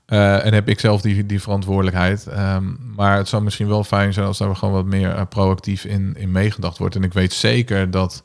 Uh, 0.06 0.46
en 0.46 0.54
heb 0.54 0.68
ik 0.68 0.80
zelf 0.80 1.00
die, 1.00 1.26
die 1.26 1.42
verantwoordelijkheid. 1.42 2.26
Um, 2.38 2.78
maar 2.96 3.16
het 3.16 3.28
zou 3.28 3.42
misschien 3.42 3.68
wel 3.68 3.84
fijn 3.84 4.12
zijn 4.12 4.26
als 4.26 4.38
daar 4.38 4.56
gewoon 4.56 4.74
wat 4.74 4.84
meer 4.84 5.26
proactief 5.26 5.84
in, 5.84 6.14
in 6.18 6.30
meegedacht 6.30 6.78
wordt. 6.78 6.94
En 6.94 7.02
ik 7.02 7.12
weet 7.12 7.32
zeker 7.32 7.90
dat 7.90 8.22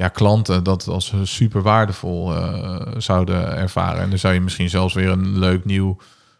ja, 0.00 0.08
klanten 0.08 0.64
dat 0.64 0.86
als 0.86 1.14
super 1.22 1.62
waardevol 1.62 2.34
eh, 2.34 2.86
zouden 2.96 3.56
ervaren. 3.56 4.02
En 4.02 4.08
dan 4.08 4.18
zou 4.18 4.34
je 4.34 4.40
misschien 4.40 4.70
zelfs 4.70 4.94
weer 4.94 5.08
een 5.08 5.38
leuk 5.38 5.64
nieuw 5.64 5.96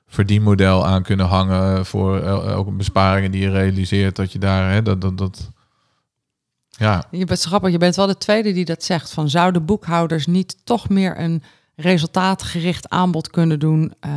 verdienmodel 0.06 0.86
aan 0.86 1.02
kunnen 1.02 1.26
hangen 1.26 1.86
voor 1.86 2.22
uh, 2.22 2.58
ook 2.58 2.76
besparingen 2.76 3.30
die 3.30 3.40
je 3.40 3.50
realiseert. 3.50 4.16
Dat 4.16 4.32
je 4.32 4.38
daar, 4.38 4.72
hè, 4.72 4.82
dat, 4.82 5.00
dat, 5.00 5.18
dat, 5.18 5.50
ja. 6.68 7.04
Je 7.11 7.24
bent 7.24 7.42
grappig, 7.42 7.70
je 7.70 7.78
bent 7.78 7.96
wel 7.96 8.06
de 8.06 8.18
tweede 8.18 8.52
die 8.52 8.64
dat 8.64 8.84
zegt. 8.84 9.12
Van 9.12 9.28
zouden 9.28 9.64
boekhouders 9.64 10.26
niet 10.26 10.56
toch 10.64 10.88
meer 10.88 11.20
een 11.20 11.42
resultaatgericht 11.76 12.88
aanbod 12.88 13.30
kunnen 13.30 13.58
doen? 13.58 13.94
Uh, 14.06 14.12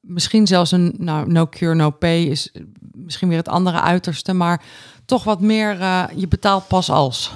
misschien 0.00 0.46
zelfs 0.46 0.72
een 0.72 0.94
nou, 0.98 1.32
no 1.32 1.46
cure, 1.46 1.74
no 1.74 1.90
pay 1.90 2.22
is 2.22 2.52
misschien 2.92 3.28
weer 3.28 3.38
het 3.38 3.48
andere 3.48 3.80
uiterste, 3.80 4.32
maar 4.32 4.62
toch 5.04 5.24
wat 5.24 5.40
meer 5.40 5.76
je 6.16 6.28
betaalt 6.28 6.68
pas 6.68 6.90
als. 6.90 7.34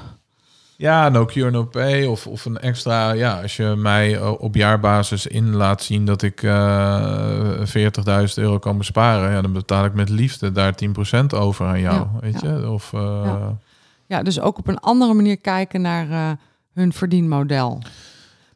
Ja, 0.81 1.09
no 1.09 1.25
cure, 1.25 1.51
no 1.51 1.65
pay. 1.65 2.05
Of, 2.05 2.27
of 2.27 2.45
een 2.45 2.59
extra, 2.59 3.13
ja, 3.13 3.41
als 3.43 3.57
je 3.57 3.75
mij 3.77 4.21
op 4.21 4.55
jaarbasis 4.55 5.27
in 5.27 5.55
laat 5.55 5.83
zien 5.83 6.05
dat 6.05 6.23
ik 6.23 6.43
uh, 6.43 7.59
40.000 7.59 8.35
euro 8.35 8.59
kan 8.59 8.79
besparen, 8.79 9.31
ja, 9.31 9.41
dan 9.41 9.53
betaal 9.53 9.85
ik 9.85 9.95
met 9.95 10.09
liefde 10.09 10.53
daar 10.53 10.75
10% 10.85 11.27
over 11.35 11.67
aan 11.67 11.81
jou. 11.81 11.97
Ja, 11.97 12.11
weet 12.21 12.41
ja. 12.41 12.57
je? 12.57 12.71
Of, 12.71 12.93
uh, 12.93 13.01
ja. 13.25 13.57
ja. 14.07 14.23
dus 14.23 14.41
ook 14.41 14.59
op 14.59 14.69
een 14.69 14.79
andere 14.79 15.15
manier 15.15 15.37
kijken 15.37 15.81
naar 15.81 16.09
uh, 16.09 16.31
hun 16.75 16.93
verdienmodel. 16.93 17.83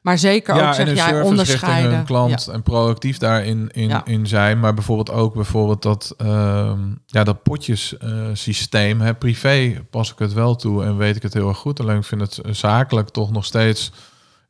Maar 0.03 0.19
zeker 0.19 0.57
ja, 0.57 0.69
ook, 0.69 0.75
zeg 0.75 0.95
jij, 0.95 1.21
onderscheiden. 1.21 1.95
Hun 1.95 2.05
klant 2.05 2.49
en 2.49 2.63
proactief 2.63 3.19
daarin 3.19 3.69
in, 3.73 3.89
ja. 3.89 4.05
in 4.05 4.27
zijn. 4.27 4.61
Maar 4.61 4.75
bijvoorbeeld 4.75 5.11
ook 5.11 5.35
bijvoorbeeld 5.35 5.83
dat, 5.83 6.15
uh, 6.23 6.73
ja, 7.07 7.25
dat 7.25 7.43
potjesysteem. 7.43 9.01
Uh, 9.01 9.09
privé 9.19 9.85
pas 9.91 10.13
ik 10.13 10.19
het 10.19 10.33
wel 10.33 10.57
toe 10.57 10.85
en 10.85 10.97
weet 10.97 11.17
ik 11.17 11.23
het 11.23 11.35
heel 11.35 11.49
erg 11.49 11.59
goed. 11.59 11.81
Alleen 11.81 11.97
ik 11.97 12.05
vind 12.05 12.21
het 12.21 12.41
zakelijk 12.57 13.09
toch 13.09 13.33
nog 13.33 13.45
steeds 13.45 13.93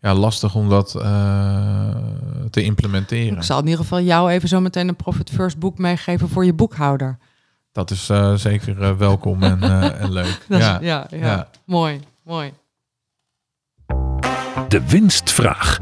ja, 0.00 0.14
lastig 0.14 0.54
om 0.54 0.68
dat 0.68 0.94
uh, 0.96 1.96
te 2.50 2.62
implementeren. 2.62 3.36
Ik 3.36 3.42
zal 3.42 3.58
in 3.58 3.64
ieder 3.64 3.80
geval 3.80 4.00
jou 4.00 4.30
even 4.30 4.48
zo 4.48 4.60
meteen 4.60 4.88
een 4.88 4.96
Profit 4.96 5.30
First 5.30 5.58
boek 5.58 5.78
meegeven 5.78 6.28
voor 6.28 6.44
je 6.44 6.54
boekhouder. 6.54 7.18
Dat 7.72 7.90
is 7.90 8.08
uh, 8.10 8.34
zeker 8.34 8.98
welkom 8.98 9.42
en, 9.42 9.62
en 9.98 10.12
leuk. 10.12 10.44
ja, 10.48 10.56
is, 10.56 10.86
ja, 10.86 11.06
ja, 11.10 11.16
ja, 11.16 11.48
mooi, 11.64 12.00
mooi. 12.24 12.52
De 14.72 14.88
winstvraag. 14.88 15.78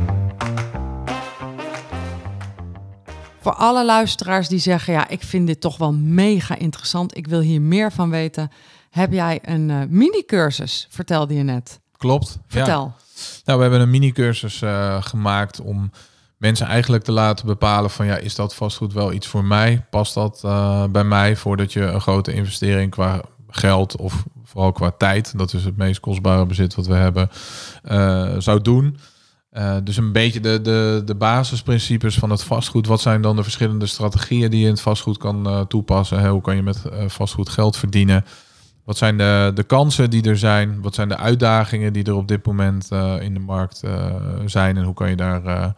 Voor 3.40 3.54
alle 3.54 3.84
luisteraars 3.84 4.48
die 4.48 4.58
zeggen: 4.58 4.92
Ja, 4.92 5.08
ik 5.08 5.22
vind 5.22 5.46
dit 5.46 5.60
toch 5.60 5.76
wel 5.76 5.92
mega 5.92 6.56
interessant, 6.56 7.16
ik 7.16 7.26
wil 7.26 7.40
hier 7.40 7.60
meer 7.60 7.92
van 7.92 8.10
weten, 8.10 8.50
heb 8.90 9.12
jij 9.12 9.38
een 9.42 9.68
uh, 9.68 9.80
mini-cursus, 9.88 10.86
vertelde 10.90 11.34
je 11.34 11.42
net. 11.42 11.80
Klopt. 11.96 12.38
Vertel. 12.46 12.94
Ja. 12.96 13.22
Nou, 13.44 13.58
we 13.58 13.64
hebben 13.64 13.80
een 13.80 13.90
mini-cursus 13.90 14.62
uh, 14.62 15.02
gemaakt 15.02 15.60
om 15.60 15.90
mensen 16.36 16.66
eigenlijk 16.66 17.04
te 17.04 17.12
laten 17.12 17.46
bepalen 17.46 17.90
van 17.90 18.06
ja, 18.06 18.16
is 18.16 18.34
dat 18.34 18.54
vastgoed 18.54 18.92
wel 18.92 19.12
iets 19.12 19.26
voor 19.26 19.44
mij? 19.44 19.86
Past 19.90 20.14
dat 20.14 20.42
uh, 20.44 20.84
bij 20.84 21.04
mij 21.04 21.36
voordat 21.36 21.72
je 21.72 21.80
een 21.80 22.00
grote 22.00 22.32
investering 22.32 22.90
qua 22.90 23.22
geld 23.48 23.96
of 23.96 24.24
vooral 24.50 24.72
qua 24.72 24.90
tijd, 24.90 25.38
dat 25.38 25.54
is 25.54 25.64
het 25.64 25.76
meest 25.76 26.00
kostbare 26.00 26.46
bezit 26.46 26.74
wat 26.74 26.86
we 26.86 26.94
hebben, 26.94 27.30
uh, 27.90 28.34
zou 28.38 28.60
doen. 28.60 28.98
Uh, 29.52 29.76
dus 29.84 29.96
een 29.96 30.12
beetje 30.12 30.40
de, 30.40 30.60
de, 30.60 31.02
de 31.04 31.14
basisprincipes 31.14 32.18
van 32.18 32.30
het 32.30 32.42
vastgoed. 32.42 32.86
Wat 32.86 33.00
zijn 33.00 33.22
dan 33.22 33.36
de 33.36 33.42
verschillende 33.42 33.86
strategieën 33.86 34.50
die 34.50 34.60
je 34.60 34.66
in 34.66 34.72
het 34.72 34.80
vastgoed 34.80 35.18
kan 35.18 35.48
uh, 35.48 35.60
toepassen? 35.60 36.28
Hoe 36.28 36.40
kan 36.40 36.56
je 36.56 36.62
met 36.62 36.82
vastgoed 37.06 37.48
geld 37.48 37.76
verdienen? 37.76 38.24
Wat 38.84 38.96
zijn 38.96 39.18
de, 39.18 39.52
de 39.54 39.62
kansen 39.62 40.10
die 40.10 40.22
er 40.22 40.38
zijn? 40.38 40.82
Wat 40.82 40.94
zijn 40.94 41.08
de 41.08 41.16
uitdagingen 41.16 41.92
die 41.92 42.04
er 42.04 42.14
op 42.14 42.28
dit 42.28 42.46
moment 42.46 42.88
in 43.20 43.34
de 43.34 43.40
markt 43.40 43.82
zijn? 44.44 44.76
En 44.76 44.84
hoe 44.84 44.94
kan 44.94 45.10
je 45.10 45.16
daar, 45.16 45.74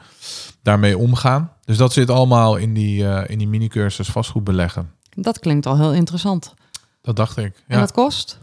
daarmee 0.62 0.98
omgaan? 0.98 1.52
Dus 1.64 1.76
dat 1.76 1.92
zit 1.92 2.10
allemaal 2.10 2.56
in 2.56 2.74
die, 2.74 3.26
in 3.26 3.38
die 3.38 3.48
mini-cursus 3.48 4.08
vastgoed 4.08 4.44
beleggen. 4.44 4.90
Dat 5.10 5.38
klinkt 5.38 5.66
al 5.66 5.76
heel 5.76 5.92
interessant. 5.92 6.54
Dat 7.02 7.16
dacht 7.16 7.36
ik. 7.36 7.54
Ja. 7.56 7.74
En 7.74 7.78
dat 7.78 7.92
kost? 7.92 8.40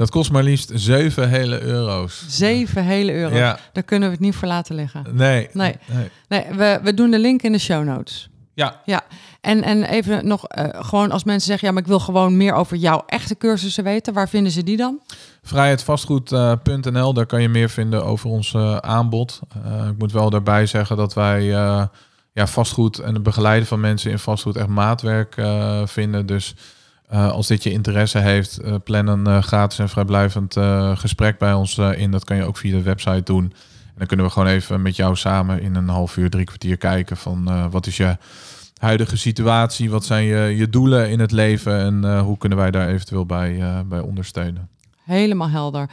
Dat 0.00 0.10
kost 0.10 0.32
maar 0.32 0.42
liefst 0.42 0.70
7 0.74 1.28
hele 1.28 1.60
euro's. 1.60 2.24
7 2.28 2.84
hele 2.84 3.12
euro's. 3.12 3.38
Ja. 3.38 3.58
Daar 3.72 3.82
kunnen 3.82 4.08
we 4.08 4.14
het 4.14 4.24
niet 4.24 4.34
voor 4.34 4.48
laten 4.48 4.74
liggen. 4.74 5.04
Nee. 5.10 5.48
Nee, 5.52 5.76
nee. 5.86 6.10
nee 6.28 6.44
we, 6.56 6.80
we 6.82 6.94
doen 6.94 7.10
de 7.10 7.18
link 7.18 7.42
in 7.42 7.52
de 7.52 7.58
show 7.58 7.84
notes. 7.84 8.30
Ja. 8.54 8.80
Ja. 8.84 9.02
En, 9.40 9.62
en 9.62 9.84
even 9.84 10.26
nog, 10.26 10.44
uh, 10.58 10.64
gewoon 10.72 11.10
als 11.10 11.24
mensen 11.24 11.46
zeggen, 11.46 11.68
ja, 11.68 11.74
maar 11.74 11.82
ik 11.82 11.88
wil 11.88 12.00
gewoon 12.00 12.36
meer 12.36 12.52
over 12.52 12.76
jouw 12.76 13.02
echte 13.06 13.36
cursussen 13.36 13.84
weten. 13.84 14.14
Waar 14.14 14.28
vinden 14.28 14.52
ze 14.52 14.62
die 14.62 14.76
dan? 14.76 15.00
Vrijheidvastgoed.nl, 15.42 17.08
uh, 17.08 17.14
daar 17.14 17.26
kan 17.26 17.42
je 17.42 17.48
meer 17.48 17.70
vinden 17.70 18.04
over 18.04 18.30
ons 18.30 18.52
uh, 18.52 18.76
aanbod. 18.76 19.40
Ik 19.90 19.98
moet 19.98 20.12
wel 20.12 20.30
daarbij 20.30 20.66
zeggen 20.66 20.96
dat 20.96 21.14
wij 21.14 21.44
ja, 22.32 22.46
vastgoed 22.46 22.98
en 22.98 23.14
het 23.14 23.22
begeleiden 23.22 23.68
van 23.68 23.80
mensen 23.80 24.10
in 24.10 24.18
vastgoed 24.18 24.56
echt 24.56 24.68
maatwerk 24.68 25.34
vinden. 25.84 26.26
Dus 26.26 26.54
uh, 27.12 27.30
als 27.30 27.46
dit 27.46 27.62
je 27.62 27.70
interesse 27.72 28.18
heeft, 28.18 28.60
uh, 28.64 28.74
plan 28.84 29.06
een 29.06 29.28
uh, 29.28 29.42
gratis 29.42 29.78
en 29.78 29.88
vrijblijvend 29.88 30.56
gesprek 30.94 31.38
bij 31.38 31.52
ons 31.52 31.78
in. 31.78 32.10
Dat 32.10 32.24
kan 32.24 32.36
je 32.36 32.44
ook 32.44 32.56
via 32.56 32.76
de 32.76 32.82
website 32.82 33.22
doen. 33.22 33.44
En 33.44 33.96
dan 33.96 34.06
kunnen 34.06 34.26
we 34.26 34.32
gewoon 34.32 34.48
even 34.48 34.82
met 34.82 34.96
jou 34.96 35.16
samen 35.16 35.62
in 35.62 35.74
een 35.74 35.88
half 35.88 36.16
uur, 36.16 36.30
drie 36.30 36.44
kwartier 36.44 36.76
kijken 36.76 37.16
van 37.16 37.70
wat 37.70 37.86
is 37.86 37.96
je 37.96 38.16
huidige 38.78 39.16
situatie, 39.16 39.90
wat 39.90 40.04
zijn 40.04 40.24
je, 40.24 40.56
je 40.56 40.68
doelen 40.68 41.10
in 41.10 41.20
het 41.20 41.32
leven 41.32 41.78
en 41.78 42.18
hoe 42.18 42.38
kunnen 42.38 42.58
wij 42.58 42.70
daar 42.70 42.88
eventueel 42.88 43.26
bij, 43.26 43.84
bij 43.86 44.00
ondersteunen. 44.00 44.68
Helemaal 45.04 45.50
helder. 45.50 45.90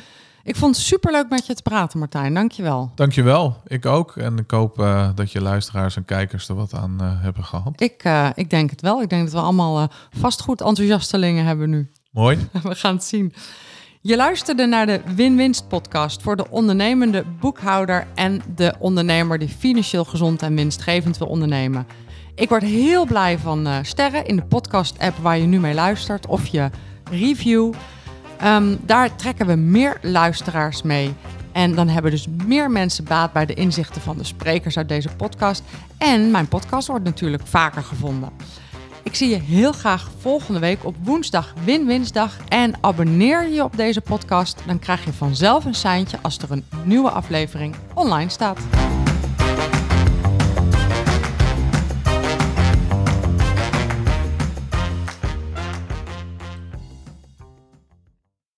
Ik 0.48 0.56
vond 0.56 0.76
het 0.76 0.86
superleuk 0.86 1.30
met 1.30 1.46
je 1.46 1.54
te 1.54 1.62
praten, 1.62 2.00
Martijn. 2.00 2.34
Dankjewel. 2.34 2.92
Dankjewel. 2.96 3.62
Ik 3.66 3.86
ook. 3.86 4.18
En 4.18 4.38
ik 4.38 4.52
hoop 4.52 4.80
uh, 4.80 5.10
dat 5.16 5.32
je 5.32 5.42
luisteraars 5.42 5.96
en 5.96 6.06
kijkers 6.06 6.50
er 6.50 6.56
wat 6.56 6.74
aan 6.74 6.98
uh, 7.02 7.24
hebben 7.24 7.44
gehad. 7.44 7.82
Ik, 7.82 8.04
uh, 8.04 8.30
ik 8.34 8.50
denk 8.50 8.70
het 8.70 8.82
wel. 8.82 9.02
Ik 9.02 9.10
denk 9.10 9.24
dat 9.24 9.32
we 9.32 9.40
allemaal 9.40 9.90
vastgoed 10.18 10.62
enthousiastelingen 10.62 11.46
hebben 11.46 11.70
nu. 11.70 11.92
Mooi. 12.12 12.38
we 12.64 12.76
gaan 12.76 12.96
het 12.96 13.04
zien. 13.04 13.34
Je 14.02 14.16
luisterde 14.16 14.66
naar 14.66 14.86
de 14.86 15.02
Win-Winst 15.16 15.68
podcast 15.68 16.22
voor 16.22 16.36
de 16.36 16.50
ondernemende 16.50 17.24
boekhouder 17.40 18.08
en 18.16 18.42
de 18.56 18.74
ondernemer 18.80 19.40
die 19.40 19.50
financieel 19.50 20.06
gezond 20.06 20.42
en 20.42 20.56
winstgevend 20.56 21.18
wil 21.18 21.28
ondernemen. 21.28 21.88
Ik 22.36 22.50
word 22.50 22.64
heel 22.64 23.06
blij 23.06 23.38
van 23.38 23.68
sterren 23.82 24.26
in 24.26 24.36
de 24.36 24.46
podcast-app 24.46 25.18
waar 25.18 25.38
je 25.38 25.46
nu 25.46 25.60
mee 25.60 25.74
luistert 25.74 26.28
of 26.28 26.48
je 26.48 26.70
review. 27.12 27.74
Um, 28.46 28.80
daar 28.86 29.16
trekken 29.16 29.46
we 29.46 29.56
meer 29.56 29.98
luisteraars 30.02 30.82
mee. 30.82 31.14
En 31.52 31.76
dan 31.76 31.88
hebben 31.88 32.12
dus 32.12 32.28
meer 32.46 32.72
mensen 32.72 33.04
baat 33.04 33.34
bij 33.34 33.46
de 33.46 33.54
inzichten 33.54 34.02
van 34.02 34.18
de 34.18 34.24
sprekers 34.24 34.78
uit 34.78 34.90
deze 34.90 35.10
podcast. 35.10 35.64
En 35.98 36.32
mijn 36.32 36.48
podcast 36.48 36.88
wordt 36.88 37.04
natuurlijk 37.04 37.48
vaker 37.48 37.84
gevonden. 37.84 38.30
Ik 39.04 39.16
zie 39.16 39.30
je 39.30 39.40
heel 39.40 39.72
graag 39.72 40.10
volgende 40.20 40.60
week 40.60 40.86
op 40.86 40.96
woensdag 41.04 41.54
Win-Winsdag. 41.64 42.38
En 42.48 42.74
abonneer 42.82 43.50
je 43.50 43.64
op 43.64 43.78
deze 43.78 44.02
podcast. 44.02 44.62
Dan 44.66 44.80
krijg 44.80 45.06
je 45.06 45.14
vanzelf 45.14 45.66
een 45.66 45.76
seintje 45.76 46.18
als 46.22 46.38
er 46.38 46.52
een 46.52 46.66
nieuwe 46.84 47.10
aflevering 47.10 47.76
online 47.94 48.30
staat. 48.30 48.60